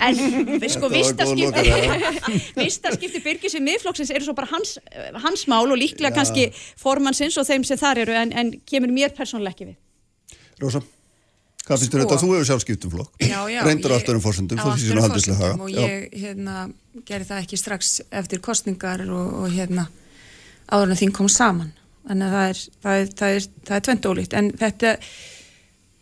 en 0.02 0.70
sko 0.72 0.90
vistaskipti 0.90 1.74
vistaskipti 2.64 3.22
byrgis 3.22 3.54
við 3.58 3.66
miðflokksins 3.68 4.10
eru 4.14 4.26
svo 4.26 4.34
bara 4.38 4.50
hans, 4.50 4.76
hans 5.22 5.46
mál 5.50 5.64
og 5.68 5.78
líklega 5.78 6.16
kannski 6.18 6.48
formannsins 6.80 7.38
og 7.38 7.46
þeim 7.46 7.66
sem 7.66 7.78
þar 7.78 8.02
eru 8.06 8.18
en, 8.18 8.34
en 8.34 8.52
kemur 8.66 8.90
mér 8.94 9.14
persónulega 9.14 9.54
ekki 9.54 9.70
við. 9.70 9.78
Rósa, 10.62 10.82
hvað 11.66 11.82
finnst 11.82 11.92
Sko. 11.92 12.00
þetta? 12.02 12.18
Þú 12.22 12.32
hefur 12.32 12.48
sjálf 12.50 12.64
skipt 12.64 12.86
um 12.86 12.92
flokk. 12.94 13.12
Fórsendum 14.22 14.58
á 14.58 14.64
allt 14.64 14.78
því 14.78 14.86
sem 14.86 14.96
öðrum 14.96 15.06
haldislega 15.06 15.38
forsendum 15.38 15.40
haga. 15.42 15.62
og 15.62 15.70
ég 15.74 16.18
hérna, 16.22 16.56
gerði 17.06 17.28
það 17.30 17.42
ekki 17.42 17.60
strax 17.60 17.94
eftir 18.10 18.42
kostningar 18.44 19.02
og, 19.06 19.32
og 19.42 19.48
hérna 19.52 19.88
áður 20.70 20.94
en 20.94 21.00
þín 21.00 21.14
kom 21.14 21.30
saman. 21.30 21.72
Þannig 22.06 22.26
að 22.26 22.36
það 22.36 22.48
er, 22.48 22.60
það 22.82 23.00
er, 23.00 23.08
það 23.18 23.38
er, 23.38 23.48
það 23.66 23.76
er 23.76 23.86
tvent 23.88 24.10
ólíkt. 24.10 24.36
En 24.38 24.50
þetta 24.60 24.92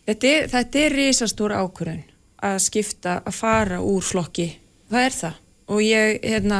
þetta 0.04 0.34
þetta 0.52 0.82
er 0.84 0.98
risastór 0.98 1.56
ákvörðun 1.56 2.02
að 2.44 2.58
skipta, 2.60 3.20
að 3.24 3.38
fara 3.38 3.80
úr 3.80 4.04
flokki. 4.04 4.50
Það 4.92 5.06
er 5.06 5.14
það. 5.16 5.38
Og 5.72 5.80
ég, 5.80 6.18
hérna, 6.20 6.58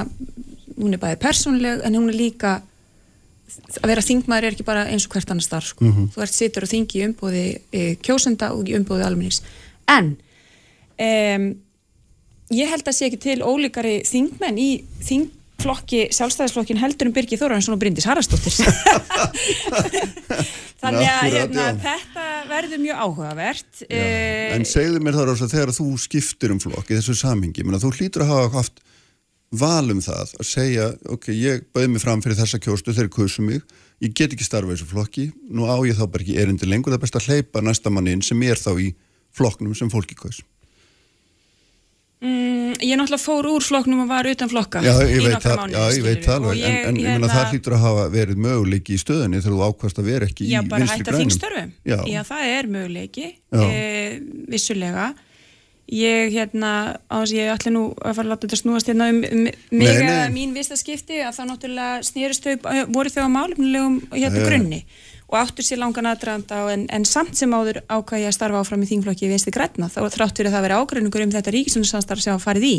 hún 0.78 0.96
er 0.96 1.02
bæði 1.02 1.18
persónleg 1.20 1.82
en 1.84 1.98
hún 1.98 2.08
er 2.08 2.16
líka 2.16 2.54
að 3.82 3.90
vera 3.90 4.04
þingmaður 4.04 4.48
er 4.48 4.56
ekki 4.56 4.66
bara 4.66 4.86
eins 4.90 5.06
og 5.06 5.14
hvert 5.14 5.30
annar 5.32 5.46
starf 5.46 5.70
sko. 5.72 5.84
Mhm. 5.84 6.10
þú 6.14 6.24
ert 6.24 6.34
sittur 6.34 6.66
og 6.66 6.72
þingi 6.72 7.00
í 7.00 7.04
umbúði 7.08 7.44
e, 7.70 7.84
kjósenda 8.02 8.52
og 8.56 8.68
í 8.68 8.76
umbúði 8.78 9.06
almennings 9.06 9.42
en 9.90 10.16
um, 10.98 11.48
ég 12.54 12.70
held 12.72 12.88
að 12.88 12.96
sé 12.96 13.08
ekki 13.08 13.20
til 13.22 13.40
ólíkari 13.44 13.98
þingmenn 14.08 14.60
í 14.60 14.70
þingflokki 15.04 16.08
sjálfstæðisflokkin 16.16 16.80
heldur 16.80 17.10
um 17.10 17.16
Birgir 17.16 17.40
Þóransson 17.40 17.76
og 17.76 17.82
Bryndis 17.82 18.08
Harastóttir 18.08 18.54
þannig 20.84 21.08
að 21.08 21.36
hérna, 21.36 21.68
já. 21.68 21.78
þetta 21.84 22.26
verður 22.50 22.82
mjög 22.84 23.04
áhugavert 23.04 23.84
eh, 23.88 24.56
En 24.56 24.66
segðu 24.68 25.00
mér 25.04 25.16
þá 25.16 25.24
Rósa, 25.30 25.50
þegar 25.52 25.72
þú 25.76 25.86
skiptir 26.00 26.52
um 26.54 26.60
flokk 26.62 26.90
í 26.90 26.98
þessu 26.98 27.16
samhengi, 27.18 27.64
menna, 27.64 27.80
þú 27.82 27.94
hlýtur 27.96 28.26
að 28.26 28.34
hafa 28.34 28.60
haft 28.60 28.84
val 29.60 29.90
um 29.94 30.00
það 30.04 30.34
að 30.38 30.46
segja, 30.48 30.86
ok, 31.14 31.28
ég 31.36 31.64
bauði 31.74 31.92
mig 31.94 32.02
fram 32.02 32.22
fyrir 32.24 32.38
þessa 32.40 32.58
kjóstu, 32.62 32.94
þeir 32.96 33.08
kusu 33.14 33.42
mig, 33.46 33.62
ég 34.02 34.14
get 34.14 34.32
ekki 34.34 34.44
starfa 34.46 34.72
í 34.72 34.76
þessu 34.76 34.88
flokki, 34.90 35.28
nú 35.50 35.68
á 35.70 35.76
ég 35.86 35.96
þá 35.98 36.06
bara 36.10 36.24
ekki 36.26 36.38
erindi 36.42 36.66
lengur, 36.70 36.92
það 36.92 36.98
er 37.00 37.04
best 37.06 37.18
að 37.20 37.28
hleypa 37.30 37.62
næsta 37.64 37.90
manni 37.94 38.12
inn 38.16 38.22
sem 38.26 38.42
er 38.42 38.58
þá 38.60 38.72
í 38.82 38.90
flokknum 39.34 39.74
sem 39.74 39.90
fólki 39.90 40.14
kaus. 40.18 40.42
mm, 42.24 42.78
ég 42.80 42.96
náttúrulega 42.96 43.20
fór 43.20 43.46
úr 43.50 43.64
flokknum 43.64 44.04
og 44.04 44.08
var 44.08 44.26
utan 44.30 44.48
flokka 44.50 44.80
Já, 44.84 44.94
ég 45.04 45.20
veit 45.26 45.42
það, 45.44 45.58
mánuði, 45.60 45.74
já, 45.76 45.84
ég 45.98 46.04
veit 46.06 46.24
það 46.24 46.34
alveg, 46.38 46.48
Og 46.48 46.68
en, 46.70 46.78
en 46.88 46.96
ég 47.02 47.08
hérna- 47.10 47.30
það 47.34 47.50
hlýtur 47.52 47.76
að 47.76 47.82
hafa 47.84 48.04
verið 48.14 48.40
möguleiki 48.46 48.94
í 48.96 49.00
stöðunni 49.02 49.42
þegar 49.44 49.56
þú 49.58 49.66
ákvast 49.68 50.00
að 50.00 50.08
vera 50.08 50.28
ekki 50.30 50.48
Já, 50.48 50.60
í 50.62 50.68
bara 50.70 50.80
vinstri 50.84 50.98
hætta 51.02 51.10
grænum. 51.10 51.22
þingstörfum. 51.24 51.70
Já, 51.84 51.98
Já, 52.14 52.20
það 52.30 52.42
er 52.54 52.70
möguleiki, 52.76 53.26
Já. 53.52 53.62
e, 53.68 54.20
vissulega. 54.54 55.06
Ég, 55.92 56.30
hérna, 56.32 56.96
á 57.12 57.14
þess 57.20 57.34
að 57.34 57.38
ég 57.38 57.50
ætla 57.52 57.70
nú 57.74 57.82
að 58.00 58.14
fara 58.16 58.24
að 58.24 58.30
láta 58.32 58.46
þetta 58.46 58.56
snúast 58.56 58.88
hérna 58.88 59.08
um, 59.12 59.18
um 59.20 59.42
mig 59.44 59.98
nei. 60.00 60.30
mín 60.32 60.54
vistaskipti 60.56 61.18
að 61.20 61.34
það 61.36 61.50
náttúrulega 61.50 62.06
snýrist 62.08 62.46
þau, 62.46 62.54
voru 62.94 63.12
þau 63.12 63.26
á 63.28 63.34
málefnilegum 63.34 63.98
hérna 64.14 64.46
grunni 64.46 64.80
og 65.28 65.36
áttur 65.42 65.66
sér 65.66 65.82
langan 65.82 66.08
aðdraðanda 66.08 66.62
en, 66.72 66.86
en 66.88 67.04
samt 67.08 67.36
sem 67.36 67.52
áður 67.52 67.82
ákvað 67.88 68.22
ég 68.22 68.30
að 68.30 68.36
starfa 68.36 68.62
áfram 68.62 68.84
í 68.84 68.88
þingflokki 68.88 69.28
vinsti 69.28 69.52
grætna 69.52 69.90
þá 69.92 70.00
þrátt 70.14 70.40
fyrir 70.40 70.50
að 70.50 70.56
það 70.56 70.64
veri 70.66 70.78
ágreiningur 70.80 71.24
um 71.24 71.34
þetta 71.34 71.54
ríkisundinsanstarf 71.54 72.24
sem 72.24 72.36
að 72.36 72.44
farið 72.44 72.66
í 72.68 72.76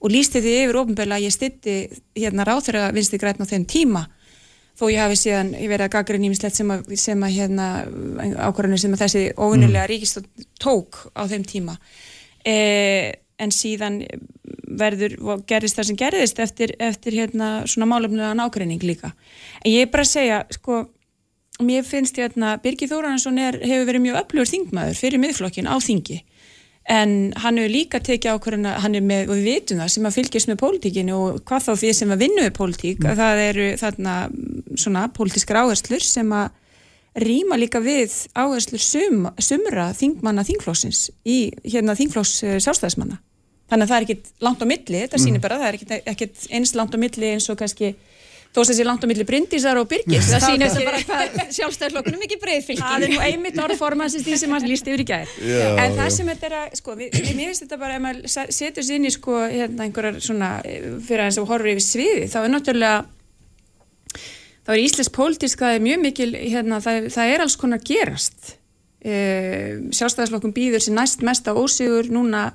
og 0.00 0.12
lísti 0.12 0.42
því 0.44 0.54
yfir 0.64 0.80
ofinbegla 0.80 1.18
að 1.18 1.26
ég 1.26 1.34
stytti 1.34 1.76
hérna 2.18 2.46
ráþurra 2.48 2.88
vinsti 2.92 3.20
grætna 3.20 3.48
á 3.48 3.52
þeim 3.52 3.66
tíma 3.68 4.06
þó 4.74 4.88
ég 4.90 5.04
hafi 5.04 5.18
síðan, 5.20 5.52
ég 5.54 5.70
verið 5.70 5.86
að 5.86 5.92
gaggrinn 5.94 6.26
ímislegt 6.26 6.58
sem 6.58 6.72
að, 6.74 6.88
sem 6.98 7.20
að 7.22 7.36
hérna 7.36 7.68
ákvarðanir 8.48 8.82
sem 8.82 8.96
að 8.96 9.04
þessi 9.04 9.22
óvinnilega 9.38 9.86
ríkist 9.90 10.24
tók 10.60 11.06
á 11.14 11.22
þeim 11.30 11.46
tíma 11.46 11.76
e, 12.46 12.56
en 13.40 13.52
síðan 13.54 14.02
verður, 14.78 15.16
og 15.22 15.46
gerðist 15.48 15.78
það 15.78 15.88
sem 15.88 15.98
gerðist 16.00 16.42
eftir, 16.42 16.74
eftir 16.82 17.16
hérna 17.18 17.48
svona 17.70 17.88
málefnilegan 17.90 18.42
ágreining 18.42 18.82
líka. 18.84 19.12
En 19.62 19.72
ég 19.72 19.86
er 19.86 19.90
bara 19.92 20.06
að 20.06 20.12
segja, 20.12 20.42
sko 20.54 20.84
mér 21.62 21.84
finnst 21.86 22.18
hérna, 22.18 22.56
Birgir 22.62 22.90
Þóransson 22.90 23.38
er, 23.38 23.60
hefur 23.62 23.88
verið 23.90 24.06
mjög 24.08 24.20
öflugur 24.22 24.50
þingmaður 24.50 24.98
fyrir 24.98 25.22
miðflokkin 25.22 25.70
á 25.70 25.76
þingi. 25.82 26.20
En 26.90 27.32
hann 27.40 27.60
hefur 27.60 27.72
líka 27.72 28.00
tekið 28.04 28.34
ákvörðuna, 28.34 28.74
hann 28.84 28.98
er 28.98 29.04
með, 29.04 29.30
og 29.30 29.38
við 29.38 29.46
vitum 29.52 29.80
það, 29.80 29.92
sem 29.94 30.08
að 30.08 30.16
fylgjast 30.18 30.50
með 30.50 30.58
pólitíkinu 30.60 31.14
og 31.16 31.38
hvað 31.48 31.68
þá 31.68 31.72
því 31.80 31.92
sem 32.00 32.12
að 32.12 32.24
vinna 32.26 32.44
við 32.44 32.56
pólitík, 32.58 33.06
að 33.08 33.22
það 33.22 33.44
eru 33.44 33.68
þarna 33.80 34.16
mm, 34.26 34.58
svona 34.82 35.06
pólitískar 35.16 35.60
áherslur 35.62 36.04
sem 36.04 36.34
að 36.36 36.50
rýma 37.14 37.58
líka 37.60 37.78
við 37.84 38.14
áherslur 38.34 38.82
sum, 38.82 39.28
sumra 39.38 39.90
þingmanna 39.94 40.42
þingflóksins 40.46 41.08
í 41.24 41.52
hérna 41.62 41.94
þingflóks 41.98 42.40
sjálfstæðismanna. 42.64 43.20
Þannig 43.70 43.86
að 43.86 43.92
það 43.92 43.96
er 43.96 44.06
ekkit 44.08 44.32
langt 44.44 44.60
á 44.62 44.66
milli, 44.68 44.98
þetta 45.04 45.20
sýnir 45.22 45.40
bara, 45.40 45.60
það 45.62 45.68
er 45.70 45.78
ekkit, 45.78 45.94
ekkit 46.12 46.42
eins 46.52 46.74
langt 46.76 46.94
á 46.94 46.98
milli 47.00 47.30
eins 47.36 47.46
og 47.48 47.56
kannski 47.60 47.94
þó 48.54 48.60
að 48.62 48.68
þessi 48.70 48.84
langt 48.86 49.02
á 49.02 49.10
milli 49.10 49.24
Bryndísar 49.26 49.78
og 49.80 49.88
Birgis. 49.90 50.28
það 50.30 50.44
sýnir 50.44 50.70
þetta 50.70 50.84
bara 50.90 51.00
hvað 51.08 51.54
sjálfstæðisflokkunum 51.56 52.26
ekki 52.26 52.38
breið 52.42 52.66
fylgir 52.68 52.84
Það 52.84 53.06
er 53.06 53.14
nú 53.14 53.22
einmitt 53.24 53.58
orð 53.64 53.80
formansins 53.80 54.26
því 54.26 54.36
sem 54.42 54.54
hann 54.54 54.68
líst 54.68 54.90
yfir 54.90 55.02
í 55.02 55.06
gær. 55.08 55.32
Já, 55.42 55.64
en 55.72 55.96
það 55.96 56.10
já. 56.10 56.14
sem 56.18 56.30
þetta 56.30 56.46
er 56.50 56.56
að, 56.60 56.76
sko, 56.78 56.94
við, 57.00 57.16
við, 57.16 57.32
mér 57.40 57.50
finnst 57.50 57.64
þetta 57.64 57.80
bara, 57.80 57.96
ef 57.96 58.04
maður 58.04 58.30
se- 58.36 58.46
setur 58.60 58.86
sér 58.86 59.00
inn 59.00 59.08
í, 59.08 59.14
sko, 59.16 59.40
hérna, 59.48 59.88
einhverjar 59.88 60.20
svona, 60.22 60.50
eh, 60.68 60.86
fyrir 61.08 61.24
að 61.26 61.40
horfa 61.50 61.72
yfir 61.74 61.86
sviði, 61.88 62.28
þá 62.30 62.38
er 62.44 62.54
náttúrulega, 62.54 63.04
þá 64.64 64.74
er 64.74 64.82
Íslands 64.82 65.12
pólitísk 65.14 65.64
það 65.64 65.76
er 65.76 65.84
mjög 65.84 66.02
mikil, 66.04 66.30
hérna, 66.34 66.80
það, 66.84 67.08
það 67.14 67.32
er 67.34 67.44
alls 67.44 67.56
konar 67.60 67.82
gerast. 67.84 68.54
Uh, 69.04 69.90
sjálfstæðarslokkum 69.92 70.54
býður 70.56 70.80
sér 70.80 70.96
næst 70.96 71.24
mesta 71.26 71.52
ósigur 71.52 72.08
núna 72.08 72.48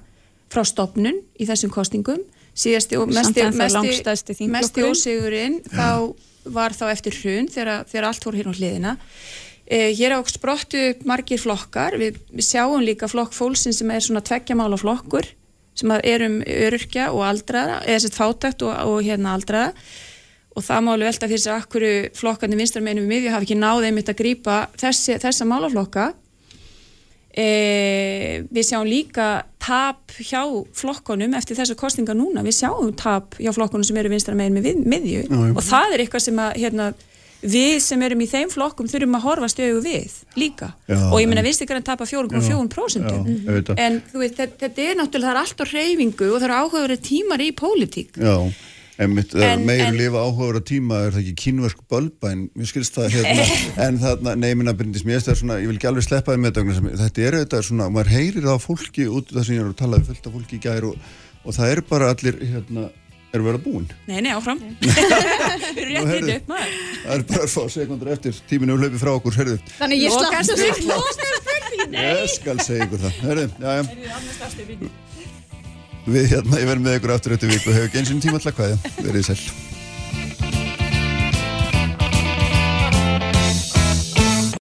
frá 0.50 0.64
stopnun 0.66 1.20
í 1.38 1.46
þessum 1.46 1.70
kostingum 1.70 2.24
síðasti 2.58 2.98
og 3.00 3.12
mesti, 3.14 3.46
mesti, 3.54 4.48
mesti 4.50 4.86
ósigurinn 4.88 5.60
þá 5.70 6.16
var 6.50 6.74
þá 6.74 6.88
eftir 6.90 7.16
hrun 7.20 7.50
þegar, 7.52 7.86
þegar 7.90 8.10
allt 8.10 8.26
voru 8.26 8.40
hérna 8.40 8.56
á 8.56 8.58
hliðina. 8.58 8.96
Eh, 9.70 9.92
hér 9.94 10.18
á 10.18 10.20
sprottu 10.26 10.82
upp 10.90 11.04
margir 11.06 11.42
flokkar, 11.42 12.00
við, 12.02 12.18
við 12.34 12.48
sjáum 12.48 12.82
líka 12.82 13.10
flokk 13.12 13.36
fólksinn 13.38 13.76
sem 13.76 13.92
er 13.94 14.02
svona 14.02 14.24
tveggjamála 14.26 14.80
flokkur 14.82 15.30
sem 15.78 15.92
að 15.94 16.08
er 16.10 16.26
um 16.26 16.40
öryrkja 16.42 17.12
og 17.14 17.22
aldraða, 17.28 17.84
eða 17.86 18.02
sett 18.04 18.18
fátækt 18.18 18.66
og, 18.66 18.74
og 18.90 19.04
hérna 19.06 19.36
aldraða 19.38 19.70
og 20.60 20.66
það 20.68 20.86
málu 20.88 21.08
velta 21.08 21.30
fyrir 21.32 21.44
sig 21.44 21.54
að 21.56 21.68
hverju 21.74 21.94
flokkarnir 22.20 22.60
vinstar 22.60 22.84
meðinu 22.86 23.06
við 23.06 23.14
miðju 23.14 23.36
hafi 23.36 23.48
ekki 23.48 23.60
náð 23.60 23.88
einmitt 23.90 24.12
að 24.12 24.26
þessi, 24.84 25.16
þessa 25.24 25.48
málaflokka. 25.48 26.10
E, 27.40 28.44
við 28.50 28.66
sjáum 28.66 28.88
líka 28.90 29.28
tap 29.62 30.16
hjá 30.18 30.42
flokkonum 30.76 31.36
eftir 31.38 31.60
þessa 31.60 31.78
kostinga 31.78 32.16
núna, 32.18 32.42
við 32.44 32.58
sjáum 32.58 32.90
tap 32.98 33.38
hjá 33.40 33.54
flokkonum 33.56 33.86
sem 33.86 34.00
eru 34.02 34.12
vinstar 34.12 34.36
meðinu 34.38 34.64
við 34.66 34.82
miðju. 34.90 35.28
Og 35.54 35.62
það 35.64 35.96
er 35.96 36.04
eitthvað 36.04 36.26
sem 36.26 36.42
að 36.42 36.58
hérna, 36.64 36.90
við 37.40 37.78
sem 37.84 38.02
erum 38.04 38.24
í 38.26 38.28
þeim 38.28 38.50
flokkum 38.52 38.90
þurfum 38.92 39.16
að 39.20 39.26
horfa 39.28 39.50
stöðu 39.54 39.84
við 39.86 40.18
líka. 40.42 40.74
Já, 40.90 40.98
og 41.06 41.22
ég 41.22 41.30
meina 41.30 41.44
en- 41.44 41.48
vinstir 41.48 41.70
grann 41.70 41.86
tapa 41.86 42.08
Já, 42.10 42.18
4,4% 42.18 43.14
ég 43.14 43.46
veit 43.46 43.70
það. 43.70 43.80
en 43.86 44.02
þú 44.10 44.26
þetta, 44.26 44.50
þetta 44.60 44.90
er 44.90 45.00
náttúrulega 45.00 45.30
það 45.30 45.36
er 45.36 45.42
allt 45.44 45.64
á 45.64 45.66
reyfingu 45.70 46.28
og 46.34 46.42
það 46.42 46.48
eru 46.50 46.60
áhugaverið 46.60 47.06
tímar 47.08 47.40
í 47.46 47.50
pólitík. 47.56 48.12
Já, 48.18 48.36
einmitt, 49.00 49.34
En- 49.36 49.64
en- 49.70 49.96
lifa 49.98 50.20
áhugaður 50.26 50.60
á 50.60 50.64
tíma 50.70 50.98
er 51.08 51.14
það 51.16 51.22
ekki 51.24 51.36
kínversk 51.44 51.82
bölbæn, 51.92 52.46
mér 52.60 52.70
skilst 52.72 52.98
það 53.00 53.14
hérna, 53.16 53.46
en 53.88 54.00
þarna, 54.04 54.36
nei, 54.44 54.52
minna 54.60 54.74
Bryndis, 54.76 55.06
mér 55.08 55.24
það 55.24 55.40
svona, 55.42 55.60
ég 55.64 55.72
vil 55.72 55.80
ekki 55.80 55.90
alveg 55.92 56.08
sleppa 56.08 56.36
því 56.36 56.44
með 56.46 56.62
sem- 56.78 56.90
þetta 57.04 57.28
er 57.30 57.38
auðvitað 57.40 57.68
svona, 57.70 57.90
maður 57.96 58.14
heyrir 58.18 58.44
það 58.50 58.58
á 58.60 58.66
fólki 58.68 59.08
út 59.08 59.32
af 59.32 59.38
það 59.40 59.46
sem 59.50 59.56
ég 59.56 59.64
er 59.64 59.70
að 59.72 59.78
tala 59.84 60.00
við 60.02 60.10
fullt 60.12 60.28
af 60.32 60.36
fólki 60.40 60.60
í 60.60 60.64
gær 60.68 60.90
og, 60.92 61.12
og 61.46 61.56
það 61.60 61.72
er 61.78 61.82
bara 61.94 62.12
allir, 62.14 62.40
hérna, 62.54 62.90
er 63.30 63.44
verið 63.46 63.62
búin. 63.68 63.84
Nei, 64.10 64.20
nei, 64.26 64.32
áfram 64.34 64.58
Við 64.84 65.84
erum 65.84 65.92
rétt 65.94 66.08
heyrðu. 66.10 66.30
hitt 66.32 66.42
upp 66.42 66.48
maður 66.50 66.72
Það 67.00 67.14
er 67.16 67.26
bara 67.30 67.44
að 67.46 67.52
fá 67.54 67.64
sekundur 67.76 68.10
eftir, 68.16 68.40
tíminu 68.50 68.74
er 68.74 68.82
hlaupið 68.84 69.04
frá 69.04 69.12
okkur, 69.16 69.38
herðu. 69.38 69.60
Þannig 69.78 70.02
ég 70.02 70.12
slapp. 70.18 70.34
Ég 71.90 72.26
skal 72.34 72.58
segja 72.66 72.86
ykkur 72.90 73.00
það, 73.06 73.22
herðu, 73.24 73.46
já, 73.62 73.72
já. 73.80 74.90
Við 76.08 76.32
hérna, 76.36 76.62
ég 76.62 76.70
verð 76.70 76.86
með 76.86 77.00
ykkur 77.00 77.16
aftur 77.18 77.36
eftir 77.36 77.52
viku, 77.52 77.74
hefur 77.76 77.90
ekki 77.90 78.02
eins 78.02 78.14
og 78.14 78.24
tíma 78.24 78.40
alltaf 78.40 78.58
hvaðið, 78.60 78.88
verið 79.04 79.28
sæl. 79.28 79.79